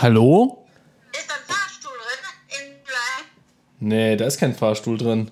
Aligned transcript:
Hallo? 0.00 0.66
Ist 1.12 1.30
da 1.30 1.34
ein 1.34 1.40
Fahrstuhl 1.46 1.92
drin? 1.92 2.18
In? 3.80 3.88
Nee, 3.88 4.16
da 4.16 4.26
ist 4.26 4.38
kein 4.38 4.54
Fahrstuhl 4.56 4.98
drin. 4.98 5.30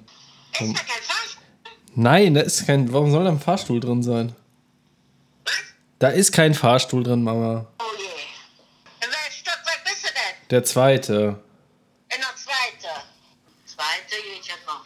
Ist 0.53 0.61
da 0.61 0.65
kein 0.65 0.75
Fahrstuhl? 1.03 1.43
Nein, 1.97 2.35
da 2.35 2.43
ist 2.43 2.65
kein. 2.67 2.93
Warum 2.93 3.11
soll 3.11 3.25
da 3.25 3.31
ein 3.31 3.41
Fahrstuhl 3.41 3.81
drin 3.81 4.03
sein? 4.05 4.37
Was? 5.45 5.55
Da 5.99 6.09
ist 6.09 6.31
kein 6.31 6.55
Fahrstuhl 6.55 7.03
drin, 7.03 7.25
Mama. 7.25 7.67
Oh 7.81 7.85
je. 7.99 8.05
In 9.05 9.11
welchem 9.11 9.33
Stockwerk 9.33 9.85
bist 9.85 10.05
du 10.05 10.09
denn? 10.09 10.49
Der 10.51 10.65
zweite. 10.65 11.43
In 12.09 12.21
der 12.21 12.37
zweite. 12.37 13.03
Zweite 13.67 14.23
geht 14.23 14.47
ja 14.47 14.55
noch. 14.67 14.85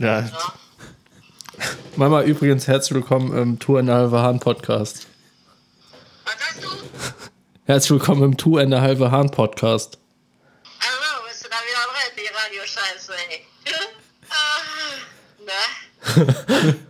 Ja. 0.00 0.55
Mama, 1.96 2.22
übrigens 2.24 2.68
herzlich 2.68 2.94
willkommen 2.94 3.34
im 3.38 3.58
Tour 3.58 3.78
and 3.78 3.88
a 3.88 3.94
Halbe 3.94 4.20
Hahn 4.20 4.38
Podcast. 4.38 5.06
Was 6.26 6.34
hast 6.38 6.62
du? 6.62 6.68
Herzlich 7.64 7.90
willkommen 7.90 8.22
im 8.22 8.36
Tour 8.36 8.60
and 8.60 8.74
a 8.74 8.82
Halbe 8.82 9.10
Hahn 9.10 9.30
Podcast. 9.30 9.98
Hallo, 10.78 11.24
bist 11.26 11.42
du 11.42 11.48
da 11.48 11.56
wieder 11.56 11.86
drin, 11.88 12.12
die 12.18 12.28
Radioscheiße, 12.34 13.12
ey? 13.30 13.46
ah, 14.28 14.62
ne? 16.66 16.76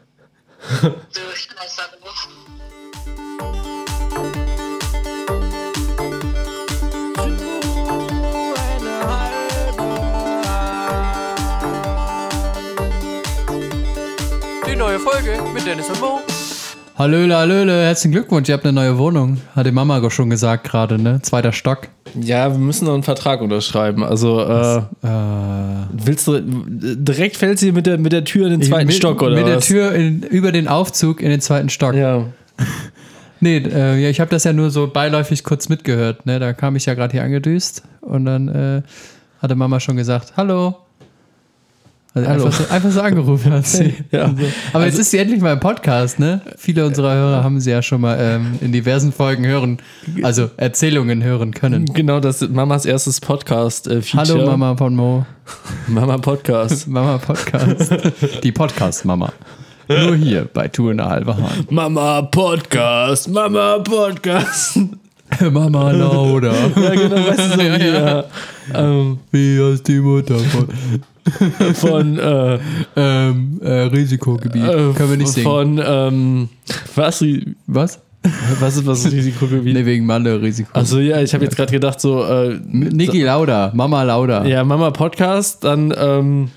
Hallöle, 16.98 17.36
hallöle, 17.36 17.82
herzlichen 17.82 18.12
Glückwunsch, 18.12 18.48
ihr 18.48 18.54
habt 18.54 18.64
eine 18.64 18.72
neue 18.72 18.96
Wohnung. 18.96 19.36
Hat 19.54 19.66
die 19.66 19.70
Mama 19.70 20.00
auch 20.00 20.10
schon 20.10 20.30
gesagt 20.30 20.64
gerade, 20.64 20.98
ne? 20.98 21.20
Zweiter 21.20 21.52
Stock. 21.52 21.88
Ja, 22.18 22.50
wir 22.50 22.58
müssen 22.58 22.86
noch 22.86 22.94
einen 22.94 23.02
Vertrag 23.02 23.42
unterschreiben. 23.42 24.02
Also, 24.02 24.40
äh, 24.40 24.78
Äh, 24.78 24.82
willst 25.92 26.26
du. 26.26 26.40
Direkt 26.40 27.36
fällt 27.36 27.58
sie 27.58 27.72
mit 27.72 27.84
der, 27.84 27.98
mit 27.98 28.12
der 28.12 28.24
Tür 28.24 28.46
in 28.46 28.52
den 28.52 28.62
zweiten 28.62 28.86
mit, 28.86 28.96
Stock, 28.96 29.20
oder? 29.20 29.36
Mit 29.36 29.46
der 29.46 29.56
was? 29.58 29.66
Tür 29.66 29.92
in, 29.92 30.22
über 30.22 30.52
den 30.52 30.68
Aufzug 30.68 31.20
in 31.20 31.28
den 31.28 31.42
zweiten 31.42 31.68
Stock. 31.68 31.94
Ja. 31.94 32.24
Nee, 33.38 33.58
äh, 33.58 33.98
ja, 33.98 34.08
ich 34.08 34.18
habe 34.18 34.30
das 34.30 34.44
ja 34.44 34.54
nur 34.54 34.70
so 34.70 34.86
beiläufig 34.86 35.44
kurz 35.44 35.68
mitgehört, 35.68 36.24
ne? 36.24 36.38
Da 36.38 36.54
kam 36.54 36.74
ich 36.74 36.86
ja 36.86 36.94
gerade 36.94 37.12
hier 37.12 37.22
angedüst 37.22 37.82
und 38.00 38.24
dann 38.24 38.48
äh, 38.48 38.82
hatte 39.42 39.54
Mama 39.56 39.78
schon 39.78 39.96
gesagt, 39.98 40.32
hallo. 40.38 40.74
Also 42.16 42.30
Hallo. 42.30 42.44
Einfach, 42.46 42.60
so, 42.64 42.72
einfach 42.72 42.90
so 42.92 43.00
angerufen 43.02 43.52
hat 43.52 43.66
sie. 43.66 43.94
Ja. 44.10 44.24
Also, 44.36 44.46
aber 44.72 44.86
jetzt 44.86 44.98
ist 44.98 45.10
sie 45.10 45.18
endlich 45.18 45.42
mal 45.42 45.52
im 45.52 45.60
Podcast, 45.60 46.18
ne? 46.18 46.40
Viele 46.56 46.86
unserer 46.86 47.14
Hörer 47.14 47.44
haben 47.44 47.60
sie 47.60 47.70
ja 47.70 47.82
schon 47.82 48.00
mal 48.00 48.16
ähm, 48.18 48.58
in 48.62 48.72
diversen 48.72 49.12
Folgen 49.12 49.46
hören, 49.46 49.78
also 50.22 50.48
Erzählungen 50.56 51.22
hören 51.22 51.52
können. 51.52 51.84
Genau, 51.84 52.18
das 52.20 52.40
ist 52.40 52.50
Mamas 52.50 52.86
erstes 52.86 53.20
Podcast-Feature. 53.20 54.38
Hallo 54.38 54.46
Mama 54.46 54.76
von 54.76 54.96
Mo. 54.96 55.26
Mama 55.88 56.16
Podcast. 56.16 56.88
Mama 56.88 57.18
Podcast. 57.18 57.92
Die 58.42 58.52
Podcast-Mama. 58.52 59.30
Nur 59.88 60.16
hier 60.16 60.48
bei 60.52 60.68
Tour 60.68 60.92
in 60.92 60.96
der 60.96 61.10
halbe 61.10 61.36
Hahn. 61.36 61.66
Mama 61.68 62.22
Podcast. 62.22 63.28
Mama 63.28 63.78
Podcast. 63.80 64.78
Mama 65.50 65.90
Lauda. 65.90 66.52
ja, 66.76 66.90
genau, 66.94 67.28
weißt 67.28 67.38
du, 67.38 67.48
so 67.50 67.58
wie, 67.58 67.88
ja. 67.88 68.24
Ähm, 68.72 69.18
Wie 69.30 69.60
heißt 69.60 69.86
die 69.86 70.00
Mutter 70.00 70.38
von 70.38 70.68
von, 71.74 72.18
äh, 72.18 72.58
ähm, 72.96 73.60
äh, 73.62 73.70
Risikogebiet? 73.82 74.62
äh, 74.62 74.92
Können 74.94 75.10
wir 75.10 75.16
nicht 75.16 75.28
singen. 75.32 75.44
Von, 75.46 75.80
ähm, 75.84 76.48
was, 76.94 77.24
Was? 77.66 78.00
was 78.60 78.76
ist 78.76 78.86
was 78.86 79.10
Risikogebiet? 79.10 79.74
Nee, 79.74 79.86
wegen 79.86 80.06
Malle-Risiko. 80.06 80.70
Also 80.72 80.98
ja, 80.98 81.20
ich 81.20 81.32
habe 81.34 81.44
jetzt 81.44 81.56
gerade 81.56 81.70
gedacht, 81.72 82.00
so, 82.00 82.24
äh, 82.24 82.58
Niki 82.70 83.22
Lauda. 83.22 83.70
Mama 83.74 84.02
Lauda. 84.02 84.44
ja, 84.44 84.64
Mama 84.64 84.90
Podcast, 84.90 85.62
dann, 85.64 85.94
ähm, 85.96 86.48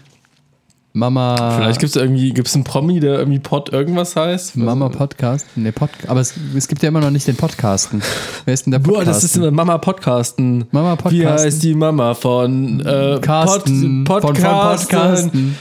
Mama. 0.94 1.51
vielleicht 1.55 1.79
gibt 1.79 1.95
es 1.95 2.01
irgendwie, 2.01 2.31
gibt 2.33 2.47
es 2.47 2.55
einen 2.55 2.63
Promi, 2.63 3.00
der 3.00 3.19
irgendwie 3.19 3.39
Pod 3.39 3.72
irgendwas 3.72 4.16
heißt? 4.16 4.57
Mama 4.57 4.89
Podcast. 4.89 5.45
Nee, 5.55 5.72
Pod 5.72 5.89
Aber 6.07 6.19
es, 6.19 6.33
es 6.55 6.67
gibt 6.67 6.81
ja 6.81 6.89
immer 6.89 7.00
noch 7.00 7.11
nicht 7.11 7.27
den 7.27 7.35
Podcasten. 7.35 8.01
Wer 8.45 8.53
ist 8.53 8.66
denn 8.66 8.72
der 8.72 8.79
Boah, 8.79 8.95
Podcast? 8.95 9.17
das 9.17 9.23
ist 9.23 9.38
immer 9.38 9.51
Mama 9.51 9.77
Podcasten. 9.77 10.66
Mama 10.72 10.94
Wie 10.94 11.22
Podcasten. 11.22 11.45
heißt 11.45 11.63
die 11.63 11.75
Mama 11.75 12.16
von 12.16 12.79
äh, 12.79 13.19
Carsten. 13.22 14.03
Pod, 14.03 14.22
von, 14.23 14.35
von 14.35 14.44
Podcasten. 14.44 14.97
Podcasten. 14.97 15.57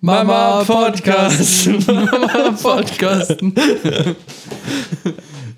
Mama 0.00 0.64
Podcasten. 0.64 1.84
Mama 1.86 2.56
Podcasten. 2.60 3.54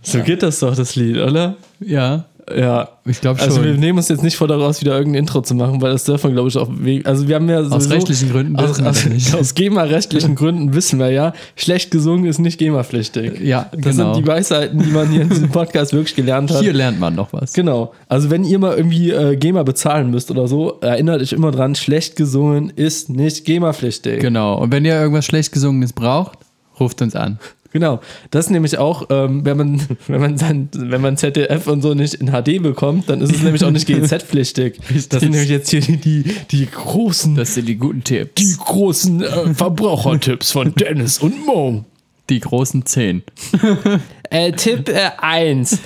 So 0.03 0.21
geht 0.21 0.43
das 0.43 0.59
doch, 0.59 0.77
das 0.77 0.97
Lied, 0.97 1.17
oder? 1.17 1.57
Ja, 1.81 2.27
Ja. 2.55 2.89
ich 3.07 3.21
glaube 3.21 3.39
schon. 3.39 3.49
Also 3.49 3.65
wir 3.65 3.75
nehmen 3.75 3.99
uns 3.99 4.09
jetzt 4.09 4.23
nicht 4.23 4.37
vor 4.37 4.49
daraus, 4.49 4.81
wieder 4.81 4.97
irgendein 4.99 5.21
Intro 5.21 5.41
zu 5.41 5.55
machen, 5.55 5.81
weil 5.81 5.93
das 5.93 6.05
dürfen 6.05 6.31
wir, 6.31 6.35
glaube 6.35 6.49
ich, 6.49 6.57
auch 6.59 6.69
wegen. 6.71 7.07
Also 7.07 7.27
wir 7.27 7.37
haben 7.37 7.49
ja 7.49 7.61
Aus 7.61 7.69
sowieso- 7.71 7.91
rechtlichen 7.91 8.31
Gründen 8.31 8.57
aus, 8.57 8.71
aus, 8.71 8.79
das 8.79 9.07
nicht. 9.07 9.35
aus 9.39 9.55
GEMA-rechtlichen 9.55 10.35
Gründen 10.35 10.75
wissen 10.75 10.99
wir 10.99 11.11
ja, 11.11 11.33
schlecht 11.57 11.91
gesungen 11.91 12.27
ist 12.27 12.39
nicht 12.39 12.59
GEMA-pflichtig. 12.59 13.41
Ja, 13.41 13.71
Das 13.73 13.97
genau. 13.97 14.15
sind 14.15 14.25
die 14.25 14.29
Weisheiten, 14.29 14.79
die 14.83 14.91
man 14.91 15.09
hier 15.11 15.23
in 15.23 15.29
diesem 15.31 15.49
Podcast 15.51 15.93
wirklich 15.93 16.15
gelernt 16.15 16.51
hat. 16.51 16.61
Hier 16.61 16.73
lernt 16.73 17.01
man 17.01 17.15
noch 17.15 17.33
was. 17.33 17.53
Genau. 17.55 17.93
Also 18.09 18.31
wenn 18.31 18.45
ihr 18.45 18.59
mal 18.59 18.77
irgendwie 18.77 19.11
äh, 19.11 19.37
GEMA 19.37 19.63
bezahlen 19.63 20.11
müsst 20.11 20.31
oder 20.31 20.47
so, 20.49 20.79
erinnert 20.81 21.23
euch 21.23 21.33
immer 21.33 21.51
dran, 21.51 21.75
schlecht 21.75 22.17
gesungen 22.17 22.71
ist 22.75 23.09
nicht 23.09 23.45
GEMA-pflichtig. 23.45 24.21
Genau. 24.21 24.59
Und 24.61 24.71
wenn 24.73 24.85
ihr 24.85 24.95
irgendwas 25.01 25.25
schlecht 25.25 25.53
gesungenes 25.53 25.93
braucht, 25.93 26.39
ruft 26.79 27.01
uns 27.01 27.15
an. 27.17 27.39
Genau. 27.75 27.99
Das 28.31 28.47
ist 28.47 28.51
nämlich 28.53 28.79
auch, 28.79 29.09
ähm, 29.11 29.45
wenn 29.45 29.57
man, 29.57 29.83
wenn 30.07 30.21
man 30.21 30.39
sein, 30.39 30.69
wenn 30.75 31.01
man 31.01 31.17
ZDF 31.17 31.67
und 31.67 31.83
so 31.83 31.93
nicht 31.93 32.15
in 32.15 32.29
HD 32.31 32.63
bekommt, 32.63 33.11
dann 33.11 33.21
ist 33.21 33.35
es 33.35 33.43
nämlich 33.43 33.65
auch 33.65 33.71
nicht 33.73 33.87
GEZ-pflichtig. 33.87 34.79
Das 35.11 35.21
sind 35.21 35.33
nämlich 35.33 35.51
jetzt 35.51 35.71
hier 35.71 35.81
die, 35.81 35.97
die, 35.97 36.25
die 36.51 36.67
großen, 36.71 37.35
Das 37.35 37.55
sind 37.55 37.67
die 37.69 37.75
guten 37.77 38.03
Tipps. 38.05 38.41
die 38.41 38.57
großen 38.57 39.23
äh, 39.23 39.55
Verbrauchertipps 39.55 40.53
von 40.53 40.73
Dennis 40.75 41.19
und 41.19 41.45
Mo. 41.45 41.85
Die 42.31 42.39
großen 42.41 42.87
zehn. 42.87 43.23
Äh, 44.31 44.53
Tipp 44.53 44.91
1. 45.19 45.79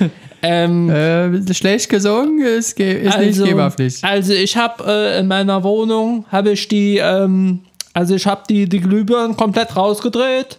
ähm, 0.42 0.90
Äh, 0.90 1.54
schlecht 1.54 1.88
gesungen 1.88 2.42
ist, 2.44 2.76
ge 2.76 3.02
ist 3.02 3.18
nicht 3.18 3.42
GEMA-Pflicht. 3.42 4.04
also 4.04 4.34
ich 4.34 4.56
habe 4.58 4.84
äh, 4.86 5.20
in 5.20 5.26
meiner 5.26 5.64
Wohnung 5.64 6.26
habe 6.30 6.50
ich 6.52 6.68
die, 6.68 6.98
ähm, 6.98 7.60
also 7.94 8.14
ich 8.14 8.26
habe 8.26 8.42
die, 8.48 8.68
die 8.68 8.80
Glühbirnen 8.80 9.36
komplett 9.38 9.74
rausgedreht 9.74 10.58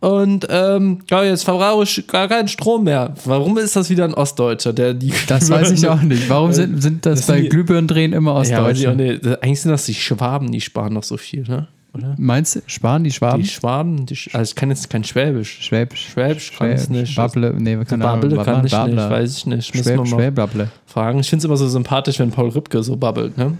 und 0.00 0.46
ähm, 0.50 1.00
ja, 1.10 1.24
jetzt 1.24 1.44
verbrauche 1.44 1.84
ich 1.84 2.06
gar 2.06 2.28
keinen 2.28 2.48
Strom 2.48 2.84
mehr. 2.84 3.14
Warum 3.24 3.56
ist 3.58 3.76
das 3.76 3.88
wieder 3.90 4.04
ein 4.04 4.14
Ostdeutscher, 4.14 4.72
der 4.72 4.94
die 4.94 5.12
Das 5.26 5.48
weiß 5.50 5.70
ich 5.72 5.88
auch 5.88 6.02
nicht. 6.02 6.28
Warum 6.28 6.52
sind, 6.52 6.82
sind 6.82 7.06
das, 7.06 7.20
Das 7.20 7.26
bei 7.28 7.40
Glühbirnendrehen 7.42 8.12
immer 8.12 8.32
Ja, 8.32 8.38
Ostdeutsche? 8.62 8.94
nicht. 8.94 9.26
Eigentlich 9.42 9.60
sind 9.62 9.70
das 9.72 9.86
die 9.86 9.94
Schwaben, 9.94 10.52
die 10.52 10.60
sparen 10.60 10.92
noch 10.92 11.02
so 11.02 11.16
viel, 11.16 11.42
ne? 11.48 11.68
Oder? 11.94 12.14
Meinst 12.18 12.56
du, 12.56 12.60
Sparen, 12.66 13.04
die 13.04 13.10
Schwaben? 13.10 13.40
Die 13.42 13.48
Schwaben, 13.48 14.04
die, 14.04 14.16
Sch- 14.16 14.34
also 14.36 14.50
ich 14.50 14.54
kann 14.54 14.68
jetzt 14.68 14.90
kein 14.90 15.02
Schwäbisch. 15.02 15.62
Schwäbisch. 15.62 16.10
Schwäbisch 16.12 16.52
kann 16.58 16.72
ich 16.72 16.90
nicht. 16.90 17.16
Babble, 17.16 17.54
nee, 17.56 17.74
keine 17.86 18.06
Ahnung. 18.06 18.20
Babble 18.28 18.44
kann 18.44 18.66
ich 18.66 18.72
Babble. 18.72 18.94
nicht, 18.96 19.10
weiß 19.10 19.36
ich 19.38 19.46
nicht. 19.46 19.74
Schwäb, 19.74 20.06
Schwäbable. 20.06 20.68
fragen. 20.84 21.20
Ich 21.20 21.30
finde 21.30 21.38
es 21.40 21.44
immer 21.46 21.56
so 21.56 21.66
sympathisch, 21.66 22.18
wenn 22.18 22.30
Paul 22.30 22.50
Rübke 22.50 22.82
so 22.82 22.96
babbelt, 22.96 23.38
ne? 23.38 23.56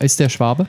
Ist 0.00 0.20
der 0.20 0.28
Schwabe? 0.28 0.66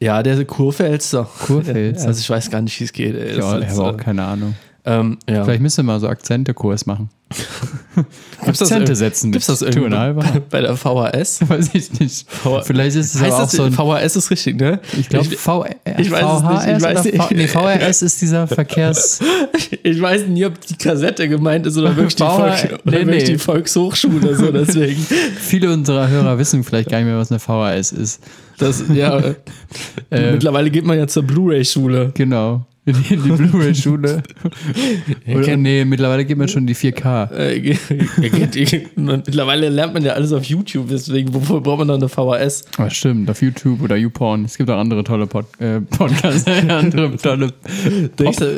Ja, 0.00 0.22
der 0.22 0.44
Kurpfälzer. 0.44 1.28
Kurpfälzer. 1.46 2.08
Also 2.08 2.20
ich 2.20 2.28
weiß 2.28 2.50
gar 2.50 2.60
nicht, 2.60 2.78
wie 2.80 2.84
es 2.84 2.92
geht. 2.92 3.14
Ey. 3.14 3.38
Ja, 3.38 3.58
ich 3.58 3.68
habe 3.68 3.84
auch 3.84 3.96
keine 3.96 4.24
Ahnung. 4.24 4.54
Ähm, 4.86 5.18
ja. 5.28 5.44
Vielleicht 5.44 5.62
müssen 5.62 5.78
wir 5.78 5.92
mal 5.92 6.00
so 6.00 6.08
Akzente-Kurs 6.08 6.86
machen. 6.86 7.10
Gibt's 8.44 8.60
das 8.60 8.70
Akzente 8.70 8.94
setzen 8.94 9.32
das 9.32 9.48
mit 9.60 9.74
Two 9.74 9.86
and 9.86 9.94
a 9.94 10.06
irgendwo 10.06 10.24
half. 10.24 10.42
bei 10.50 10.60
der 10.60 10.76
VHS? 10.76 11.40
Weiß 11.48 11.70
ich 11.72 11.98
nicht. 11.98 12.26
Vielleicht 12.62 12.96
ist 12.96 13.16
es 13.16 13.20
Heißt 13.20 13.32
auch 13.32 13.40
das, 13.40 13.52
so 13.52 13.64
ein 13.64 13.72
VHS 13.72 14.14
ist 14.14 14.30
richtig, 14.30 14.60
ne? 14.60 14.78
Ich 14.96 15.08
glaube, 15.08 15.26
ich, 15.26 15.36
VR, 15.36 15.70
ich 15.98 16.08
weiß 16.08 16.24
es 16.24 16.42
nicht, 16.42 16.66
ich 16.68 16.82
VHS 16.82 16.82
weiß. 16.82 17.26
V 17.26 17.34
nee, 17.34 17.48
VRS 17.48 18.02
ist 18.02 18.22
dieser 18.22 18.46
Verkehrs... 18.46 19.20
ich 19.82 20.00
weiß 20.00 20.28
nie, 20.28 20.44
ob 20.46 20.60
die 20.60 20.76
Kassette 20.76 21.28
gemeint 21.28 21.66
ist 21.66 21.76
oder 21.76 21.96
wirklich 21.96 22.14
die, 22.14 22.22
oder 22.22 22.56
nee, 22.84 23.04
nee. 23.04 23.24
die 23.24 23.38
Volkshochschule. 23.38 24.36
So, 24.36 24.52
deswegen. 24.52 25.04
Viele 25.40 25.72
unserer 25.72 26.08
Hörer 26.08 26.38
wissen 26.38 26.62
vielleicht 26.62 26.90
gar 26.90 26.98
nicht 26.98 27.08
mehr, 27.08 27.18
was 27.18 27.32
eine 27.32 27.40
VHS 27.40 27.90
ist. 27.90 28.22
Das, 28.58 28.84
ja, 28.92 29.34
Äh, 30.10 30.32
mittlerweile 30.32 30.70
geht 30.70 30.84
man 30.84 30.96
ja 30.96 31.06
zur 31.06 31.24
Blu-ray-Schule. 31.24 32.12
Genau. 32.14 32.64
In 32.86 32.94
die, 33.02 33.14
in 33.14 33.22
die 33.24 33.30
Blu-ray-Schule. 33.32 34.22
Oder, 35.34 35.56
nee, 35.56 35.84
mittlerweile 35.84 36.24
geht 36.24 36.38
man 36.38 36.46
schon 36.46 36.68
die 36.68 36.76
4K. 36.76 37.32
Äh, 37.32 37.76
mittlerweile 38.94 39.68
lernt 39.70 39.92
man 39.92 40.04
ja 40.04 40.12
alles 40.12 40.32
auf 40.32 40.44
YouTube, 40.44 40.86
deswegen 40.88 41.34
wofür 41.34 41.60
braucht 41.60 41.78
man 41.80 41.88
dann 41.88 42.00
eine 42.00 42.08
VHS? 42.08 42.64
Ah, 42.78 42.88
stimmt, 42.88 43.28
auf 43.28 43.42
YouTube 43.42 43.82
oder 43.82 43.96
YouPorn. 43.96 44.44
Es 44.44 44.56
gibt 44.56 44.70
auch 44.70 44.78
andere 44.78 45.02
tolle 45.02 45.26
Pod 45.26 45.46
äh, 45.58 45.80
Podcasts, 45.80 46.46
andere 46.68 47.16
tolle 47.16 47.52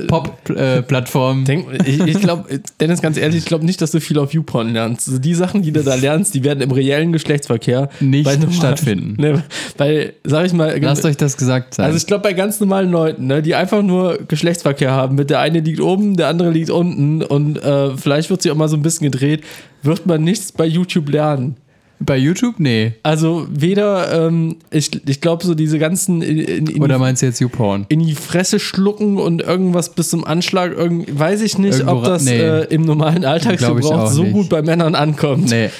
Pop-Plattformen. 0.08 1.46
Denk, 1.46 1.66
ich 1.86 2.00
ich 2.00 2.20
glaube, 2.20 2.60
Dennis, 2.80 3.00
ganz 3.00 3.16
ehrlich, 3.16 3.38
ich 3.38 3.46
glaube 3.46 3.64
nicht, 3.64 3.80
dass 3.80 3.92
du 3.92 4.00
viel 4.00 4.18
auf 4.18 4.34
YouPorn 4.34 4.74
lernst. 4.74 5.08
Also 5.08 5.20
die 5.20 5.34
Sachen, 5.34 5.62
die 5.62 5.72
du 5.72 5.82
da 5.82 5.94
lernst, 5.94 6.34
die 6.34 6.44
werden 6.44 6.60
im 6.60 6.70
reellen 6.70 7.12
Geschlechtsverkehr 7.12 7.88
Nicht 8.00 8.28
stattfinden. 8.52 9.16
Ne, 9.28 9.42
weil, 9.78 10.12
sag 10.22 10.46
ich 10.46 10.52
mal, 10.52 10.78
Lasst 10.80 11.04
euch 11.04 11.16
das 11.16 11.36
gesagt 11.36 11.74
sein. 11.74 11.86
also 11.86 11.96
ich 11.96 12.06
glaube, 12.06 12.22
bei 12.22 12.34
ganz 12.34 12.60
normalen 12.60 12.90
Leuten, 12.90 13.26
ne, 13.26 13.42
die 13.42 13.54
einfach 13.54 13.82
nur 13.82 14.17
Geschlechtsverkehr 14.26 14.90
haben 14.92 15.14
mit 15.16 15.30
der 15.30 15.40
eine 15.40 15.60
liegt 15.60 15.80
oben, 15.80 16.16
der 16.16 16.28
andere 16.28 16.50
liegt 16.50 16.70
unten 16.70 17.22
und 17.22 17.56
äh, 17.62 17.96
vielleicht 17.96 18.30
wird 18.30 18.42
sie 18.42 18.50
auch 18.50 18.56
mal 18.56 18.68
so 18.68 18.76
ein 18.76 18.82
bisschen 18.82 19.10
gedreht, 19.10 19.44
wird 19.82 20.06
man 20.06 20.22
nichts 20.24 20.52
bei 20.52 20.66
YouTube 20.66 21.08
lernen. 21.10 21.56
Bei 22.00 22.16
YouTube? 22.16 22.54
Nee. 22.58 22.92
Also 23.02 23.48
weder, 23.50 24.26
ähm, 24.28 24.56
ich, 24.70 24.88
ich 25.08 25.20
glaube 25.20 25.44
so 25.44 25.56
diese 25.56 25.80
ganzen 25.80 26.22
in, 26.22 26.38
in, 26.38 26.66
in, 26.68 26.82
Oder 26.82 26.96
meinst 26.96 27.22
du 27.22 27.26
jetzt 27.26 27.40
YouPorn? 27.40 27.86
in 27.88 27.98
die 27.98 28.14
Fresse 28.14 28.60
schlucken 28.60 29.16
und 29.18 29.42
irgendwas 29.42 29.94
bis 29.94 30.10
zum 30.10 30.24
Anschlag, 30.24 30.76
irgend, 30.76 31.18
weiß 31.18 31.40
ich 31.42 31.58
nicht, 31.58 31.80
Irgendwo 31.80 31.96
ob 31.96 32.04
das 32.04 32.22
nee. 32.24 32.38
äh, 32.38 32.64
im 32.72 32.82
normalen 32.82 33.24
Alltagsgebrauch 33.24 33.90
auch 33.90 34.10
so 34.12 34.22
nicht. 34.22 34.32
gut 34.32 34.48
bei 34.48 34.62
Männern 34.62 34.94
ankommt. 34.94 35.50
Nee. 35.50 35.70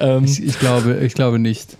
Ähm, 0.00 0.24
Ich, 0.24 0.42
ich, 0.42 0.58
glaube, 0.58 0.98
ich 1.04 1.12
glaube 1.12 1.38
nicht. 1.38 1.76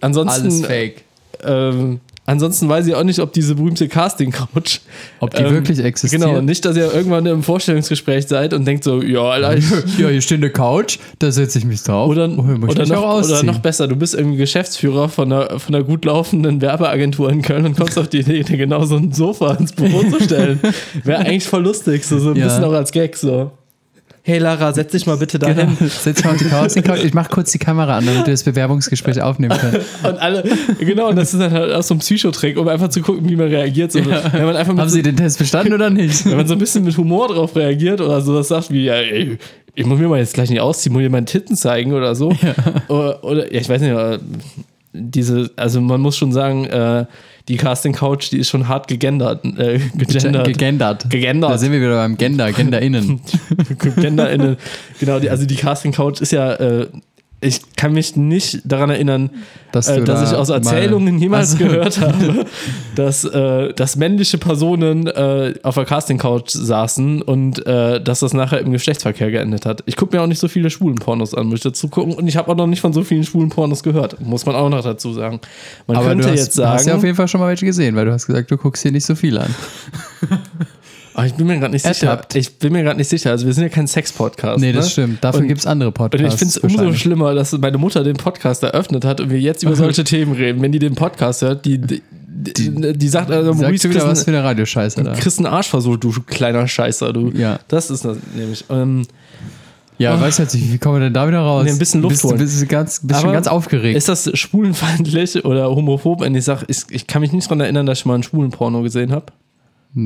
ansonsten, 0.00 0.46
Alles 0.46 0.66
fake. 0.66 1.04
Ähm, 1.44 2.00
ansonsten 2.28 2.68
weiß 2.68 2.86
ich 2.86 2.94
auch 2.94 3.02
nicht, 3.02 3.18
ob 3.20 3.32
diese 3.32 3.54
berühmte 3.54 3.88
Casting-Couch. 3.88 4.80
Ob 5.20 5.34
die 5.34 5.42
wirklich 5.44 5.78
existiert? 5.80 6.22
Genau, 6.22 6.40
nicht, 6.40 6.64
dass 6.64 6.76
ihr 6.76 6.92
irgendwann 6.92 7.26
im 7.26 7.42
Vorstellungsgespräch 7.42 8.26
seid 8.26 8.52
und 8.54 8.64
denkt 8.66 8.84
so, 8.84 9.02
ja, 9.02 9.22
Alter, 9.30 9.56
ich, 9.56 9.64
Ja, 9.98 10.08
hier 10.08 10.20
steht 10.20 10.38
eine 10.38 10.50
Couch, 10.50 10.98
da 11.18 11.30
setze 11.32 11.58
ich 11.58 11.64
mich 11.64 11.82
drauf. 11.82 12.08
oder, 12.10 12.28
Oh, 12.28 12.42
oder, 12.68 12.86
noch, 12.86 13.24
oder 13.24 13.42
noch 13.42 13.58
besser, 13.60 13.88
du 13.88 13.96
bist 13.96 14.14
irgendwie 14.14 14.36
Geschäftsführer 14.36 15.08
von 15.08 15.32
einer, 15.32 15.58
von 15.58 15.74
einer 15.74 15.84
gut 15.84 16.04
laufenden 16.04 16.60
Werbeagentur 16.60 17.30
in 17.30 17.42
Köln 17.42 17.64
und 17.64 17.76
kommst 17.76 17.98
auf 17.98 18.08
die 18.08 18.18
Idee, 18.18 18.42
dir 18.42 18.56
genau 18.56 18.84
so 18.84 18.96
ein 18.96 19.12
Sofa 19.12 19.54
ins 19.54 19.72
Büro 19.72 20.02
zu 20.04 20.22
stellen. 20.22 20.60
Wäre 21.04 21.20
eigentlich 21.20 21.44
voll 21.44 21.62
lustig, 21.64 22.04
so, 22.04 22.18
so 22.18 22.30
ein 22.30 22.36
Ja. 22.36 22.44
bisschen 22.46 22.64
auch 22.64 22.72
als 22.72 22.92
Gag 22.92 23.16
so. 23.16 23.50
Hey 24.28 24.36
Lara, 24.36 24.74
setz 24.74 24.92
dich 24.92 25.06
mal 25.06 25.16
bitte 25.16 25.38
dahin. 25.38 25.74
Genau. 25.78 25.90
Setz 26.02 26.22
mal 26.22 26.32
auf 26.32 26.74
die 26.74 26.82
Couch. 26.82 27.02
Ich 27.02 27.14
mach 27.14 27.30
kurz 27.30 27.50
die 27.50 27.58
Kamera 27.58 27.96
an, 27.96 28.04
damit 28.04 28.26
wir 28.26 28.34
das 28.34 28.42
Bewerbungsgespräch 28.42 29.22
aufnehmen 29.22 29.56
können. 29.56 29.82
Und 30.02 30.18
alle, 30.18 30.44
genau, 30.78 31.08
und 31.08 31.16
das 31.16 31.32
ist 31.32 31.40
halt 31.40 31.72
auch 31.72 31.82
so 31.82 31.94
ein 31.94 32.00
Psychotrick, 32.00 32.58
um 32.58 32.68
einfach 32.68 32.90
zu 32.90 33.00
gucken, 33.00 33.26
wie 33.26 33.36
man 33.36 33.48
reagiert. 33.48 33.90
So, 33.90 34.00
Wenn 34.04 34.44
man 34.44 34.54
einfach 34.54 34.76
Haben 34.76 34.86
so, 34.86 34.96
Sie 34.96 35.02
den 35.02 35.16
Test 35.16 35.38
bestanden 35.38 35.72
oder 35.72 35.88
nicht? 35.88 36.26
wenn 36.26 36.36
man 36.36 36.46
so 36.46 36.52
ein 36.52 36.58
bisschen 36.58 36.84
mit 36.84 36.94
Humor 36.98 37.28
drauf 37.28 37.56
reagiert 37.56 38.02
oder 38.02 38.20
so 38.20 38.36
das 38.36 38.48
sagt 38.48 38.70
wie, 38.70 38.84
ja, 38.84 38.96
ey, 38.96 39.38
ich 39.74 39.86
muss 39.86 39.98
mir 39.98 40.08
mal 40.08 40.18
jetzt 40.18 40.34
gleich 40.34 40.50
nicht 40.50 40.60
ausziehen, 40.60 40.92
muss 40.92 41.00
mir 41.00 41.08
meine 41.08 41.24
Titten 41.24 41.56
zeigen 41.56 41.94
oder 41.94 42.14
so. 42.14 42.36
Oder, 42.88 43.24
oder, 43.24 43.50
ja, 43.50 43.62
ich 43.62 43.68
weiß 43.70 43.80
nicht, 43.80 43.92
aber 43.92 44.18
diese, 44.92 45.50
also 45.56 45.80
man 45.80 46.02
muss 46.02 46.18
schon 46.18 46.32
sagen, 46.32 46.66
äh, 46.66 47.06
die 47.48 47.56
Casting 47.56 47.94
Couch, 47.94 48.30
die 48.30 48.38
ist 48.38 48.48
schon 48.50 48.68
hart 48.68 48.88
gegendert, 48.88 49.44
äh, 49.44 49.78
gegendert. 49.96 50.46
Gegendert. 50.46 51.10
Gegendert. 51.10 51.50
Da 51.50 51.58
sind 51.58 51.72
wir 51.72 51.80
wieder 51.80 51.96
beim 51.96 52.16
Gender, 52.16 52.52
GenderInnen. 52.52 53.20
GenderInnen. 53.96 54.56
Genau, 55.00 55.18
die, 55.18 55.30
also 55.30 55.46
die 55.46 55.56
Casting 55.56 55.92
Couch 55.92 56.20
ist 56.20 56.32
ja, 56.32 56.54
äh, 56.54 56.88
ich 57.40 57.60
kann 57.76 57.92
mich 57.92 58.16
nicht 58.16 58.60
daran 58.64 58.90
erinnern, 58.90 59.30
Dass 59.70 59.86
äh, 59.88 60.02
dass 60.02 60.22
da 60.22 60.30
ich 60.30 60.36
aus 60.36 60.48
Erzählungen 60.48 61.18
jemals 61.20 61.52
Also- 61.52 61.64
gehört 61.64 62.00
habe, 62.00 62.46
dass, 62.96 63.24
äh, 63.24 63.72
dass 63.74 63.94
männliche 63.94 64.38
Personen 64.38 65.06
äh, 65.06 65.54
auf 65.62 65.76
der 65.76 65.84
Casting 65.84 66.18
Couch 66.18 66.50
saßen 66.50 67.22
und 67.22 67.64
äh, 67.64 68.02
dass 68.02 68.20
das 68.20 68.34
nachher 68.34 68.60
im 68.60 68.72
Geschlechtsverkehr 68.72 69.30
geendet 69.30 69.66
hat. 69.66 69.84
Ich 69.86 69.94
gucke 69.96 70.16
mir 70.16 70.22
auch 70.22 70.26
nicht 70.26 70.40
so 70.40 70.48
viele 70.48 70.68
schwulen 70.70 70.96
Pornos 70.96 71.32
an, 71.32 71.48
möchte 71.48 71.68
dazu 71.68 71.86
gucken 71.88 72.14
und 72.14 72.26
ich 72.26 72.36
habe 72.36 72.50
auch 72.50 72.56
noch 72.56 72.66
nicht 72.66 72.80
von 72.80 72.92
so 72.92 73.04
vielen 73.04 73.22
schwulen 73.22 73.50
Pornos 73.50 73.84
gehört, 73.84 74.20
muss 74.20 74.44
man 74.44 74.56
auch 74.56 74.68
noch 74.68 74.82
dazu 74.82 75.12
sagen. 75.12 75.40
Man 75.86 75.96
Aber 75.96 76.06
könnte 76.08 76.24
du 76.24 76.30
hast, 76.32 76.38
jetzt 76.40 76.58
du 76.58 76.66
hast 76.68 76.86
ja 76.86 76.94
auf 76.94 76.98
sagen, 76.98 77.06
jeden 77.06 77.16
Fall 77.16 77.28
schon 77.28 77.40
mal 77.40 77.48
welche 77.48 77.66
gesehen, 77.66 77.94
weil 77.94 78.06
du 78.06 78.12
hast 78.12 78.26
gesagt, 78.26 78.50
du 78.50 78.56
guckst 78.56 78.82
hier 78.82 78.90
nicht 78.90 79.06
so 79.06 79.14
viel 79.14 79.38
an. 79.38 79.54
Ah, 81.14 81.24
ich 81.26 81.34
bin 81.34 81.46
mir 81.46 81.58
gerade 81.58 81.72
nicht 81.72 81.84
sicher. 81.84 82.06
Ertappt. 82.10 82.34
Ich 82.36 82.58
bin 82.58 82.72
mir 82.72 82.82
gerade 82.82 82.96
nicht 82.98 83.08
sicher. 83.08 83.30
Also 83.30 83.46
wir 83.46 83.52
sind 83.52 83.64
ja 83.64 83.68
kein 83.68 83.86
Sex-Podcast. 83.86 84.60
Nee, 84.60 84.72
das 84.72 84.86
ne? 84.86 84.90
stimmt. 84.90 85.24
Dafür 85.24 85.40
Und- 85.42 85.48
gibt 85.48 85.60
es 85.60 85.66
andere 85.66 85.88
Und 85.88 85.94
Podcasts. 85.94 86.34
ich 86.34 86.38
finde 86.38 86.52
es 86.52 86.58
umso 86.58 86.92
schlimmer, 86.94 87.34
dass 87.34 87.52
meine 87.58 87.78
Mutter 87.78 88.04
den 88.04 88.16
Podcast 88.16 88.62
eröffnet 88.62 89.04
hat 89.04 89.20
und 89.20 89.30
wir 89.30 89.40
jetzt 89.40 89.62
über 89.62 89.74
solche 89.76 90.04
Themen 90.04 90.32
reden. 90.32 90.62
Wenn 90.62 90.72
die 90.72 90.78
den 90.78 90.94
Podcast 90.94 91.42
hört, 91.42 91.64
die, 91.64 91.78
die, 91.78 92.02
die, 92.28 92.92
die 92.96 93.08
sagt, 93.08 93.30
also, 93.30 93.50
Sagst 93.52 93.62
Maurice 93.62 93.88
du 93.88 93.94
wieder 93.94 94.06
was 94.06 94.22
für 94.22 94.30
eine 94.30 94.44
Radioscheiße 94.44 95.02
da? 95.02 95.10
einen- 95.12 95.20
kriegst 95.20 95.38
einen 95.38 95.46
Arsch 95.46 95.68
versucht, 95.68 96.04
du 96.04 96.12
kleiner 96.26 96.68
Scheißer, 96.68 97.12
du. 97.12 97.30
Ja. 97.34 97.58
Das 97.68 97.90
ist 97.90 98.04
das 98.04 98.16
nämlich. 98.36 98.64
Ähm, 98.70 99.04
Ja, 99.98 100.20
weiß 100.20 100.38
jetzt 100.38 100.54
nicht, 100.54 100.72
wie 100.72 100.78
kommen 100.78 100.96
wir 100.96 101.00
denn 101.00 101.14
da 101.14 101.26
wieder 101.26 101.40
raus? 101.40 101.64
Nee, 101.64 101.70
ein 101.72 101.78
bisschen 101.78 102.02
Luft 102.02 102.22
bist, 102.22 102.38
bist, 102.38 102.68
ganz, 102.68 103.00
bist 103.02 103.20
schon 103.20 103.32
ganz 103.32 103.48
aufgeregt. 103.48 103.96
ist 103.96 104.08
das 104.08 104.30
schwulenfeindlich 104.38 105.44
oder 105.44 105.68
homophob, 105.70 106.20
wenn 106.20 106.36
ich 106.36 106.44
sage, 106.44 106.64
ich, 106.68 106.82
ich 106.90 107.08
kann 107.08 107.20
mich 107.22 107.32
nicht 107.32 107.46
daran 107.46 107.60
erinnern, 107.60 107.84
dass 107.86 107.98
ich 107.98 108.06
mal 108.06 108.14
einen 108.14 108.22
schwulen 108.22 108.50
Porno 108.52 108.82
gesehen 108.82 109.10
habe? 109.10 109.26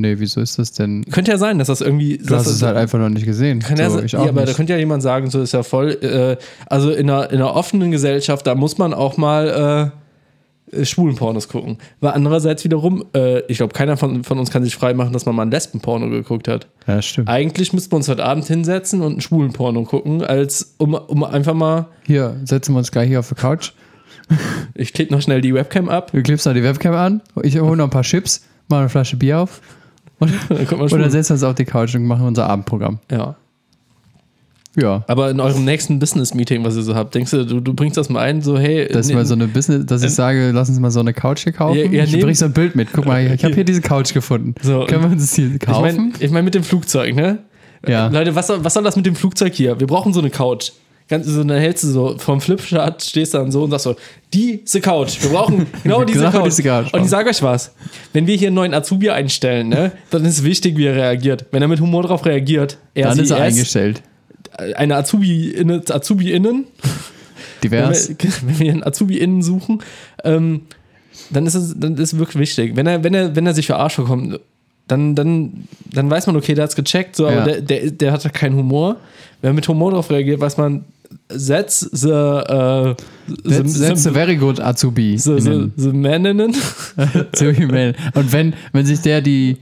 Nee, 0.01 0.15
wieso 0.19 0.41
ist 0.41 0.59
das 0.59 0.71
denn? 0.71 1.05
Könnte 1.05 1.31
ja 1.31 1.37
sein, 1.37 1.59
dass 1.59 1.67
das 1.67 1.81
irgendwie. 1.81 2.17
Du 2.17 2.35
hast 2.35 2.47
es 2.47 2.61
halt 2.61 2.77
einfach 2.77 2.99
noch 2.99 3.09
nicht 3.09 3.25
gesehen. 3.25 3.59
Kann 3.59 3.77
so, 3.77 3.83
ja, 3.83 4.03
ich 4.03 4.11
ja, 4.13 4.19
auch 4.19 4.27
aber 4.27 4.45
da 4.45 4.53
könnte 4.53 4.73
ja 4.73 4.79
jemand 4.79 5.03
sagen, 5.03 5.29
so 5.29 5.41
ist 5.41 5.53
ja 5.53 5.63
voll. 5.63 5.91
Äh, 6.01 6.37
also 6.67 6.91
in 6.91 7.09
einer, 7.09 7.29
in 7.31 7.37
einer 7.37 7.55
offenen 7.55 7.91
Gesellschaft, 7.91 8.45
da 8.47 8.55
muss 8.55 8.77
man 8.77 8.93
auch 8.93 9.17
mal 9.17 9.91
äh, 9.93 10.03
äh, 10.73 10.85
schwulen 10.85 11.15
Pornos 11.15 11.47
gucken. 11.47 11.77
Weil 11.99 12.11
andererseits 12.13 12.63
wiederum, 12.63 13.05
äh, 13.15 13.39
ich 13.47 13.57
glaube, 13.57 13.73
keiner 13.73 13.97
von, 13.97 14.23
von 14.23 14.39
uns 14.39 14.51
kann 14.51 14.63
sich 14.63 14.75
frei 14.75 14.93
machen, 14.93 15.13
dass 15.13 15.25
man 15.25 15.35
mal 15.35 15.43
einen 15.43 15.51
Lesben-Porno 15.51 16.09
geguckt 16.09 16.47
hat. 16.47 16.67
Ja, 16.87 17.01
stimmt. 17.01 17.29
Eigentlich 17.29 17.73
müssten 17.73 17.91
wir 17.91 17.97
uns 17.97 18.07
heute 18.09 18.23
Abend 18.23 18.45
hinsetzen 18.45 19.01
und 19.01 19.13
einen 19.13 19.21
schwulen 19.21 19.53
Porno 19.53 19.83
gucken, 19.83 20.23
als 20.23 20.75
um, 20.77 20.93
um 20.93 21.23
einfach 21.23 21.53
mal, 21.53 21.87
Hier, 22.03 22.35
setzen 22.45 22.73
wir 22.73 22.79
uns 22.79 22.91
gleich 22.91 23.07
hier 23.07 23.19
auf 23.19 23.29
die 23.29 23.35
Couch. 23.35 23.73
ich 24.73 24.93
klicke 24.93 25.13
noch 25.13 25.21
schnell 25.21 25.41
die 25.41 25.53
Webcam 25.53 25.89
ab. 25.89 26.11
Du 26.11 26.21
klebst 26.21 26.45
noch 26.45 26.53
die 26.53 26.63
Webcam 26.63 26.95
an. 26.95 27.21
Ich 27.43 27.59
hole 27.59 27.77
noch 27.77 27.85
ein 27.85 27.89
paar 27.89 28.03
Chips, 28.03 28.45
mache 28.69 28.81
eine 28.81 28.89
Flasche 28.89 29.17
Bier 29.17 29.39
auf. 29.39 29.61
Dann 30.49 31.09
setzen 31.11 31.29
wir 31.29 31.33
uns 31.35 31.43
auf 31.43 31.55
die 31.55 31.65
Couch 31.65 31.95
und 31.95 32.05
machen 32.05 32.25
unser 32.27 32.47
Abendprogramm. 32.49 32.99
ja. 33.11 33.35
Ja. 34.75 35.03
Aber 35.07 35.29
in 35.29 35.39
eurem 35.39 35.65
nächsten 35.65 35.99
Business-Meeting, 35.99 36.63
was 36.63 36.75
ihr 36.75 36.81
so 36.81 36.95
habt, 36.95 37.13
denkst 37.13 37.29
du, 37.29 37.45
du, 37.45 37.59
du 37.59 37.75
bringst 37.75 37.95
das 37.95 38.09
mal 38.09 38.21
ein, 38.21 38.41
so, 38.41 38.57
hey, 38.57 38.87
Das 38.87 39.01
ist 39.01 39.09
nee, 39.09 39.13
mal 39.13 39.23
so 39.23 39.35
eine 39.35 39.47
Business, 39.47 39.85
dass 39.85 40.01
ich 40.01 40.15
sage, 40.15 40.49
lass 40.51 40.67
uns 40.67 40.79
mal 40.79 40.89
so 40.89 40.99
eine 40.99 41.13
Couch 41.13 41.43
hier 41.43 41.53
kaufen. 41.53 41.77
Ja, 41.77 41.85
ja, 41.85 42.03
ich 42.05 42.11
nehmen- 42.11 42.23
bring 42.23 42.33
so 42.33 42.45
ein 42.45 42.53
Bild 42.53 42.75
mit. 42.75 42.87
Guck 42.91 43.05
mal, 43.05 43.23
ich 43.23 43.43
habe 43.43 43.53
hier 43.53 43.63
diese 43.65 43.81
Couch 43.81 44.15
gefunden. 44.15 44.55
So, 44.63 44.85
Können 44.87 45.03
wir 45.03 45.11
uns 45.11 45.21
das 45.21 45.35
hier 45.35 45.45
ich 45.45 45.67
meine 45.67 45.97
kaufen? 45.97 46.13
ich 46.19 46.31
mein 46.31 46.43
mit 46.43 46.55
dem 46.55 46.63
Flugzeug, 46.63 47.13
ne? 47.15 47.37
ja. 47.87 48.07
Leute, 48.07 48.33
was 48.33 48.49
was 48.49 48.73
soll 48.73 48.81
das 48.81 48.95
mit 48.95 49.05
dem 49.05 49.15
Flugzeug 49.15 49.53
hier? 49.53 49.79
Wir 49.79 49.85
brauchen 49.85 50.11
so 50.11 50.21
eine 50.21 50.31
Couch. 50.31 50.71
Ganz, 51.09 51.27
so, 51.27 51.43
dann 51.43 51.57
hältst 51.59 51.83
du 51.83 51.87
so 51.89 52.17
vom 52.17 52.39
Flipchart, 52.41 53.03
stehst 53.03 53.33
dann 53.33 53.51
so 53.51 53.63
und 53.63 53.71
sagst 53.71 53.83
so, 53.83 53.95
diese 54.33 54.79
Couch. 54.81 55.21
Wir 55.21 55.29
brauchen 55.31 55.67
genau 55.83 56.03
diese 56.05 56.19
Genau 56.19 56.31
Couch. 56.31 56.45
diese 56.45 56.63
Couch. 56.63 56.93
Und 56.93 57.03
ich 57.03 57.09
sage 57.09 57.29
euch 57.29 57.41
was, 57.43 57.73
wenn 58.13 58.25
wir 58.25 58.35
hier 58.35 58.47
einen 58.47 58.55
neuen 58.55 58.73
Azubi 58.73 59.09
einstellen, 59.09 59.69
ne, 59.69 59.91
dann 60.09 60.23
ist 60.25 60.43
wichtig, 60.43 60.77
wie 60.77 60.85
er 60.85 60.95
reagiert. 60.95 61.45
Wenn 61.51 61.61
er 61.61 61.67
mit 61.67 61.79
Humor 61.81 62.03
drauf 62.03 62.25
reagiert, 62.25 62.77
er, 62.95 63.09
Dann 63.09 63.19
ist 63.19 63.31
er 63.31 63.37
es, 63.37 63.43
eingestellt. 63.43 64.01
eine 64.75 64.95
Azubi-Innen, 64.95 65.83
Azubi-Innen 65.89 66.65
wenn 67.61 67.69
Divers. 67.71 68.09
wir, 68.09 68.17
wenn 68.43 68.59
wir 68.59 68.71
einen 68.71 68.83
Azubi-Innen 68.83 69.41
suchen, 69.41 69.81
ähm, 70.23 70.61
dann 71.29 71.45
ist 71.45 71.55
es 71.55 71.75
dann 71.77 71.95
ist 71.97 72.17
wirklich 72.17 72.39
wichtig. 72.39 72.75
Wenn 72.75 72.87
er, 72.87 73.03
wenn 73.03 73.13
er, 73.13 73.35
wenn 73.35 73.45
er 73.45 73.53
sich 73.53 73.67
für 73.67 73.75
Arsch 73.77 73.97
bekommt, 73.97 74.39
dann, 74.87 75.15
dann, 75.15 75.67
dann 75.91 76.09
weiß 76.09 76.27
man, 76.27 76.35
okay, 76.35 76.53
der 76.53 76.65
hat's 76.65 76.75
gecheckt, 76.75 77.15
so, 77.15 77.27
aber 77.27 77.35
Ja. 77.35 77.43
der, 77.45 77.61
der, 77.61 77.91
der 77.91 78.11
hat 78.11 78.33
keinen 78.33 78.55
Humor. 78.55 78.97
Wenn 79.41 79.51
er 79.51 79.53
mit 79.53 79.67
Humor 79.67 79.91
darauf 79.91 80.09
reagiert, 80.09 80.39
weiß 80.39 80.57
man, 80.57 80.83
that's 81.29 81.79
the, 81.91 82.09
äh, 82.09 82.95
That's, 83.45 83.79
that's 83.79 84.05
a 84.05 84.09
the, 84.09 84.13
very 84.13 84.35
good 84.35 84.59
Azubi. 84.59 85.17
the, 85.17 85.39
the, 85.39 85.71
the 85.77 85.89
Maninnen. 85.93 86.53
Azubi 86.97 87.65
man. 87.65 87.95
Und 88.13 88.31
wenn, 88.33 88.53
wenn 88.73 88.85
sich 88.85 88.99
der 89.01 89.21
die, 89.21 89.57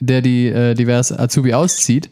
der 0.00 0.22
die 0.22 0.46
äh, 0.48 0.74
divers 0.74 1.12
Azubi 1.16 1.54
auszieht, 1.54 2.10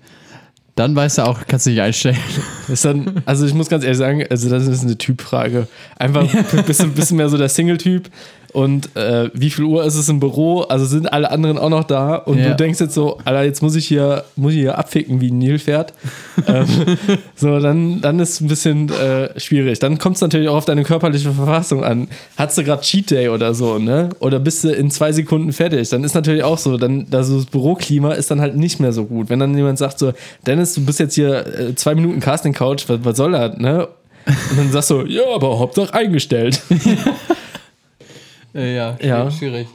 dann 0.77 0.95
weißt 0.95 1.19
du 1.19 1.23
auch, 1.23 1.41
kannst 1.49 1.65
du 1.67 1.71
dich 1.71 1.81
einstellen. 1.81 2.19
Ist 2.69 2.85
dann, 2.85 3.23
also 3.25 3.47
ich 3.47 3.55
muss 3.55 3.69
ganz 3.69 3.83
ehrlich 3.83 3.99
sagen, 3.99 4.25
also 4.29 4.51
das 4.51 4.67
ist 4.67 4.83
eine 4.85 4.99
Typfrage. 4.99 5.67
Einfach 5.99 6.23
ein 6.53 6.65
bisschen, 6.65 6.93
bisschen 6.93 7.17
mehr 7.17 7.31
so 7.31 7.39
der 7.39 7.49
Single-Typ. 7.49 8.11
Und 8.57 8.97
äh, 8.97 9.29
wie 9.35 9.51
viel 9.51 9.65
Uhr 9.65 9.85
ist 9.85 9.97
es 9.97 10.09
im 10.09 10.19
Büro? 10.19 10.63
Also 10.63 10.87
sind 10.87 11.13
alle 11.13 11.31
anderen 11.31 11.59
auch 11.59 11.69
noch 11.69 11.85
da? 11.85 12.15
Und 12.15 12.39
Ja. 12.39 12.49
du 12.49 12.57
denkst 12.57 12.81
jetzt 12.81 12.95
so, 12.95 13.19
Alter, 13.23 13.43
jetzt 13.43 13.61
muss 13.61 13.77
ich 13.77 13.87
hier, 13.87 14.25
muss 14.35 14.55
ich 14.55 14.61
hier 14.61 14.79
abficken 14.79 15.21
wie 15.21 15.31
ein 15.31 15.37
Nilpferd. 15.37 15.93
ähm, 16.47 16.67
so, 17.35 17.61
dann, 17.61 18.01
dann 18.01 18.19
ist 18.19 18.31
es 18.31 18.41
ein 18.41 18.49
bisschen 18.49 18.91
äh, 18.91 19.39
schwierig. 19.39 19.79
Dann 19.81 19.99
kommt 19.99 20.17
es 20.17 20.23
natürlich 20.23 20.49
auch 20.49 20.57
auf 20.57 20.65
deine 20.65 20.85
körperliche 20.85 21.33
Verfassung 21.33 21.85
an. 21.85 22.09
Hattest 22.39 22.57
du 22.57 22.65
gerade 22.65 22.81
Cheat 22.81 23.11
Day 23.11 23.29
oder 23.29 23.53
so, 23.53 23.79
ne? 23.79 24.09
Oder 24.21 24.39
bist 24.39 24.65
du 24.65 24.71
in 24.71 24.91
zwei 24.91 25.13
Sekunden 25.13 25.53
fertig? 25.53 25.91
Dann 25.91 26.03
ist 26.03 26.15
natürlich 26.15 26.43
auch 26.43 26.57
so, 26.57 26.79
dann 26.79 27.09
also 27.13 27.37
das 27.37 27.45
Büroklima 27.45 28.13
ist 28.13 28.31
dann 28.31 28.41
halt 28.41 28.57
nicht 28.57 28.81
mehr 28.81 28.95
so 28.95 29.05
gut. 29.05 29.29
Wenn 29.29 29.39
dann 29.39 29.55
jemand 29.55 29.77
sagt 29.77 29.99
so, 29.99 30.15
Dennis, 30.47 30.73
du 30.73 30.83
bist 30.83 30.99
jetzt 30.99 31.15
hier 31.15 31.47
äh, 31.47 31.75
zwei 31.75 31.95
Minuten 31.95 32.21
Casting 32.21 32.55
Couch, 32.55 32.85
was, 32.89 33.01
was 33.03 33.19
soll 33.19 33.33
das, 33.33 33.59
ne? 33.59 33.87
Und 34.25 34.57
dann 34.59 34.73
sagst 34.73 34.89
du, 34.89 35.03
ja, 35.05 35.25
aber 35.35 35.59
Hauptsache 35.59 35.93
eingestellt. 35.93 36.63
Äh, 38.57 38.75
ja, 38.77 38.97
Ja. 39.01 39.31
schwierig. 39.31 39.69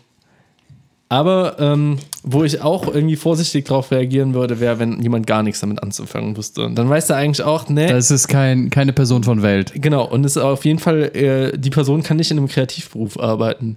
Aber 1.10 1.58
ähm, 1.60 1.98
wo 2.24 2.46
ich 2.46 2.62
auch 2.62 2.88
irgendwie 2.88 3.18
vorsichtig 3.18 3.66
drauf 3.66 3.92
reagieren 3.92 4.34
würde, 4.34 4.62
wäre, 4.62 4.80
wenn 4.80 5.02
jemand 5.02 5.28
gar 5.28 5.44
nichts 5.44 5.60
damit 5.60 5.84
anzufangen 5.84 6.38
wüsste. 6.38 6.64
Und 6.66 6.76
dann 6.76 6.90
weißt 6.90 7.10
du 7.10 7.16
eigentlich 7.16 7.44
auch, 7.46 7.68
ne, 7.68 7.88
Das 7.88 8.12
ist 8.12 8.30
kein, 8.30 8.70
keine 8.70 8.94
Person 8.94 9.24
von 9.26 9.42
Welt. 9.42 9.74
genau, 9.76 10.06
und 10.08 10.26
es 10.26 10.38
ist 10.38 10.42
auf 10.42 10.64
jeden 10.64 10.80
Fall, 10.80 11.12
äh, 11.14 11.58
die 11.58 11.70
Person 11.70 12.02
kann 12.02 12.16
nicht 12.16 12.32
in 12.32 12.38
einem 12.38 12.48
Kreativberuf 12.48 13.20
arbeiten. 13.20 13.76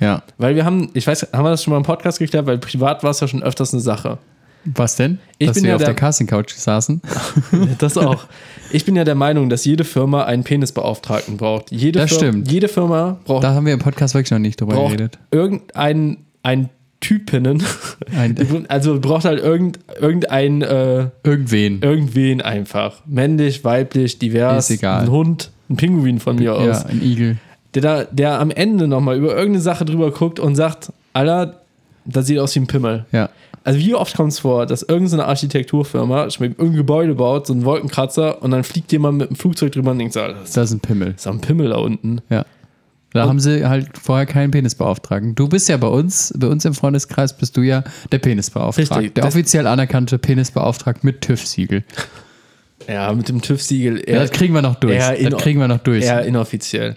Ja. 0.00 0.24
Weil 0.36 0.56
wir 0.56 0.64
haben, 0.64 0.90
ich 0.94 1.06
weiß, 1.06 1.28
haben 1.32 1.44
wir 1.44 1.50
das 1.50 1.62
schon 1.62 1.70
mal 1.70 1.76
im 1.76 1.84
Podcast 1.84 2.18
geklärt, 2.18 2.46
weil 2.46 2.58
privat 2.58 3.04
war 3.04 3.10
es 3.12 3.20
ja 3.20 3.28
schon 3.28 3.44
öfters 3.44 3.72
eine 3.72 3.80
Sache. 3.80 4.18
Was 4.64 4.96
denn? 4.96 5.18
Ich 5.38 5.48
Dass 5.48 5.54
bin 5.56 5.64
wir 5.64 5.70
ja 5.70 5.76
auf 5.76 5.80
der- 5.80 5.88
der 5.88 5.94
Casting-Couch 5.96 6.52
saßen. 6.54 7.00
Das 7.78 7.96
auch. 7.98 8.24
Ich 8.72 8.84
bin 8.84 8.96
ja 8.96 9.04
der 9.04 9.14
Meinung, 9.14 9.50
dass 9.50 9.64
jede 9.64 9.84
Firma 9.84 10.24
einen 10.24 10.42
Penisbeauftragten 10.44 11.36
braucht. 11.36 11.70
Jede 11.70 11.98
Das 12.00 12.10
Fir- 12.10 12.16
stimmt. 12.16 12.50
Jede 12.50 12.68
Firma 12.68 13.18
braucht, 13.24 13.44
Da 13.44 13.54
haben 13.54 13.66
wir 13.66 13.72
im 13.74 13.78
Podcast 13.80 14.14
wirklich 14.14 14.30
noch 14.30 14.38
nicht 14.38 14.60
drüber 14.60 14.74
geredet. 14.88 15.18
irgendeinen 15.30 16.18
einen 16.42 16.70
Typinnen. 17.00 17.62
Ein, 18.16 18.64
Also 18.68 18.98
braucht 19.00 19.26
halt 19.26 19.42
irgend, 19.42 19.78
irgendein, 20.00 20.62
äh, 20.62 21.08
irgendwen. 21.22 21.82
irgendwen 21.82 22.40
einfach. 22.40 23.02
Männlich, 23.06 23.62
weiblich, 23.64 24.18
divers. 24.18 24.70
Ist 24.70 24.78
egal. 24.78 25.02
Ein 25.02 25.10
Hund, 25.10 25.50
ein 25.68 25.76
Pinguin 25.76 26.18
von 26.20 26.36
mir 26.36 26.44
Ja, 26.44 26.52
aus. 26.54 26.86
ein 26.86 27.02
Igel. 27.02 27.36
Der, 27.74 27.82
da, 27.82 28.04
der 28.04 28.40
am 28.40 28.50
Ende 28.50 28.88
nochmal 28.88 29.18
über 29.18 29.30
irgendeine 29.36 29.60
Sache 29.60 29.84
drüber 29.84 30.10
guckt 30.12 30.40
und 30.40 30.54
sagt, 30.56 30.92
Alter, 31.12 31.60
das 32.06 32.26
sieht 32.26 32.38
aus 32.38 32.54
wie 32.54 32.60
ein 32.60 32.66
Pimmel. 32.66 33.04
Ja. 33.12 33.28
Also 33.64 33.78
wie 33.80 33.94
oft 33.94 34.14
kommt 34.14 34.30
es 34.32 34.38
vor, 34.40 34.66
dass 34.66 34.82
irgendeine 34.82 35.24
Architekturfirma 35.24 36.30
schon 36.30 36.46
irgendein 36.48 36.76
Gebäude 36.76 37.14
baut, 37.14 37.46
so 37.46 37.54
einen 37.54 37.64
Wolkenkratzer 37.64 38.42
und 38.42 38.50
dann 38.50 38.62
fliegt 38.62 38.92
jemand 38.92 39.18
mit 39.18 39.30
dem 39.30 39.36
Flugzeug 39.36 39.72
drüber 39.72 39.92
und 39.92 39.98
denkt, 39.98 40.12
so, 40.12 40.20
das 40.20 40.52
Das 40.52 40.70
ist 40.70 40.76
ein 40.76 40.80
Pimmel. 40.80 41.14
ist 41.16 41.24
doch 41.26 41.32
ein 41.32 41.40
Pimmel 41.40 41.70
da 41.70 41.76
unten. 41.78 42.20
Ja. 42.28 42.44
Da 43.14 43.28
haben 43.28 43.38
sie 43.38 43.64
halt 43.64 43.96
vorher 43.96 44.26
keinen 44.26 44.50
Penisbeauftragten. 44.50 45.36
Du 45.36 45.48
bist 45.48 45.68
ja 45.68 45.76
bei 45.76 45.86
uns, 45.86 46.34
bei 46.36 46.48
uns 46.48 46.64
im 46.64 46.74
Freundeskreis 46.74 47.36
bist 47.36 47.56
du 47.56 47.62
ja 47.62 47.84
der 48.10 48.18
Penisbeauftragte. 48.18 48.96
Richtig, 48.96 49.14
der 49.14 49.22
das- 49.24 49.34
offiziell 49.34 49.66
anerkannte 49.68 50.18
Penisbeauftragte 50.18 51.06
mit 51.06 51.20
TÜV-Siegel. 51.20 51.84
Ja, 52.88 53.12
mit 53.12 53.28
dem 53.28 53.40
TÜV-Siegel. 53.40 54.02
Ja, 54.10 54.18
das 54.18 54.30
kriegen 54.32 54.52
wir 54.52 54.62
noch 54.62 54.74
durch. 54.74 54.98
Das 54.98 55.36
kriegen 55.42 55.60
wir 55.60 55.68
noch 55.68 55.78
durch. 55.78 56.04
Eher 56.04 56.24
inoffiziell. 56.26 56.96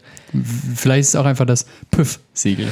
Vielleicht 0.75 1.01
ist 1.01 1.09
es 1.09 1.15
auch 1.15 1.25
einfach 1.25 1.45
das 1.45 1.65
PÜV-Siegel. 1.91 2.67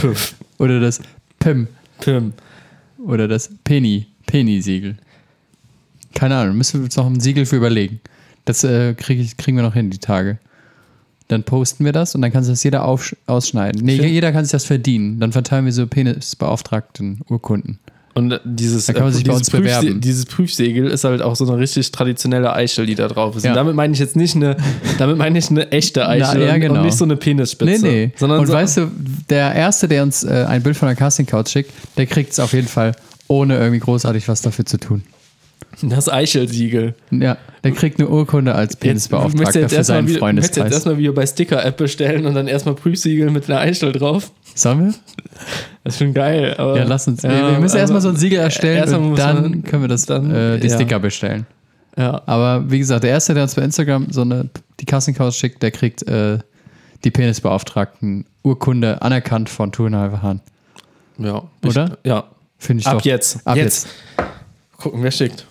TÜV. 0.00 0.34
Oder 0.58 0.80
das 0.80 1.00
PIM. 1.38 1.68
Pim. 2.00 2.32
Oder 3.04 3.28
das 3.28 3.50
Penny. 3.64 4.06
Penny-Siegel. 4.26 4.96
Keine 6.14 6.36
Ahnung, 6.36 6.56
müssen 6.56 6.80
wir 6.80 6.84
uns 6.84 6.96
noch 6.96 7.06
ein 7.06 7.20
Siegel 7.20 7.44
für 7.46 7.56
überlegen. 7.56 8.00
Das 8.44 8.64
äh, 8.64 8.94
krieg 8.94 9.18
ich, 9.18 9.36
kriegen 9.36 9.56
wir 9.56 9.62
noch 9.64 9.74
hin, 9.74 9.90
die 9.90 9.98
Tage. 9.98 10.38
Dann 11.28 11.42
posten 11.42 11.84
wir 11.84 11.92
das 11.92 12.14
und 12.14 12.22
dann 12.22 12.32
kann 12.32 12.44
sich 12.44 12.52
das 12.52 12.62
jeder 12.64 12.86
aufsch- 12.86 13.16
ausschneiden. 13.26 13.84
Nee, 13.84 13.96
Schön. 13.96 14.08
jeder 14.08 14.32
kann 14.32 14.44
sich 14.44 14.52
das 14.52 14.64
verdienen. 14.64 15.20
Dann 15.20 15.32
verteilen 15.32 15.64
wir 15.64 15.72
so 15.72 15.86
Penisbeauftragten 15.86 17.20
Urkunden. 17.28 17.78
Und 18.16 18.40
dieses, 18.44 18.86
Da 18.86 18.92
kann 18.92 19.02
man 19.04 19.12
sich 19.12 19.24
bei 19.24 19.32
dieses. 19.32 19.50
Prüfse- 19.50 19.98
dieses 19.98 20.26
Prüfsegel 20.26 20.86
ist 20.88 21.02
halt 21.02 21.20
auch 21.20 21.34
so 21.34 21.44
eine 21.50 21.58
richtig 21.60 21.90
traditionelle 21.90 22.52
Eichel, 22.52 22.86
die 22.86 22.94
da 22.94 23.08
drauf 23.08 23.34
ist. 23.36 23.44
Ja. 23.44 23.50
Und 23.50 23.56
damit 23.56 23.74
meine 23.74 23.92
ich 23.92 23.98
jetzt 23.98 24.14
nicht 24.14 24.36
eine, 24.36 24.56
damit 24.98 25.18
meine 25.18 25.36
ich 25.36 25.50
eine 25.50 25.72
echte 25.72 26.06
Eichel 26.08 26.42
ja, 26.46 26.54
und- 26.54 26.60
genau. 26.60 26.74
und 26.80 26.86
nicht 26.86 26.96
so 26.96 27.04
eine 27.04 27.16
Penisspitze. 27.16 27.84
Nee, 27.84 28.12
nee. 28.20 28.24
Und 28.24 28.46
so, 28.46 28.52
weißt 28.52 28.76
du, 28.76 28.90
der 29.30 29.52
Erste, 29.54 29.88
der 29.88 30.04
uns 30.04 30.22
äh, 30.22 30.44
ein 30.48 30.62
Bild 30.62 30.76
von 30.76 30.86
der 30.86 30.94
Casting-Couch 30.96 31.48
schickt, 31.48 31.72
der 31.96 32.06
kriegt 32.06 32.30
es 32.32 32.38
auf 32.38 32.52
jeden 32.52 32.68
Fall, 32.68 32.92
ohne 33.26 33.56
irgendwie 33.58 33.80
großartig 33.80 34.28
was 34.28 34.42
dafür 34.42 34.64
zu 34.64 34.78
tun. 34.78 35.02
das 35.82 36.08
Eichelsiegel. 36.08 36.94
Ja, 37.10 37.36
der 37.64 37.72
kriegt 37.72 37.98
eine 37.98 38.08
Urkunde 38.08 38.54
als 38.54 38.74
möchtest 38.74 38.80
Penisbeauftragter 38.80 39.60
jetzt 39.60 39.74
für 39.74 39.82
seinen 39.82 40.06
wieder, 40.08 40.20
möchtest 40.20 40.56
du 40.56 40.60
jetzt 40.60 40.66
Freundeskreis. 40.68 40.72
erstmal 40.72 40.98
wieder 40.98 41.12
bei 41.12 41.26
Sticker-App 41.26 41.76
bestellen 41.78 42.26
und 42.26 42.34
dann 42.34 42.46
erstmal 42.46 42.76
Prüfsiegel 42.76 43.30
mit 43.32 43.50
einer 43.50 43.58
Eichel 43.58 43.90
drauf. 43.90 44.30
Sollen 44.54 44.86
wir? 44.86 44.94
Das 45.82 45.94
ist 45.94 45.98
schon 45.98 46.14
geil. 46.14 46.54
Aber, 46.58 46.76
Ja, 46.78 46.84
lass 46.84 47.06
uns. 47.08 47.22
wir- 47.22 47.30
Ja, 47.32 47.50
wir 47.52 47.58
müssen 47.60 47.72
aber- 47.72 47.80
erstmal 47.80 48.00
so 48.00 48.08
ein 48.08 48.16
Siegel 48.16 48.38
erstellen 48.38 48.94
und 48.94 49.18
dann 49.18 49.42
man- 49.42 49.62
können 49.64 49.82
wir 49.82 49.88
das, 49.88 50.06
dann, 50.06 50.30
äh, 50.30 50.58
die 50.58 50.68
ja. 50.68 50.74
Sticker 50.74 50.98
bestellen. 50.98 51.46
Ja. 51.96 52.22
Aber 52.26 52.70
wie 52.70 52.78
gesagt, 52.78 53.04
der 53.04 53.10
Erste, 53.10 53.34
der 53.34 53.42
uns 53.44 53.54
bei 53.54 53.62
Instagram 53.62 54.08
so 54.10 54.22
eine, 54.22 54.48
die 54.80 54.84
Casting-Couch 54.86 55.34
schickt, 55.34 55.62
der 55.62 55.70
kriegt 55.70 56.06
äh, 56.08 56.38
die 57.04 57.10
Penisbeauftragten 57.10 58.24
Urkunde 58.42 59.02
anerkannt 59.02 59.48
von 59.48 59.70
Half 59.72 60.22
Hahn. 60.22 60.40
ja. 61.18 61.42
Oder? 61.64 61.98
Ja. 62.04 62.24
Finde 62.58 62.80
ich 62.80 62.86
Ab 62.86 62.98
doch. 62.98 63.04
jetzt. 63.04 63.46
Ab 63.46 63.56
jetzt. 63.56 63.88
Gucken, 64.78 65.02
wer 65.02 65.10
schickt. 65.10 65.44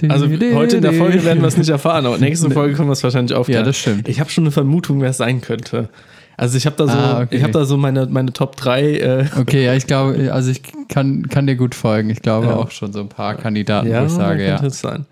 jetzt. 0.00 0.12
Also 0.12 0.28
heute 0.28 0.76
in 0.76 0.82
der 0.82 0.92
Folge 0.92 1.24
werden 1.24 1.40
wir 1.42 1.48
es 1.48 1.56
nicht 1.56 1.68
erfahren, 1.70 2.06
aber 2.06 2.18
nächste 2.18 2.50
Folge 2.50 2.74
können 2.74 2.88
wir 2.88 2.92
es 2.92 3.02
wahrscheinlich 3.02 3.34
aufklären. 3.36 3.62
Ja, 3.62 3.66
das 3.66 3.76
stimmt. 3.76 4.08
Ich 4.08 4.20
habe 4.20 4.30
schon 4.30 4.44
eine 4.44 4.52
Vermutung, 4.52 5.00
wer 5.00 5.10
es 5.10 5.16
sein 5.16 5.40
könnte. 5.40 5.88
Also 6.36 6.56
ich 6.58 6.66
habe 6.66 6.76
da 6.76 6.86
so, 6.86 6.92
Ah, 6.98 7.20
okay. 7.22 7.36
ich 7.36 7.42
habe 7.42 7.52
da 7.52 7.64
so 7.64 7.76
meine, 7.76 8.06
meine 8.06 8.32
Top 8.32 8.56
3. 8.56 8.82
Äh, 8.98 9.24
Okay, 9.38 9.64
ja, 9.64 9.74
ich 9.74 9.86
glaube, 9.86 10.32
also 10.32 10.50
ich 10.50 10.62
kann, 10.88 11.28
kann 11.28 11.46
dir 11.46 11.56
gut 11.56 11.74
folgen. 11.74 12.10
Ich 12.10 12.20
glaube 12.22 12.48
Ja. 12.48 12.56
auch 12.56 12.70
schon 12.70 12.92
so 12.92 13.00
ein 13.00 13.08
paar 13.08 13.34
Kandidaten, 13.36 13.88
wo 13.90 14.04
ich 14.04 14.12
sage, 14.12 14.44
ja. 14.46 14.62
es 14.62 14.80
sein. 14.80 15.06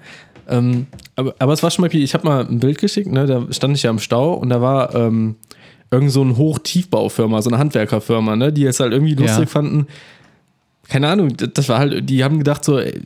Ähm, 0.49 0.87
aber, 1.17 1.35
aber 1.39 1.53
es 1.55 1.63
war 1.63 1.71
schon 1.71 1.83
mal, 1.83 1.95
ich 1.95 2.13
habe 2.15 2.27
mal 2.27 2.47
ein 2.47 2.61
Bild 2.61 2.77
geschickt, 2.79 3.11
ne, 3.11 3.25
da 3.27 3.47
stand 3.51 3.75
ich 3.77 3.83
ja 3.85 3.91
im 3.91 3.99
Stau 3.99 4.35
und 4.35 4.51
da 4.51 4.61
war 4.61 4.95
ähm, 4.95 5.37
irgend 5.91 6.11
so 6.11 6.21
eine 6.21 6.37
Hochtiefbaufirma, 6.37 7.41
so 7.41 7.49
eine 7.49 7.59
Handwerkerfirma, 7.59 8.37
ne, 8.37 8.53
die 8.53 8.67
es 8.67 8.79
halt 8.81 8.93
irgendwie 8.93 9.15
lustig 9.15 9.45
Ja. 9.45 9.47
fanden. 9.47 9.87
Keine 10.89 11.09
Ahnung, 11.09 11.35
das 11.37 11.49
das 11.55 11.69
war 11.71 11.79
halt, 11.79 12.11
die 12.11 12.23
haben 12.23 12.37
gedacht 12.37 12.63
so, 12.63 12.79
ey, 12.79 13.01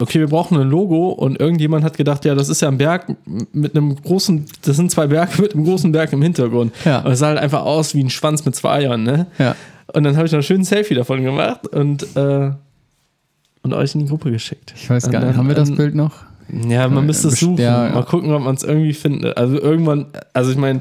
okay, 0.00 0.20
wir 0.20 0.28
brauchen 0.28 0.58
ein 0.58 0.68
Logo 0.68 1.08
und 1.10 1.40
irgendjemand 1.40 1.84
hat 1.84 1.96
gedacht, 1.96 2.24
ja, 2.24 2.34
das 2.34 2.48
ist 2.48 2.60
ja 2.62 2.68
ein 2.68 2.78
Berg 2.78 3.06
mit 3.52 3.74
einem 3.76 3.96
großen, 3.96 4.44
das 4.62 4.76
sind 4.76 4.90
zwei 4.90 5.06
Berge 5.06 5.40
mit 5.42 5.54
einem 5.54 5.64
großen 5.64 5.90
Berg 5.92 6.12
im 6.12 6.22
Hintergrund. 6.22 6.72
Ja. 6.84 7.00
Und 7.00 7.12
es 7.12 7.18
sah 7.20 7.28
halt 7.28 7.38
einfach 7.38 7.62
aus 7.64 7.94
wie 7.94 8.02
ein 8.04 8.10
Schwanz 8.10 8.44
mit 8.44 8.54
zwei 8.54 8.70
Eiern, 8.72 9.02
ne? 9.02 9.26
Ja. 9.38 9.54
Und 9.92 10.04
dann 10.04 10.16
habe 10.16 10.26
ich 10.26 10.32
noch 10.32 10.42
schön 10.42 10.60
ein 10.62 10.64
Selfie 10.64 10.94
davon 10.94 11.22
gemacht 11.22 11.66
und, 11.68 12.06
äh, 12.16 12.50
und 13.62 13.72
euch 13.72 13.94
in 13.94 14.00
die 14.00 14.06
Gruppe 14.06 14.30
geschickt. 14.30 14.74
Ich 14.76 14.90
weiß 14.90 15.10
gar 15.10 15.24
nicht, 15.24 15.36
haben 15.36 15.48
wir 15.48 15.54
das 15.54 15.74
Bild 15.74 15.94
noch? 15.94 16.12
Ja, 16.68 16.86
man 16.88 16.98
Ja, 16.98 17.00
müsste 17.02 17.28
es 17.28 17.40
suchen. 17.40 17.56
ja, 17.58 17.86
ja. 17.88 17.94
Mal 17.94 18.04
gucken, 18.04 18.32
ob 18.32 18.42
man 18.42 18.54
es 18.54 18.62
irgendwie 18.62 18.92
findet. 18.92 19.36
Also 19.36 19.60
irgendwann, 19.60 20.06
also 20.32 20.50
ich 20.50 20.56
meine, 20.56 20.80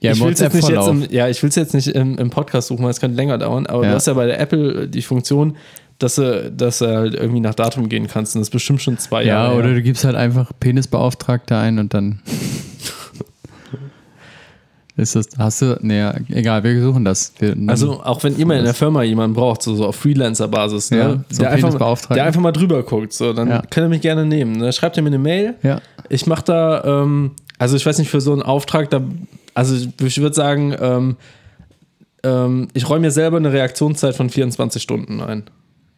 Ja, 0.00 0.12
ich 0.12 0.20
will 0.24 0.32
es 0.32 0.40
jetzt 0.40 0.54
nicht 0.54 0.68
jetzt 0.68 0.86
im, 0.88 1.06
ja, 1.10 1.28
ich 1.28 1.42
jetzt 1.42 1.74
nicht 1.74 1.88
im, 1.88 2.16
im 2.18 2.30
Podcast 2.30 2.68
suchen, 2.68 2.82
weil 2.84 2.90
es 2.90 3.00
könnte 3.00 3.16
länger 3.16 3.38
dauern, 3.38 3.66
aber 3.66 3.84
Ja. 3.84 3.90
du 3.90 3.94
hast 3.96 4.06
ja 4.06 4.14
bei 4.14 4.26
der 4.26 4.40
Apple 4.40 4.88
die 4.88 5.02
Funktion, 5.02 5.56
dass 6.02 6.16
du, 6.16 6.50
dass 6.50 6.78
du 6.80 6.86
halt 6.86 7.14
irgendwie 7.14 7.40
nach 7.40 7.54
Datum 7.54 7.88
gehen 7.88 8.06
kannst. 8.08 8.34
Und 8.34 8.40
das 8.40 8.48
ist 8.48 8.52
bestimmt 8.52 8.82
schon 8.82 8.98
zwei 8.98 9.22
Ja, 9.22 9.44
Jahre. 9.44 9.54
oder 9.56 9.66
her. 9.68 9.74
du 9.76 9.82
gibst 9.82 10.04
halt 10.04 10.16
einfach 10.16 10.50
Penisbeauftragter 10.60 11.58
ein 11.58 11.78
und 11.78 11.94
dann 11.94 12.20
ist 14.96 15.16
das, 15.16 15.28
hast 15.38 15.62
du, 15.62 15.78
naja, 15.80 16.14
egal, 16.28 16.62
wir 16.64 16.82
suchen 16.82 17.04
das. 17.04 17.32
Wir, 17.38 17.56
Also 17.66 18.02
auch 18.02 18.22
wenn 18.24 18.36
ihr 18.36 18.44
mal 18.46 18.58
in 18.58 18.64
der 18.64 18.74
Firma 18.74 19.02
jemanden 19.02 19.34
braucht, 19.34 19.62
so, 19.62 19.74
so 19.74 19.86
auf 19.86 19.96
Freelancer-Basis, 19.96 20.90
ne? 20.90 20.98
Ja, 20.98 21.24
so 21.30 21.42
der, 21.42 21.50
einfach, 21.52 22.06
der 22.08 22.24
einfach 22.24 22.40
mal 22.42 22.52
drüber 22.52 22.82
guckt, 22.82 23.12
so, 23.14 23.32
dann 23.32 23.48
Ja. 23.48 23.62
könnt 23.70 23.86
ihr 23.86 23.88
mich 23.88 24.02
gerne 24.02 24.26
nehmen. 24.26 24.52
Ne? 24.52 24.70
Schreibt 24.72 24.96
ihr 24.98 25.02
mir 25.02 25.08
eine 25.08 25.18
Mail. 25.18 25.54
ja, 25.62 25.80
Ich 26.10 26.26
mache 26.26 26.44
da, 26.44 26.84
ähm, 27.02 27.30
also 27.58 27.74
ich 27.76 27.86
weiß 27.86 27.98
nicht, 27.98 28.10
für 28.10 28.20
so 28.20 28.32
einen 28.32 28.42
Auftrag, 28.42 28.90
da, 28.90 29.00
also 29.54 29.74
ich 30.02 30.20
würde 30.20 30.34
sagen, 30.34 30.74
ähm, 30.78 31.16
ähm, 32.22 32.68
ich 32.74 32.88
räume 32.88 33.00
mir 33.06 33.10
selber 33.10 33.38
eine 33.38 33.52
Reaktionszeit 33.52 34.14
von 34.14 34.28
24 34.28 34.82
Stunden 34.82 35.20
ein. 35.22 35.44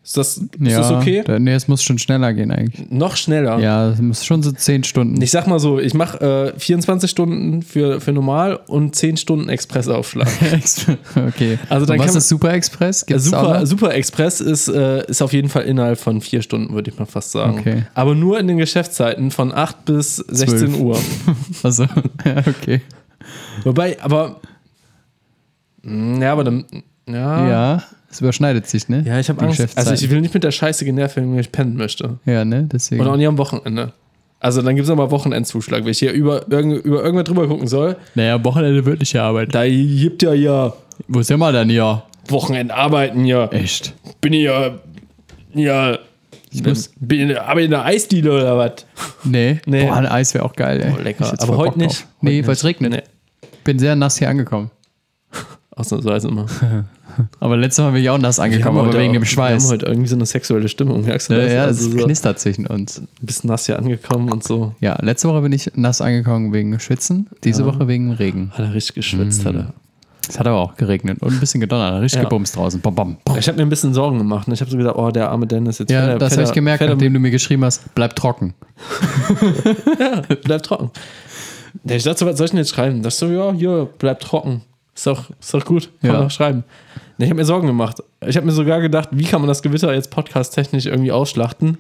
Ist 0.05 0.19
das, 0.19 0.37
ist 0.37 0.49
ja, 0.61 0.77
das 0.81 0.91
okay? 0.91 1.23
Da, 1.25 1.39
nee, 1.39 1.55
es 1.55 1.67
muss 1.67 1.83
schon 1.83 1.97
schneller 1.99 2.35
gehen 2.35 2.51
eigentlich. 2.51 2.91
Noch 2.91 3.17
schneller. 3.17 3.59
Ja, 3.59 3.89
es 3.89 4.03
muss 4.03 4.23
schon 4.23 4.43
so 4.43 4.53
10 4.53 4.85
Stunden. 4.85 5.23
Ich 5.23 5.31
sag 5.31 5.47
mal 5.47 5.59
so, 5.59 5.79
ich 5.79 5.95
mache 5.95 6.53
äh, 6.55 6.59
24 6.61 7.11
Stunden 7.11 7.63
für, 7.63 8.03
für 8.03 8.13
normal 8.13 8.61
und 8.67 8.95
10 8.95 9.17
Stunden 9.17 9.49
Expressaufschlag. 9.49 10.29
okay. 11.29 11.59
Also 11.71 11.87
dann 11.87 11.95
und 11.95 12.01
was 12.01 12.07
kann 12.07 12.15
man- 12.15 12.19
ist 12.19 12.29
Super 12.29 12.53
Express? 12.53 13.07
Gibt's 13.07 13.25
Super? 13.25 13.65
Super 13.65 13.95
Express 13.95 14.43
ist, 14.43 14.69
äh, 14.69 15.07
ist 15.07 15.23
auf 15.23 15.33
jeden 15.33 15.49
Fall 15.49 15.63
innerhalb 15.63 15.99
von 15.99 16.21
vier 16.21 16.43
Stunden, 16.43 16.75
würde 16.75 16.91
ich 16.91 16.99
mal 16.99 17.07
fast 17.07 17.33
sagen. 17.33 17.61
Okay. 17.61 17.85
Aber 17.95 18.15
nur 18.15 18.39
in 18.39 18.47
den 18.47 18.59
Geschäftszeiten 18.59 19.31
von 19.31 19.55
8 19.55 19.87
bis 19.87 20.17
16 20.17 20.75
Uhr. 20.83 20.99
Also, 21.63 21.85
ja, 22.27 22.43
okay. 22.47 22.83
Wobei, 23.63 23.97
aber. 24.03 24.41
Mm, 25.83 26.21
Ja, 26.21 26.33
aber 26.33 26.45
dann. 26.45 26.65
Ja. 27.09 27.49
Ja, 27.49 27.83
es 28.15 28.21
überschneidet 28.21 28.67
sich, 28.67 28.89
ne? 28.89 29.03
Ja, 29.07 29.19
ich 29.19 29.29
habe 29.29 29.43
Angst. 29.45 29.77
Also 29.77 29.93
ich 29.93 30.09
will 30.11 30.21
nicht 30.21 30.33
mit 30.35 30.45
der 30.45 30.53
Scheiße 30.53 30.85
genervt 30.85 31.17
werden, 31.17 31.33
wenn 31.33 31.41
ich 31.41 31.51
pennen 31.53 31.77
möchte. 31.77 32.19
Ja, 32.25 32.45
ne? 32.45 32.69
Deswegen. 32.73 33.03
Und 33.03 33.09
auch 33.09 33.17
nicht 33.17 33.27
am 33.27 33.39
Wochenende. 33.39 33.93
Also 34.41 34.63
dann 34.63 34.77
gibt 34.77 34.85
es 34.87 34.91
aber 34.91 35.11
Wochenendzuschlag. 35.11 35.85
Wenn 35.85 35.91
ich 35.91 35.99
hier 35.99 36.13
über, 36.13 36.49
irgend, 36.51 36.85
über 36.85 37.03
irgendwas 37.03 37.25
drüber 37.25 37.49
gucken 37.49 37.67
soll, 37.67 37.97
naja, 38.15 38.43
Wochenende 38.45 38.85
wird 38.85 39.01
nicht 39.01 39.13
gearbeitet. 39.15 39.55
da 39.55 39.67
gibt 39.67 40.23
ja 40.23 40.33
ja 40.35 40.73
Wo 41.09 41.23
sind 41.23 41.41
wir 41.41 41.51
denn 41.53 41.71
ja? 41.71 42.05
Wochenendarbeiten 42.29 43.25
ja. 43.25 43.47
Echt? 43.49 43.95
Bin 44.21 44.33
ich 44.33 44.45
ja. 44.45 44.79
Ja. 45.55 45.99
Ich 46.53 46.63
muss- 46.65 46.93
bin 47.01 47.31
in, 47.31 47.37
aber 47.37 47.63
in 47.63 47.71
der 47.71 47.85
Eisdiele 47.85 48.33
oder 48.33 48.57
was? 48.57 48.87
Nee. 49.25 49.61
Nee. 49.67 49.87
Boah, 49.87 49.97
ein 49.97 50.07
Eis 50.07 50.35
wäre 50.35 50.45
auch 50.45 50.53
geil, 50.55 50.81
ey. 50.81 50.93
Oh, 50.97 51.03
lecker. 51.03 51.35
Aber 51.39 51.57
heute 51.57 51.57
Bock 51.57 51.65
drauf. 51.67 51.77
nicht. 51.77 52.07
Nee, 52.21 52.47
weil 52.47 52.53
es 52.53 52.63
nicht. 52.63 52.81
regnet. 52.81 52.93
Nee. 52.93 53.49
Bin 53.65 53.79
sehr 53.81 53.97
nass 53.97 54.19
hier 54.19 54.29
angekommen. 54.29 54.71
Ausnahmsweise 55.71 56.29
immer. 56.29 56.47
Aber 57.41 57.57
letztes 57.57 57.85
Mal 57.85 57.93
bin 57.93 58.03
ich 58.03 58.11
auch 58.11 58.19
nass 58.19 58.39
angekommen, 58.39 58.79
aber 58.79 58.89
wegen 58.89 58.97
auch- 58.97 59.01
dem 59.03 59.13
Wir 59.13 59.19
haben 59.21 59.25
Schweiß. 59.27 59.71
heute 59.71 59.87
irgendwie 59.87 60.09
so 60.09 60.17
eine 60.17 60.27
sexuelle 60.27 60.69
Stimmung, 60.69 61.05
merkst 61.05 61.31
du 61.31 61.35
Ja, 61.35 61.41
das? 61.43 61.53
ja, 61.53 61.65
also 61.65 61.87
es 61.89 61.93
so 61.95 62.05
knistert 62.05 62.39
zwischen 62.41 62.67
uns. 62.67 63.03
bisschen 63.21 63.49
nass 63.49 63.67
hier 63.67 63.79
angekommen 63.79 64.31
und 64.31 64.45
so. 64.45 64.75
Ja, 64.81 64.97
letzte 65.03 65.29
Woche 65.29 65.41
bin 65.43 65.53
ich 65.53 65.71
nass 65.75 66.01
angekommen 66.01 66.53
wegen 66.53 66.79
Schwitzen, 66.81 67.29
diese 67.45 67.65
Woche 67.67 67.87
wegen 67.89 68.13
Regen. 68.13 68.51
Hat 68.53 68.61
er 68.67 68.75
richtig 68.75 68.97
geschwitzt, 68.97 69.45
hat 69.45 69.55
er. 69.55 69.73
Es 70.27 70.39
hat 70.39 70.47
aber 70.47 70.57
auch 70.57 70.75
geregnet 70.77 71.19
und 71.21 71.35
ein 71.35 71.39
bisschen 71.41 71.61
gedonnert, 71.61 71.93
hat 71.97 72.01
richtig 72.01 72.17
Ja. 72.17 72.25
gebumst 72.25 72.57
draußen. 72.57 72.81
Bom, 72.81 72.95
bom, 72.95 73.19
bom. 73.27 73.37
Ich 73.37 73.47
habe 73.47 73.57
mir 73.59 73.63
ein 73.63 73.69
bisschen 73.69 73.93
Sorgen 73.93 74.17
gemacht. 74.17 74.49
Ne? 74.49 74.55
Ich 74.55 74.61
habe 74.63 74.71
so 74.71 74.79
gedacht, 74.79 74.97
oh, 74.97 75.11
der 75.11 75.29
arme 75.31 75.47
Dennis 75.47 75.79
jetzt. 75.81 75.91
Ja, 75.91 76.01
fährt 76.01 76.13
er- 76.13 76.19
das 76.19 76.33
habe 76.33 76.45
ich 76.45 76.49
er- 76.49 76.55
gemerkt, 76.55 76.79
fährt 76.79 76.91
er- 76.91 76.95
nachdem 76.95 77.13
du 77.13 77.21
mir 77.21 77.31
geschrieben 77.31 77.63
hast, 77.63 77.95
bleib 77.95 78.17
trocken. 78.17 78.55
Bleib 80.45 80.63
trocken. 80.63 80.91
Ja, 81.85 81.97
Ich 81.97 82.05
dachte, 82.05 82.21
so, 82.21 82.27
was 82.27 82.39
soll 82.39 82.47
ich 82.47 82.51
denn 82.53 82.59
jetzt 82.59 82.71
schreiben? 82.71 83.03
Das 83.03 83.19
so, 83.19 83.27
ja, 83.27 83.53
hier, 83.53 83.89
bleib 83.99 84.21
trocken. 84.21 84.63
Ist 84.95 85.07
doch, 85.07 85.29
ist 85.41 85.53
doch 85.53 85.65
gut, 85.65 85.91
kann 86.01 86.11
Ja. 86.11 86.13
man 86.13 86.23
doch 86.23 86.31
schreiben. 86.31 86.65
Ich 87.19 87.27
habe 87.27 87.35
mir 87.35 87.45
Sorgen 87.45 87.67
gemacht. 87.67 88.03
Ich 88.27 88.37
habe 88.37 88.47
mir 88.47 88.53
sogar 88.53 88.81
gedacht, 88.81 89.11
wie 89.13 89.25
kann 89.25 89.41
man 89.41 89.49
das 89.49 89.63
Gewitter 89.63 89.95
jetzt 89.95 90.11
podcast-technisch 90.11 90.87
irgendwie 90.87 91.13
ausschlachten? 91.13 91.79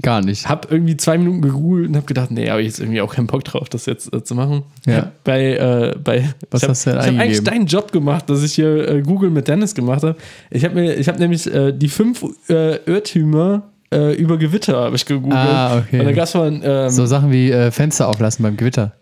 Gar 0.00 0.20
nicht. 0.22 0.48
Hab 0.48 0.70
irgendwie 0.72 0.96
zwei 0.96 1.16
Minuten 1.16 1.42
gegoogelt 1.42 1.88
und 1.88 1.96
hab 1.96 2.06
gedacht, 2.08 2.32
nee, 2.32 2.50
habe 2.50 2.60
ich 2.60 2.66
jetzt 2.66 2.80
irgendwie 2.80 3.00
auch 3.00 3.14
keinen 3.14 3.28
Bock 3.28 3.44
drauf, 3.44 3.68
das 3.68 3.86
jetzt 3.86 4.12
äh, 4.12 4.24
zu 4.24 4.34
machen. 4.34 4.64
Ja. 4.84 5.12
Bei, 5.22 5.54
äh, 5.54 5.94
bei 6.02 6.28
Was 6.50 6.62
ich 6.62 6.68
hab, 6.68 6.70
hast 6.70 6.86
du 6.86 6.90
denn 6.90 7.00
Ich 7.00 7.06
habe 7.06 7.18
eigentlich 7.20 7.44
deinen 7.44 7.66
Job 7.66 7.92
gemacht, 7.92 8.28
dass 8.28 8.42
ich 8.42 8.54
hier 8.54 8.88
äh, 8.88 9.02
Google 9.02 9.30
mit 9.30 9.46
Dennis 9.46 9.74
gemacht 9.74 10.02
habe. 10.02 10.16
Ich 10.50 10.64
habe 10.64 10.74
mir, 10.74 10.94
ich 10.94 11.06
habe 11.06 11.20
nämlich 11.20 11.46
äh, 11.52 11.72
die 11.72 11.88
fünf 11.88 12.24
äh, 12.48 12.76
Irrtümer 12.84 13.62
äh, 13.92 14.14
über 14.14 14.38
Gewitter 14.38 14.76
habe 14.76 14.96
ich 14.96 15.06
gegoogelt. 15.06 15.36
Ah, 15.36 15.78
okay. 15.78 16.00
Und 16.00 16.06
da 16.06 16.12
gab 16.12 16.24
es 16.24 16.34
mal, 16.34 16.48
ein, 16.48 16.62
ähm, 16.64 16.90
So 16.90 17.06
Sachen 17.06 17.30
wie 17.30 17.52
Fenster 17.70 18.08
auflassen 18.08 18.42
beim 18.42 18.56
Gewitter. 18.56 18.92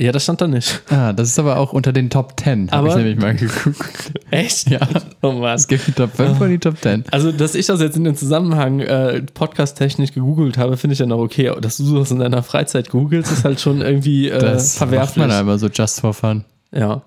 Ja, 0.00 0.12
das 0.12 0.22
stand 0.24 0.40
da 0.40 0.48
nicht. 0.48 0.80
Ah, 0.88 1.12
das 1.12 1.28
ist 1.28 1.38
aber 1.38 1.58
auch 1.58 1.72
unter 1.72 1.92
den 1.92 2.08
Top 2.10 2.34
10, 2.42 2.70
habe 2.70 2.88
ich 2.88 2.94
nämlich 2.94 3.18
mal 3.18 3.34
geguckt. 3.34 4.12
Echt? 4.30 4.70
Ja. 4.70 4.80
Oh 5.22 5.32
Mann. 5.32 5.54
Es 5.54 5.68
gibt 5.68 5.86
die 5.86 5.92
Top 5.92 6.14
5 6.16 6.40
und 6.40 6.48
die 6.50 6.58
Top 6.58 6.78
10. 6.80 7.04
Also, 7.10 7.30
dass 7.32 7.54
ich 7.54 7.66
das 7.66 7.80
jetzt 7.80 7.96
in 7.96 8.04
dem 8.04 8.16
Zusammenhang 8.16 8.80
äh, 8.80 9.22
podcast-technisch 9.34 10.12
gegoogelt 10.12 10.56
habe, 10.56 10.76
finde 10.78 10.94
ich 10.94 11.00
ja 11.00 11.06
noch 11.06 11.18
okay. 11.18 11.52
Dass 11.60 11.76
du 11.76 11.98
das 11.98 12.10
in 12.10 12.18
deiner 12.20 12.42
Freizeit 12.42 12.88
googelst, 12.88 13.30
ist 13.30 13.44
halt 13.44 13.60
schon 13.60 13.82
irgendwie 13.82 14.28
äh, 14.28 14.38
Das 14.38 14.70
macht 14.80 14.88
verwerflich. 14.88 15.26
man 15.26 15.30
einfach 15.30 15.58
so 15.58 15.68
just 15.68 16.00
for 16.00 16.14
fun. 16.14 16.44
Ja. 16.72 17.02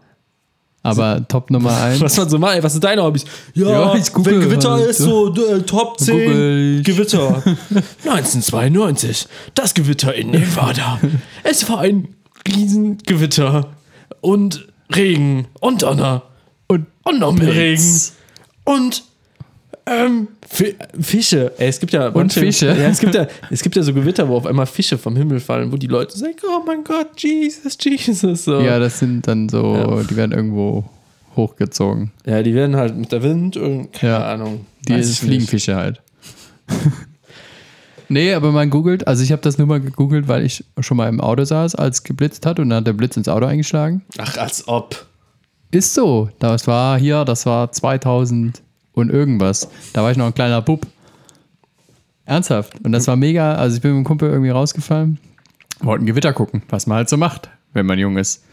Aber 0.86 1.26
Top 1.30 1.50
Nummer 1.50 1.76
1. 1.82 2.02
Was 2.02 2.18
man 2.18 2.28
so 2.30 2.38
macht, 2.38 2.56
ey, 2.58 2.64
was 2.64 2.74
sind 2.74 2.84
deine 2.84 3.02
Hobbys? 3.04 3.24
Ja, 3.54 3.70
Ja, 3.70 3.96
ich 3.96 4.12
google 4.12 4.34
wenn 4.42 4.50
Gewitter 4.50 4.72
halt, 4.72 4.88
ist, 4.90 4.98
so 4.98 5.34
äh, 5.34 5.62
Top 5.62 5.98
10 6.00 6.14
Google 6.28 6.78
ich. 6.80 6.84
Gewitter. 6.86 7.42
1992, 8.06 9.28
das 9.56 9.74
Gewitter 9.74 10.14
in 10.14 10.32
Nevada. 10.32 11.00
es 11.44 11.68
war 11.70 11.80
ein 11.80 12.10
Riesengewitter 12.48 13.70
und 14.22 14.68
Regen 14.96 15.48
und 15.60 15.82
Donner 15.84 16.24
Und, 16.68 16.86
und 17.04 17.20
noch 17.20 17.34
mehr 17.34 17.54
Regen 17.54 17.82
und 18.66 19.04
ähm, 19.86 20.30
Fi- 20.48 20.76
Fische. 21.02 21.52
Ey, 21.58 21.68
es 21.68 21.80
gibt 21.80 21.92
ja 21.92 22.10
manche, 22.10 22.40
Fische? 22.40 22.68
Ja, 22.68 22.88
es 22.88 23.00
gibt 23.00 23.16
ja, 23.16 23.28
es 23.50 23.62
gibt 23.62 23.76
ja 23.76 23.84
so 23.84 23.94
Gewitter, 23.94 24.28
wo 24.30 24.38
auf 24.38 24.46
einmal 24.46 24.66
Fische 24.66 24.98
vom 24.98 25.16
Himmel 25.18 25.42
fallen, 25.42 25.72
wo 25.74 25.76
die 25.78 25.88
Leute 25.88 26.18
sagen, 26.18 26.36
oh 26.48 26.64
mein 26.66 26.84
Gott, 26.86 27.10
Jesus, 27.22 27.78
Jesus. 27.82 28.46
So. 28.46 28.62
Ja, 28.62 28.80
das 28.80 29.00
sind 29.00 29.28
dann 29.28 29.50
so, 29.50 29.76
Ja. 29.76 30.04
die 30.04 30.16
werden 30.16 30.32
irgendwo 30.32 30.86
hochgezogen. 31.36 32.12
Ja, 32.26 32.42
die 32.44 32.54
werden 32.54 32.76
halt 32.78 32.96
mit 32.96 33.12
der 33.12 33.24
Wind 33.24 33.58
und 33.58 33.92
keine 33.92 34.14
Ja. 34.14 34.32
Ahnung. 34.34 34.66
Die 34.88 35.02
fliegen. 35.04 35.46
Fische 35.48 35.76
halt. 35.76 36.02
Nee, 38.14 38.34
aber 38.34 38.52
man 38.52 38.70
googelt, 38.70 39.08
also 39.08 39.24
ich 39.24 39.32
habe 39.32 39.42
das 39.42 39.58
nur 39.58 39.68
mal 39.68 39.82
gegoogelt, 39.82 40.28
weil 40.28 40.44
ich 40.46 40.64
schon 40.80 40.98
mal 40.98 41.10
im 41.10 41.20
Auto 41.20 41.44
saß, 41.44 41.76
als 41.76 42.04
geblitzt 42.04 42.46
hat 42.46 42.60
und 42.60 42.70
dann 42.70 42.78
hat 42.80 42.88
der 42.88 42.94
Blitz 42.94 43.18
ins 43.18 43.28
Auto 43.28 43.46
eingeschlagen. 43.46 44.04
Ach, 44.18 44.38
als 44.38 44.68
ob. 44.68 45.06
Ist 45.72 45.94
so. 45.94 46.30
Das 46.40 46.68
war 46.68 46.98
hier, 46.98 47.26
das 47.26 47.46
war 47.46 47.72
2000 47.72 48.62
und 48.94 49.10
irgendwas. 49.10 49.68
Da 49.92 50.04
war 50.04 50.12
ich 50.12 50.18
noch 50.18 50.28
ein 50.28 50.34
kleiner 50.36 50.62
Bub. 50.62 50.86
Ernsthaft. 52.26 52.74
Und 52.84 52.92
das 52.94 53.08
war 53.08 53.16
mega. 53.16 53.56
Also 53.56 53.76
ich 53.76 53.82
bin 53.82 53.92
mit 53.92 54.00
dem 54.04 54.08
Kumpel 54.08 54.30
irgendwie 54.30 54.50
rausgefallen. 54.52 55.20
Wollten 55.82 56.06
Gewitter 56.06 56.32
gucken, 56.32 56.62
was 56.70 56.88
man 56.88 56.98
halt 56.98 57.10
so 57.10 57.18
macht, 57.18 57.50
wenn 57.74 57.86
man 57.86 58.00
jung 58.00 58.18
ist. 58.18 58.44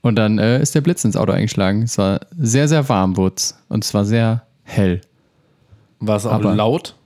Und 0.00 0.16
dann 0.16 0.38
äh, 0.38 0.60
ist 0.60 0.74
der 0.74 0.80
Blitz 0.80 1.04
ins 1.04 1.16
Auto 1.16 1.32
eingeschlagen. 1.32 1.82
Es 1.82 1.98
war 1.98 2.20
sehr, 2.38 2.68
sehr 2.68 2.88
warm, 2.88 3.16
wurd's. 3.16 3.58
Und 3.68 3.84
es 3.84 3.92
war 3.92 4.04
sehr 4.04 4.42
hell. 4.62 5.00
War 6.00 6.16
es 6.16 6.26
auch 6.26 6.32
Aber- 6.32 6.54
laut? 6.54 6.96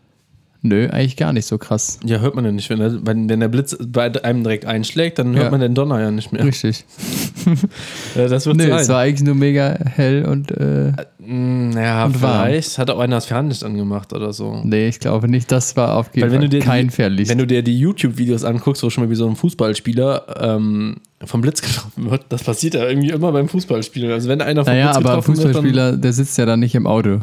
Nö, 0.68 0.88
eigentlich 0.90 1.16
gar 1.16 1.32
nicht 1.32 1.46
so 1.46 1.58
krass. 1.58 1.99
Ja, 2.04 2.18
hört 2.18 2.35
man 2.35 2.44
ja 2.44 2.52
nicht. 2.52 2.68
Wenn 2.70 2.78
der, 2.78 3.06
wenn, 3.06 3.28
wenn 3.28 3.40
der 3.40 3.49
Blitz 3.49 3.76
bei 3.80 4.12
einem 4.25 4.42
direkt 4.42 4.64
einschlägt, 4.66 5.18
dann 5.18 5.35
hört 5.35 5.44
Ja. 5.46 5.50
man 5.50 5.61
den 5.61 5.75
Donner 5.75 6.00
ja 6.00 6.11
nicht 6.11 6.32
mehr. 6.32 6.44
Richtig. 6.44 6.85
Ja, 8.14 8.28
das 8.28 8.46
wird 8.46 8.56
Nö, 8.56 8.64
es 8.70 8.88
war 8.88 9.00
eigentlich 9.00 9.23
nur 9.26 9.35
mega 9.35 9.78
hell 9.94 10.25
und 10.25 10.50
äh, 10.52 10.92
Mm, 11.28 11.70
naja, 11.70 12.04
und 12.04 12.23
warm. 12.23 12.46
vielleicht 12.46 12.78
hat 12.78 12.88
auch 12.88 13.00
einer 13.00 13.16
das 13.16 13.26
Fernlicht 13.26 13.64
angemacht 13.64 14.12
oder 14.12 14.32
so. 14.32 14.61
nee, 14.62 14.87
ich 14.87 15.00
glaube 15.00 15.28
nicht, 15.28 15.50
das 15.50 15.76
war 15.76 15.96
auf 15.96 16.14
jeden 16.14 16.23
Weil 16.23 16.30
wenn 16.30 16.38
Fall 16.42 16.49
du 16.49 16.56
dir 16.58 16.64
kein 16.64 16.87
die, 16.87 16.94
Fernlicht. 16.94 17.28
Wenn 17.28 17.38
du 17.38 17.46
dir 17.49 17.62
die 17.64 17.76
YouTube-Videos 17.80 18.44
anguckst, 18.44 18.85
wo 18.85 18.90
schon 18.90 19.02
mal 19.04 19.11
wie 19.11 19.16
so 19.16 19.28
ein 19.28 19.35
Fußballspieler 19.35 20.25
ähm, 20.40 20.99
vom 21.25 21.40
Blitz 21.40 21.62
getroffen 21.62 22.11
wird, 22.12 22.26
das 22.28 22.44
passiert 22.44 22.75
ja 22.75 22.87
irgendwie 22.87 23.11
immer 23.11 23.32
beim 23.32 23.49
Fußballspielen. 23.49 24.12
Also 24.12 24.28
wenn 24.28 24.40
einer 24.40 24.64
vom 24.64 24.73
naja, 24.73 24.87
Blitz 24.92 24.96
aber 24.99 25.08
getroffen 25.16 25.37
wird, 25.37 25.46
Fußballspieler, 25.49 25.96
der 25.96 26.12
sitzt 26.12 26.38
ja 26.38 26.46
dann 26.46 26.61
nicht 26.61 26.76
im 26.76 26.87
Auto. 26.87 27.20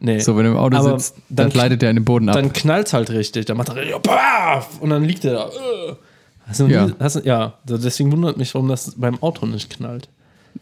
Nee. 0.00 0.18
So, 0.18 0.36
wenn 0.36 0.44
du 0.44 0.50
im 0.52 0.56
Auto 0.56 0.76
Aber 0.76 0.98
sitzt, 0.98 1.16
dann, 1.28 1.36
dann- 1.46 1.50
gleitet 1.50 1.82
der 1.82 1.90
in 1.90 1.96
den 1.96 2.04
Boden 2.04 2.28
ab. 2.28 2.34
dann 2.36 2.52
knallt 2.52 2.92
halt 2.92 3.10
richtig. 3.10 3.46
Dann 3.46 3.56
macht 3.56 3.68
er 3.70 3.82
ja, 3.86 3.98
paf, 3.98 4.80
und 4.80 4.90
dann 4.90 5.04
liegt 5.04 5.24
er 5.24 5.32
da. 5.34 5.50
du, 6.58 6.66
Ja. 6.66 6.88
Hast 7.00 7.24
ja, 7.24 7.54
deswegen 7.64 8.12
wundert 8.12 8.36
mich, 8.36 8.54
warum 8.54 8.68
das 8.68 8.92
beim 8.96 9.22
Auto 9.22 9.46
nicht 9.46 9.70
knallt. 9.70 10.08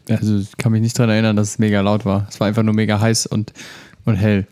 also 0.09 0.37
ich 0.37 0.55
kann 0.57 0.71
mich 0.71 0.81
nicht 0.81 0.97
daran 0.97 1.09
erinnern, 1.11 1.35
dass 1.35 1.49
es 1.49 1.59
mega 1.59 1.81
laut 1.81 2.05
war. 2.05 2.27
Es 2.29 2.39
war 2.39 2.47
einfach 2.47 2.63
nur 2.63 2.73
mega 2.73 2.99
heiß 2.99 3.25
und, 3.27 3.53
und 4.05 4.15
hell. 4.15 4.47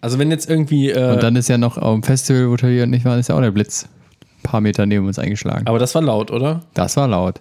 Also 0.00 0.18
wenn 0.18 0.30
jetzt 0.30 0.50
irgendwie, 0.50 0.90
äh, 0.90 1.12
Und 1.14 1.22
dann 1.22 1.34
ist 1.36 1.48
ja 1.48 1.56
noch 1.56 1.78
auf 1.78 1.94
dem 1.94 2.02
Festival, 2.02 2.50
wo 2.50 2.56
Talia 2.56 2.84
und 2.84 2.92
ich 2.92 3.04
waren, 3.06 3.18
ist 3.18 3.28
ja 3.30 3.36
auch 3.36 3.40
der 3.40 3.50
Blitz 3.52 3.86
ein 4.22 4.42
paar 4.42 4.60
Meter 4.60 4.84
neben 4.84 5.06
uns 5.06 5.18
eingeschlagen. 5.18 5.66
aber 5.66 5.78
das 5.78 5.94
war 5.94 6.02
laut, 6.02 6.30
oder? 6.30 6.60
Das 6.74 6.96
war 6.98 7.08
laut. 7.08 7.40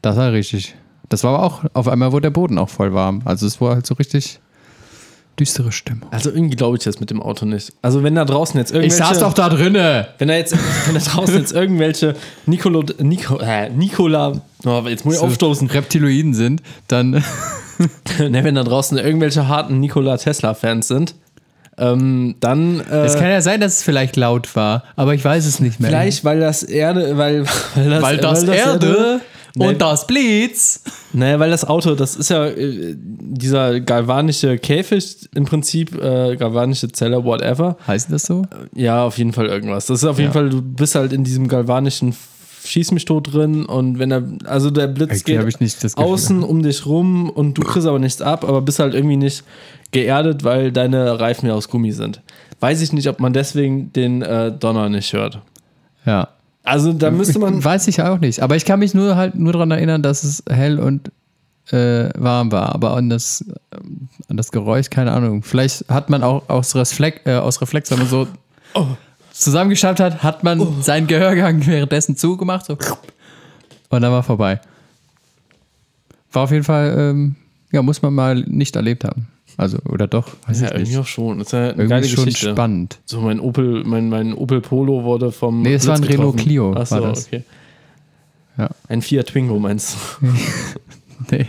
Das 0.00 0.16
war 0.16 0.32
richtig. 0.32 0.74
Das 1.10 1.24
war 1.24 1.34
aber 1.34 1.44
auch, 1.44 1.64
auf 1.74 1.88
einmal 1.88 2.12
wurde 2.12 2.22
der 2.22 2.30
Boden 2.30 2.56
auch 2.56 2.70
voll 2.70 2.94
warm. 2.94 3.20
Also 3.26 3.46
es 3.46 3.60
war 3.60 3.74
halt 3.74 3.86
so 3.86 3.94
richtig 3.96 4.40
düstere 5.40 5.72
Stimmung. 5.72 6.08
Also 6.12 6.30
irgendwie 6.30 6.56
glaube 6.56 6.76
ich 6.76 6.84
das 6.84 7.00
mit 7.00 7.10
dem 7.10 7.22
Auto 7.22 7.46
nicht. 7.46 7.72
Also 7.82 8.02
wenn 8.02 8.14
da 8.14 8.24
draußen 8.24 8.58
jetzt 8.60 8.70
Ich 8.70 8.76
irgendwelche... 8.76 9.04
saß 9.04 9.18
doch 9.20 9.32
da 9.32 9.48
drinne! 9.48 10.08
Wenn 10.18 10.28
da 10.28 10.34
jetzt 10.34 10.52
wenn 10.86 10.94
da 10.94 11.00
draußen 11.00 11.36
jetzt 11.36 11.52
irgendwelche 11.52 12.14
Nicolo, 12.46 12.84
Nico, 12.98 13.38
äh, 13.38 13.70
Nikola... 13.70 14.40
Oh, 14.66 14.82
jetzt 14.86 15.04
muss 15.04 15.14
ich 15.16 15.20
aufstoßen. 15.20 15.68
Reptiloiden 15.70 16.34
sind, 16.34 16.62
dann 16.86 17.10
ne, 18.18 18.44
wenn 18.44 18.54
da 18.54 18.62
draußen 18.62 18.98
irgendwelche 18.98 19.48
harten 19.48 19.80
Nikola 19.80 20.18
Tesla-Fans 20.18 20.86
sind, 20.86 21.14
ähm, 21.78 22.36
dann... 22.40 22.80
Äh, 22.80 23.06
Es 23.06 23.14
kann 23.14 23.30
ja 23.30 23.40
sein, 23.40 23.60
dass 23.60 23.78
es 23.78 23.82
vielleicht 23.82 24.16
laut 24.16 24.54
war, 24.54 24.84
aber 24.96 25.14
ich 25.14 25.24
weiß 25.24 25.46
es 25.46 25.60
nicht 25.60 25.80
mehr. 25.80 25.88
vielleicht, 25.88 26.24
weil 26.24 26.38
das 26.38 26.62
Erde... 26.62 27.16
Weil, 27.16 27.46
weil 27.74 27.88
das, 27.88 28.02
weil 28.02 28.16
das, 28.18 28.42
Erde 28.44 29.20
Nee. 29.56 29.68
und 29.68 29.80
das 29.80 30.06
Blitz. 30.06 30.82
Naja, 31.12 31.38
weil 31.40 31.50
das 31.50 31.64
Auto, 31.64 31.94
das 31.94 32.16
ist 32.16 32.30
ja 32.30 32.46
äh, 32.46 32.94
dieser 32.96 33.80
galvanische 33.80 34.58
Käfig 34.58 35.28
im 35.34 35.44
Prinzip, 35.44 35.94
äh, 36.00 36.36
galvanische 36.36 36.90
Zelle, 36.92 37.24
whatever. 37.24 37.76
Heißt 37.86 38.12
das 38.12 38.24
so? 38.24 38.42
Ja, 38.74 39.04
auf 39.04 39.18
jeden 39.18 39.32
Fall 39.32 39.46
irgendwas. 39.46 39.86
Das 39.86 40.02
ist 40.02 40.08
auf 40.08 40.18
jeden 40.18 40.28
Ja. 40.30 40.32
Fall, 40.34 40.50
du 40.50 40.62
bist 40.62 40.94
halt 40.94 41.12
in 41.12 41.24
diesem 41.24 41.48
galvanischen 41.48 42.14
Schieß 42.64 42.92
mich 42.92 43.06
tot 43.06 43.32
drin 43.32 43.64
und 43.64 43.98
wenn 43.98 44.10
er, 44.10 44.22
also 44.44 44.70
der 44.70 44.86
Blitz 44.86 45.22
Okay, 45.22 45.42
geht 45.42 45.96
außen 45.96 46.42
um 46.42 46.62
dich 46.62 46.84
rum 46.84 47.30
und 47.30 47.54
du 47.54 47.62
kriegst 47.62 47.88
aber 47.88 47.98
nichts 47.98 48.20
ab, 48.20 48.44
aber 48.46 48.60
bist 48.60 48.78
halt 48.78 48.92
irgendwie 48.94 49.16
nicht 49.16 49.44
geerdet, 49.92 50.44
weil 50.44 50.70
deine 50.70 51.18
Reifen 51.18 51.48
ja 51.48 51.54
aus 51.54 51.68
Gummi 51.70 51.92
sind. 51.92 52.20
Weiß 52.60 52.82
ich 52.82 52.92
nicht, 52.92 53.08
ob 53.08 53.18
man 53.18 53.32
deswegen 53.32 53.92
den 53.94 54.20
äh, 54.20 54.52
Donner 54.52 54.90
nicht 54.90 55.12
hört. 55.14 55.40
Ja. 56.04 56.28
Also 56.62 56.92
da 56.92 57.10
müsste 57.10 57.38
man, 57.38 57.62
Weiß 57.64 57.88
ich 57.88 58.02
auch 58.02 58.18
nicht. 58.18 58.42
Aber 58.42 58.56
ich 58.56 58.64
kann 58.64 58.78
mich 58.80 58.94
nur 58.94 59.16
halt 59.16 59.34
nur 59.34 59.52
daran 59.52 59.70
erinnern, 59.70 60.02
dass 60.02 60.24
es 60.24 60.42
hell 60.48 60.78
und 60.78 61.10
äh, 61.72 62.10
warm 62.18 62.52
war. 62.52 62.74
Aber 62.74 62.96
an 62.96 63.08
das, 63.08 63.44
an 64.28 64.36
das 64.36 64.50
Geräusch, 64.52 64.90
keine 64.90 65.12
Ahnung. 65.12 65.42
Vielleicht 65.42 65.88
hat 65.88 66.10
man 66.10 66.22
auch 66.22 66.48
aus, 66.48 66.74
Reflex, 66.74 67.20
äh, 67.24 67.36
aus 67.36 67.60
Reflex, 67.60 67.90
wenn 67.90 67.98
man 67.98 68.08
so 68.08 68.26
zusammengeschafft 69.32 70.00
hat, 70.00 70.22
hat 70.22 70.44
man 70.44 70.82
seinen 70.82 71.06
Gehörgang 71.06 71.64
währenddessen 71.66 72.16
zugemacht. 72.16 72.66
So. 72.66 72.76
Und 73.88 74.02
dann 74.02 74.12
war 74.12 74.22
vorbei. 74.22 74.60
War 76.32 76.44
auf 76.44 76.52
jeden 76.52 76.64
Fall, 76.64 76.94
ähm, 76.96 77.36
ja, 77.72 77.82
muss 77.82 78.02
man 78.02 78.14
mal 78.14 78.36
nicht 78.36 78.76
erlebt 78.76 79.04
haben. 79.04 79.28
Also, 79.56 79.78
oder 79.88 80.06
doch, 80.06 80.28
weiß 80.46 80.60
ja, 80.60 80.66
ich 80.68 80.72
irgendwie 80.72 80.90
nicht. 80.92 80.98
auch 81.00 81.06
schon. 81.06 81.38
Das 81.38 81.48
ist 81.48 81.52
ja 81.52 81.58
eine 81.58 81.68
Irgendwie 81.70 81.88
geile 81.88 82.08
schon 82.08 82.24
Geschichte. 82.24 82.50
spannend. 82.52 82.98
So, 83.04 83.20
mein 83.20 83.40
Opel, 83.40 83.84
mein, 83.84 84.08
mein 84.08 84.32
Opel 84.34 84.60
Polo 84.60 85.04
wurde 85.04 85.32
vom. 85.32 85.62
Nee, 85.62 85.74
es 85.74 85.86
war 85.86 85.96
ein 85.96 86.00
Blitz 86.00 86.12
Renault 86.14 86.32
getroffen. 86.36 86.48
Clio, 86.48 86.74
Ach 86.76 86.86
so, 86.86 86.94
war 86.96 87.02
das. 87.10 87.26
okay. 87.26 87.44
Ja. 88.58 88.70
Ein 88.88 89.02
Fiat 89.02 89.26
Twingo 89.28 89.58
meinst 89.58 89.96
du? 90.20 90.26
Nee. 91.30 91.46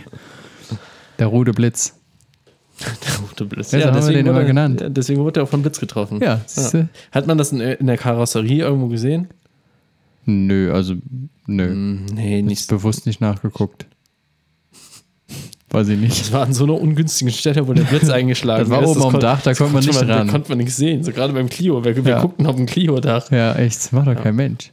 Der 1.18 1.26
rote 1.28 1.52
Blitz. 1.52 1.94
Der 2.80 3.16
rote 3.26 3.44
Blitz. 3.46 3.72
Ja, 3.72 3.80
so 3.80 3.86
haben 3.86 3.94
wir 3.94 4.00
deswegen 4.00 4.18
den 4.18 4.26
immer 4.26 4.44
genannt. 4.44 4.80
Ja, 4.82 4.88
deswegen 4.90 5.22
wurde 5.22 5.40
er 5.40 5.44
auch 5.44 5.48
vom 5.48 5.62
Blitz 5.62 5.80
getroffen. 5.80 6.20
Ja, 6.20 6.40
siehste. 6.46 6.88
Hat 7.10 7.26
man 7.26 7.38
das 7.38 7.52
in, 7.52 7.60
in 7.60 7.86
der 7.86 7.96
Karosserie 7.96 8.64
irgendwo 8.64 8.88
gesehen? 8.88 9.28
Nö, 10.26 10.72
also, 10.72 10.94
nö. 11.46 11.74
Nee, 12.14 12.42
Nicht 12.42 12.68
bewusst 12.68 13.06
nicht 13.06 13.20
nachgeguckt. 13.20 13.86
Weiß 15.72 15.88
ich 15.88 15.98
nicht. 15.98 16.20
Das 16.20 16.32
war 16.32 16.42
an 16.42 16.52
so 16.52 16.64
einer 16.64 16.74
ungünstigen 16.78 17.32
Stelle, 17.32 17.66
wo 17.66 17.72
der 17.72 17.84
Blitz 17.84 18.08
eingeschlagen 18.10 18.60
Das 18.60 18.70
war 18.70 18.82
ist. 18.82 18.90
oben 18.90 19.14
am 19.14 19.20
Dach, 19.20 19.40
da 19.42 19.54
konnte 19.54 19.72
man 19.72 19.84
nicht 19.84 20.00
Da 20.02 20.16
ran. 20.18 20.28
konnte 20.28 20.50
man 20.50 20.58
nichts 20.58 20.76
sehen. 20.76 21.02
So 21.02 21.12
gerade 21.12 21.32
beim 21.32 21.48
Clio. 21.48 21.82
Wir, 21.84 21.96
wir 21.96 22.12
Ja. 22.12 22.20
guckten 22.20 22.46
auf 22.46 22.56
dem 22.56 22.66
Clio-Dach. 22.66 23.30
Ja, 23.30 23.54
echt, 23.54 23.76
das 23.76 23.92
macht 23.92 24.06
doch 24.06 24.14
kein 24.22 24.36
Mensch. 24.36 24.70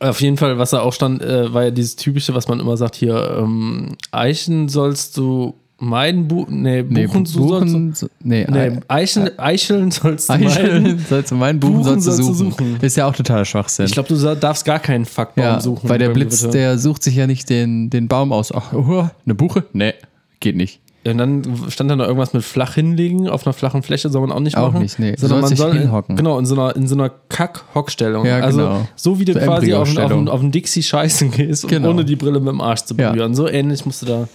Auf 0.00 0.20
jeden 0.20 0.36
Fall, 0.36 0.58
was 0.58 0.70
da 0.70 0.80
auch 0.80 0.92
stand, 0.92 1.22
äh, 1.22 1.52
war 1.52 1.64
ja 1.64 1.70
dieses 1.72 1.96
typische, 1.96 2.32
was 2.34 2.46
man 2.46 2.60
immer 2.60 2.76
sagt: 2.76 2.94
hier, 2.94 3.36
ähm, 3.40 3.96
Eichen 4.12 4.68
sollst 4.68 5.16
du 5.16 5.54
meiden, 5.78 6.26
Bu 6.28 6.46
nee, 6.48 6.82
Buchen, 6.82 6.92
Nee, 6.92 7.06
du 7.06 7.12
sollst 7.12 7.34
du. 7.36 7.38
Buchen, 7.46 7.94
nee, 8.22 8.46
Nee, 8.50 8.80
Eichen, 8.88 9.38
Eicheln 9.38 9.90
sollst 9.90 10.28
du 10.28 10.32
Eicheln 10.34 10.82
meiden. 10.82 10.98
sollst 11.08 11.30
du 11.30 11.34
meinen 11.36 11.60
Buchen, 11.60 11.82
Buchen 11.82 12.00
sollst 12.00 12.06
du 12.08 12.12
sollst 12.24 12.40
du 12.40 12.44
suchen. 12.50 12.76
Ist 12.80 12.96
ja 12.96 13.06
auch 13.06 13.14
totaler 13.14 13.44
Schwachsinn. 13.44 13.86
Ich 13.86 13.92
glaube, 13.92 14.08
du 14.08 14.34
darfst 14.36 14.64
gar 14.64 14.80
keinen 14.80 15.04
Fuckbaum 15.04 15.44
ja, 15.44 15.60
suchen. 15.60 15.88
weil 15.88 15.98
der 15.98 16.10
Blitz, 16.10 16.40
Gewitter. 16.40 16.52
der 16.58 16.78
sucht 16.78 17.02
sich 17.02 17.14
ja 17.14 17.26
nicht 17.26 17.48
den, 17.48 17.90
den 17.90 18.08
Baum 18.08 18.32
aus. 18.32 18.52
Ach, 18.52 18.72
oh, 18.72 19.06
eine 19.24 19.34
Buche? 19.34 19.64
Nee, 19.72 19.94
geht 20.40 20.56
nicht. 20.56 20.80
Und 21.06 21.16
dann 21.16 21.42
stand 21.70 21.90
da 21.90 21.96
noch 21.96 22.04
irgendwas 22.06 22.34
mit 22.34 22.42
flach 22.44 22.74
hinlegen, 22.74 23.28
auf 23.28 23.46
einer 23.46 23.54
flachen 23.54 23.82
Fläche 23.82 24.10
soll 24.10 24.20
man 24.20 24.32
auch 24.32 24.40
nicht 24.40 24.56
Auch 24.58 24.72
machen. 24.72 24.82
nicht, 24.82 24.98
nee. 24.98 25.14
Sondern 25.16 25.40
man 25.42 25.56
soll 25.56 25.70
in- 25.76 25.82
hinhocken. 25.82 26.16
Genau, 26.16 26.38
in 26.38 26.44
so 26.44 26.54
einer, 26.54 26.74
in 26.76 26.86
so 26.86 26.96
einer 26.96 27.08
Kack-Hockstellung. 27.30 28.26
Ja, 28.26 28.40
also 28.40 28.58
genau. 28.58 28.88
so 28.96 29.18
wie 29.18 29.24
du 29.24 29.32
So 29.32 29.38
quasi 29.38 29.72
auf, 29.72 29.82
auf, 29.82 29.88
Embryo-Stellung. 29.88 30.28
auf 30.28 30.40
den 30.40 30.50
Dixie 30.50 30.82
scheißen 30.82 31.30
gehst 31.30 31.66
Genau. 31.68 31.90
ohne 31.90 32.04
die 32.04 32.16
Brille 32.16 32.40
mit 32.40 32.48
dem 32.48 32.60
Arsch 32.60 32.82
zu 32.82 32.94
Ja. 32.96 33.12
berühren. 33.12 33.34
So 33.34 33.48
ähnlich 33.48 33.86
musst 33.86 34.02
du 34.02 34.06
da. 34.06 34.28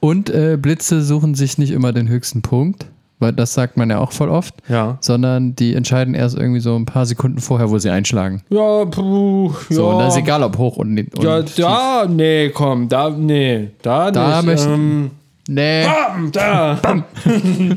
Und 0.00 0.30
äh, 0.30 0.56
Blitze 0.60 1.02
suchen 1.02 1.34
sich 1.34 1.58
nicht 1.58 1.70
immer 1.70 1.92
den 1.92 2.08
höchsten 2.08 2.42
Punkt, 2.42 2.86
weil 3.18 3.32
das 3.32 3.54
sagt 3.54 3.76
man 3.76 3.88
ja 3.90 3.98
auch 3.98 4.12
voll 4.12 4.28
oft, 4.28 4.54
Ja. 4.68 4.98
sondern 5.00 5.56
die 5.56 5.74
entscheiden 5.74 6.14
erst 6.14 6.36
irgendwie 6.36 6.60
so 6.60 6.76
ein 6.76 6.84
paar 6.84 7.06
Sekunden 7.06 7.40
vorher, 7.40 7.70
wo 7.70 7.78
sie 7.78 7.90
einschlagen. 7.90 8.42
Ja, 8.50 8.84
puh, 8.84 9.52
ja. 9.70 9.74
So, 9.76 9.88
und 9.88 9.98
da 10.00 10.08
ist 10.08 10.16
egal, 10.16 10.42
ob 10.42 10.58
hoch 10.58 10.76
und, 10.76 10.98
und 10.98 11.22
Ja, 11.24 11.42
tief. 11.42 11.56
da, 11.56 12.06
nee, 12.08 12.50
komm, 12.50 12.88
da, 12.88 13.10
nee, 13.10 13.68
da, 13.82 14.10
Da 14.10 14.36
nicht. 14.42 14.46
möchten- 14.46 14.72
ähm, 14.74 15.10
Nee. 15.48 15.84
bam, 15.84 16.32
da. 16.32 16.74
Bam. 16.82 17.04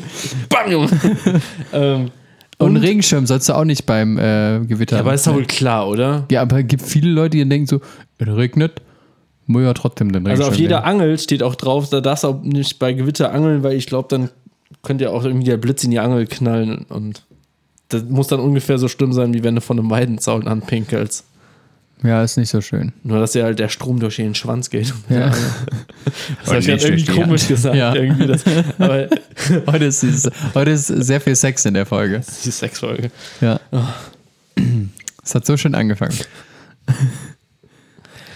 Bam, 0.50 0.72
Junge. 0.72 0.90
ähm, 1.74 2.12
Und 2.58 2.68
und- 2.72 2.78
Regenschirm 2.78 3.26
sollst 3.28 3.48
du 3.50 3.54
auch 3.54 3.64
nicht 3.64 3.86
beim 3.86 4.18
äh, 4.18 4.60
Gewitter. 4.66 4.96
ja, 4.98 5.02
aber 5.02 5.14
ist 5.14 5.28
doch 5.28 5.36
wohl 5.36 5.46
klar, 5.46 5.88
oder? 5.88 6.26
Ja, 6.32 6.42
aber 6.42 6.60
es 6.60 6.68
gibt 6.68 6.82
viele 6.84 7.10
Leute, 7.12 7.38
die 7.38 7.48
denken 7.48 7.68
so, 7.68 7.80
es 8.18 8.28
regnet, 8.28 8.82
muss 9.50 9.64
ja 9.64 9.74
trotzdem 9.74 10.12
den 10.12 10.26
Also 10.28 10.44
Regenschirm 10.44 10.54
auf 10.54 10.60
jeder 10.60 10.80
nehmen. 10.82 11.02
Angel 11.02 11.20
steht 11.20 11.44
auch 11.44 11.56
drauf, 11.56 11.90
da 11.90 12.02
darfst 12.02 12.24
du 12.24 12.28
auch 12.30 12.42
nicht 12.44 12.80
bei 12.80 12.94
Gewitter 12.94 13.32
angeln, 13.34 13.64
weil 13.64 13.74
ich 13.74 13.88
glaube, 13.88 14.08
dann 14.10 14.30
könnte 14.84 15.06
ja 15.06 15.10
auch 15.10 15.26
irgendwie 15.26 15.46
der 15.48 15.58
Blitz 15.58 15.84
in 15.84 15.92
die 15.92 16.00
Angel 16.00 16.26
knallen 16.28 16.86
und 16.90 17.24
das 17.90 18.04
muss 18.04 18.28
dann 18.28 18.40
ungefähr 18.40 18.78
so 18.78 18.88
schlimm 18.88 19.12
sein, 19.14 19.34
wie 19.34 19.44
wenn 19.44 19.56
du 19.56 19.62
von 19.62 19.80
einem 19.80 19.90
Weidenzaun 19.90 20.48
anpinkelst. 20.48 21.26
Ja, 22.04 22.24
ist 22.24 22.38
nicht 22.38 22.50
so 22.50 22.62
schön. 22.62 22.94
Nur, 23.04 23.20
dass 23.20 23.34
ja 23.34 23.44
halt 23.44 23.60
der 23.60 23.68
Strom 23.68 24.00
durch 24.00 24.16
den 24.18 24.36
Schwanz 24.36 24.70
geht. 24.70 24.94
Ja. 25.10 25.32
Das 26.42 26.48
habe 26.48 26.60
ich 26.60 26.70
halt 26.70 26.84
irgendwie 26.84 27.06
komisch 27.06 27.42
Hand. 27.42 27.48
gesagt. 27.50 27.76
Ja. 27.76 27.94
Irgendwie 27.94 28.28
das, 28.28 28.44
aber 28.80 29.10
Heute 29.68 29.86
ist, 29.86 30.02
dieses, 30.04 30.30
heute 30.56 30.72
ist 30.72 30.88
sehr 30.88 31.20
viel 31.22 31.36
Sex 31.36 31.66
in 31.66 31.74
der 31.74 31.86
Folge. 31.86 32.22
die 32.46 32.52
Sexfolge. 32.52 33.12
Ja. 33.42 33.60
Es 35.24 35.36
hat 35.36 35.46
so 35.46 35.58
schön 35.58 35.76
angefangen. 35.76 36.16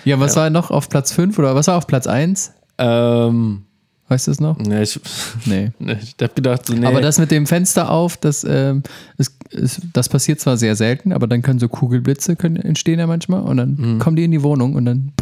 Ja, 0.05 0.19
was 0.19 0.35
war 0.35 0.49
noch 0.49 0.71
auf 0.71 0.89
Platz 0.89 1.11
5 1.13 1.37
oder 1.39 1.55
was 1.55 1.67
war 1.67 1.77
auf 1.77 1.87
Platz 1.87 2.07
1? 2.07 2.51
Ähm, 2.77 3.63
Weißt 4.09 4.27
du 4.27 4.31
es 4.31 4.39
noch? 4.41 4.57
ne, 4.59 4.83
ich, 4.83 4.99
Nee. 5.45 5.71
ne, 5.79 5.97
ich 6.01 6.15
hab 6.21 6.35
gedacht, 6.35 6.65
so, 6.67 6.73
nee. 6.73 6.85
Aber 6.85 7.01
das 7.01 7.17
mit 7.19 7.31
dem 7.31 7.47
Fenster 7.47 7.89
auf, 7.89 8.17
das, 8.17 8.43
ähm, 8.43 8.83
ist, 9.17 9.33
ist, 9.51 9.81
das 9.93 10.09
passiert 10.09 10.39
zwar 10.39 10.57
sehr 10.57 10.75
selten, 10.75 11.13
aber 11.13 11.25
dann 11.27 11.41
können 11.41 11.59
so 11.59 11.67
Kugelblitze 11.69 12.35
können 12.35 12.57
entstehen 12.57 12.99
ja 12.99 13.07
manchmal 13.07 13.41
und 13.41 13.57
dann 13.57 13.75
Mhm. 13.77 13.99
kommen 13.99 14.15
die 14.15 14.25
in 14.25 14.31
die 14.31 14.43
Wohnung 14.43 14.75
und 14.75 14.85
dann, 14.85 15.13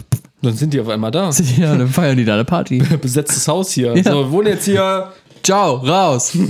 dann 0.41 0.53
sind 0.55 0.73
die 0.73 0.79
auf 0.81 0.89
einmal 0.89 1.11
da. 1.11 1.29
ja, 1.57 1.75
dann 1.77 1.87
feiern 1.87 2.17
die 2.17 2.25
da 2.25 2.33
eine 2.33 2.45
Party. 2.45 2.79
Besetztes 3.01 3.47
Haus 3.47 3.71
hier. 3.71 3.95
Ja. 3.95 4.03
So, 4.11 4.25
wir 4.25 4.31
wohnen 4.31 4.47
jetzt 4.47 4.65
hier. 4.65 5.11
Ciao, 5.43 5.75
raus. 5.77 6.37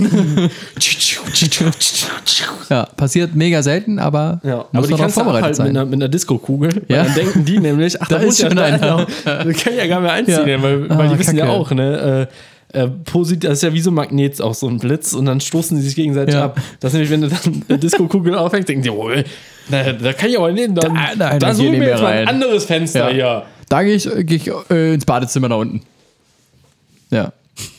Ja, 2.68 2.86
passiert 2.96 3.34
mega 3.34 3.62
selten, 3.62 3.98
aber 3.98 4.40
Ja, 4.42 4.56
muss 4.56 4.66
aber 4.72 4.86
die 4.86 4.94
kannst 4.94 5.14
vorbereitet 5.14 5.48
mit 5.48 5.56
sein. 5.56 5.66
einer, 5.68 5.84
mit 5.84 5.94
einer 5.94 6.08
Disco-Kugel. 6.08 6.82
Ja. 6.88 7.04
Dann 7.04 7.14
denken 7.14 7.44
die 7.44 7.58
nämlich, 7.58 8.00
ach, 8.00 8.08
da, 8.08 8.18
Da 8.18 8.24
muss 8.24 8.34
ist 8.34 8.42
ja 8.42 8.48
schon 8.48 8.58
einer. 8.58 9.06
Das 9.24 9.24
kann 9.24 9.72
ich 9.72 9.78
ja 9.78 9.86
gar 9.86 10.00
nicht 10.00 10.02
mehr 10.02 10.12
einziehen, 10.12 10.48
Ja. 10.48 10.62
weil, 10.62 10.88
weil 10.90 11.00
Ah, 11.08 11.12
die 11.12 11.18
wissen 11.18 11.36
ja 11.36 11.46
Kacke. 11.46 11.56
auch, 11.58 11.70
ne? 11.72 12.28
Äh, 12.74 12.78
äh, 12.84 12.88
posit 12.88 13.44
das 13.44 13.54
ist 13.54 13.62
ja 13.62 13.72
wie 13.74 13.80
so 13.80 13.90
ein 13.90 13.94
Magnet, 13.94 14.40
auch 14.40 14.54
so 14.54 14.66
ein 14.68 14.78
Blitz 14.78 15.12
und 15.12 15.26
dann 15.26 15.40
stoßen 15.40 15.76
die 15.76 15.82
sich 15.82 15.94
gegenseitig 15.94 16.34
Ja. 16.34 16.46
ab. 16.46 16.58
Das 16.80 16.90
ist 16.90 16.94
nämlich, 16.94 17.10
wenn 17.10 17.20
du 17.22 17.28
dann 17.28 17.62
eine 17.68 17.78
Disco-Kugel 17.78 18.34
aufhängst, 18.34 18.68
denken 18.68 18.82
die, 18.82 18.90
oh, 18.90 19.10
na, 19.68 19.92
da 19.92 20.12
kann 20.14 20.30
ich 20.30 20.38
aber 20.38 20.52
nicht. 20.52 20.68
Dann, 20.68 20.94
Da- 20.94 21.14
nein, 21.16 21.38
da 21.40 21.54
suchen 21.54 21.72
wir 21.80 21.88
jetzt 21.88 22.02
mal 22.02 22.12
ein 22.12 22.28
anderes 22.28 22.64
Fenster 22.64 23.08
Ja. 23.10 23.14
hier. 23.14 23.42
Da 23.68 23.82
gehe 23.82 23.94
ich, 23.94 24.08
geh 24.26 24.36
ich 24.36 24.50
äh, 24.70 24.94
ins 24.94 25.04
Badezimmer 25.04 25.48
da 25.50 25.54
unten. 25.56 25.82
Ja. 27.10 27.32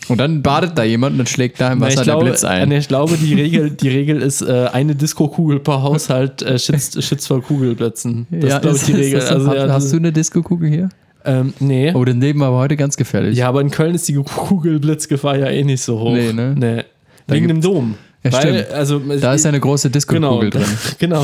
Und 0.10 0.18
dann 0.20 0.42
badet 0.42 0.78
da 0.78 0.84
jemand 0.84 1.14
und 1.14 1.18
dann 1.20 1.28
schlägt 1.28 1.62
da 1.62 1.72
im 1.72 1.80
Na, 1.80 1.88
Wasser 1.88 2.02
ich, 2.02 2.04
glaube, 2.04 2.26
der 2.26 2.32
Blitz 2.32 2.44
ein. 2.44 2.72
ich 2.72 2.88
glaube, 2.88 3.18
die 3.18 3.34
Regel, 3.34 3.70
die 3.70 3.90
Regel 3.90 4.22
ist, 4.22 4.42
äh, 4.42 4.70
eine 4.72 4.96
Disco-Kugel 4.96 5.60
pro 5.60 5.82
Haushalt 5.82 6.42
äh, 6.42 6.60
schützt, 6.60 7.02
schützt 7.04 7.28
vor 7.28 7.42
Kugelblitzen. 7.42 8.28
Das 8.30 8.56
ist, 8.56 8.62
glaube 8.62 8.78
ich, 8.78 8.84
die 8.84 8.92
Regel. 8.94 9.22
so? 9.22 9.34
Also, 9.34 9.48
hast, 9.50 9.56
ja, 9.56 9.70
hast 9.70 9.94
du 9.94 9.98
eine 9.98 10.12
Disco-Kugel 10.12 10.70
hier? 10.70 10.90
ähm, 11.26 11.54
nee. 11.60 11.94
Oh, 11.94 12.04
das 12.04 12.16
Leben 12.16 12.40
war 12.42 12.50
aber 12.50 12.60
heute 12.60 12.76
ganz 12.76 12.98
gefährlich. 12.98 13.38
Ja, 13.38 13.48
aber 13.48 13.62
in 13.62 13.72
Köln 13.72 13.96
ist 13.96 14.08
die 14.08 14.16
Kugelblitzgefahr 14.16 15.38
ja 15.38 15.48
eh 15.48 15.64
nicht 15.64 15.82
so 15.82 16.00
hoch. 16.00 16.14
Nee, 16.14 16.34
ne? 16.34 16.56
Nee. 16.58 16.84
Wegen 17.28 17.48
dem 17.48 17.62
Dom. 17.62 17.96
Ja, 18.24 18.32
stimmt. 18.40 18.72
Also, 18.72 19.00
Da 19.00 19.34
ist 19.34 19.44
ja 19.44 19.50
eine 19.50 19.60
große 19.60 19.90
genau, 19.90 20.40
Disco-Kugel 20.40 20.50
drin. 20.50 20.66
Genau. 21.00 21.24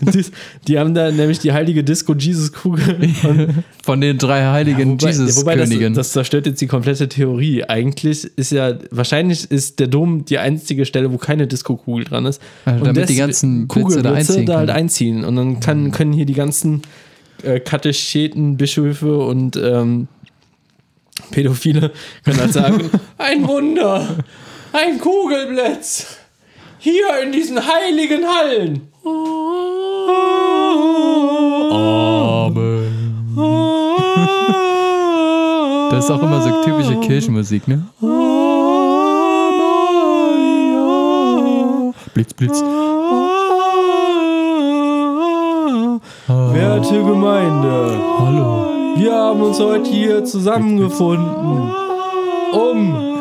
die, 0.00 0.24
die 0.66 0.78
haben 0.78 0.92
da 0.92 1.12
nämlich 1.12 1.38
die 1.38 1.52
heilige 1.52 1.84
Disco-Jesus-Kugel. 1.84 3.12
Und- 3.22 3.64
Von 3.84 4.00
den 4.00 4.18
drei 4.18 4.44
heiligen 4.46 4.98
ja, 4.98 5.06
wobei 5.06 5.06
das, 5.06 5.18
Jesus-Königen. 5.18 5.94
das 5.94 6.12
zerstört 6.12 6.46
jetzt 6.46 6.60
die 6.60 6.66
komplette 6.66 7.08
Theorie. 7.08 7.64
Eigentlich 7.64 8.24
ist 8.36 8.50
ja, 8.50 8.74
wahrscheinlich 8.90 9.48
ist 9.50 9.78
der 9.78 9.86
Dom 9.86 10.24
die 10.24 10.38
einzige 10.38 10.86
Stelle, 10.86 11.12
wo 11.12 11.18
keine 11.18 11.46
Disco-Kugel 11.46 12.04
dran 12.04 12.26
ist. 12.26 12.42
Also 12.64 12.84
damit 12.84 13.08
die 13.08 13.16
ganzen 13.16 13.68
Blitze 13.68 14.02
da 14.02 14.12
einziehen 14.14 14.46
da 14.46 14.58
halt 14.58 14.70
einziehen. 14.70 15.24
Und 15.24 15.36
dann 15.36 15.60
kann, 15.60 15.92
können 15.92 16.12
hier 16.12 16.26
die 16.26 16.34
ganzen 16.34 16.82
äh, 17.44 17.60
Katecheten, 17.60 18.56
Bischöfe 18.56 19.18
und 19.18 19.56
ähm, 19.56 20.08
Pädophile 21.30 21.92
können 22.24 22.40
halt 22.40 22.52
sagen, 22.52 22.90
ein 23.18 23.46
Wunder, 23.46 24.16
ein 24.72 24.98
Kugelblitz, 24.98 26.18
hier 26.78 27.22
in 27.22 27.32
diesen 27.32 27.58
heiligen 27.66 28.26
Hallen. 28.26 28.88
Das 35.90 36.04
ist 36.04 36.10
auch 36.10 36.22
immer 36.22 36.40
so 36.42 36.62
typische 36.62 36.96
Kirchenmusik, 37.00 37.66
ne? 37.66 37.82
Blitz, 42.14 42.34
Blitz. 42.34 42.62
Werte 46.28 47.02
Gemeinde, 47.02 47.98
Hallo. 48.18 48.68
wir 48.96 49.12
haben 49.12 49.42
uns 49.42 49.58
heute 49.58 49.88
hier 49.90 50.24
zusammengefunden, 50.24 51.72
um 52.52 53.17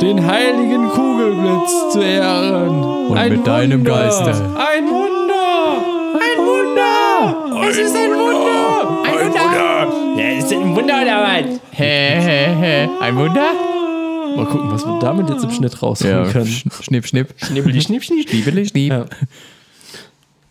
den 0.00 0.26
heiligen 0.26 0.88
Kugelblitz 0.88 1.92
zu 1.92 2.00
ehren. 2.00 2.82
Und 2.82 3.28
mit 3.28 3.46
deinem 3.46 3.84
Geiste. 3.84 4.30
Ein 4.30 4.86
Wunder! 4.88 5.76
Ein 6.14 6.38
Wunder! 6.46 7.68
Es 7.68 7.76
ist 7.78 7.96
ein 7.96 8.10
Wunder! 8.10 9.04
Ein 9.04 9.28
Wunder! 9.28 10.20
Ja, 10.22 10.38
ist 10.38 10.50
das 10.50 10.58
ein 10.58 10.74
Wunder 10.76 11.02
oder 11.02 11.22
was? 11.22 11.60
Hä, 11.72 12.16
hä, 12.20 12.46
hä. 12.60 12.88
Ein 13.00 13.16
Wunder? 13.16 13.52
Mal 14.36 14.46
gucken, 14.46 14.70
was 14.70 14.84
wir 14.86 14.98
damit 15.00 15.28
jetzt 15.28 15.42
im 15.44 15.50
Schnitt 15.50 15.82
rausholen 15.82 16.24
Ja, 16.26 16.30
können. 16.32 16.46
sch- 16.46 16.82
schnipp, 16.84 17.06
schnipp. 17.06 17.34
Schnibbeli, 17.36 17.80
schnipp, 17.80 18.04
schnipp. 18.04 18.28
Schniebeli, 18.28 18.66
schnieb. 18.66 18.92
Ja. 18.92 19.04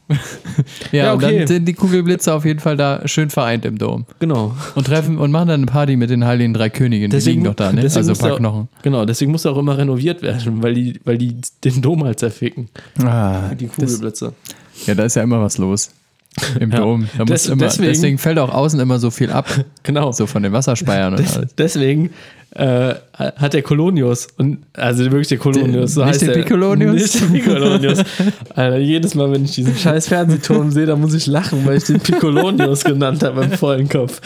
Ja, 0.91 1.05
Ja, 1.05 1.13
und 1.13 1.23
okay. 1.23 1.39
dann 1.39 1.47
sind 1.47 1.65
die 1.67 1.73
Kugelblitze 1.73 2.33
auf 2.33 2.43
jeden 2.45 2.59
Fall 2.59 2.75
da 2.77 3.07
schön 3.07 3.29
vereint 3.29 3.65
im 3.65 3.77
Dom. 3.77 4.05
Genau. 4.19 4.55
Und 4.75 4.85
treffen 4.87 5.17
und 5.17 5.31
machen 5.31 5.47
dann 5.49 5.61
eine 5.61 5.65
Party 5.71 5.95
mit 5.95 6.09
den 6.09 6.25
heiligen 6.25 6.53
drei 6.53 6.69
Königen. 6.69 7.09
Die 7.11 7.17
liegen 7.17 7.43
doch 7.43 7.55
da, 7.55 7.71
ne? 7.71 7.81
deswegen 7.81 7.97
Also 7.99 8.09
ein 8.11 8.11
muss 8.11 8.19
paar 8.19 8.37
Knochen. 8.37 8.67
Genau, 8.81 9.05
deswegen 9.05 9.31
muss 9.31 9.45
er 9.45 9.51
auch 9.51 9.57
immer 9.57 9.77
renoviert 9.77 10.21
werden, 10.21 10.61
weil 10.63 10.73
die, 10.73 10.99
weil 11.05 11.17
die 11.17 11.35
den 11.63 11.81
Dom 11.81 12.03
halt 12.03 12.19
zerficken. 12.19 12.69
Ah, 13.03 13.49
Die 13.53 13.67
das, 13.67 13.75
Kugelblitze. 13.75 14.33
ja, 14.87 14.95
da 14.95 15.03
ist 15.03 15.15
ja 15.15 15.23
immer 15.23 15.41
was 15.41 15.57
los. 15.57 15.91
Im 16.59 16.71
Ja. 16.71 16.77
Dom. 16.77 17.07
Da 17.17 17.23
muss 17.25 17.29
Des- 17.43 17.47
immer, 17.47 17.57
deswegen- 17.65 17.87
deswegen, 17.89 18.17
fällt 18.17 18.37
auch 18.39 18.53
außen 18.53 18.79
immer 18.79 18.99
so 18.99 19.09
viel 19.11 19.31
ab. 19.31 19.47
Genau. 19.83 20.11
So 20.11 20.27
von 20.27 20.43
den 20.43 20.51
Wasserspeiern 20.53 21.13
und 21.13 21.19
Des, 21.19 21.35
alles. 21.37 21.55
deswegen 21.55 22.11
äh, 22.55 22.95
hat 23.13 23.53
der 23.53 23.61
Kolonius 23.61 24.27
und 24.37 24.59
also 24.73 25.03
wirklich 25.05 25.27
der 25.27 25.37
Kolonius, 25.37 25.93
so 25.93 26.01
nicht 26.01 26.09
heißt 26.09 26.21
der 26.23 26.33
der, 26.33 26.41
Piccolonius? 26.41 26.93
Nicht 26.93 27.21
der 27.21 27.25
Piccolonius. 27.27 27.99
Alter, 28.55 28.77
jedes 28.77 29.13
Mal, 29.15 29.31
wenn 29.31 29.45
ich 29.45 29.51
diesen 29.51 29.75
scheiß 29.75 30.07
Fernsehturm 30.07 30.71
sehe, 30.71 30.85
da 30.85 30.95
muss 30.95 31.13
ich 31.13 31.27
lachen, 31.27 31.65
weil 31.65 31.77
ich 31.77 31.83
den 31.83 31.99
Piccolonius 31.99 32.83
genannt 32.83 33.23
habe 33.23 33.43
im 33.43 33.51
vollen 33.51 33.87
Kopf. 33.87 34.19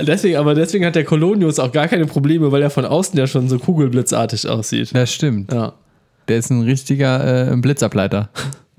Deswegen, 0.00 0.36
aber 0.36 0.54
deswegen 0.54 0.86
hat 0.86 0.94
der 0.94 1.04
Kolonius 1.04 1.58
auch 1.58 1.70
gar 1.70 1.88
keine 1.88 2.06
Probleme, 2.06 2.50
weil 2.50 2.62
er 2.62 2.70
von 2.70 2.84
außen 2.86 3.18
ja 3.18 3.26
schon 3.26 3.48
so 3.48 3.58
kugelblitzartig 3.58 4.48
aussieht. 4.48 4.90
Das 4.94 5.12
stimmt. 5.12 5.52
Ja. 5.52 5.74
Der 6.28 6.38
ist 6.38 6.50
ein 6.50 6.62
richtiger 6.62 7.52
äh, 7.52 7.56
Blitzableiter. 7.56 8.30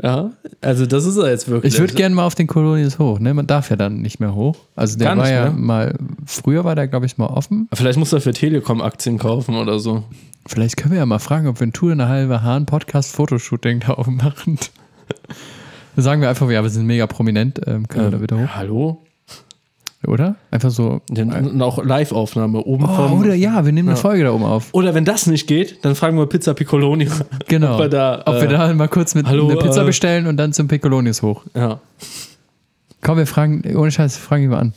Ja, 0.03 0.31
also 0.61 0.85
das 0.87 1.05
ist 1.05 1.17
er 1.17 1.29
jetzt 1.29 1.47
wirklich. 1.47 1.73
Ich 1.73 1.79
würde 1.79 1.93
gerne 1.93 2.15
mal 2.15 2.25
auf 2.25 2.33
den 2.33 2.47
Kolonius 2.47 2.97
hoch. 2.97 3.19
Ne? 3.19 3.33
Man 3.33 3.45
darf 3.45 3.69
ja 3.69 3.75
dann 3.75 4.01
nicht 4.01 4.19
mehr 4.19 4.33
hoch. 4.33 4.55
Also 4.75 4.97
der 4.97 5.09
Gar 5.09 5.17
war 5.17 5.23
nicht 5.23 5.33
ja 5.33 5.43
mehr? 5.43 5.51
mal, 5.51 5.95
früher 6.25 6.63
war 6.63 6.75
der, 6.75 6.87
glaube 6.87 7.05
ich, 7.05 7.17
mal 7.17 7.27
offen. 7.27 7.69
Vielleicht 7.73 7.99
muss 7.99 8.11
er 8.11 8.21
für 8.21 8.33
Telekom 8.33 8.81
Aktien 8.81 9.19
kaufen 9.19 9.55
oder 9.55 9.79
so. 9.79 10.03
Vielleicht 10.47 10.77
können 10.77 10.93
wir 10.93 10.99
ja 10.99 11.05
mal 11.05 11.19
fragen, 11.19 11.47
ob 11.47 11.59
wir 11.59 11.67
ein 11.67 11.73
Tour 11.73 11.91
in 11.91 11.99
der 11.99 12.07
halbe 12.09 12.41
Hahn 12.41 12.65
Podcast 12.65 13.15
Fotoshooting 13.15 13.81
da 13.81 13.97
oben 13.97 14.17
machen. 14.17 14.57
Dann 15.95 16.03
sagen 16.03 16.21
wir 16.21 16.29
einfach, 16.29 16.49
ja, 16.49 16.63
wir 16.63 16.69
sind 16.71 16.87
mega 16.87 17.05
prominent, 17.05 17.61
ähm, 17.67 17.87
können 17.87 18.05
wir 18.05 18.17
da 18.17 18.21
wieder 18.23 18.37
hoch, 18.39 18.55
Hallo? 18.55 19.03
Oder? 20.07 20.35
Einfach 20.49 20.71
so. 20.71 21.01
Und 21.09 21.61
auch 21.61 21.83
Live-Aufnahme 21.83 22.63
oben 22.63 22.85
Oh, 22.85 22.87
vom. 22.95 23.19
oder 23.19 23.35
ja, 23.35 23.65
wir 23.65 23.71
nehmen 23.71 23.89
eine 23.89 23.97
Folge 23.97 24.23
da 24.23 24.31
oben 24.31 24.45
auf. 24.45 24.69
Oder 24.71 24.93
wenn 24.93 25.05
das 25.05 25.27
nicht 25.27 25.47
geht, 25.47 25.83
dann 25.85 25.95
fragen 25.95 26.17
wir 26.17 26.25
Pizza 26.25 26.53
Piccoloni. 26.53 27.07
Genau. 27.47 27.75
Ob 27.75 27.79
wir 27.81 27.89
da, 27.89 28.23
Ob 28.25 28.35
äh, 28.35 28.41
wir 28.41 28.47
da 28.47 28.73
mal 28.73 28.87
kurz 28.87 29.15
mit 29.15 29.27
hallo, 29.27 29.49
eine 29.49 29.57
Pizza 29.59 29.83
äh, 29.83 29.85
bestellen 29.85 30.27
und 30.27 30.37
dann 30.37 30.53
zum 30.53 30.67
Piccolonius 30.67 31.21
hoch. 31.21 31.43
Ja. 31.55 31.79
Komm, 33.01 33.17
wir 33.17 33.27
fragen, 33.27 33.63
ohne 33.75 33.91
Scheiß, 33.91 34.17
fragen 34.17 34.47
mal 34.49 34.59
an. 34.59 34.73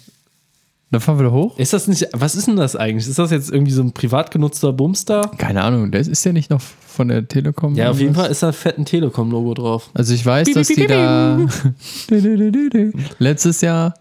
Dann 0.90 1.00
fahren 1.00 1.18
wir 1.18 1.24
da 1.24 1.32
hoch. 1.32 1.58
Ist 1.58 1.72
das 1.72 1.88
nicht, 1.88 2.06
was 2.12 2.36
ist 2.36 2.46
denn 2.46 2.56
das 2.56 2.76
eigentlich? 2.76 3.08
Ist 3.08 3.18
das 3.18 3.30
jetzt 3.32 3.50
irgendwie 3.50 3.72
so 3.72 3.82
ein 3.82 3.92
privat 3.92 4.30
genutzter 4.30 4.72
Bumster? 4.72 5.30
Keine 5.38 5.62
Ahnung, 5.62 5.90
der 5.90 6.02
ist, 6.02 6.24
der 6.24 6.32
nicht 6.32 6.50
noch 6.50 6.60
von 6.60 7.08
der 7.08 7.26
Telekom? 7.26 7.74
Ja, 7.74 7.90
auf 7.90 7.98
jeden? 7.98 8.14
Fall 8.14 8.30
ist 8.30 8.44
da 8.44 8.52
fett 8.52 8.78
ein 8.78 8.84
Telekom-Logo 8.84 9.54
drauf. 9.54 9.90
Also 9.94 10.14
ich 10.14 10.24
weiß, 10.24 10.52
dass 10.52 10.68
die 10.68 10.86
da 10.86 11.38
letztes 13.18 13.60
Jahr, 13.60 13.94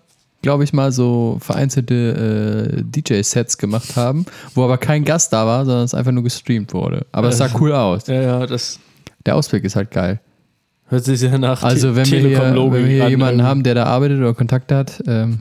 glaube 0.43 0.63
ich 0.63 0.71
mal, 0.73 0.91
so 0.91 1.37
vereinzelte 1.39 2.75
äh, 2.77 2.83
DJ-Sets 2.83 3.57
gemacht 3.57 3.95
haben, 3.95 4.25
wo 4.53 4.63
aber 4.63 4.77
kein 4.77 5.03
Gast 5.03 5.33
da 5.33 5.47
war, 5.47 5.65
sondern 5.65 5.85
es 5.85 5.95
einfach 5.95 6.11
nur 6.11 6.21
gestreamt 6.23 6.73
wurde. 6.75 7.07
Aber 7.11 7.29
es 7.29 7.37
sah 7.39 7.49
cool 7.59 7.71
aus. 7.73 8.05
Ja, 8.05 8.21
ja, 8.21 8.45
das 8.45 8.79
Der 9.25 9.35
Ausblick 9.35 9.63
ist 9.63 9.75
halt 9.75 9.89
geil. 9.89 10.19
hört 10.89 11.05
sich 11.05 11.21
ja 11.21 11.37
nach 11.39 11.63
Also 11.63 11.95
wenn 11.95 12.05
wir 12.11 12.19
hier, 12.19 12.39
wenn 12.39 12.71
wir 12.73 12.85
hier 12.85 13.05
an, 13.05 13.09
jemanden 13.09 13.39
irgendwie. 13.39 13.49
haben, 13.49 13.63
der 13.63 13.73
da 13.75 13.85
arbeitet 13.85 14.19
oder 14.19 14.33
Kontakte 14.35 14.75
hat, 14.75 15.01
ähm, 15.07 15.39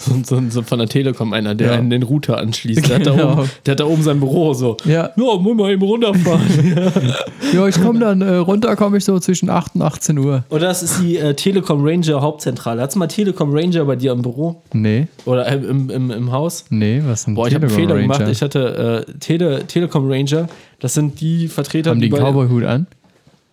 So, 0.08 0.14
so, 0.24 0.42
so 0.48 0.62
von 0.62 0.78
der 0.78 0.88
Telekom 0.88 1.32
einer, 1.34 1.54
der 1.54 1.72
Ja. 1.74 1.78
an 1.78 1.90
den 1.90 2.02
Router 2.02 2.38
anschließt. 2.38 2.88
Der, 2.88 2.96
hat 3.00 3.06
da 3.06 3.10
Genau. 3.16 3.32
oben, 3.32 3.50
der 3.66 3.72
hat 3.72 3.80
da 3.80 3.84
oben 3.84 4.02
sein 4.02 4.18
Büro 4.18 4.54
so. 4.54 4.76
ja, 4.86 5.10
Ja, 5.14 5.36
muss 5.36 5.56
mal 5.56 5.70
eben 5.70 5.82
runterfahren. 5.82 6.42
ja, 7.52 7.66
ich 7.68 7.80
komme 7.80 7.98
dann 7.98 8.22
äh, 8.22 8.36
runter, 8.36 8.74
komme 8.76 8.96
ich 8.96 9.04
so 9.04 9.18
zwischen 9.18 9.50
8 9.50 9.74
und 9.74 9.82
18 9.82 10.16
Uhr. 10.18 10.44
Oder 10.48 10.68
das 10.68 10.82
ist 10.82 11.02
die 11.02 11.18
äh, 11.18 11.34
Telekom 11.34 11.86
Ranger 11.86 12.22
Hauptzentrale. 12.22 12.80
Hast 12.80 12.94
du 12.94 12.98
mal 12.98 13.08
Telekom 13.08 13.50
Ranger 13.54 13.84
bei 13.84 13.96
dir 13.96 14.12
im 14.12 14.22
Büro? 14.22 14.62
Nee, 14.72 15.06
Oder 15.26 15.46
äh, 15.46 15.56
im, 15.56 15.90
im, 15.90 16.10
im 16.10 16.32
Haus? 16.32 16.64
nee, 16.70 17.02
was 17.04 17.24
sind 17.24 17.34
Boah, 17.34 17.48
ich 17.48 17.54
habe 17.54 17.66
einen 17.66 17.74
Fehler 17.74 17.94
Ranger? 17.96 18.02
gemacht. 18.02 18.28
Ich 18.30 18.40
hatte 18.40 19.04
äh, 19.06 19.12
Tele, 19.18 19.66
Telekom 19.66 20.10
Ranger. 20.10 20.48
Das 20.80 20.94
sind 20.94 21.20
die 21.20 21.46
Vertreter, 21.48 21.90
Haben 21.90 22.00
die 22.00 22.06
einen 22.06 22.22
bei- 22.22 22.30
Cowboy-Hut 22.30 22.64
an? 22.64 22.86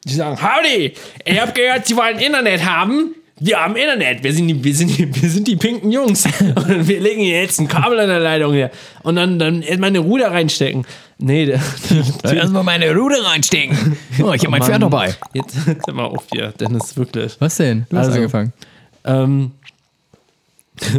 Die 0.05 0.13
sagen, 0.13 0.37
Howdy, 0.41 0.93
ich 1.25 1.41
hab 1.41 1.53
gehört, 1.53 1.85
Sie 1.85 1.95
wollen 1.97 2.17
Internet 2.19 2.63
haben. 2.65 3.13
Wir 3.39 3.57
haben 3.59 3.75
Internet. 3.75 4.23
Wir 4.23 4.33
sind 4.33 4.47
die, 4.47 4.63
wir 4.63 4.73
sind 4.75 4.97
die, 4.97 5.21
wir 5.21 5.29
sind 5.29 5.47
die 5.47 5.55
pinken 5.55 5.91
Jungs. 5.91 6.25
Und 6.25 6.87
wir 6.87 6.99
legen 6.99 7.21
hier 7.21 7.41
jetzt 7.41 7.59
ein 7.59 7.67
Kabel 7.67 7.99
an 7.99 8.07
der 8.09 8.19
Leitung 8.19 8.53
her. 8.53 8.71
Und 9.03 9.15
dann, 9.15 9.37
dann 9.37 9.61
erstmal 9.61 9.89
eine 9.89 9.99
Ruder 9.99 10.31
reinstecken. 10.31 10.85
Nee, 11.19 11.45
Erstmal 12.23 12.63
meine 12.63 12.93
Ruder 12.95 13.23
reinstecken. 13.23 13.97
Oh, 14.23 14.33
ich 14.33 14.41
habe 14.41 14.51
mein 14.51 14.63
Pferd 14.63 14.81
dabei. 14.81 15.15
Jetzt 15.33 15.55
hör 15.85 15.93
mal 15.93 16.05
auf 16.05 16.25
hier, 16.31 16.51
Dennis, 16.59 16.95
wirklich. 16.97 17.35
Was 17.39 17.57
denn? 17.57 17.85
Du 17.89 17.97
hast 17.97 18.07
Also- 18.07 18.17
angefangen. 18.17 18.53
Ähm, 19.05 19.51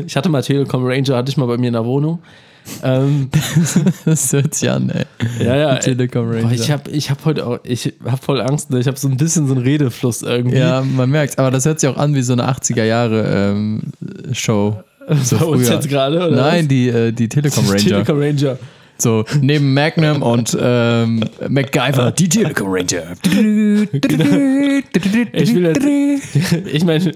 ich 0.07 0.16
hatte 0.16 0.29
mal 0.29 0.42
Telekom 0.42 0.85
Ranger, 0.85 1.16
hatte 1.16 1.31
ich 1.31 1.37
mal 1.37 1.46
bei 1.46 1.57
mir 1.57 1.68
in 1.68 1.72
der 1.74 1.85
Wohnung. 1.85 2.20
Ähm, 2.83 3.28
Das 4.04 4.33
hört 4.33 4.54
sich 4.54 4.70
an, 4.70 4.90
ey. 4.90 5.04
ja, 5.44 5.57
ja. 5.57 5.74
Telekom 5.76 6.28
Ranger. 6.28 6.42
Boah, 6.42 6.52
ich 6.52 6.70
habe 6.70 6.90
ich 6.90 7.11
hab 7.11 7.24
heute 7.24 7.46
auch, 7.46 7.59
ich 7.64 7.92
habe 8.04 8.22
voll 8.22 8.40
Angst, 8.40 8.70
ne? 8.70 8.78
ich 8.81 8.87
habe 8.87 8.98
so 8.98 9.09
ein 9.09 9.16
bisschen 9.16 9.46
so 9.46 9.54
einen 9.54 9.62
Redefluss 9.62 10.22
irgendwie. 10.22 10.59
Ja, 10.59 10.83
man 10.83 11.11
merkt 11.11 11.38
Aber 11.38 11.50
das 11.50 11.64
hört 11.66 11.81
sich 11.81 11.88
auch 11.90 11.96
an 11.96 12.14
wie 12.14 12.22
so 12.22 12.33
eine 12.33 12.48
80er 12.48 12.85
Jahre 12.85 13.52
ähm, 13.52 13.83
Show. 14.33 14.76
So 15.22 15.38
Bei 15.38 15.44
uns 15.46 15.66
früher. 15.66 15.74
jetzt 15.76 15.88
gerade, 15.88 16.16
oder? 16.18 16.31
Nein, 16.37 16.68
die, 16.68 16.88
äh, 16.90 17.12
die 17.12 17.31
Telekom 17.31 17.64
Ranger. 17.68 17.78
Telekom 17.78 18.18
Ranger. 18.20 18.59
So, 18.98 19.24
neben 19.40 19.72
Magnum 19.72 20.22
und 20.22 20.54
ähm, 20.61 21.24
MacGyver, 21.48 22.11
die 22.11 22.28
Telekom 22.28 22.66
Ranger. 22.68 23.14
Ich 25.33 25.54
will 25.54 25.64
jetzt- 25.66 26.66
Ich 26.66 26.85
meine, 26.85 27.12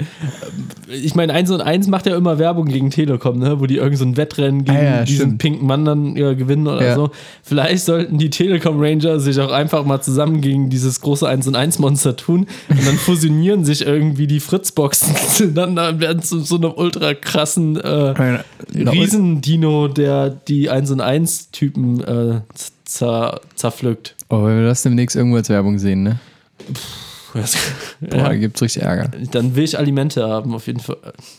ich 0.88 1.14
meine, 1.14 1.32
1 1.32 1.50
und 1.50 1.60
1 1.60 1.86
macht 1.88 2.06
ja 2.06 2.16
immer 2.16 2.38
Werbung 2.38 2.66
gegen 2.66 2.90
Telekom, 2.90 3.38
ne? 3.38 3.60
wo 3.60 3.66
die 3.66 3.76
irgend 3.76 3.98
so 3.98 4.04
ein 4.04 4.16
Wettrennen 4.16 4.64
gegen 4.64 4.76
Ah 4.78 4.82
ja, 4.82 5.04
diesen 5.04 5.16
stimmt. 5.26 5.38
pinken 5.38 5.66
Mann 5.66 5.84
dann 5.84 6.16
ja, 6.16 6.32
gewinnen 6.34 6.66
oder 6.66 6.84
Ja. 6.84 6.94
so. 6.94 7.10
Vielleicht 7.42 7.84
sollten 7.84 8.18
die 8.18 8.30
Telekom 8.30 8.80
Ranger 8.80 9.20
sich 9.20 9.38
auch 9.40 9.52
einfach 9.52 9.84
mal 9.84 10.00
zusammen 10.00 10.40
gegen 10.40 10.70
dieses 10.70 11.00
große 11.00 11.28
1 11.28 11.46
und 11.46 11.54
1 11.56 11.78
Monster 11.78 12.16
tun 12.16 12.46
und 12.68 12.86
dann 12.86 12.96
fusionieren 12.96 13.64
sich 13.64 13.86
irgendwie 13.86 14.26
die 14.26 14.40
Fritzboxen 14.40 15.54
dann, 15.54 15.76
dann 15.76 16.00
werden 16.00 16.22
zu 16.22 16.40
so 16.40 16.56
einem 16.56 16.72
ultra 16.74 17.14
krassen 17.14 17.76
äh, 17.76 18.40
Riesendino, 18.74 19.88
der 19.88 20.30
die 20.30 20.70
1 20.70 20.90
und 20.90 21.00
1 21.00 21.50
Typen 21.50 22.00
äh, 22.02 22.40
zer 22.84 23.40
zerpflückt. 23.54 24.14
Oh, 24.28 24.44
wenn 24.44 24.58
wir 24.58 24.66
das 24.66 24.82
demnächst 24.82 25.16
irgendwo 25.16 25.36
als 25.36 25.48
Werbung 25.48 25.78
sehen, 25.78 26.02
ne? 26.02 26.18
Boah, 27.34 28.34
gibt's 28.34 28.60
richtig 28.62 28.82
Ärger. 28.82 29.10
Dann 29.30 29.54
will 29.56 29.64
ich 29.64 29.78
Alimente 29.78 30.26
haben, 30.28 30.54
auf 30.54 30.66
jeden 30.66 30.80
Fall. 30.80 30.96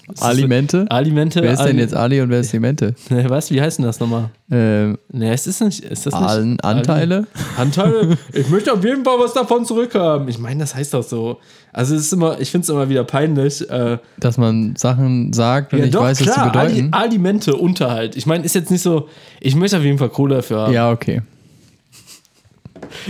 Das 0.07 0.17
ist- 0.17 0.23
Alimente? 0.23 0.85
Alimente. 0.89 1.41
Wer 1.41 1.53
ist 1.53 1.63
denn 1.63 1.77
jetzt 1.77 1.95
Ali 1.95 2.19
und 2.21 2.29
wer 2.29 2.39
ist 2.39 2.51
Alimente? 2.53 2.95
Ne, 3.09 3.29
was? 3.29 3.51
Wie 3.51 3.61
heißt 3.61 3.77
denn 3.79 3.85
das 3.85 3.99
nochmal? 3.99 4.29
Ähm, 4.51 4.97
Ne, 5.11 5.31
es 5.33 5.45
ist 5.47 5.61
nicht. 5.61 5.81
Ist 5.81 6.05
das 6.05 6.13
nicht? 6.13 6.23
Allen 6.23 6.59
Anteile? 6.61 7.27
Anteile? 7.57 8.17
Ich 8.33 8.49
möchte 8.49 8.73
auf 8.73 8.83
jeden 8.83 9.03
Fall 9.03 9.19
was 9.19 9.33
davon 9.33 9.65
zurückhaben. 9.65 10.27
Ich 10.27 10.39
meine, 10.39 10.61
das 10.61 10.73
heißt 10.75 10.93
doch 10.93 11.03
so. 11.03 11.39
Also, 11.71 11.95
es 11.95 12.01
ist 12.01 12.13
immer, 12.13 12.39
ich 12.39 12.49
finde 12.51 12.63
es 12.65 12.69
immer 12.69 12.89
wieder 12.89 13.03
peinlich. 13.03 13.67
Äh, 13.69 13.97
Dass 14.19 14.37
man 14.37 14.75
Sachen 14.75 15.33
sagt 15.33 15.73
und 15.73 15.79
ja, 15.79 15.85
ich 15.85 15.91
doch, 15.91 16.01
weiß, 16.03 16.19
was 16.25 16.33
klar, 16.33 16.45
sie 16.45 16.51
bedeuten. 16.51 16.87
Ali 16.93 17.03
Alimente, 17.05 17.55
Unterhalt. 17.55 18.15
Ich 18.15 18.25
meine, 18.25 18.43
ist 18.45 18.55
jetzt 18.55 18.69
nicht 18.71 18.81
so. 18.81 19.09
Ich 19.39 19.55
möchte 19.55 19.77
auf 19.77 19.83
jeden 19.83 19.97
Fall 19.97 20.09
Kohle 20.09 20.35
dafür 20.37 20.61
haben. 20.61 20.73
ja, 20.73 20.91
okay. 20.91 21.21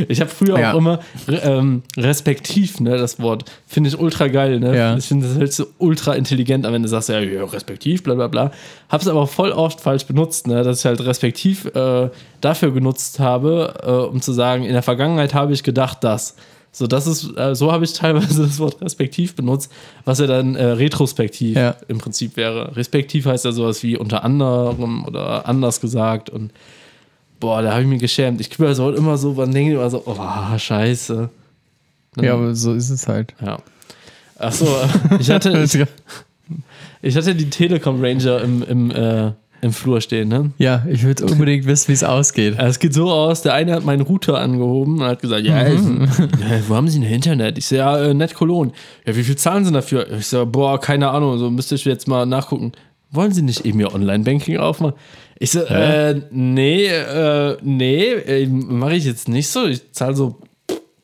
Ich 0.07 0.19
habe 0.21 0.29
früher 0.29 0.59
Ja. 0.59 0.73
auch 0.73 0.77
immer 0.77 0.99
ähm, 1.27 1.83
respektiv, 1.97 2.79
ne, 2.79 2.97
das 2.97 3.19
Wort. 3.19 3.45
Finde 3.67 3.89
ich 3.89 3.99
ultra 3.99 4.27
geil, 4.27 4.59
ne? 4.59 4.75
Ja. 4.77 4.97
Ich 4.97 5.05
finde, 5.05 5.27
das 5.27 5.37
hört 5.37 5.53
so 5.53 5.65
ultra 5.77 6.13
intelligent 6.13 6.65
an, 6.65 6.73
wenn 6.73 6.83
du 6.83 6.89
sagst, 6.89 7.09
ja, 7.09 7.19
ja 7.19 7.43
respektiv, 7.43 8.03
bla 8.03 8.15
bla 8.15 8.27
bla. 8.27 8.51
Hab's 8.89 9.07
aber 9.07 9.27
voll 9.27 9.51
oft 9.51 9.81
falsch 9.81 10.05
benutzt, 10.05 10.47
ne? 10.47 10.63
Dass 10.63 10.79
ich 10.79 10.85
halt 10.85 11.03
respektiv 11.05 11.65
äh, 11.75 12.09
dafür 12.41 12.71
genutzt 12.71 13.19
habe, 13.19 13.73
äh, 13.83 13.89
um 14.11 14.21
zu 14.21 14.31
sagen, 14.33 14.63
in 14.63 14.73
der 14.73 14.83
Vergangenheit 14.83 15.33
habe 15.33 15.53
ich 15.53 15.63
gedacht, 15.63 16.03
dass. 16.03 16.35
So, 16.75 16.87
das 16.87 17.05
ist, 17.05 17.37
äh, 17.37 17.53
so 17.53 17.71
habe 17.71 17.85
ich 17.85 17.93
teilweise 17.93 18.41
das 18.47 18.57
Wort 18.57 18.81
respektiv 18.81 19.35
benutzt, 19.35 19.71
was 20.05 20.17
ja 20.17 20.25
dann 20.25 20.55
äh, 20.55 20.63
retrospektiv 20.65 21.55
Ja. 21.55 21.75
im 21.87 21.99
Prinzip 21.99 22.35
wäre. 22.35 22.75
Respektiv 22.75 23.27
heißt 23.27 23.45
ja 23.45 23.51
sowas 23.51 23.83
wie 23.83 23.95
unter 23.95 24.23
anderem 24.23 25.05
oder 25.05 25.47
anders 25.47 25.81
gesagt 25.81 26.31
und 26.31 26.51
boah, 27.43 27.61
da 27.61 27.71
habe 27.73 27.81
ich 27.81 27.87
mich 27.87 27.99
geschämt. 27.99 28.39
Ich 28.39 28.49
kümmere 28.49 28.73
so 28.73 28.89
immer 28.91 29.17
so, 29.17 29.33
man 29.33 29.51
denkt 29.51 29.73
immer 29.73 29.89
so, 29.89 30.01
oh, 30.05 30.57
scheiße. 30.57 31.29
Dann- 32.15 32.25
Ja, 32.25 32.33
aber 32.35 32.55
so 32.55 32.73
ist 32.73 32.89
es 32.89 33.07
halt. 33.07 33.33
ja. 33.45 33.57
Ach 34.39 34.51
so, 34.51 34.65
äh, 34.65 35.17
ich 35.19 35.29
hatte, 35.29 35.49
ich, 35.63 35.77
ich 37.01 37.15
hatte 37.15 37.35
die 37.35 37.49
Telekom 37.49 38.03
Ranger 38.03 38.41
im, 38.41 38.63
im, 38.63 38.91
äh, 38.91 39.31
im 39.61 39.71
Flur 39.73 40.01
stehen, 40.01 40.27
ne? 40.29 40.51
Ja, 40.57 40.85
ich 40.89 41.03
würde 41.03 41.25
unbedingt 41.25 41.65
wissen, 41.65 41.87
wie 41.89 41.93
es 41.93 42.03
ausgeht. 42.03 42.55
Es 42.57 42.79
geht 42.79 42.93
so 42.93 43.09
aus, 43.11 43.41
der 43.43 43.53
eine 43.53 43.73
hat 43.73 43.85
meinen 43.85 44.01
Router 44.01 44.37
angehoben 44.39 44.99
und 45.01 45.05
hat 45.07 45.21
gesagt, 45.21 45.43
ja, 45.45 45.63
Mhm. 45.69 46.03
ich, 46.03 46.17
ja 46.19 46.59
wo 46.67 46.75
haben 46.75 46.87
Sie 46.89 46.99
denn 46.99 47.09
Internet? 47.09 47.57
Ich 47.57 47.67
so, 47.67 47.75
ja, 47.75 47.97
äh, 47.97 48.13
Net 48.13 48.33
Cologne. 48.33 48.71
Ja, 49.05 49.15
wie 49.15 49.23
viel 49.23 49.35
zahlen 49.37 49.63
Sie 49.65 49.71
dafür? 49.71 50.11
Ich 50.11 50.27
so, 50.27 50.45
boah, 50.45 50.79
keine 50.79 51.09
Ahnung, 51.09 51.37
so 51.37 51.49
müsste 51.49 51.75
ich 51.75 51.85
jetzt 51.85 52.07
mal 52.07 52.25
nachgucken. 52.25 52.71
Wollen 53.11 53.31
Sie 53.31 53.43
nicht 53.43 53.63
eben 53.65 53.79
Ihr 53.79 53.93
Online-Banking 53.93 54.57
aufmachen? 54.57 54.95
Ich 55.43 55.51
so, 55.51 55.59
äh, 55.59 56.21
nee, 56.31 56.85
äh, 56.85 57.57
nee, 57.61 58.05
äh, 58.13 58.47
mache 58.47 58.95
ich 58.95 59.03
jetzt 59.03 59.27
nicht 59.27 59.49
so. 59.49 59.65
Ich 59.65 59.91
zahle 59.91 60.15
so 60.15 60.37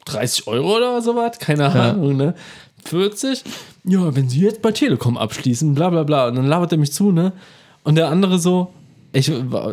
30 0.06 0.47
Euro 0.47 0.78
oder 0.78 1.02
sowas, 1.02 1.38
keine 1.39 1.65
Ahnung, 1.69 2.15
ne? 2.15 2.34
40? 2.86 3.43
Ja, 3.84 4.15
wenn 4.15 4.30
Sie 4.30 4.39
jetzt 4.39 4.62
bei 4.62 4.71
Telekom 4.71 5.17
abschließen, 5.17 5.75
bla 5.75 5.89
bla 5.89 6.04
bla. 6.04 6.30
Und 6.30 6.36
dann 6.36 6.47
labert 6.47 6.71
er 6.71 6.78
mich 6.78 6.93
zu, 6.93 7.12
ne? 7.12 7.34
Und 7.84 7.95
der 7.95 8.08
andere 8.08 8.39
so, 8.39 8.71
ich, 9.12 9.30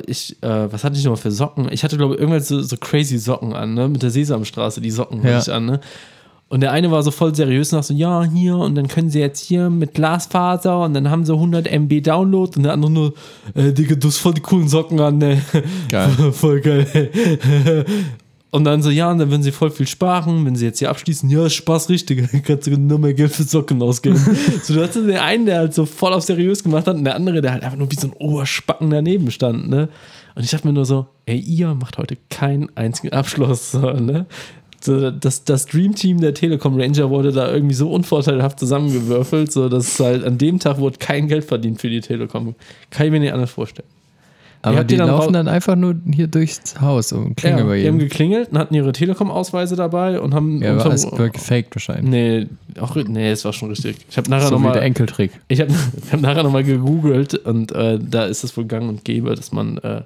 ich 0.06 0.42
äh, 0.42 0.72
was 0.72 0.82
hatte 0.82 0.96
ich 0.96 1.04
nochmal 1.04 1.22
für 1.22 1.30
Socken? 1.30 1.70
Ich 1.70 1.84
hatte, 1.84 1.96
glaube 1.96 2.14
ich, 2.14 2.20
irgendwann 2.20 2.42
so, 2.42 2.60
so 2.60 2.76
crazy 2.76 3.18
Socken 3.18 3.52
an, 3.52 3.74
ne? 3.74 3.86
Mit 3.88 4.02
der 4.02 4.10
Sesamstraße, 4.10 4.80
die 4.80 4.90
Socken 4.90 5.22
Ja. 5.22 5.34
hatte 5.34 5.48
ich 5.48 5.54
an, 5.54 5.66
ne? 5.66 5.80
Und 6.48 6.60
der 6.60 6.70
eine 6.70 6.92
war 6.92 7.02
so 7.02 7.10
voll 7.10 7.34
seriös 7.34 7.72
nach 7.72 7.82
so, 7.82 7.92
ja, 7.92 8.22
hier, 8.22 8.56
und 8.56 8.76
dann 8.76 8.86
können 8.86 9.10
sie 9.10 9.18
jetzt 9.18 9.44
hier 9.44 9.68
mit 9.68 9.94
Glasfaser 9.94 10.80
und 10.84 10.94
dann 10.94 11.10
haben 11.10 11.24
sie 11.24 11.32
100 11.32 11.66
MB 11.66 12.02
Download 12.02 12.52
und 12.56 12.62
der 12.62 12.72
andere 12.72 12.90
nur, 12.90 13.14
äh, 13.54 13.72
Digga, 13.72 13.96
du 13.96 14.06
hast 14.06 14.18
voll 14.18 14.34
die 14.34 14.40
coolen 14.40 14.68
Socken 14.68 15.00
an, 15.00 15.18
ne? 15.18 15.42
Geil. 15.88 16.10
voll 16.32 16.60
geil. 16.60 17.84
Und 18.56 18.64
dann 18.64 18.80
so, 18.80 18.90
ja, 18.90 19.10
und 19.10 19.18
dann 19.18 19.28
würden 19.30 19.42
sie 19.42 19.52
voll 19.52 19.70
viel 19.70 19.86
sparen, 19.86 20.46
wenn 20.46 20.56
sie 20.56 20.64
jetzt 20.64 20.78
hier 20.78 20.88
abschließen, 20.88 21.28
ja, 21.28 21.50
Spaß 21.50 21.90
richtig, 21.90 22.30
dann 22.30 22.42
kannst 22.42 22.66
du 22.66 22.70
nur 22.70 22.98
mehr 22.98 23.12
Geld 23.12 23.32
für 23.32 23.42
Socken 23.42 23.82
ausgeben. 23.82 24.16
so, 24.62 24.72
du 24.72 24.82
hattest 24.82 25.06
den 25.06 25.16
einen, 25.16 25.46
der 25.46 25.58
halt 25.58 25.74
so 25.74 25.84
voll 25.84 26.14
auf 26.14 26.22
seriös 26.22 26.62
gemacht 26.62 26.86
hat 26.86 26.96
und 26.96 27.04
der 27.04 27.16
andere, 27.16 27.42
der 27.42 27.52
halt 27.52 27.64
einfach 27.64 27.76
nur 27.76 27.90
wie 27.90 27.96
so 27.96 28.06
ein 28.06 28.12
Oberspacken 28.14 28.88
daneben 28.88 29.30
stand, 29.30 29.68
ne? 29.68 29.88
Und 30.36 30.44
ich 30.44 30.50
dachte 30.50 30.66
mir 30.66 30.72
nur 30.72 30.86
so, 30.86 31.06
ey, 31.26 31.38
ihr 31.38 31.74
macht 31.74 31.98
heute 31.98 32.16
keinen 32.30 32.74
einzigen 32.76 33.12
Abschluss, 33.12 33.72
so, 33.72 33.90
ne? 33.90 34.26
So, 34.80 35.10
das, 35.10 35.44
das 35.44 35.66
Dream 35.66 35.94
Team 35.94 36.20
der 36.20 36.34
Telekom 36.34 36.78
Ranger 36.80 37.10
wurde 37.10 37.32
da 37.32 37.50
irgendwie 37.52 37.74
so 37.74 37.90
unvorteilhaft 37.90 38.60
zusammengewürfelt, 38.60 39.50
so 39.50 39.68
dass 39.68 39.98
halt 40.00 40.22
an 40.24 40.38
dem 40.38 40.58
Tag 40.58 40.78
wurde 40.78 40.98
kein 40.98 41.28
Geld 41.28 41.44
verdient 41.44 41.80
für 41.80 41.88
die 41.90 42.00
Telekom. 42.00 42.54
Kann 42.90 43.06
ich 43.06 43.12
mir 43.12 43.20
nicht 43.20 43.32
anders 43.32 43.50
vorstellen. 43.50 43.88
Aber 44.62 44.82
die 44.82 44.94
ihr 44.94 44.98
dann 44.98 45.08
laufen 45.08 45.32
dann 45.32 45.46
einfach 45.48 45.76
nur 45.76 45.94
hier 46.12 46.26
durchs 46.26 46.80
Haus 46.80 47.12
und 47.12 47.36
klingen 47.36 47.58
Ja, 47.58 47.64
bei 47.64 47.76
die 47.80 47.86
haben 47.86 47.94
jedem. 47.94 48.08
geklingelt 48.08 48.50
und 48.50 48.58
hatten 48.58 48.74
ihre 48.74 48.90
Telekom-Ausweise 48.90 49.76
dabei 49.76 50.18
und 50.20 50.34
haben. 50.34 50.60
Ja, 50.60 50.70
war 50.76 50.86
unterm- 50.86 50.88
alles 50.90 51.12
war 51.12 51.28
gefaked 51.30 51.76
wahrscheinlich. 51.76 52.10
nee, 52.10 52.46
auch, 52.80 52.96
nee, 52.96 53.30
es 53.30 53.44
war 53.44 53.52
schon 53.52 53.68
richtig. 53.68 53.96
Ich 54.10 54.16
habe 54.16 54.28
nachher 54.28 54.48
So 54.48 54.56
wie 54.58 54.62
der 54.62 54.68
nochmal 54.70 54.82
Enkeltrick. 54.82 55.30
ich 55.48 55.60
hab, 55.60 55.68
ich 56.04 56.12
hab 56.12 56.20
nachher 56.20 56.42
noch 56.42 56.50
mal 56.52 56.64
gegoogelt 56.64 57.34
und 57.34 57.70
äh, 57.72 57.98
da 58.00 58.24
ist 58.24 58.42
es 58.44 58.56
wohl 58.56 58.64
gang 58.64 58.88
und 58.88 59.04
gäbe, 59.04 59.34
dass 59.36 59.52
man 59.52 59.78
äh, 59.78 60.00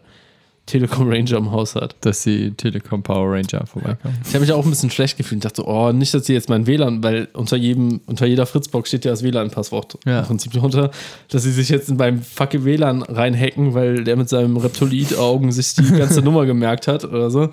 Telekom 0.70 1.08
Ranger 1.10 1.38
im 1.38 1.50
Haus 1.50 1.74
hat. 1.74 1.96
dass 2.00 2.22
die 2.22 2.52
Telekom 2.52 3.02
Power 3.02 3.32
Ranger 3.32 3.66
vorbeikommen. 3.66 4.16
Ich 4.24 4.30
habe 4.34 4.40
mich 4.40 4.52
auch 4.52 4.64
ein 4.64 4.70
bisschen 4.70 4.90
schlecht 4.90 5.16
gefühlt. 5.16 5.38
Ich 5.38 5.42
dachte 5.50 5.62
so, 5.62 5.68
oh, 5.68 5.92
nicht, 5.92 6.14
dass 6.14 6.26
sie 6.26 6.32
jetzt 6.32 6.48
mein 6.48 6.66
WLAN, 6.66 7.02
weil 7.02 7.28
unter 7.32 7.56
jedem, 7.56 8.00
unter 8.06 8.26
jeder 8.26 8.46
Fritzbox 8.46 8.88
steht 8.88 9.04
ja 9.04 9.10
das 9.10 9.22
WLAN-Passwort 9.22 9.98
Ja. 10.06 10.20
im 10.20 10.26
Prinzip 10.26 10.52
drunter, 10.52 10.90
dass 11.28 11.42
sie 11.42 11.52
sich 11.52 11.68
jetzt 11.68 11.88
in 11.90 11.96
meinem 11.96 12.22
fucking 12.22 12.64
WLAN 12.64 13.02
reinhacken, 13.02 13.74
weil 13.74 14.04
der 14.04 14.16
mit 14.16 14.28
seinem 14.28 14.56
Reptoloid-Augen 14.56 15.50
sich 15.52 15.74
die 15.74 15.82
ganze 15.98 16.22
Nummer 16.22 16.46
gemerkt 16.46 16.86
hat 16.88 17.04
oder 17.04 17.30
so. 17.30 17.50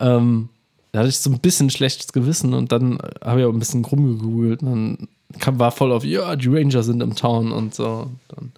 Ähm, 0.00 0.48
da 0.92 1.00
hatte 1.00 1.08
ich 1.10 1.18
so 1.18 1.30
ein 1.30 1.38
bisschen 1.38 1.70
schlechtes 1.70 2.12
Gewissen 2.12 2.54
und 2.54 2.72
dann 2.72 2.98
habe 3.24 3.40
ich 3.40 3.46
auch 3.46 3.52
ein 3.52 3.58
bisschen 3.58 3.84
rumgegoogelt 3.84 4.62
und 4.62 4.68
dann 4.70 5.08
kam, 5.38 5.58
war 5.58 5.70
voll 5.70 5.92
auf, 5.92 6.04
ja, 6.04 6.34
die 6.34 6.48
Ranger 6.48 6.82
sind 6.82 7.02
im 7.02 7.14
Town 7.14 7.52
und 7.52 7.74
so. 7.74 8.08
Dann, 8.28 8.52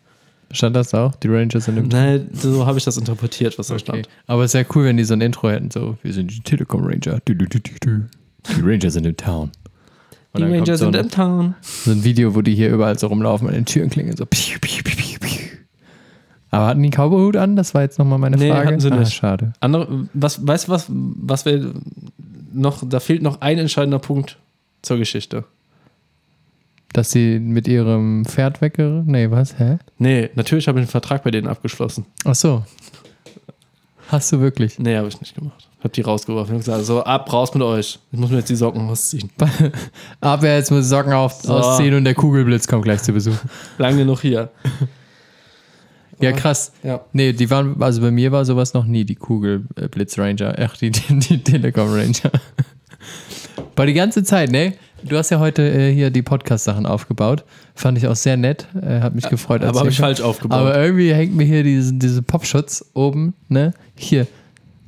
Stand 0.52 0.74
das 0.74 0.92
auch? 0.94 1.14
Die 1.16 1.28
Rangers 1.28 1.66
sind 1.66 1.76
im 1.76 1.88
nein, 1.88 2.28
so 2.32 2.66
habe 2.66 2.76
ich 2.78 2.84
das 2.84 2.96
interpretiert, 2.96 3.58
was 3.58 3.68
da 3.68 3.74
Okay. 3.74 3.80
stand. 3.84 4.08
Aber 4.26 4.44
es 4.44 4.52
wäre 4.54 4.66
cool, 4.74 4.84
wenn 4.84 4.96
die 4.96 5.04
so 5.04 5.14
ein 5.14 5.20
Intro 5.20 5.48
hätten, 5.50 5.70
so, 5.70 5.96
wir 6.02 6.12
sind 6.12 6.30
die 6.32 6.40
Telekom 6.40 6.82
Ranger. 6.84 7.20
Du, 7.24 7.34
du, 7.34 7.46
du. 7.46 7.60
Die 7.60 8.60
Ranger 8.62 8.90
sind 8.90 9.06
im 9.06 9.16
Town. 9.16 9.50
Und 10.32 10.38
Die 10.38 10.40
dann 10.42 10.50
kommt 10.56 10.68
Ranger 10.68 10.78
so 10.78 10.88
im 10.88 11.08
Town. 11.10 11.54
so 11.62 11.90
ein 11.92 12.02
Video, 12.04 12.34
wo 12.34 12.42
die 12.42 12.54
hier 12.54 12.70
überall 12.70 12.98
so 12.98 13.06
rumlaufen 13.08 13.46
an 13.48 13.54
den 13.54 13.64
Türen 13.66 13.90
klingen, 13.90 14.16
so. 14.16 14.26
Piu, 14.26 14.58
piu, 14.60 14.82
piu. 14.82 14.96
Aber 16.52 16.66
hatten 16.66 16.82
die 16.82 16.90
Cowboyhut 16.90 17.36
an? 17.36 17.54
Das 17.54 17.74
war 17.74 17.82
jetzt 17.82 17.98
nochmal 18.00 18.18
meine 18.18 18.36
Nee, 18.36 18.50
Frage. 18.50 18.66
hatten 18.66 18.80
sie 18.80 18.90
Ah, 18.90 18.96
nicht. 18.96 19.12
schade. 19.12 19.52
Andere, 19.60 20.08
was, 20.14 20.44
weißt 20.44 20.66
du 20.66 20.72
was, 20.72 20.86
was 20.88 21.44
wir 21.44 21.72
noch, 22.52 22.82
da 22.88 22.98
fehlt 22.98 23.22
noch 23.22 23.40
ein 23.40 23.58
entscheidender 23.58 24.00
Punkt 24.00 24.36
zur 24.82 24.98
Geschichte. 24.98 25.44
Dass 26.92 27.10
sie 27.12 27.38
mit 27.38 27.68
ihrem 27.68 28.24
Pferd 28.24 28.60
wegge... 28.60 29.02
Nee, 29.06 29.30
was? 29.30 29.58
Hä? 29.58 29.78
Nee, 29.98 30.30
natürlich 30.34 30.66
habe 30.66 30.80
ich 30.80 30.84
einen 30.84 30.90
Vertrag 30.90 31.22
bei 31.22 31.30
denen 31.30 31.46
abgeschlossen. 31.46 32.04
Ach 32.24 32.34
so. 32.34 32.64
Hast 34.08 34.32
du 34.32 34.40
wirklich? 34.40 34.78
Nee, 34.80 34.96
habe 34.96 35.06
ich 35.06 35.20
nicht 35.20 35.36
gemacht. 35.36 35.68
Hab 35.84 35.92
die 35.92 36.00
rausgeworfen. 36.00 36.56
Ich 36.56 36.60
hab 36.62 36.64
gesagt, 36.66 36.84
so 36.84 37.04
ab, 37.04 37.32
raus 37.32 37.54
mit 37.54 37.62
euch. 37.62 38.00
Ich 38.10 38.18
muss 38.18 38.30
mir 38.30 38.38
jetzt 38.38 38.50
die 38.50 38.56
Socken 38.56 38.88
ausziehen. 38.88 39.30
Aber 40.20 40.48
jetzt 40.48 40.70
muss 40.72 40.80
ich 40.84 40.88
Socken 40.88 41.12
auf, 41.12 41.34
So. 41.42 41.54
ausziehen 41.54 41.94
und 41.94 42.04
der 42.04 42.14
Kugelblitz 42.14 42.66
kommt 42.66 42.82
gleich 42.84 43.02
zu 43.02 43.12
Besuch. 43.12 43.36
Lang 43.78 43.96
genug 43.96 44.20
hier. 44.20 44.50
Ja, 46.18 46.32
krass. 46.32 46.72
Ja. 46.82 47.00
Nee, 47.12 47.32
die 47.32 47.48
waren, 47.50 47.80
also 47.80 48.00
bei 48.02 48.10
mir 48.10 48.32
war 48.32 48.44
sowas 48.44 48.74
noch 48.74 48.84
nie, 48.84 49.04
die 49.04 49.14
Kugelblitz 49.14 50.18
Ranger. 50.18 50.54
Ach, 50.58 50.76
die, 50.76 50.90
die, 50.90 51.18
die 51.18 51.42
Telekom 51.42 51.88
Ranger. 51.92 52.32
Aber 53.80 53.86
die 53.86 53.94
ganze 53.94 54.22
Zeit, 54.24 54.50
ne? 54.52 54.74
Du 55.02 55.16
hast 55.16 55.30
ja 55.30 55.38
heute 55.40 55.62
äh, 55.62 55.90
hier 55.90 56.10
die 56.10 56.20
Podcast-Sachen 56.20 56.84
aufgebaut. 56.84 57.44
Fand 57.74 57.96
ich 57.96 58.06
auch 58.06 58.14
sehr 58.14 58.36
nett. 58.36 58.66
Äh, 58.78 59.00
hat 59.00 59.14
mich 59.14 59.26
gefreut. 59.26 59.62
als 59.62 59.70
Aber 59.70 59.78
habe 59.80 59.88
ich 59.88 59.96
falsch 59.96 60.20
aufgebaut. 60.20 60.58
Aber 60.60 60.78
irgendwie 60.78 61.14
hängt 61.14 61.34
mir 61.34 61.44
hier 61.44 61.62
diese, 61.62 61.94
diese 61.94 62.20
Popschutz 62.20 62.84
oben, 62.92 63.32
ne? 63.48 63.72
Hier. 63.94 64.26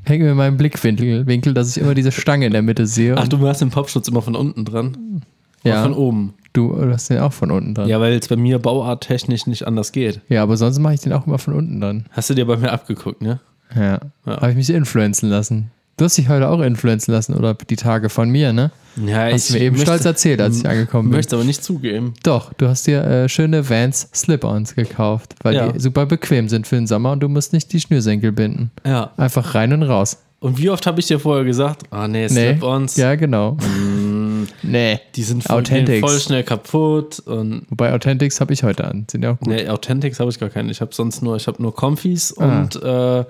Hängt 0.05 0.23
mir 0.23 0.33
in 0.33 0.37
meinem 0.37 0.59
Blickwinkel, 0.59 1.27
Winkel, 1.27 1.55
dass 1.55 1.75
ich 1.75 1.83
immer 1.83 1.95
diese 1.95 2.13
Stange 2.13 2.45
in 2.45 2.53
der 2.53 2.61
Mitte 2.61 2.87
sehe. 2.87 3.17
Ach, 3.17 3.27
du 3.29 3.39
hast 3.49 3.63
den 3.63 3.71
Popschutz 3.71 4.09
immer 4.09 4.21
von 4.21 4.37
unten 4.37 4.67
dran? 4.67 5.23
Oder 5.65 5.75
ja, 5.75 5.83
Von 5.85 5.95
oben. 5.95 6.35
du 6.53 6.79
hast 6.93 7.09
den 7.09 7.21
auch 7.21 7.33
von 7.33 7.51
unten 7.51 7.73
dran. 7.73 7.89
Ja, 7.89 7.97
Ja, 7.97 8.01
weil 8.03 8.13
es 8.13 8.29
bei 8.29 8.37
mir 8.37 8.59
bauarttechnisch 8.59 9.47
nicht 9.47 9.67
anders 9.67 9.93
geht. 9.93 10.21
aber 10.31 10.59
sonst 10.59 10.79
mache 10.81 10.93
ich 10.93 11.01
den 11.01 11.15
auch 11.15 11.27
immer 11.27 11.39
von 11.39 11.55
unten 11.55 11.81
dran. 11.81 12.05
Hast 12.11 12.29
du 12.29 12.35
dir 12.35 12.47
bei 12.47 12.59
mir 12.59 12.71
abgeguckt, 12.71 13.23
ne? 13.23 13.41
Ja. 13.75 14.01
Ja. 14.27 14.37
Habe 14.37 14.51
ich 14.51 14.57
mich 14.57 14.69
influenzen 14.69 15.31
lassen. 15.31 15.71
Du 15.97 16.05
hast 16.07 16.17
dich 16.17 16.29
heute 16.29 16.49
auch 16.49 16.61
influenzen 16.61 17.13
lassen 17.13 17.35
oder 17.35 17.55
die 17.55 17.77
Tage 17.77 18.09
von 18.09 18.31
mir, 18.31 18.53
ne? 18.53 18.71
Ja, 19.07 19.31
Hast 19.31 19.51
du 19.51 19.55
mir 19.55 19.61
eben 19.61 19.77
stolz 19.79 20.05
erzählt, 20.05 20.41
als 20.41 20.59
ich 20.59 20.69
angekommen 20.69 21.11
bin. 21.11 21.17
Möchte 21.19 21.37
aber 21.37 21.45
nicht 21.45 21.63
zugeben. 21.65 22.15
Doch, 22.23 22.53
du 22.55 22.69
hast 22.69 22.87
dir 22.87 23.03
äh, 23.05 23.29
schöne 23.29 23.69
Vans 23.69 24.09
Slip-Ons 24.15 24.75
gekauft, 24.75 25.35
weil 25.43 25.55
Ja. 25.55 25.73
die 25.73 25.81
super 25.81 26.07
bequem 26.07 26.49
sind 26.49 26.67
für 26.67 26.77
den 26.77 26.87
Sommer 26.87 27.13
und 27.13 27.21
du 27.21 27.29
musst 27.29 27.53
nicht 27.53 27.73
die 27.73 27.81
Schnürsenkel 27.81 28.33
binden. 28.33 28.71
Ja. 28.87 29.13
Einfach 29.17 29.55
rein 29.55 29.73
und 29.73 29.83
raus. 29.83 30.19
Und 30.41 30.59
wie 30.59 30.71
oft 30.71 30.87
habe 30.87 30.99
ich 30.99 31.07
dir 31.07 31.21
vorher 31.21 31.45
gesagt, 31.45 31.85
ah 31.91 32.09
nee, 32.09 32.23
Nee. 32.23 32.29
Slip-Ons, 32.53 32.97
Ja, 32.97 33.15
genau. 33.15 33.57
Nee. 34.63 34.99
die 35.15 35.23
sind 35.23 35.45
voll, 35.45 35.65
voll 35.65 36.19
schnell 36.21 36.43
kaputt 36.43 37.21
und 37.21 37.65
Wobei 37.71 37.93
Authentics 37.95 38.41
habe 38.41 38.53
ich 38.53 38.63
heute 38.65 38.85
an. 38.85 39.07
Sind 39.11 39.23
ja 39.23 39.33
auch 39.33 39.39
gut. 39.39 39.49
Nee, 39.49 39.69
Authentics 39.69 40.19
habe 40.21 40.31
ich 40.31 40.39
gar 40.41 40.49
keine. 40.51 40.71
Ich 40.73 40.81
habe 40.81 40.93
sonst 40.95 41.23
nur, 41.23 41.37
ich 41.37 41.47
habe 41.47 41.63
nur 41.63 41.75
Comfys 41.75 42.37
Ah. 42.39 42.61
und 42.61 42.77
äh, 42.83 43.25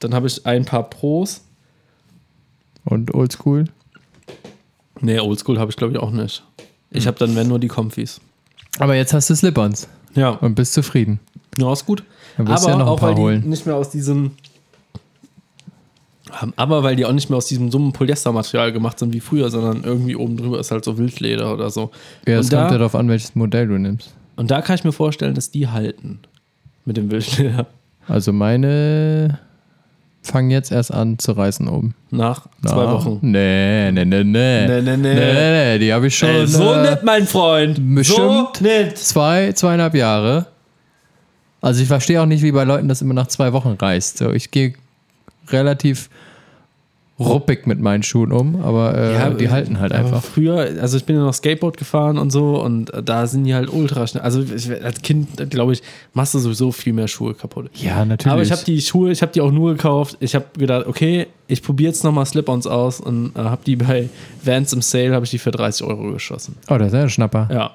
dann 0.00 0.14
habe 0.14 0.26
ich 0.26 0.44
ein 0.46 0.64
paar 0.64 0.88
Pros. 0.88 1.42
Und 2.88 3.14
oldschool. 3.14 3.64
Nee, 5.00 5.18
Oldschool 5.20 5.58
habe 5.58 5.70
ich 5.70 5.76
glaube 5.76 5.92
ich 5.92 5.98
auch 5.98 6.10
nicht. 6.10 6.42
Ich 6.90 7.06
habe 7.06 7.18
dann, 7.18 7.36
wenn 7.36 7.48
nur 7.48 7.58
die 7.58 7.68
Comfys. 7.68 8.20
Aber 8.78 8.94
jetzt 8.96 9.12
hast 9.12 9.28
du 9.30 9.34
Slip-Ons 9.36 9.88
Ja, 10.14 10.30
und 10.30 10.54
bist 10.54 10.72
zufrieden. 10.72 11.20
ja, 11.56 11.72
ist 11.72 11.84
gut. 11.86 12.02
Dann 12.36 12.48
wirst 12.48 12.64
Aber 12.64 12.72
ja 12.72 12.78
noch 12.78 12.86
ein 12.86 12.92
auch 12.92 12.98
paar 13.00 13.08
weil 13.10 13.14
die 13.16 13.20
holen. 13.20 13.48
nicht 13.48 13.66
mehr 13.66 13.76
aus 13.76 13.90
diesem 13.90 14.32
aber 16.56 16.82
weil 16.82 16.94
die 16.94 17.06
auch 17.06 17.12
nicht 17.12 17.30
mehr 17.30 17.38
aus 17.38 17.46
diesem 17.46 17.70
dummen 17.70 17.92
Polyestermaterial 17.92 18.70
gemacht 18.72 18.98
sind 18.98 19.14
wie 19.14 19.20
früher, 19.20 19.50
sondern 19.50 19.82
irgendwie 19.82 20.14
oben 20.14 20.36
drüber 20.36 20.60
ist 20.60 20.70
halt 20.70 20.84
so 20.84 20.98
Wildleder 20.98 21.52
oder 21.54 21.70
so. 21.70 21.90
Ja, 22.26 22.38
es 22.38 22.46
und, 22.46 22.50
kommt 22.50 22.62
ja 22.64 22.68
da, 22.68 22.78
darauf 22.78 22.94
an, 22.94 23.08
welches 23.08 23.34
Modell 23.34 23.66
du 23.66 23.78
nimmst. 23.78 24.14
und 24.36 24.50
da 24.50 24.60
kann 24.60 24.76
ich 24.76 24.84
mir 24.84 24.92
vorstellen, 24.92 25.34
dass 25.34 25.50
die 25.50 25.68
halten. 25.68 26.20
Mit 26.84 26.96
dem 26.96 27.10
Wildleder. 27.10 27.66
Also 28.06 28.32
meine 28.32 29.38
fangen 30.28 30.50
jetzt 30.50 30.70
erst 30.70 30.92
an 30.92 31.18
zu 31.18 31.32
reißen 31.32 31.68
oben. 31.68 31.94
Nach 32.10 32.46
zwei 32.64 32.82
Ah, 32.84 32.92
Wochen. 32.92 33.18
Nee, 33.22 33.90
nee, 33.92 34.04
nee, 34.04 34.22
nee. 34.24 34.66
Nee, 34.66 34.80
nee, 34.82 34.96
nee. 34.96 35.14
Nee, 35.14 35.50
nee, 35.74 35.78
die 35.78 35.92
habe 35.92 36.06
ich 36.06 36.16
schon. 36.16 36.28
Ey, 36.28 36.46
so 36.46 36.72
äh, 36.72 36.82
nett, 36.82 37.02
mein 37.02 37.26
Freund. 37.26 37.78
bestimmt. 37.94 38.18
So 38.56 38.64
nett. 38.64 38.96
Zwei, 38.98 39.52
zweieinhalb 39.52 39.94
Jahre. 39.94 40.46
Also 41.60 41.82
ich 41.82 41.88
verstehe 41.88 42.22
auch 42.22 42.26
nicht, 42.26 42.42
wie 42.42 42.52
bei 42.52 42.64
Leuten 42.64 42.88
das 42.88 43.02
immer 43.02 43.14
nach 43.14 43.26
zwei 43.26 43.52
Wochen 43.52 43.76
reißt. 43.80 44.18
So, 44.18 44.32
ich 44.32 44.50
gehe 44.50 44.74
relativ 45.48 46.08
ruppig 47.18 47.66
mit 47.66 47.80
meinen 47.80 48.02
Schuhen 48.02 48.32
um, 48.32 48.62
aber 48.62 48.96
äh, 48.96 49.14
Ja, 49.14 49.30
die 49.30 49.50
halten 49.50 49.80
halt 49.80 49.92
einfach. 49.92 50.22
Früher, 50.22 50.56
also 50.80 50.96
ich 50.96 51.04
bin 51.04 51.16
ja 51.16 51.22
noch 51.22 51.34
Skateboard 51.34 51.76
gefahren 51.76 52.16
und 52.16 52.30
so 52.30 52.62
und 52.62 52.92
da 53.04 53.26
sind 53.26 53.44
die 53.44 53.54
halt 53.54 53.72
ultra 53.72 54.06
schnell. 54.06 54.22
Also 54.22 54.42
ich, 54.42 54.70
als 54.84 55.02
Kind, 55.02 55.50
glaube 55.50 55.72
ich, 55.72 55.82
machst 56.14 56.34
du 56.34 56.38
sowieso 56.38 56.70
viel 56.70 56.92
mehr 56.92 57.08
Schuhe 57.08 57.34
kaputt. 57.34 57.70
Ja, 57.74 58.04
natürlich. 58.04 58.32
Aber 58.32 58.42
ich 58.42 58.52
habe 58.52 58.64
die 58.64 58.80
Schuhe, 58.80 59.10
ich 59.10 59.22
habe 59.22 59.32
die 59.32 59.40
auch 59.40 59.50
nur 59.50 59.72
gekauft. 59.72 60.16
Ich 60.20 60.34
habe 60.34 60.46
gedacht, 60.56 60.86
okay, 60.86 61.26
ich 61.48 61.62
probiere 61.62 61.88
jetzt 61.90 62.04
nochmal 62.04 62.26
Slip-Ons 62.26 62.66
aus 62.66 63.00
und 63.00 63.32
äh, 63.36 63.40
habe 63.40 63.62
die 63.66 63.76
bei 63.76 64.08
Vans 64.44 64.72
im 64.72 64.82
Sale, 64.82 65.14
habe 65.14 65.24
ich 65.24 65.30
die 65.30 65.38
für 65.38 65.50
30 65.50 65.86
Euro 65.86 66.12
geschossen. 66.12 66.56
oh, 66.68 66.78
das 66.78 66.88
ist 66.88 66.94
ja 66.94 67.02
ein 67.02 67.10
Schnapper. 67.10 67.48
Ja. 67.52 67.70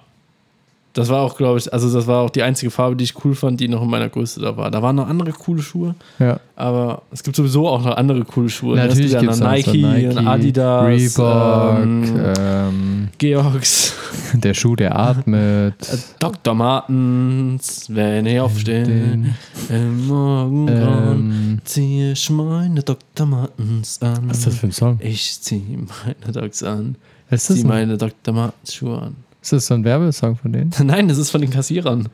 Das 0.96 1.10
war 1.10 1.22
auch, 1.22 1.36
glaube 1.36 1.58
ich, 1.58 1.74
also 1.74 1.92
das 1.92 2.06
war 2.06 2.22
auch 2.22 2.30
die 2.30 2.44
einzige 2.44 2.70
Farbe, 2.70 2.96
die 2.96 3.04
ich 3.06 3.26
cool 3.26 3.34
fand, 3.34 3.60
die 3.60 3.68
noch 3.68 3.82
in 3.82 3.90
meiner 3.90 4.10
Größe 4.10 4.40
da 4.40 4.56
war. 4.56 4.70
Da 4.70 4.80
waren 4.84 4.96
noch 4.96 5.08
andere 5.08 5.32
coole 5.32 5.62
Schuhe, 5.64 5.96
Ja. 6.20 6.40
aber 6.56 7.02
es 7.12 7.24
gibt 7.24 7.36
sowieso 7.36 7.68
auch 7.68 7.84
noch 7.84 7.98
andere 7.98 8.24
coole 8.26 8.48
Schuhe. 8.50 8.76
Natürlich 8.76 9.12
Es 9.12 9.20
gibt 9.20 9.34
es 9.34 9.40
Nike, 9.40 9.82
Nike, 9.82 10.18
Adidas, 10.28 10.86
Reebok, 10.86 11.78
ähm, 11.84 12.20
ähm, 12.38 13.08
Georgs, 13.18 13.96
der 14.36 14.54
Schuh, 14.54 14.76
der 14.76 14.96
atmet. 14.96 15.74
Dr. 16.20 16.54
Martens, 16.54 17.88
wenn 17.90 18.28
ich 18.28 18.40
aufstehe, 18.40 19.34
im 19.70 20.08
Morgengrauen, 20.08 21.32
ähm, 21.32 21.62
ziehe 21.64 22.12
ich 22.12 22.30
meine 22.30 22.84
Dr. 22.84 23.26
Martens 23.26 24.00
an. 24.00 24.30
was 24.30 24.38
ist 24.40 24.46
das 24.48 24.56
für 24.58 24.68
ein 24.68 24.72
Song? 24.72 25.00
Ich 25.02 25.42
ziehe 25.42 25.62
meine 25.78 26.32
Docs 26.34 26.62
an, 26.62 26.98
Ist 27.32 27.50
das, 27.50 27.56
ziehe 27.58 27.66
ein, 27.66 27.68
meine 27.68 27.98
Dr. 27.98 28.34
Martens 28.34 28.76
Schuhe 28.76 29.02
an. 29.02 29.16
Ist 29.44 29.52
das 29.54 29.68
so 29.68 29.74
ein 29.76 29.84
Werbesong 29.84 30.36
von 30.38 30.52
denen? 30.52 30.72
Nein, 30.84 31.08
das 31.08 31.18
ist 31.20 31.30
von 31.30 31.42
den 31.42 31.50
Kassierern. 31.52 32.10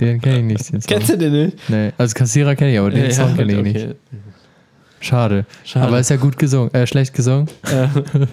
Den 0.00 0.20
kenne 0.20 0.38
ich 0.38 0.44
nicht. 0.44 0.72
Den. 0.72 0.80
Kennst 0.86 1.10
du 1.10 1.18
den 1.18 1.32
nicht? 1.32 1.58
Nee, 1.68 1.92
also 1.98 2.14
Kassierer 2.14 2.56
kenne 2.56 2.72
ich, 2.72 2.78
aber 2.78 2.90
den 2.90 3.12
Song 3.12 3.36
kenne 3.36 3.52
ich 3.52 3.62
nicht. 3.62 3.76
okay. 3.86 3.94
Schade. 4.98 5.44
Schade. 5.64 5.86
Aber 5.86 6.00
ist 6.00 6.08
ja 6.10 6.16
gut 6.16 6.38
gesungen, 6.38 6.72
äh, 6.74 6.86
schlecht 6.86 7.14
gesungen. 7.14 7.48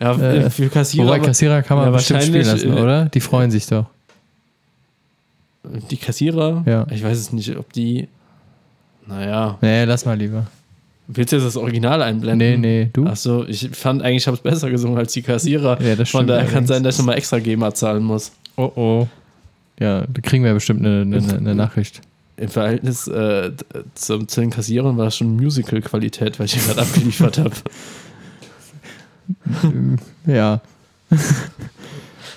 Ja, 0.00 0.12
Äh, 0.16 0.48
für 0.50 0.68
Kassierer. 0.68 1.06
Wobei 1.06 1.18
Kassierer 1.18 1.60
kann 1.62 1.76
man 1.76 1.86
Ja, 1.86 1.90
bestimmt 1.92 2.22
spielen 2.22 2.46
lassen, 2.46 2.76
äh, 2.76 2.80
oder? 2.80 3.04
Die 3.06 3.18
freuen 3.20 3.50
sich 3.50 3.66
doch. 3.66 3.86
Die 5.90 5.96
Kassierer? 5.96 6.62
Ja. 6.66 6.86
Ich 6.90 7.02
weiß 7.02 7.18
es 7.18 7.32
nicht, 7.32 7.56
ob 7.56 7.72
die. 7.72 8.06
Naja. 9.08 9.58
Nee, 9.60 9.84
lass 9.84 10.04
mal 10.04 10.16
lieber. 10.16 10.46
Willst 11.10 11.32
du 11.32 11.36
jetzt 11.36 11.46
das 11.46 11.56
Original 11.56 12.02
einblenden? 12.02 12.60
Nee, 12.60 12.84
nee, 12.84 12.90
du? 12.92 13.06
Achso, 13.06 13.44
ich 13.46 13.70
fand 13.72 14.02
eigentlich, 14.02 14.18
ich 14.18 14.26
habe 14.26 14.36
es 14.36 14.42
besser 14.42 14.70
gesungen 14.70 14.98
als 14.98 15.14
die 15.14 15.22
Kassierer. 15.22 15.80
Ja, 15.80 15.96
das 15.96 16.10
Von 16.10 16.20
stimmt 16.20 16.30
daher 16.30 16.46
kann 16.46 16.64
es 16.64 16.68
sein, 16.68 16.82
dass 16.82 16.96
ich 16.96 16.98
nochmal 16.98 17.16
extra 17.16 17.38
GEMA 17.38 17.72
zahlen 17.72 18.04
muss. 18.04 18.30
Oh 18.56 18.70
oh. 18.76 19.08
Ja, 19.80 20.02
da 20.02 20.20
kriegen 20.20 20.44
wir 20.44 20.52
bestimmt 20.52 20.84
eine, 20.84 21.00
eine, 21.00 21.36
eine 21.36 21.54
Nachricht. 21.54 22.02
Im 22.36 22.48
Verhältnis 22.48 23.08
äh, 23.08 23.52
zum, 23.94 24.28
zu 24.28 24.42
den 24.42 24.50
Kassierern 24.50 24.98
war 24.98 25.06
das 25.06 25.16
schon 25.16 25.34
Musical-Qualität, 25.34 26.38
weil 26.38 26.46
ich 26.46 26.66
gerade 26.66 26.82
abgeliefert 26.82 27.38
habe. 27.38 27.54
Ja. 30.26 30.60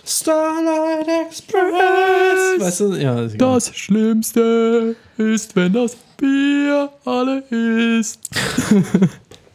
Starlight 0.05 1.07
Express! 1.27 2.59
Weißt 2.59 2.79
du? 2.81 2.95
Ja, 2.95 3.23
egal. 3.23 3.37
Das 3.37 3.73
Schlimmste 3.75 4.95
ist, 5.17 5.55
wenn 5.55 5.71
das 5.71 5.95
Bier 6.21 6.89
alle 7.05 7.39
ist. 7.99 8.19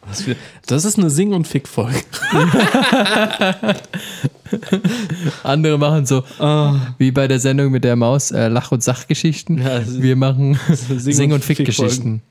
Was 0.07 0.21
für- 0.21 0.35
Das 0.67 0.85
ist 0.85 0.99
eine 0.99 1.09
Sing- 1.09 1.33
und 1.33 1.47
Fick-Folge. 1.47 2.03
Andere 5.43 5.77
machen 5.77 6.05
so, 6.05 6.23
Ah. 6.39 6.75
wie 6.97 7.11
bei 7.11 7.27
der 7.27 7.39
Sendung 7.39 7.71
mit 7.71 7.83
der 7.83 7.95
Maus, 7.95 8.31
äh, 8.31 8.47
Lach- 8.47 8.71
und 8.71 8.83
Sachgeschichten. 8.83 9.57
Ja, 9.61 9.81
Wir 9.85 10.15
machen 10.15 10.59
Sing- 10.73 10.99
Sing- 10.99 11.29
und 11.31 11.35
und 11.37 11.43
Fick-Geschichten. 11.45 12.21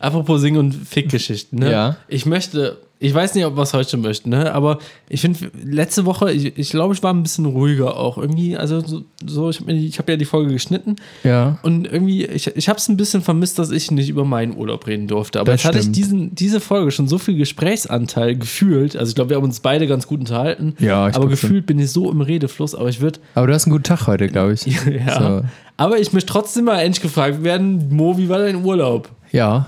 Apropos 0.00 0.40
Sing- 0.40 0.56
und 0.56 0.72
Fickgeschichten, 0.74 1.58
ne? 1.60 1.70
Ja. 1.70 1.96
Ich 2.08 2.26
möchte, 2.26 2.78
ich 2.98 3.14
weiß 3.14 3.34
nicht, 3.34 3.46
ob 3.46 3.56
wir 3.56 3.62
es 3.62 3.72
heute 3.72 3.96
möchten, 3.96 4.30
ne? 4.30 4.52
Aber 4.52 4.78
ich 5.08 5.20
finde, 5.20 5.50
letzte 5.64 6.04
Woche, 6.04 6.32
ich, 6.32 6.58
ich 6.58 6.70
glaube, 6.70 6.92
ich 6.94 7.02
war 7.02 7.14
ein 7.14 7.22
bisschen 7.22 7.46
ruhiger 7.46 7.96
auch. 7.96 8.18
Irgendwie, 8.18 8.56
also 8.56 8.80
so, 8.80 9.02
so 9.24 9.48
ich 9.50 9.60
habe 9.60 9.72
hab 9.72 10.08
ja 10.08 10.16
die 10.16 10.24
Folge 10.24 10.52
geschnitten 10.52 10.96
Ja. 11.24 11.58
und 11.62 11.86
irgendwie, 11.90 12.24
ich, 12.26 12.46
ich 12.56 12.68
habe 12.68 12.78
es 12.78 12.88
ein 12.88 12.96
bisschen 12.96 13.22
vermisst, 13.22 13.58
dass 13.58 13.70
ich 13.70 13.90
nicht 13.90 14.08
über 14.10 14.24
meinen 14.24 14.56
Urlaub 14.56 14.86
reden 14.86 15.06
durfte. 15.06 15.40
Aber 15.40 15.52
Das 15.52 15.62
jetzt 15.62 15.68
hatte 15.68 15.78
ich 15.78 15.84
stimmt. 15.84 15.96
diesen, 15.96 16.34
diese 16.34 16.60
Folge 16.60 16.90
schon 16.90 17.08
so 17.08 17.16
viel 17.18 17.36
Gesprächsanteil 17.36 18.36
gefühlt. 18.36 18.96
Also 18.96 19.10
ich 19.10 19.14
glaube, 19.14 19.30
wir 19.30 19.36
haben 19.36 19.44
uns 19.44 19.60
beide 19.60 19.86
ganz 19.86 20.06
gut 20.06 20.20
unterhalten. 20.20 20.74
Ja, 20.78 21.08
ich 21.08 21.14
aber 21.14 21.26
glaub 21.26 21.38
schon. 21.38 21.48
gefühlt 21.48 21.66
bin 21.66 21.78
ich 21.78 21.90
so 21.90 22.10
im 22.10 22.20
Redefluss. 22.20 22.74
Aber 22.74 22.88
ich 22.88 23.00
würde 23.00 23.20
Aber 23.34 23.46
du 23.46 23.54
hast 23.54 23.66
einen 23.66 23.72
guten 23.72 23.84
Tag 23.84 24.06
heute, 24.06 24.28
glaube 24.28 24.52
ich. 24.54 24.66
ja. 25.06 25.40
So. 25.42 25.48
Aber 25.78 25.98
ich 25.98 26.12
möchte 26.12 26.30
trotzdem 26.32 26.64
mal 26.66 26.80
endlich 26.80 27.00
gefragt 27.02 27.42
werden, 27.42 27.88
Mo, 27.94 28.18
wie 28.18 28.28
war 28.28 28.38
dein 28.38 28.62
Urlaub? 28.64 29.08
Ja. 29.32 29.66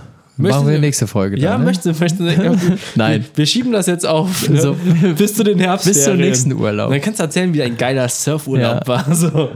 Machen 0.51 0.67
wir 0.67 0.75
Sie- 0.75 0.81
nächste 0.81 1.07
Folge 1.07 1.37
dann, 1.37 1.45
Ja, 1.45 1.59
ne? 1.59 1.65
möchte, 1.65 1.95
möchte 1.99 2.25
ja, 2.25 2.55
Nein. 2.95 3.23
Wir, 3.23 3.39
wir 3.39 3.47
schieben 3.47 3.73
das 3.73 3.87
jetzt 3.87 4.05
auf 4.07 4.49
ne? 4.49 4.61
So. 4.61 4.77
bis 5.17 5.35
zu 5.35 5.45
den 5.45 5.59
Herbstferien. 5.59 5.95
Bis 5.99 6.05
zum 6.05 6.17
nächsten 6.17 6.53
Urlaub. 6.53 6.91
Dann 6.91 7.01
kannst 7.01 7.21
du 7.21 7.25
erzählen, 7.25 7.53
wie 7.55 7.63
ein 7.63 7.77
geiler 7.77 8.09
Surfurlaub 8.09 8.87
Ja. 8.87 8.87
war. 8.87 9.15
So. 9.15 9.51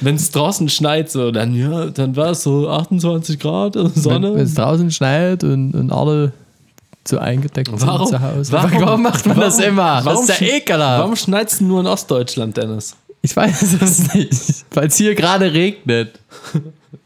Wenn 0.00 0.16
es 0.16 0.30
draußen 0.30 0.68
schneit, 0.68 1.10
so, 1.10 1.30
dann, 1.30 1.54
ja, 1.54 1.86
dann 1.86 2.16
war 2.16 2.30
es 2.30 2.42
so 2.42 2.68
28 2.68 3.38
Grad 3.38 3.76
äh, 3.76 3.88
Sonne. 3.94 4.34
Wenn 4.34 4.42
es 4.44 4.54
draußen 4.54 4.90
schneit 4.90 5.44
und, 5.44 5.74
und 5.74 5.92
alle 5.92 6.32
zu 7.04 7.18
eingedeckt 7.18 7.68
Warum- 7.72 8.06
sind 8.06 8.16
zu 8.16 8.22
Hause. 8.22 8.52
warum- 8.52 9.02
macht 9.02 9.26
man 9.26 9.40
das 9.40 9.58
warum- 9.58 9.70
immer? 9.70 10.00
warum 10.04 10.26
das 10.26 10.36
ist 10.38 10.40
ja 10.40 10.56
ekelhaft. 10.56 11.00
Warum 11.00 11.16
schneit 11.16 11.50
es 11.50 11.60
nur 11.60 11.80
in 11.80 11.86
Ostdeutschland, 11.86 12.56
Dennis? 12.56 12.94
Ich 13.22 13.34
weiß 13.36 13.74
es 13.82 14.14
nicht. 14.14 14.64
Weil 14.72 14.88
es 14.88 14.96
hier 14.96 15.14
gerade 15.14 15.52
regnet. 15.52 16.18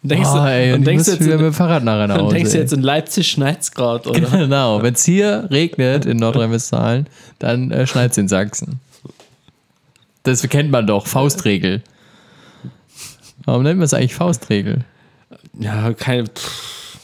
Denkst 0.09 0.29
oh, 0.33 0.45
ey, 0.45 0.73
und 0.73 0.79
und 0.79 0.87
denkst, 0.87 1.05
du 1.05 1.11
jetzt 1.13 1.21
wieder 1.21 1.37
mit 1.37 1.41
in, 1.41 1.45
dem 1.47 1.55
Fahrrad 1.55 1.85
nachher 1.85 2.07
nach 2.07 2.17
und 2.17 2.25
Hause. 2.25 2.35
denkst 2.35 2.51
du 2.51 2.57
ey. 2.57 2.63
jetzt, 2.63 2.73
in 2.73 2.83
Leipzig 2.83 3.29
schneit 3.29 3.61
es 3.61 3.73
gerade, 3.73 4.09
oder? 4.09 4.21
Genau, 4.21 4.83
wenn 4.83 4.95
es 4.95 5.05
hier 5.05 5.49
regnet 5.51 6.07
in 6.07 6.19
Nordrhein-Westfalen, 6.19 7.07
dann 7.39 7.71
äh, 7.71 7.87
schneit 7.87 8.13
es 8.13 8.19
in 8.19 8.29
Sachsen. 8.29 8.81
Das 10.23 10.47
kennt 10.49 10.71
man 10.71 10.87
doch, 10.87 11.07
Faustregel. 11.07 11.83
Warum 13.45 13.63
nennt 13.63 13.79
man 13.79 13.85
es 13.85 13.95
eigentlich 13.95 14.15
Faustregel? 14.15 14.85
Ja, 15.59 15.93
keine. 15.93 16.27
Pff. 16.27 16.99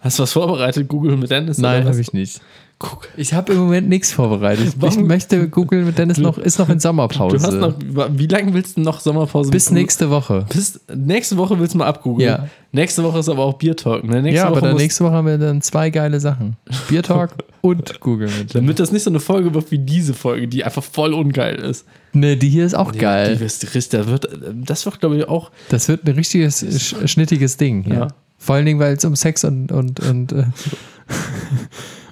Hast 0.00 0.18
du 0.18 0.24
was 0.24 0.32
vorbereitet, 0.32 0.86
Google 0.86 1.16
mit 1.16 1.30
Dennis? 1.30 1.56
Nein, 1.56 1.86
habe 1.86 1.98
ich 1.98 2.12
nicht. 2.12 2.40
Guck. 2.86 3.08
Ich 3.16 3.32
habe 3.32 3.52
im 3.54 3.58
Moment 3.60 3.88
nichts 3.88 4.12
vorbereitet. 4.12 4.66
Ich 4.68 4.74
Warum? 4.78 5.06
möchte 5.06 5.48
googeln 5.48 5.86
mit 5.86 5.96
Dennis 5.96 6.18
noch, 6.18 6.36
ist 6.36 6.58
noch 6.58 6.68
in 6.68 6.78
Sommerpause. 6.80 7.38
Du 7.38 7.42
hast 7.42 7.54
noch, 7.54 7.74
wie 8.18 8.26
lange 8.26 8.52
willst 8.52 8.76
du 8.76 8.82
noch 8.82 9.00
Sommerpause? 9.00 9.50
Bis 9.50 9.70
nächste 9.70 10.10
Woche. 10.10 10.44
Bis 10.52 10.78
nächste 10.94 11.38
Woche 11.38 11.58
willst 11.58 11.72
du 11.74 11.78
mal 11.78 11.86
abgoogeln. 11.86 12.28
Ja. 12.28 12.48
Nächste 12.72 13.02
Woche 13.04 13.20
ist 13.20 13.28
aber 13.30 13.42
auch 13.44 13.54
Bier 13.54 13.74
Talk. 13.76 14.04
Ne? 14.04 14.20
Nächste 14.20 14.36
Ja, 14.36 14.46
aber 14.46 14.56
Woche 14.56 14.60
dann 14.62 14.72
muss, 14.72 14.82
nächste 14.82 15.04
Woche 15.04 15.12
haben 15.12 15.26
wir 15.26 15.38
dann 15.38 15.62
zwei 15.62 15.88
geile 15.90 16.20
Sachen. 16.20 16.56
Bier 16.88 17.02
Talk 17.02 17.30
und 17.62 18.00
Google 18.00 18.28
mit 18.38 18.54
damit 18.54 18.78
das 18.80 18.92
nicht 18.92 19.04
so 19.04 19.10
eine 19.10 19.20
Folge 19.20 19.54
wird 19.54 19.70
wie 19.70 19.78
diese 19.78 20.12
Folge, 20.12 20.46
die 20.46 20.62
einfach 20.64 20.82
voll 20.82 21.14
ungeil 21.14 21.54
ist. 21.54 21.86
Ne, 22.12 22.36
die 22.36 22.48
hier 22.50 22.66
ist 22.66 22.74
auch 22.74 22.92
Die 22.92 22.98
geil. 22.98 23.40
wirst 23.40 23.62
du 23.62 23.66
richtig- 23.74 24.00
da 24.00 24.06
wird, 24.08 24.28
das 24.66 24.84
wird, 24.84 25.00
glaube 25.00 25.16
ich, 25.16 25.28
auch. 25.28 25.50
Das 25.70 25.88
wird 25.88 26.04
ein 26.06 26.14
richtiges, 26.14 26.60
sch 26.60 26.96
schnittiges 27.08 27.56
Ding. 27.56 27.84
Ja. 27.88 27.94
Ja. 27.94 28.08
Vor 28.36 28.56
allen 28.56 28.66
Dingen, 28.66 28.78
weil 28.78 28.94
es 28.94 29.04
um 29.06 29.16
Sex 29.16 29.42
und, 29.44 29.72
und, 29.72 30.00
und, 30.00 30.34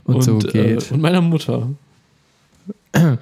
äh, 0.07 0.13
und, 0.13 0.23
so 0.23 0.39
geht. 0.39 0.91
Äh, 0.91 0.95
und 0.95 1.01
meiner 1.01 1.21
Mutter. 1.21 1.69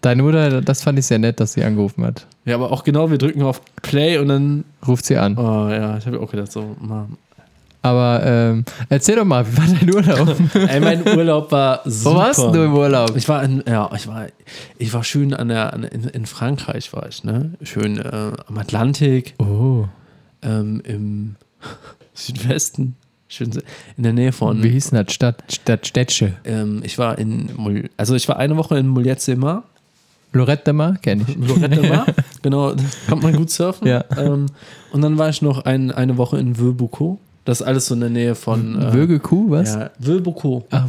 Deine 0.00 0.22
Mutter, 0.22 0.60
das 0.60 0.82
fand 0.82 0.98
ich 0.98 1.06
sehr 1.06 1.18
nett, 1.18 1.40
dass 1.40 1.54
sie 1.54 1.64
angerufen 1.64 2.04
hat. 2.04 2.26
Ja, 2.44 2.54
aber 2.54 2.70
auch 2.70 2.84
genau, 2.84 3.10
wir 3.10 3.18
drücken 3.18 3.42
auf 3.42 3.60
Play 3.82 4.18
und 4.18 4.28
dann. 4.28 4.64
Ruft 4.86 5.04
sie 5.06 5.16
an. 5.16 5.36
Oh 5.36 5.68
ja, 5.68 5.98
ich 5.98 6.06
habe 6.06 6.20
auch 6.20 6.30
gedacht, 6.30 6.52
so, 6.52 6.76
Mann. 6.80 7.16
Aber 7.82 8.22
ähm, 8.24 8.64
erzähl 8.88 9.16
doch 9.16 9.24
mal, 9.24 9.46
wie 9.46 9.56
war 9.56 9.66
dein 9.66 9.94
Urlaub? 9.94 10.36
Ey, 10.54 10.80
mein 10.80 11.06
Urlaub 11.06 11.50
war 11.52 11.80
super. 11.84 12.10
Wo 12.14 12.18
warst 12.18 12.38
du 12.40 12.62
im 12.64 12.74
Urlaub? 12.74 13.16
Ich 13.16 13.28
war 13.28 13.42
in, 13.44 13.62
ja, 13.66 13.88
ich 13.94 14.06
war, 14.08 14.26
ich 14.78 14.92
war 14.92 15.04
schön 15.04 15.32
an 15.32 15.48
der, 15.48 15.72
an, 15.72 15.84
in, 15.84 16.04
in 16.04 16.26
Frankreich 16.26 16.92
war 16.92 17.08
ich, 17.08 17.22
ne? 17.24 17.52
Schön 17.62 17.98
äh, 17.98 18.32
am 18.46 18.58
Atlantik, 18.58 19.34
Oh. 19.38 19.84
ähm, 20.42 20.80
im 20.84 21.36
Südwesten, 22.14 22.96
schön 23.28 23.50
in 23.96 24.02
der 24.02 24.12
Nähe 24.12 24.32
von. 24.32 24.62
Wie 24.62 24.70
hieß 24.70 24.90
denn 24.90 25.04
das? 25.04 25.14
Stadt, 25.14 25.42
Stadt 25.52 25.86
Städtsche. 25.86 26.34
Ähm, 26.44 26.80
ich 26.82 26.98
war 26.98 27.18
in, 27.18 27.88
also 27.96 28.14
ich 28.14 28.28
war 28.28 28.38
eine 28.38 28.56
Woche 28.56 28.78
in 28.78 28.94
Lorette 30.32 30.64
de 30.64 30.72
Mar, 30.74 30.98
kenn 31.00 31.24
ich. 31.26 31.36
Lorette 31.36 31.82
Mar, 31.82 32.06
genau, 32.42 32.74
da 32.74 32.84
kann 33.06 33.20
man 33.20 33.34
gut 33.34 33.50
surfen. 33.50 33.88
Ja. 33.88 34.04
Ähm, 34.16 34.46
und 34.92 35.02
dann 35.02 35.16
war 35.16 35.28
ich 35.28 35.40
noch 35.42 35.64
ein, 35.64 35.90
eine 35.90 36.16
Woche 36.18 36.38
in 36.38 36.58
Veubuco. 36.58 37.18
Das 37.48 37.62
ist 37.62 37.66
alles 37.66 37.86
so 37.86 37.94
in 37.94 38.00
der 38.00 38.10
Nähe 38.10 38.34
von. 38.34 38.78
Äh, 38.78 38.92
Würgekuh, 38.92 39.48
was? 39.50 39.74
Ja, 39.74 39.88
Veubuco. 39.98 40.66
Ach. 40.70 40.86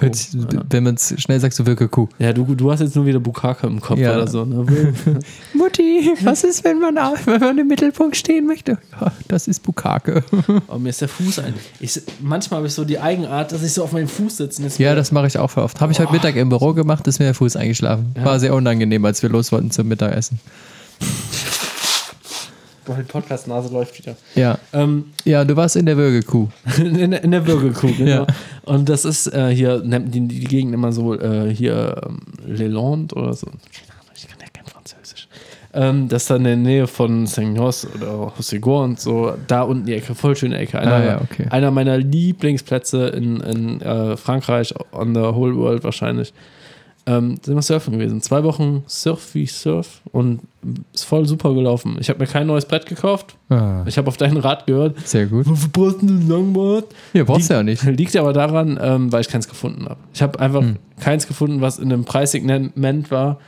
Hört 0.00 0.16
sich- 0.16 0.32
Ja. 0.34 0.62
Wenn 0.68 0.82
man 0.82 0.96
es 0.96 1.14
schnell 1.22 1.38
sagt, 1.38 1.54
so 1.54 1.64
Würgekuh. 1.64 2.08
Ja, 2.18 2.32
du, 2.32 2.44
du 2.56 2.72
hast 2.72 2.80
jetzt 2.80 2.96
nur 2.96 3.06
wieder 3.06 3.20
Bukaka 3.20 3.68
im 3.68 3.80
Kopf 3.80 4.00
Ja. 4.00 4.16
oder 4.16 4.26
so. 4.26 4.44
Ne? 4.44 4.66
Mutti, 5.54 6.10
was 6.24 6.42
ist, 6.42 6.64
wenn 6.64 6.80
man, 6.80 6.98
auf, 6.98 7.28
wenn 7.28 7.38
man 7.40 7.56
im 7.58 7.68
Mittelpunkt 7.68 8.16
stehen 8.16 8.44
möchte? 8.48 8.76
Ja, 9.00 9.12
das 9.28 9.46
ist 9.46 9.62
Bukake. 9.62 10.24
Oh, 10.66 10.78
mir 10.78 10.88
ist 10.88 11.00
der 11.00 11.08
Fuß 11.08 11.38
ein. 11.38 11.54
Ich, 11.78 12.02
manchmal 12.20 12.58
habe 12.58 12.66
ich 12.66 12.74
so 12.74 12.84
die 12.84 12.98
Eigenart, 12.98 13.52
dass 13.52 13.62
ich 13.62 13.72
so 13.72 13.84
auf 13.84 13.92
meinem 13.92 14.08
Fuß 14.08 14.38
sitze. 14.38 14.62
Ja, 14.82 14.96
das 14.96 15.12
mache 15.12 15.28
ich 15.28 15.38
auch 15.38 15.56
oft. 15.58 15.80
Habe 15.80 15.92
ich 15.92 16.00
heute 16.00 16.10
Mittag 16.10 16.34
im 16.34 16.48
Büro 16.48 16.72
gemacht, 16.72 17.06
ist 17.06 17.20
mir 17.20 17.26
der 17.26 17.34
Fuß 17.34 17.54
eingeschlafen. 17.54 18.16
War 18.20 18.40
sehr 18.40 18.52
unangenehm, 18.52 19.04
als 19.04 19.22
wir 19.22 19.30
los 19.30 19.52
wollten 19.52 19.70
zum 19.70 19.86
Mittagessen. 19.86 20.40
Die 22.86 23.02
Podcast-Nase 23.04 23.72
läuft 23.72 23.98
wieder. 23.98 24.16
Ja. 24.34 24.58
Ähm, 24.72 25.06
Ja, 25.24 25.44
du 25.44 25.54
warst 25.56 25.76
in 25.76 25.86
der 25.86 25.96
Würgekuh. 25.96 26.48
in, 26.78 27.10
der- 27.12 27.22
in 27.24 27.30
der 27.30 27.40
Bürgerkuh, 27.40 27.92
genau. 27.96 28.10
Ja. 28.10 28.26
Und 28.64 28.88
das 28.88 29.04
ist 29.04 29.26
äh, 29.28 29.54
hier, 29.54 29.82
nennt 29.84 30.14
die, 30.14 30.26
die 30.26 30.44
Gegend 30.44 30.74
immer 30.74 30.92
so, 30.92 31.14
äh, 31.18 31.54
hier 31.54 31.94
ähm, 32.06 32.18
Leland 32.46 33.14
oder 33.14 33.34
so. 33.34 33.46
Keine 33.46 33.56
Ahnung, 34.00 34.12
ich 34.16 34.26
kann 34.28 34.38
ja 34.40 34.46
kein 34.52 34.66
Französisch. 34.66 35.28
Ähm, 35.74 36.08
das 36.08 36.22
ist 36.22 36.30
dann 36.30 36.38
in 36.38 36.44
der 36.44 36.56
Nähe 36.56 36.86
von 36.86 37.26
Saint-Nos 37.26 37.86
oder 37.94 38.32
Hossegor 38.36 38.84
und 38.84 39.00
so. 39.00 39.32
Da 39.46 39.62
unten 39.62 39.86
die 39.86 39.94
Ecke, 39.94 40.14
voll 40.14 40.36
schöne 40.36 40.58
Ecke. 40.58 40.78
Einer, 40.78 40.92
Ah, 40.94 41.04
ja, 41.04 41.20
okay. 41.20 41.46
einer 41.50 41.70
meiner 41.70 41.98
Lieblingsplätze 41.98 43.06
in, 43.08 43.40
in 43.40 43.80
äh, 43.80 44.16
Frankreich, 44.16 44.74
on 44.92 45.14
the 45.14 45.20
whole 45.20 45.54
world 45.56 45.84
wahrscheinlich. 45.84 46.32
Ähm, 47.04 47.36
sind 47.42 47.56
wir 47.56 47.62
surfen 47.62 47.94
gewesen. 47.98 48.20
Zwei 48.22 48.44
Wochen 48.44 48.84
Surf 48.86 49.34
wie 49.34 49.46
Surf 49.46 50.02
und 50.12 50.40
ist 50.94 51.04
voll 51.04 51.26
super 51.26 51.52
gelaufen. 51.52 51.96
Ich 51.98 52.08
habe 52.08 52.20
mir 52.20 52.26
kein 52.28 52.46
neues 52.46 52.64
Brett 52.64 52.86
gekauft. 52.86 53.34
Ah, 53.48 53.82
Ich 53.86 53.98
habe 53.98 54.06
auf 54.06 54.16
deinen 54.16 54.36
Rat 54.36 54.66
gehört. 54.66 54.96
sehr 55.06 55.26
gut. 55.26 55.46
Wofür 55.48 55.68
brauchst 55.72 56.02
du 56.02 56.06
ein 56.06 56.28
Longboard? 56.28 56.86
Ja, 57.12 57.24
brauchst 57.24 57.50
du 57.50 57.54
ja 57.54 57.62
nicht. 57.64 57.82
Liegt 57.82 58.14
aber 58.16 58.32
daran, 58.32 58.78
ähm, 58.80 59.10
weil 59.12 59.22
ich 59.22 59.28
keins 59.28 59.48
gefunden 59.48 59.84
habe. 59.86 59.96
Ich 60.14 60.22
habe 60.22 60.38
einfach 60.38 60.60
Hm. 60.60 60.76
keins 61.00 61.26
gefunden, 61.26 61.60
was 61.60 61.80
in 61.80 61.92
einem 61.92 62.04
Preissegment 62.04 63.10
war 63.10 63.38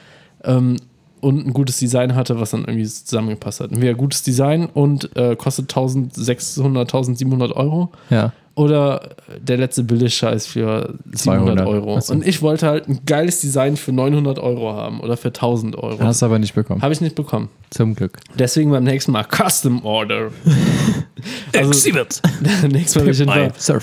ähm, 0.43 0.77
und 1.25 1.47
ein 1.47 1.53
gutes 1.53 1.79
Design 1.79 2.15
hatte, 2.15 2.39
was 2.39 2.51
dann 2.51 2.65
irgendwie 2.67 2.85
zusammengepasst 2.87 3.61
hat. 3.61 3.73
Entweder 3.73 3.95
gutes 3.95 4.23
Design 4.23 4.67
und 4.73 5.17
äh, 5.17 5.35
kostet 5.37 5.71
1600, 5.71 6.83
1700 6.95 7.53
Euro 7.57 7.91
Ja. 8.11 8.33
oder 8.55 9.11
der 9.41 9.57
letzte 9.57 9.83
Billigscheiß 9.85 10.47
für 10.47 10.95
700 11.13 11.59
200. 11.59 11.67
Euro. 11.67 11.97
Ach 11.99 12.03
so. 12.03 12.13
Und 12.13 12.27
ich 12.27 12.43
wollte 12.43 12.67
halt 12.67 12.89
ein 12.89 13.01
geiles 13.07 13.41
Design 13.41 13.77
für 13.77 13.93
900 13.93 14.39
Euro 14.39 14.73
haben 14.75 15.01
oder 15.01 15.17
für 15.17 15.29
1000 15.29 15.77
Euro. 15.77 15.99
Hast 16.01 16.23
du 16.23 16.27
aber 16.27 16.39
nicht 16.39 16.55
bekommen. 16.55 16.83
Habe 16.83 16.93
ich 16.93 17.01
nicht 17.01 17.15
bekommen. 17.17 17.49
Zum 17.71 17.95
Glück. 17.95 18.19
Deswegen 18.39 18.71
beim 18.71 18.85
nächsten 18.85 19.11
Mal 19.13 19.25
Custom 19.25 19.85
Order. 19.85 20.31
also, 21.57 21.71
nächstes 22.69 22.97
Mal 23.03 23.09
ich 23.09 23.19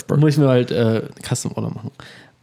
Fall- 0.06 0.18
muss 0.20 0.30
ich 0.34 0.38
mir 0.38 0.48
halt 0.48 0.72
äh, 0.72 1.02
Custom 1.28 1.52
Order 1.56 1.70
machen. 1.70 1.92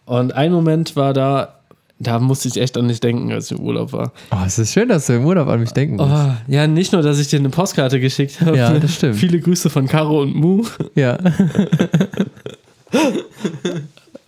Und 0.06 0.32
ein 0.32 0.52
Moment 0.52 0.96
war 0.96 1.12
da, 1.12 1.57
da 2.00 2.18
musste 2.20 2.48
ich 2.48 2.56
echt 2.58 2.76
an 2.76 2.88
dich 2.88 3.00
denken, 3.00 3.32
als 3.32 3.50
ich 3.50 3.58
im 3.58 3.64
Urlaub 3.64 3.92
war. 3.92 4.12
Oh, 4.30 4.36
es 4.46 4.58
ist 4.58 4.72
schön, 4.72 4.88
dass 4.88 5.06
du 5.06 5.14
im 5.14 5.24
Urlaub 5.26 5.48
an 5.48 5.60
mich 5.60 5.72
denken 5.72 5.96
musst. 5.96 6.10
Oh, 6.12 6.30
ja, 6.46 6.66
nicht 6.66 6.92
nur, 6.92 7.02
dass 7.02 7.18
ich 7.18 7.28
dir 7.28 7.38
eine 7.38 7.50
Postkarte 7.50 7.98
geschickt 8.00 8.40
habe. 8.40 8.56
Ja, 8.56 8.72
das 8.78 8.94
stimmt. 8.94 9.16
Viele 9.16 9.40
Grüße 9.40 9.68
von 9.70 9.86
Caro 9.86 10.22
und 10.22 10.34
Mu. 10.34 10.64
Ja. 10.94 11.18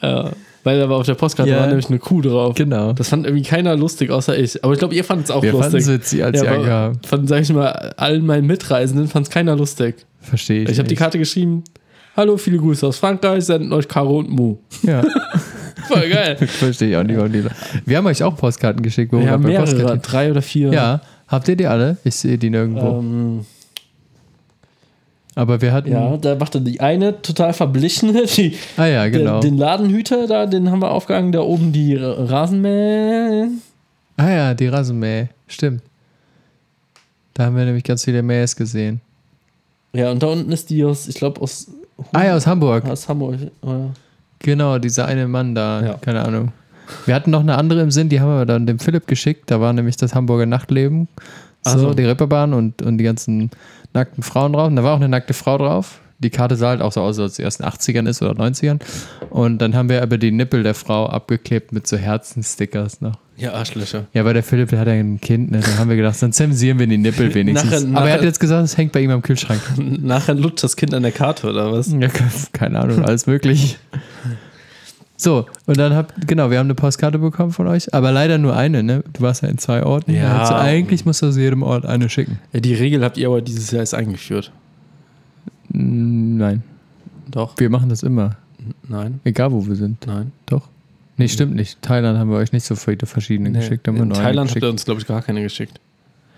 Äh, 0.03 0.25
weil 0.65 0.83
aber 0.83 0.97
auf 0.97 1.07
der 1.07 1.15
Postkarte 1.15 1.51
Ja. 1.51 1.61
war 1.61 1.67
nämlich 1.67 1.89
eine 1.89 1.99
Kuh 1.99 2.21
drauf. 2.23 2.55
Genau. 2.55 2.93
Das 2.93 3.09
fand 3.09 3.27
irgendwie 3.27 3.45
keiner 3.45 3.77
lustig, 3.77 4.11
außer 4.11 4.39
ich. 4.39 4.63
Aber 4.65 4.73
ich 4.73 4.79
glaube, 4.79 4.95
ihr 4.95 5.05
fandet 5.05 5.27
es 5.27 5.31
auch 5.31 5.43
Wir 5.43 5.51
fanden 5.53 5.65
lustig. 5.77 5.81
es 5.83 5.89
witzig, 5.89 6.25
als 6.25 6.41
sie 6.41 6.47
aber 6.47 6.57
angehaben. 6.59 7.01
Von, 7.07 7.27
sag 7.27 7.43
ich 7.43 7.53
mal, 7.53 7.71
allen 7.97 8.25
meinen 8.27 8.47
Mitreisenden 8.47 9.09
fand 9.09 9.27
es 9.27 9.31
keiner 9.31 9.57
lustig. 9.57 10.07
Verstehe 10.21 10.63
ich. 10.65 10.71
Ich 10.71 10.79
habe 10.79 10.89
die. 10.89 10.95
Karte 10.95 11.19
geschrieben. 11.19 11.65
Hallo, 12.17 12.37
viele 12.37 12.59
Grüße 12.59 12.87
aus 12.87 12.99
Frankreich, 12.99 13.45
senden 13.45 13.73
euch 13.73 13.89
Caro 13.89 14.19
und 14.19 14.31
Mu. 14.31 14.57
Ja, 14.83 15.03
Voll 15.93 16.09
geil. 16.09 16.37
verstehe 16.47 16.91
ich 16.91 16.97
auch 16.97 17.03
nicht. 17.03 17.17
warum 17.17 17.33
die- 17.33 17.45
Wir 17.85 17.97
haben 17.97 18.07
euch 18.07 18.23
auch 18.23 18.37
Postkarten 18.37 18.83
geschickt, 18.83 19.13
wo 19.13 19.19
Wir 19.19 19.25
wir 19.27 19.33
haben 19.33 19.43
mehrere, 19.43 19.65
Postkarten. 19.67 20.03
drei 20.03 20.31
oder 20.31 20.43
vier. 20.43 20.73
Ja, 20.73 21.01
habt 21.29 21.49
ihr 21.49 21.57
die 21.57 21.67
alle? 21.67 21.97
Ich 22.05 22.15
sehe 22.17 22.39
die 22.39 22.51
nirgendwo. 22.51 22.99
Ähm, 23.01 23.45
Aber 25.35 25.61
wir 25.63 25.73
hatten. 25.73 25.93
ja, 25.93 26.17
da 26.17 26.35
machte 26.35 26.61
die 26.61 26.81
eine 26.81 27.23
total 27.23 27.53
verblichene, 27.53 28.25
die, 28.37 28.57
Ah 28.77 28.87
ja, 28.87 29.09
genau. 29.09 29.41
den, 29.41 29.53
den 29.53 29.59
Ladenhüter 29.59 30.27
da, 30.27 30.47
den 30.47 30.71
haben 30.71 30.81
wir 30.81 30.91
aufgehangen, 30.91 31.33
da 31.33 31.41
oben 31.41 31.73
die 31.73 31.95
Ra- 31.97 32.25
Rasenmäh. 32.25 33.47
ah 34.17 34.31
ja, 34.31 34.55
die 34.55 34.67
Rasenmäh. 34.69 35.27
Stimmt. 35.49 35.83
Da 37.35 37.45
haben 37.47 37.57
wir 37.57 37.65
nämlich 37.65 37.85
ganz 37.85 38.05
viele 38.05 38.23
Mähs 38.23 38.55
gesehen. 38.57 39.01
Ja, 39.93 40.11
und 40.11 40.23
da 40.23 40.27
unten 40.29 40.53
ist 40.53 40.69
die 40.71 40.85
aus, 40.85 41.09
ich 41.09 41.15
glaube, 41.17 41.41
aus 41.41 41.69
Ah 42.13 42.25
ja, 42.25 42.37
aus 42.37 42.47
Hamburg. 42.47 42.85
Aus 42.87 43.09
Hamburg. 43.09 43.37
oder? 43.63 43.91
Genau, 44.41 44.79
dieser 44.79 45.07
eine 45.07 45.29
Mann 45.29 45.55
da. 45.55 45.83
Ja. 45.83 45.95
Keine 45.95 46.25
Ahnung. 46.25 46.53
Wir 47.07 47.15
hatten 47.15 47.31
noch 47.31 47.41
eine 47.41 47.57
andere 47.57 47.83
im 47.83 47.91
Sinn, 47.91 48.09
die 48.09 48.21
haben 48.21 48.37
wir 48.37 48.47
dann 48.47 48.67
dem 48.67 48.79
Philipp 48.79 49.07
geschickt. 49.07 49.51
Da 49.51 49.61
war 49.61 49.73
nämlich 49.73 49.97
das 49.97 50.15
Hamburger 50.15 50.47
Nachtleben. 50.47 51.09
So, 51.63 51.71
Ach 51.71 51.79
so. 51.79 51.95
die 51.95 52.05
Reeperbahn 52.05 52.53
und, 52.53 52.83
und 52.83 52.99
die 52.99 53.05
ganzen 53.05 53.51
nackten 53.93 54.23
Frauen 54.23 54.53
drauf. 54.53 54.69
Und 54.69 54.77
da 54.77 54.83
war 54.83 54.93
auch 54.95 54.97
eine 54.97 55.09
nackte 55.09 55.35
Frau 55.35 55.59
drauf. 55.59 56.01
Die 56.23 56.31
Karte 56.31 56.55
sah 56.57 56.69
halt 56.69 56.83
auch 56.83 56.93
so 56.93 57.01
aus, 57.01 57.19
als 57.19 57.37
sie 57.37 57.43
erst 57.43 57.61
in 57.61 57.67
den 57.67 57.73
80ern 57.73 58.09
ist 58.09 58.21
oder 58.23 58.33
90ern. 58.33 58.79
Und 59.31 59.59
dann 59.59 59.75
haben 59.75 59.89
wir 59.89 60.03
aber 60.03 60.19
die 60.19 60.31
Nippel 60.31 60.63
der 60.63 60.75
Frau 60.75 61.07
abgeklebt 61.07 61.73
mit 61.73 61.87
so 61.87 61.97
Herzenstickers 61.97 63.01
noch. 63.01 63.17
Ja, 63.39 63.55
Arschlöcher. 63.55 64.05
Ja, 64.13 64.27
weil 64.27 64.35
der 64.35 64.43
Philipp, 64.43 64.69
der 64.69 64.81
hat 64.81 64.87
ja 64.87 64.93
ein 64.93 65.19
Kind, 65.19 65.51
ne? 65.51 65.61
Dann 65.61 65.79
haben 65.79 65.89
wir 65.89 65.97
gedacht, 65.97 66.21
dann 66.23 66.31
zensieren 66.35 66.79
wir 66.79 66.87
die 66.87 66.99
Nippel 66.99 67.35
wenigstens. 67.35 67.85
Nachher- 67.87 67.97
aber 67.97 68.09
er 68.11 68.15
hat 68.17 68.23
jetzt 68.23 68.39
gesagt, 68.39 68.63
es 68.65 68.77
hängt 68.77 68.93
bei 68.93 69.01
ihm 69.01 69.11
am 69.11 69.23
Kühlschrank. 69.23 69.61
Nachher 69.79 70.35
lutscht 70.35 70.63
das 70.63 70.77
Kind 70.77 70.93
an 70.93 71.03
der 71.03 71.13
Karte 71.13 71.49
oder 71.49 71.73
was? 71.73 71.91
Ja, 71.91 72.09
keine 72.53 72.81
Ahnung, 72.81 73.03
alles 73.03 73.27
möglich. 73.27 73.79
So, 75.17 75.45
und 75.67 75.77
dann 75.79 75.95
habt, 75.95 76.27
genau, 76.27 76.51
wir 76.51 76.59
haben 76.59 76.67
eine 76.67 76.75
Postkarte 76.75 77.19
bekommen 77.19 77.53
von 77.53 77.67
euch, 77.67 77.93
aber 77.93 78.11
leider 78.11 78.39
nur 78.39 78.57
eine, 78.57 78.83
ne? 78.83 79.05
Du 79.13 79.21
warst 79.23 79.43
ja 79.43 79.49
in 79.49 79.59
zwei 79.59 79.83
Orten. 79.85 80.15
Ja. 80.15 80.39
Also 80.41 80.55
eigentlich 80.55 81.05
musst 81.05 81.21
du 81.21 81.27
aus 81.27 81.37
jedem 81.37 81.63
Ort 81.63 81.85
eine 81.85 82.09
schicken. 82.09 82.39
Ja, 82.53 82.61
die 82.61 82.75
Regel 82.75 83.05
habt 83.05 83.19
ihr 83.19 83.27
aber 83.29 83.43
dieses 83.43 83.71
Jahr 83.71 83.81
erst 83.81 83.95
eingeführt. 83.95 84.51
Nein, 85.73 86.63
Doch. 87.31 87.55
wir 87.59 87.71
machen 87.71 87.89
das 87.89 88.03
immer. 88.03 88.37
Nein. 88.89 89.21
Egal, 89.25 89.53
wo 89.53 89.67
wir 89.67 89.77
sind. 89.77 90.07
Nein. 90.07 90.33
Doch. 90.47 90.69
Nee, 91.17 91.29
stimmt 91.29 91.55
nicht. 91.55 91.81
Thailand 91.83 92.19
haben 92.19 92.31
wir 92.31 92.39
euch 92.39 92.53
nicht 92.53 92.65
so 92.65 92.77
viele 92.77 93.07
verschiedene 93.07 93.53
geschickt. 93.53 93.87
Haben 93.89 93.97
In 93.99 94.11
Thailand 94.11 94.51
habt 94.51 94.63
ihr 94.63 94.71
uns, 94.71 94.85
glaube 94.85 95.01
ich, 95.01 95.07
gar 95.07 95.23
keine 95.23 95.43
geschickt. 95.43 95.81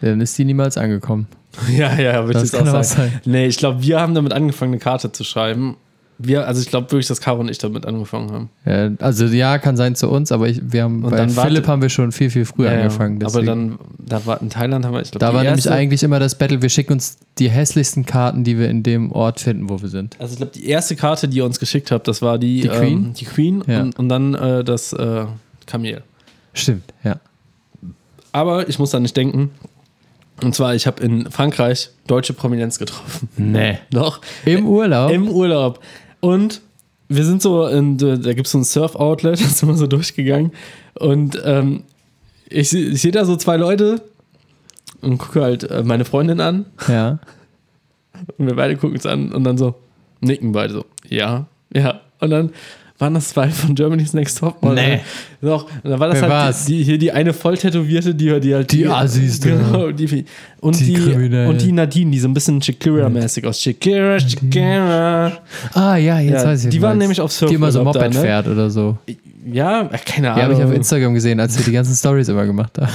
Dann 0.01 0.21
ist 0.21 0.37
die 0.39 0.45
niemals 0.45 0.77
angekommen. 0.77 1.27
Ja, 1.71 1.95
ja, 2.01 2.25
würde 2.27 2.39
ich 2.43 2.51
Das 2.51 2.53
jetzt 2.53 2.63
auch 2.63 2.83
sagen. 2.83 3.11
sein. 3.13 3.21
Nee, 3.27 3.47
ich 3.47 3.59
glaube, 3.59 3.83
wir 3.83 4.01
haben 4.01 4.15
damit 4.15 4.33
angefangen, 4.33 4.73
eine 4.73 4.79
Karte 4.81 5.13
zu 5.13 5.23
schreiben. 5.23 5.77
Wir, 6.25 6.47
also 6.47 6.61
ich 6.61 6.69
glaube 6.69 6.91
wirklich, 6.93 7.07
dass 7.09 7.21
Caro 7.21 7.41
und 7.41 7.49
ich 7.51 7.59
damit 7.59 7.87
angefangen 7.87 8.31
haben. 8.33 8.51
Ja, 8.65 8.91
also 9.05 9.27
ja, 9.27 9.59
kann 9.59 9.77
sein 9.77 9.95
zu 9.95 10.09
uns, 10.09 10.31
aber 10.33 10.49
ich, 10.49 10.61
wir 10.63 10.85
haben 10.85 11.05
Und 11.05 11.11
bei 11.11 11.17
dann 11.17 11.31
Philipp 11.31 11.67
haben 11.67 11.83
wir 11.83 11.89
schon 11.89 12.13
viel, 12.13 12.31
viel 12.31 12.45
früher 12.45 12.73
Ja, 12.73 12.79
angefangen. 12.83 13.17
Aber 13.17 13.41
deswegen. 13.41 13.47
dann, 13.47 13.79
da 13.99 14.25
war 14.27 14.41
in 14.41 14.51
Thailand 14.51 14.85
haben 14.85 14.95
wir, 14.95 15.03
ich 15.03 15.11
glaube, 15.11 15.25
Da 15.25 15.35
war 15.35 15.43
nämlich 15.43 15.65
erste- 15.67 15.73
eigentlich 15.75 16.03
immer 16.03 16.19
das 16.21 16.37
Battle, 16.37 16.63
wir 16.63 16.69
schicken 16.69 16.93
uns 16.95 17.19
die 17.39 17.49
hässlichsten 17.51 18.07
Karten, 18.07 18.45
die 18.45 18.59
wir 18.59 18.69
in 18.69 18.83
dem 18.83 19.11
Ort 19.13 19.41
finden, 19.41 19.69
wo 19.69 19.81
wir 19.83 19.89
sind. 19.89 20.17
Also 20.21 20.33
ich 20.33 20.37
glaube, 20.39 20.53
die 20.53 20.67
erste 20.69 20.97
Karte, 20.97 21.29
die 21.29 21.39
ihr 21.39 21.45
uns 21.45 21.59
geschickt 21.59 21.91
habt, 21.91 22.07
das 22.09 22.23
war 22.23 22.39
die, 22.39 22.61
Die 22.63 22.69
Queen? 22.69 22.93
Ähm, 23.07 23.15
die 23.15 23.25
Queen 23.25 23.65
Ja. 23.67 23.83
und, 23.83 23.99
und 23.99 24.09
dann 24.09 24.35
äh, 24.35 24.65
das 24.65 24.93
äh, 24.93 25.25
Kamel. 25.67 26.03
Stimmt, 26.55 26.85
ja. 27.05 27.17
Aber 28.33 28.69
ich 28.69 28.79
muss 28.79 28.91
da 28.91 29.01
nicht 29.01 29.17
denken. 29.17 29.51
Und 30.43 30.55
zwar, 30.57 30.75
ich 30.75 30.87
habe 30.89 31.01
in 31.03 31.31
Frankreich 31.31 31.91
deutsche 32.09 32.33
Prominenz 32.33 32.79
getroffen. 32.79 33.29
Nee. 33.37 33.79
Doch. 33.91 34.21
Im 34.45 34.67
Urlaub? 34.67 35.13
Im 35.13 35.29
Urlaub. 35.29 35.81
Und 36.23 36.63
wir 37.09 37.25
sind 37.25 37.43
so, 37.43 37.67
in, 37.67 37.99
da 37.99 38.33
gibt 38.33 38.47
es 38.47 38.53
so 38.53 38.59
ein 38.59 38.65
Surf-Outlet, 38.65 39.41
da 39.41 39.45
sind 39.45 39.69
wir 39.69 39.75
so 39.75 39.89
durchgegangen. 39.89 40.53
Und 40.95 41.41
ähm, 41.45 41.83
ich, 42.49 42.73
ich 42.73 43.03
sehe 43.03 43.11
da 43.11 43.25
so 43.25 43.35
zwei 43.35 43.57
Leute 43.57 44.01
und 45.01 45.19
gucke 45.19 45.43
halt 45.43 45.65
äh, 45.65 45.83
meine 45.83 46.05
Freundin 46.05 46.41
an. 46.41 46.67
ja. 46.89 47.19
Und 48.39 48.47
wir 48.47 48.55
beide 48.55 48.77
gucken 48.77 48.95
uns 48.95 49.05
an 49.05 49.33
und 49.33 49.43
dann 49.43 49.59
so 49.59 49.75
nicken 50.21 50.53
beide 50.53 50.75
so. 50.75 50.85
Ja, 51.09 51.47
ja. 51.75 52.03
Und 52.21 52.31
dann 52.31 52.51
waren 53.03 53.15
das 53.15 53.31
zwei 53.31 53.49
von 53.51 53.75
Germany's 53.75 54.15
Next 54.15 54.39
Top 54.39 54.63
Model. 54.63 54.77
Nee. 54.83 55.01
Doch. 55.43 55.65
Und 55.83 55.91
dann 55.91 55.99
war 55.99 56.07
das 56.07 56.17
Wer 56.17 56.23
halt 56.23 56.33
war's? 56.33 56.65
die, 56.67 56.85
hier 56.85 56.99
die 56.99 57.11
eine 57.11 57.33
volltätowierte, 57.33 58.15
die, 58.15 58.39
die 58.41 58.55
halt 58.55 58.71
Die 58.73 58.87
Assis, 58.87 59.41
du. 59.41 59.49
Genau, 59.49 59.91
die, 59.91 60.25
und 60.61 60.79
Die 60.79 60.95
die, 60.95 61.37
und 61.47 61.61
die 61.61 61.73
Nadine, 61.73 62.13
die 62.13 62.19
so 62.21 62.29
ein 62.29 62.35
bisschen 62.35 62.63
Shakira-mäßig 62.63 63.45
aus. 63.47 63.61
Shakira, 63.61 64.21
Shakira. 64.21 65.33
Ah, 65.75 65.97
ja, 65.97 66.21
jetzt 66.21 66.43
Ja, 66.45 66.49
weiß 66.49 66.65
ich. 66.67 66.71
die 66.71 66.81
waren 66.81 66.97
nämlich 66.99 67.21
auf 67.21 67.37
Die 67.37 67.53
immer 67.55 67.73
so 67.73 67.83
Surfurlaub 67.83 67.95
da, 67.95 68.01
Moped 68.03 68.15
ne? 68.15 68.21
fährt 68.21 68.47
oder 68.47 68.71
so. 68.71 68.97
Ja, 69.53 69.83
keine 70.07 70.29
Die 70.29 70.29
Ahnung. 70.29 70.43
habe 70.45 70.53
ich 70.55 70.63
auf 70.63 70.73
Instagram 70.73 71.15
gesehen, 71.15 71.41
als 71.41 71.59
wir 71.59 71.65
die 71.65 71.73
ganzen 71.73 71.97
Stories 71.97 72.29
immer 72.29 72.47
gemacht 72.47 72.79
haben. 72.79 72.93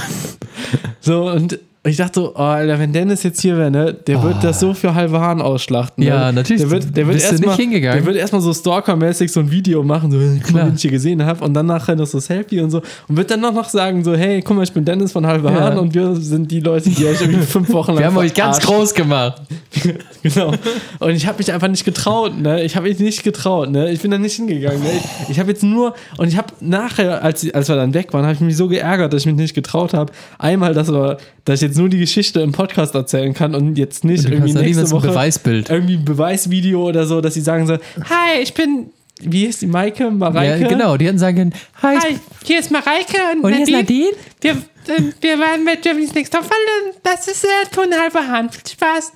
So, 1.00 1.30
und 1.30 1.58
ich 1.88 1.96
dachte 1.96 2.20
so, 2.20 2.32
oh, 2.34 2.38
Alter, 2.38 2.78
wenn 2.78 2.92
Dennis 2.92 3.22
jetzt 3.22 3.40
hier 3.40 3.56
wäre, 3.56 3.70
ne, 3.70 3.94
der 3.94 4.22
wird 4.22 4.42
das 4.42 4.60
so 4.60 4.74
für 4.74 4.94
halbe 4.94 5.20
Hahn 5.20 5.40
ausschlachten. 5.40 6.02
Ah. 6.04 6.06
Ja, 6.06 6.26
ne? 6.26 6.32
natürlich. 6.34 6.62
Der 6.62 6.70
wird, 6.70 6.96
der 6.96 7.06
wird 7.06 7.14
Bist 7.16 7.26
du 7.26 7.30
erst 7.32 7.40
nicht 7.40 7.48
mal, 7.48 7.56
hingegangen? 7.56 7.98
Der 7.98 8.06
wird 8.06 8.16
erstmal 8.16 8.42
so 8.42 8.52
stalkermäßig 8.52 9.30
so 9.30 9.40
ein 9.40 9.50
Video 9.50 9.82
machen, 9.82 10.10
so, 10.10 10.18
guck 10.44 10.52
mal, 10.52 10.72
ich 10.74 10.82
hier 10.82 10.90
gesehen 10.90 11.24
habe. 11.24 11.44
Und 11.44 11.54
dann 11.54 11.66
nachher 11.66 11.96
noch 11.96 12.06
so 12.06 12.18
Selfie 12.18 12.60
und 12.60 12.70
so. 12.70 12.82
Und 13.08 13.16
wird 13.16 13.30
dann 13.30 13.40
noch, 13.40 13.68
sagen, 13.68 14.02
so, 14.04 14.14
hey, 14.14 14.42
guck 14.42 14.56
mal, 14.56 14.62
ich 14.62 14.72
bin 14.72 14.84
Dennis 14.84 15.12
von 15.12 15.26
halbe 15.26 15.48
Ja. 15.48 15.60
Hahn 15.60 15.78
und 15.78 15.94
wir 15.94 16.14
sind 16.16 16.50
die 16.50 16.60
Leute, 16.60 16.90
die 16.90 17.04
euch 17.06 17.20
irgendwie 17.20 17.44
fünf 17.44 17.72
Wochen 17.72 17.92
lang 17.92 18.00
Wir 18.00 18.06
haben 18.06 18.16
euch 18.16 18.34
ganz 18.34 18.60
groß 18.60 18.94
gemacht. 18.94 19.42
Genau. 20.22 20.52
Und 20.98 21.10
ich 21.10 21.26
habe 21.26 21.38
mich 21.38 21.52
einfach 21.52 21.68
nicht 21.68 21.84
getraut, 21.84 22.36
ne? 22.38 22.62
Ich 22.64 22.76
habe 22.76 22.88
mich 22.88 22.98
nicht 22.98 23.22
getraut, 23.22 23.70
ne? 23.70 23.90
Ich 23.92 24.00
bin 24.00 24.10
da 24.10 24.18
nicht 24.18 24.34
hingegangen, 24.34 24.82
ne? 24.82 24.90
Ich, 24.92 25.30
ich 25.30 25.38
habe 25.40 25.50
jetzt 25.50 25.62
nur, 25.62 25.94
und 26.16 26.28
ich 26.28 26.36
habe 26.36 26.52
nachher, 26.60 27.22
als, 27.22 27.48
als 27.54 27.68
wir 27.68 27.76
dann 27.76 27.94
weg 27.94 28.12
waren, 28.12 28.24
habe 28.24 28.34
ich 28.34 28.40
mich 28.40 28.56
so 28.56 28.68
geärgert, 28.68 29.12
dass 29.12 29.22
ich 29.22 29.26
mich 29.26 29.36
nicht 29.36 29.54
getraut 29.54 29.94
habe. 29.94 30.12
Einmal, 30.38 30.74
dass, 30.74 30.90
wir, 30.90 31.18
dass 31.44 31.62
ich 31.62 31.68
jetzt 31.68 31.77
nur 31.78 31.88
die 31.88 31.98
Geschichte 31.98 32.40
im 32.40 32.52
Podcast 32.52 32.94
erzählen 32.94 33.32
kann 33.32 33.54
und 33.54 33.78
jetzt 33.78 34.04
nicht 34.04 34.24
Du 34.24 34.28
irgendwie 34.28 34.52
nächste 34.52 34.64
niemals 34.64 34.90
ein 34.90 34.96
Woche 34.96 35.08
Beweisbild. 35.08 35.70
irgendwie 35.70 35.94
ein 35.94 36.04
Beweisvideo 36.04 36.86
oder 36.86 37.06
so, 37.06 37.20
dass 37.20 37.34
sie 37.34 37.40
sagen 37.40 37.66
so, 37.66 37.74
hi, 37.74 38.40
ich 38.42 38.52
bin, 38.54 38.90
wie 39.20 39.46
ist 39.46 39.62
die 39.62 39.66
Maike? 39.66 40.10
Mareike? 40.10 40.62
Ja, 40.62 40.68
genau. 40.68 40.96
Die 40.96 41.06
hätten 41.06 41.18
sagen 41.18 41.36
können, 41.36 41.54
hi, 41.82 41.96
Hi, 41.96 42.16
hier 42.44 42.60
ist 42.60 42.70
Mareike 42.70 43.16
und, 43.34 43.44
und 43.44 43.52
hier 43.52 43.62
ist 43.62 43.70
Nadine. 43.70 44.10
Wir, 44.40 44.52
äh, 44.52 45.02
wir 45.20 45.38
waren 45.38 45.64
mit 45.64 45.82
Germany's 45.82 46.14
Next 46.14 46.32
Top 46.32 46.42
Model. 46.42 46.94
Das 47.02 47.26
ist 47.26 47.44
äh, 47.44 47.48
Tonhalber 47.74 48.26
Hand. 48.26 48.54
Viel 48.54 48.72
Spaß. 48.72 49.12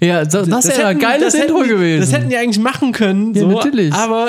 Ja, 0.00 0.28
so, 0.28 0.44
das, 0.44 0.68
wäre 0.68 0.88
ein 0.88 0.98
geiles 0.98 1.32
das 1.32 1.42
Intro 1.42 1.60
gewesen. 1.60 2.00
Das 2.00 2.12
hätten 2.12 2.28
die 2.28 2.36
eigentlich 2.36 2.58
machen 2.58 2.92
können. 2.92 3.34
Ja, 3.34 3.42
so, 3.42 3.48
natürlich. 3.48 3.92
Aber 3.92 4.28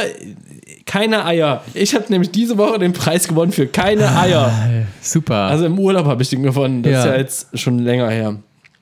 keine 0.85 1.25
Eier. 1.25 1.63
Ich 1.73 1.95
habe 1.95 2.05
nämlich 2.09 2.31
diese 2.31 2.57
Woche 2.57 2.77
den 2.79 2.93
Preis 2.93 3.27
gewonnen 3.27 3.51
für 3.51 3.67
keine 3.67 4.07
Ah. 4.07 4.21
Eier. 4.21 4.51
Super. 5.01 5.35
Also 5.35 5.65
im 5.65 5.79
Urlaub 5.79 6.05
habe 6.05 6.21
ich 6.21 6.29
den 6.29 6.43
gewonnen. 6.43 6.83
Das 6.83 6.91
Ja. 6.93 6.99
ist 6.99 7.05
ja 7.05 7.15
jetzt 7.17 7.59
schon 7.59 7.79
länger 7.79 8.09
her. 8.09 8.35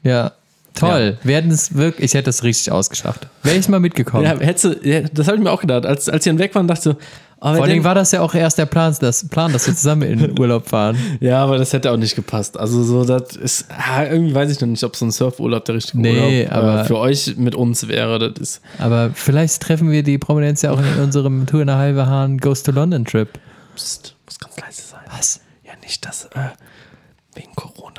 ja, 0.04 0.32
toll. 0.74 1.18
Wir 1.24 1.36
hätten 1.38 1.52
es 1.52 1.76
wirklich, 1.76 2.06
ich 2.06 2.14
hätte 2.14 2.30
es 2.30 2.44
richtig 2.44 2.72
ausgeschlachtet. 2.72 3.30
Wäre 3.44 3.56
ich 3.58 3.68
mal 3.70 3.80
mitgekommen. 3.80 4.24
Ja, 4.26 4.40
hättest 4.40 4.64
du, 4.66 4.80
ja, 4.88 5.02
das 5.02 5.28
habe 5.28 5.38
ich 5.38 5.44
mir 5.44 5.52
auch 5.52 5.62
gedacht. 5.62 5.86
Als, 5.86 6.10
als 6.10 6.24
sie 6.24 6.30
dann 6.30 6.40
weg 6.40 6.54
waren, 6.56 6.68
dachte 6.68 6.80
ich 6.80 6.84
so, 6.84 7.06
oh, 7.42 7.54
Vor 7.56 7.64
allem 7.66 7.84
war 7.84 7.94
das 7.96 8.12
ja 8.12 8.22
auch 8.22 8.34
erst 8.34 8.58
der 8.58 8.66
Plan, 8.66 8.96
das 9.00 9.28
Plan, 9.28 9.52
dass 9.54 9.68
wir 9.68 9.76
zusammen 9.76 10.04
in 10.04 10.20
den 10.20 10.40
Urlaub 10.40 10.68
fahren. 10.68 10.98
ja, 11.20 11.44
aber 11.44 11.58
das 11.58 11.74
hätte 11.74 11.92
auch 11.92 11.98
nicht 11.98 12.16
gepasst. 12.16 12.58
Also 12.58 12.84
so, 12.84 13.04
das 13.06 13.36
ist, 13.36 13.66
ah, 13.70 14.04
irgendwie 14.06 14.34
weiß 14.34 14.50
ich 14.52 14.60
noch 14.62 14.68
nicht, 14.68 14.84
ob 14.84 14.96
so 14.96 15.06
ein 15.06 15.12
Surfurlaub 15.12 15.66
der 15.66 15.76
richtige 15.76 16.00
Nee, 16.00 16.44
Urlaub 16.46 16.54
aber- 16.58 16.82
äh, 16.82 16.86
für 16.86 16.98
euch 16.98 17.36
mit 17.38 17.56
uns 17.56 17.88
wäre. 17.88 18.20
Das 18.32 18.40
ist, 18.40 18.62
Aber 18.80 19.12
vielleicht 19.14 19.62
treffen 19.62 19.92
wir 19.92 20.04
die 20.04 20.18
Prominenz 20.18 20.62
ja 20.62 20.72
auch 20.72 20.80
in 20.80 21.02
unserem 21.04 21.46
Tour 21.46 21.62
in 21.62 21.68
der 21.68 21.78
halbe 21.78 22.06
Hahn 22.08 22.38
Goes 22.38 22.64
to 22.64 22.72
London 22.72 23.06
Trip. 23.06 23.30
pst, 23.76 24.16
muss 24.26 24.40
ganz 24.40 24.58
leise 24.60 24.82
sein. 24.90 25.02
Was? 25.16 25.40
Ja, 25.66 25.72
nicht 25.84 26.06
das, 26.06 26.26
äh, 26.34 26.50
wegen 27.36 27.54
Corona. 27.56 27.94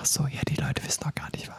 Ach 0.00 0.06
so, 0.06 0.22
ja, 0.22 0.40
die 0.48 0.54
Leute 0.54 0.82
wissen 0.86 1.02
noch 1.04 1.14
gar 1.14 1.28
nicht, 1.34 1.48
was. 1.48 1.56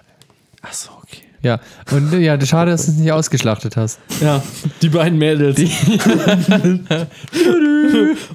Ach 0.64 0.74
so, 0.74 0.90
okay. 1.04 1.22
Ja, 1.44 1.60
und 1.92 2.14
ja, 2.20 2.40
schade, 2.46 2.70
dass 2.72 2.86
du 2.86 2.92
es 2.92 2.98
nicht 2.98 3.12
ausgeschlachtet 3.12 3.76
hast. 3.76 4.00
Ja, 4.20 4.44
die 4.82 4.90
beiden 4.90 5.18
Mädels. 5.18 5.60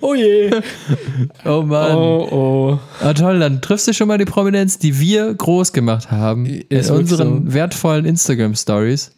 oh 0.00 0.14
je. 0.14 0.50
Oh 1.44 1.62
Mann. 1.62 1.96
Oh, 1.96 2.28
oh. 2.32 2.78
Ah, 3.00 3.14
toll, 3.14 3.38
dann 3.38 3.60
triffst 3.62 3.86
du 3.86 3.94
schon 3.94 4.08
mal 4.08 4.18
die 4.18 4.24
Prominenz, 4.24 4.78
die 4.78 4.98
wir 4.98 5.32
groß 5.34 5.72
gemacht 5.72 6.10
haben 6.10 6.46
in 6.46 6.62
Ist 6.68 6.90
unseren 6.90 7.52
wertvollen 7.52 8.04
Instagram-Stories. 8.06 9.12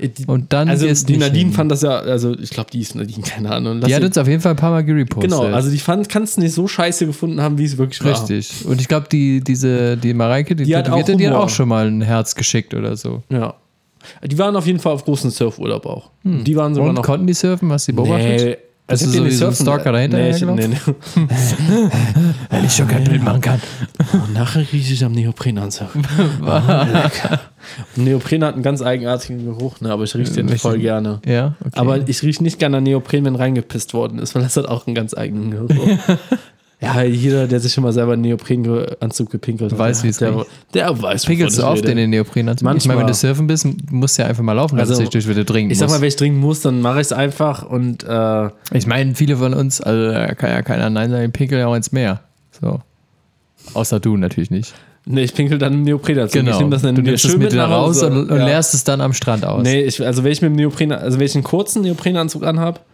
Die, 0.00 0.24
Und 0.26 0.52
dann 0.52 0.68
also 0.68 0.86
die 1.06 1.16
Nadine 1.16 1.44
hin. 1.46 1.52
fand 1.52 1.70
das 1.72 1.82
ja, 1.82 1.90
also 1.98 2.36
ich 2.38 2.50
glaube, 2.50 2.70
die 2.70 2.80
ist 2.80 2.94
Nadine, 2.94 3.22
keine 3.26 3.50
Ahnung. 3.50 3.78
Lass 3.80 3.88
Die 3.88 3.94
hat 3.94 4.02
sie- 4.02 4.06
uns 4.06 4.18
auf 4.18 4.28
jeden 4.28 4.40
Fall 4.40 4.52
ein 4.52 4.56
paar 4.56 4.70
Mal 4.70 4.84
gerepostet. 4.84 5.30
genau, 5.30 5.44
also 5.44 5.70
die 5.70 5.78
kann 5.78 6.22
es 6.22 6.36
nicht 6.36 6.52
so 6.54 6.66
scheiße 6.68 7.06
gefunden 7.06 7.40
haben, 7.40 7.58
wie 7.58 7.64
es 7.64 7.76
wirklich 7.78 8.02
war. 8.04 8.12
Richtig. 8.12 8.64
Und 8.66 8.80
ich 8.80 8.88
glaube, 8.88 9.06
die, 9.10 9.40
diese, 9.40 9.96
die 9.96 10.14
Mareike, 10.14 10.54
die, 10.56 10.64
Die 10.64 10.76
hat 10.76 10.88
auch 10.88 11.02
die 11.02 11.26
hat 11.28 11.34
auch 11.34 11.48
schon 11.48 11.68
mal 11.68 11.86
ein 11.86 12.02
Herz 12.02 12.34
geschickt 12.34 12.74
oder 12.74 12.96
so. 12.96 13.22
Ja. 13.28 13.54
Die 14.24 14.36
waren 14.36 14.56
auf 14.56 14.66
jeden 14.66 14.80
Fall 14.80 14.92
auf 14.92 15.04
großen 15.04 15.30
Surfurlaub 15.30 15.86
auch. 15.86 16.10
Die 16.24 16.56
waren 16.56 16.74
sogar 16.74 16.88
Und 16.90 16.96
noch. 16.96 17.02
konnten 17.04 17.26
die 17.26 17.34
surfen? 17.34 17.68
Du 17.68 17.76
die 17.76 17.92
beobachtet? 17.92 18.40
Nee, 18.40 18.56
ihr 18.90 18.96
so 18.98 19.22
ein 19.22 19.30
surfen- 19.30 19.62
Stalker 19.62 19.92
dahinter 19.92 20.18
Nee, 20.18 20.30
ich, 20.30 20.42
nee, 20.42 20.66
nee. 20.68 20.76
Wenn 22.50 22.64
ich 22.64 22.72
schon 22.74 22.88
kein 22.88 23.04
Bild 23.04 23.22
machen 23.22 23.40
kann. 23.40 23.60
Und 24.12 24.34
nachher 24.34 24.60
rieche 24.72 24.92
ich 24.92 25.04
am 25.04 25.12
Neoprenanzug. 25.12 25.88
oh, 26.42 26.44
lecker. 26.92 27.40
Neopren 27.96 28.44
hat 28.44 28.54
einen 28.54 28.62
ganz 28.62 28.82
eigenartigen 28.82 29.44
Geruch, 29.44 29.80
ne, 29.80 29.90
aber 29.90 30.04
ich 30.04 30.14
rieche 30.14 30.32
den 30.32 30.48
voll 30.50 30.78
gerne. 30.78 31.20
Ja, 31.26 31.54
okay. 31.60 31.70
Aber 31.74 32.08
ich 32.08 32.22
rieche 32.22 32.42
nicht 32.42 32.58
gerne 32.58 32.78
an 32.78 32.84
Neopren, 32.84 33.24
wenn 33.24 33.36
reingepisst 33.36 33.94
worden 33.94 34.18
ist, 34.18 34.34
weil 34.34 34.42
das 34.42 34.56
hat 34.56 34.66
auch 34.66 34.86
einen 34.86 34.94
ganz 34.94 35.14
eigenen 35.14 35.50
Geruch. 35.50 35.88
ja, 36.80 37.02
jeder, 37.02 37.46
der 37.46 37.60
sich 37.60 37.72
schon 37.72 37.84
mal 37.84 37.92
selber 37.92 38.14
einen 38.14 38.22
Neoprenanzug 38.22 39.30
gepinkelt 39.30 39.72
hat, 39.72 39.78
Weiß, 39.78 39.98
der, 39.98 40.04
wie 40.04 40.08
es 40.08 40.16
der, 40.18 40.36
riecht. 40.36 40.46
der 40.74 41.02
weiß, 41.02 41.26
Pinkelst 41.26 41.58
du 41.58 41.62
ich 41.62 41.68
oft 41.68 41.84
in 41.84 41.96
den 41.96 42.10
Neoprenanzug? 42.10 42.62
Ich 42.62 42.64
Manchmal. 42.64 42.96
meine, 42.96 43.06
wenn 43.06 43.12
du 43.12 43.18
surfen 43.18 43.46
bist, 43.46 43.66
musst 43.90 44.18
du 44.18 44.22
ja 44.22 44.28
einfach 44.28 44.42
mal 44.42 44.52
laufen, 44.54 44.76
dass 44.76 44.88
Also, 44.88 45.02
du 45.02 45.08
dich 45.08 45.24
durch 45.24 45.28
wieder 45.28 45.46
trinken 45.46 45.70
Ich 45.70 45.78
sag 45.78 45.88
mal, 45.90 46.00
wenn 46.00 46.08
ich 46.08 46.16
trinken 46.16 46.40
muss, 46.40 46.60
dann 46.60 46.80
mache 46.80 46.96
ich 47.00 47.06
es 47.06 47.12
einfach 47.12 47.62
und 47.64 48.04
äh, 48.04 48.48
Ich 48.72 48.86
meine, 48.86 49.14
viele 49.14 49.36
von 49.36 49.54
uns, 49.54 49.80
also 49.80 50.12
kann 50.34 50.50
ja 50.50 50.62
keiner 50.62 50.90
Nein 50.90 51.10
sagen, 51.10 51.30
pinkeln 51.32 51.60
ja 51.60 51.68
auch 51.68 51.76
ins 51.76 51.92
Meer. 51.92 52.20
So. 52.60 52.80
Außer 53.74 54.00
du 54.00 54.16
natürlich 54.16 54.50
nicht. 54.50 54.74
Nee, 55.04 55.22
ich 55.22 55.34
pinkel 55.34 55.58
dann 55.58 55.72
im 55.72 55.82
Neoprenanzug. 55.82 56.40
Genau. 56.40 56.52
Ich 56.52 56.58
nehme 56.58 56.70
das 56.70 56.82
dann 56.82 56.94
du 56.94 57.02
nimmst 57.02 57.24
es 57.24 57.30
schön 57.30 57.40
mit 57.40 57.52
wieder 57.52 57.66
nach 57.66 57.74
raus 57.76 58.02
und, 58.04 58.30
und 58.30 58.38
Ja. 58.38 58.44
leerst 58.46 58.72
es 58.74 58.84
dann 58.84 59.00
am 59.00 59.12
Strand 59.12 59.44
aus. 59.44 59.62
Nee, 59.64 59.82
ich, 59.82 60.04
also 60.04 60.22
wenn 60.22 60.30
ich 60.30 60.42
mit 60.42 60.50
dem 60.50 60.56
Neopren, 60.56 60.92
also 60.92 61.18
wenn 61.18 61.26
ich 61.26 61.34
einen 61.34 61.42
kurzen 61.44 61.82
Neoprenanzug 61.82 62.44
anhab, 62.44 62.84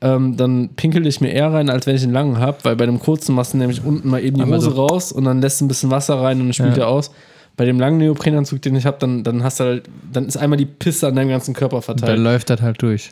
ähm, 0.00 0.36
dann 0.36 0.70
pinkel 0.76 1.06
ich 1.06 1.20
mir 1.20 1.30
eher 1.30 1.52
rein, 1.52 1.70
als 1.70 1.86
wenn 1.86 1.94
ich 1.94 2.02
einen 2.02 2.12
langen 2.12 2.38
habe, 2.38 2.56
weil 2.64 2.74
bei 2.74 2.86
dem 2.86 2.98
kurzen 2.98 3.34
machst 3.34 3.52
du 3.52 3.58
nämlich 3.58 3.84
unten 3.84 4.08
mal 4.08 4.24
eben 4.24 4.38
die 4.38 4.44
Hose 4.44 4.70
so. 4.72 4.86
raus 4.86 5.12
und 5.12 5.24
dann 5.24 5.40
lässt 5.40 5.60
du 5.60 5.66
ein 5.66 5.68
bisschen 5.68 5.90
Wasser 5.90 6.20
rein 6.20 6.40
und 6.40 6.46
dann 6.48 6.52
spült 6.54 6.76
Ja. 6.76 6.84
er 6.84 6.88
aus. 6.88 7.12
Bei 7.56 7.64
dem 7.64 7.78
langen 7.78 7.98
Neoprenanzug, 7.98 8.62
den 8.62 8.74
ich 8.74 8.86
habe, 8.86 8.96
dann, 8.98 9.22
dann 9.22 9.44
hast 9.44 9.60
du 9.60 9.64
halt, 9.64 9.84
dann 10.12 10.26
ist 10.26 10.36
einmal 10.36 10.56
die 10.56 10.64
Pisse 10.66 11.06
an 11.06 11.14
deinem 11.16 11.28
ganzen 11.28 11.52
Körper 11.54 11.76
Und 11.76 11.82
verteilt. 11.82 12.12
dann 12.16 12.24
läuft 12.24 12.48
das 12.50 12.60
halt 12.62 12.80
durch. 12.82 13.10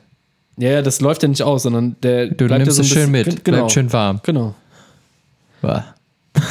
ja, 0.57 0.71
ja, 0.71 0.83
das 0.83 1.01
läuft 1.01 1.23
ja 1.23 1.29
nicht 1.29 1.43
aus, 1.43 1.65
sondern 1.65 1.95
der 2.03 2.29
Du 2.29 2.47
bleibt 2.47 2.51
ja 2.53 2.59
nimmst 2.59 2.77
so 2.77 2.83
es 2.83 2.89
schön 2.89 3.11
mit, 3.11 3.45
Genau. 3.45 3.59
bleibt 3.59 3.73
schön 3.73 3.93
warm. 3.93 4.21
Genau. 4.25 4.55
Bah. 5.61 5.85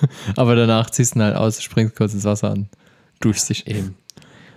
Aber 0.36 0.54
danach 0.54 0.90
ziehst 0.90 1.14
du 1.14 1.18
ihn 1.18 1.22
halt 1.22 1.36
aus, 1.36 1.62
springst 1.62 1.96
kurz 1.96 2.14
ins 2.14 2.24
Wasser 2.24 2.50
an, 2.50 2.68
duschst 3.20 3.50
dich. 3.50 3.66
Eben. 3.66 3.96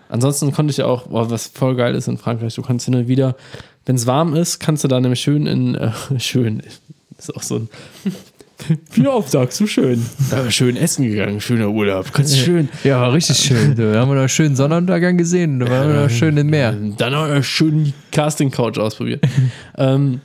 Ansonsten 0.10 0.52
konnte 0.52 0.72
ich 0.72 0.78
ja 0.78 0.86
auch, 0.86 1.08
boah, 1.08 1.30
was 1.30 1.48
voll 1.48 1.76
geil 1.76 1.96
ist 1.96 2.08
in 2.08 2.18
Frankreich, 2.18 2.56
du 2.56 2.62
kannst 2.62 2.86
hin 2.86 2.96
und 2.96 3.08
wieder, 3.08 3.36
wenn 3.86 3.96
es 3.96 4.06
warm 4.08 4.36
ist, 4.36 4.60
kannst 4.60 4.84
du 4.84 4.88
da 4.88 5.00
nämlich 5.00 5.22
schön 5.22 5.48
in, 5.48 5.76
äh, 5.76 5.92
schön, 6.20 6.62
ist 7.18 7.36
auch 7.36 7.44
so 7.44 7.56
ein, 7.56 7.70
wie 8.92 9.08
oft 9.08 9.32
sagst 9.32 9.60
du 9.60 9.68
schön? 9.68 10.06
Ja, 10.32 10.50
schön 10.52 10.78
essen 10.78 11.06
gegangen, 11.06 11.42
schöner 11.42 11.70
Urlaub, 11.70 12.14
kannst 12.14 12.38
schön. 12.38 12.70
Ja, 12.84 13.02
war 13.02 13.14
richtig 13.14 13.38
schön. 13.38 13.76
Da 13.76 14.00
haben 14.00 14.10
wir 14.10 14.16
noch 14.16 14.22
einen 14.22 14.30
schönen 14.30 14.56
Sonnenuntergang 14.56 15.18
gesehen. 15.18 15.60
Da 15.60 15.70
waren 15.70 15.88
wir 15.88 16.02
noch 16.04 16.10
schön 16.10 16.38
im 16.38 16.48
Meer. 16.48 16.76
Dann 16.98 17.14
auch 17.16 17.28
noch 17.28 17.44
schön 17.44 17.86
die 17.86 17.94
Casting-Couch 18.12 18.78
ausprobiert. 18.78 19.24
ähm, 19.78 20.22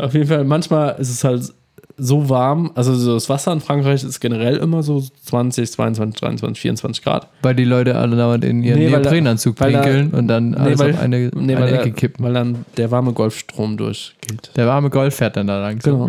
auf 0.00 0.14
jeden 0.14 0.28
Fall, 0.28 0.44
manchmal 0.44 0.96
ist 1.00 1.10
es 1.10 1.24
halt 1.24 1.52
so 1.96 2.28
warm, 2.28 2.72
also 2.74 2.94
so 2.94 3.14
das 3.14 3.28
Wasser 3.28 3.52
in 3.52 3.60
Frankreich 3.60 4.02
ist 4.02 4.18
generell 4.20 4.56
immer 4.56 4.82
so 4.82 5.00
20, 5.26 5.70
22, 5.70 6.20
23, 6.20 6.60
24 6.60 7.04
Grad. 7.04 7.28
Weil 7.42 7.54
die 7.54 7.64
Leute 7.64 7.96
alle 7.96 8.16
dauernd 8.16 8.44
in 8.44 8.62
ihren 8.62 8.80
Nee, 8.80 8.90
Neoprenanzug 8.90 9.56
pinkeln 9.56 10.10
und 10.10 10.26
dann 10.26 10.54
alles 10.54 10.80
weil, 10.80 10.92
auf 10.92 11.00
eine, 11.00 11.30
nee, 11.34 11.54
eine 11.54 11.70
Ecke 11.70 11.92
kippen. 11.92 12.24
weil 12.24 12.34
dann 12.34 12.64
der 12.76 12.90
warme 12.90 13.12
Golfstrom 13.12 13.76
durchgeht. 13.76 14.50
Der 14.56 14.66
warme 14.66 14.90
Golf 14.90 15.14
fährt 15.16 15.36
dann 15.36 15.46
da 15.46 15.60
lang. 15.60 15.78
Genau. 15.78 16.08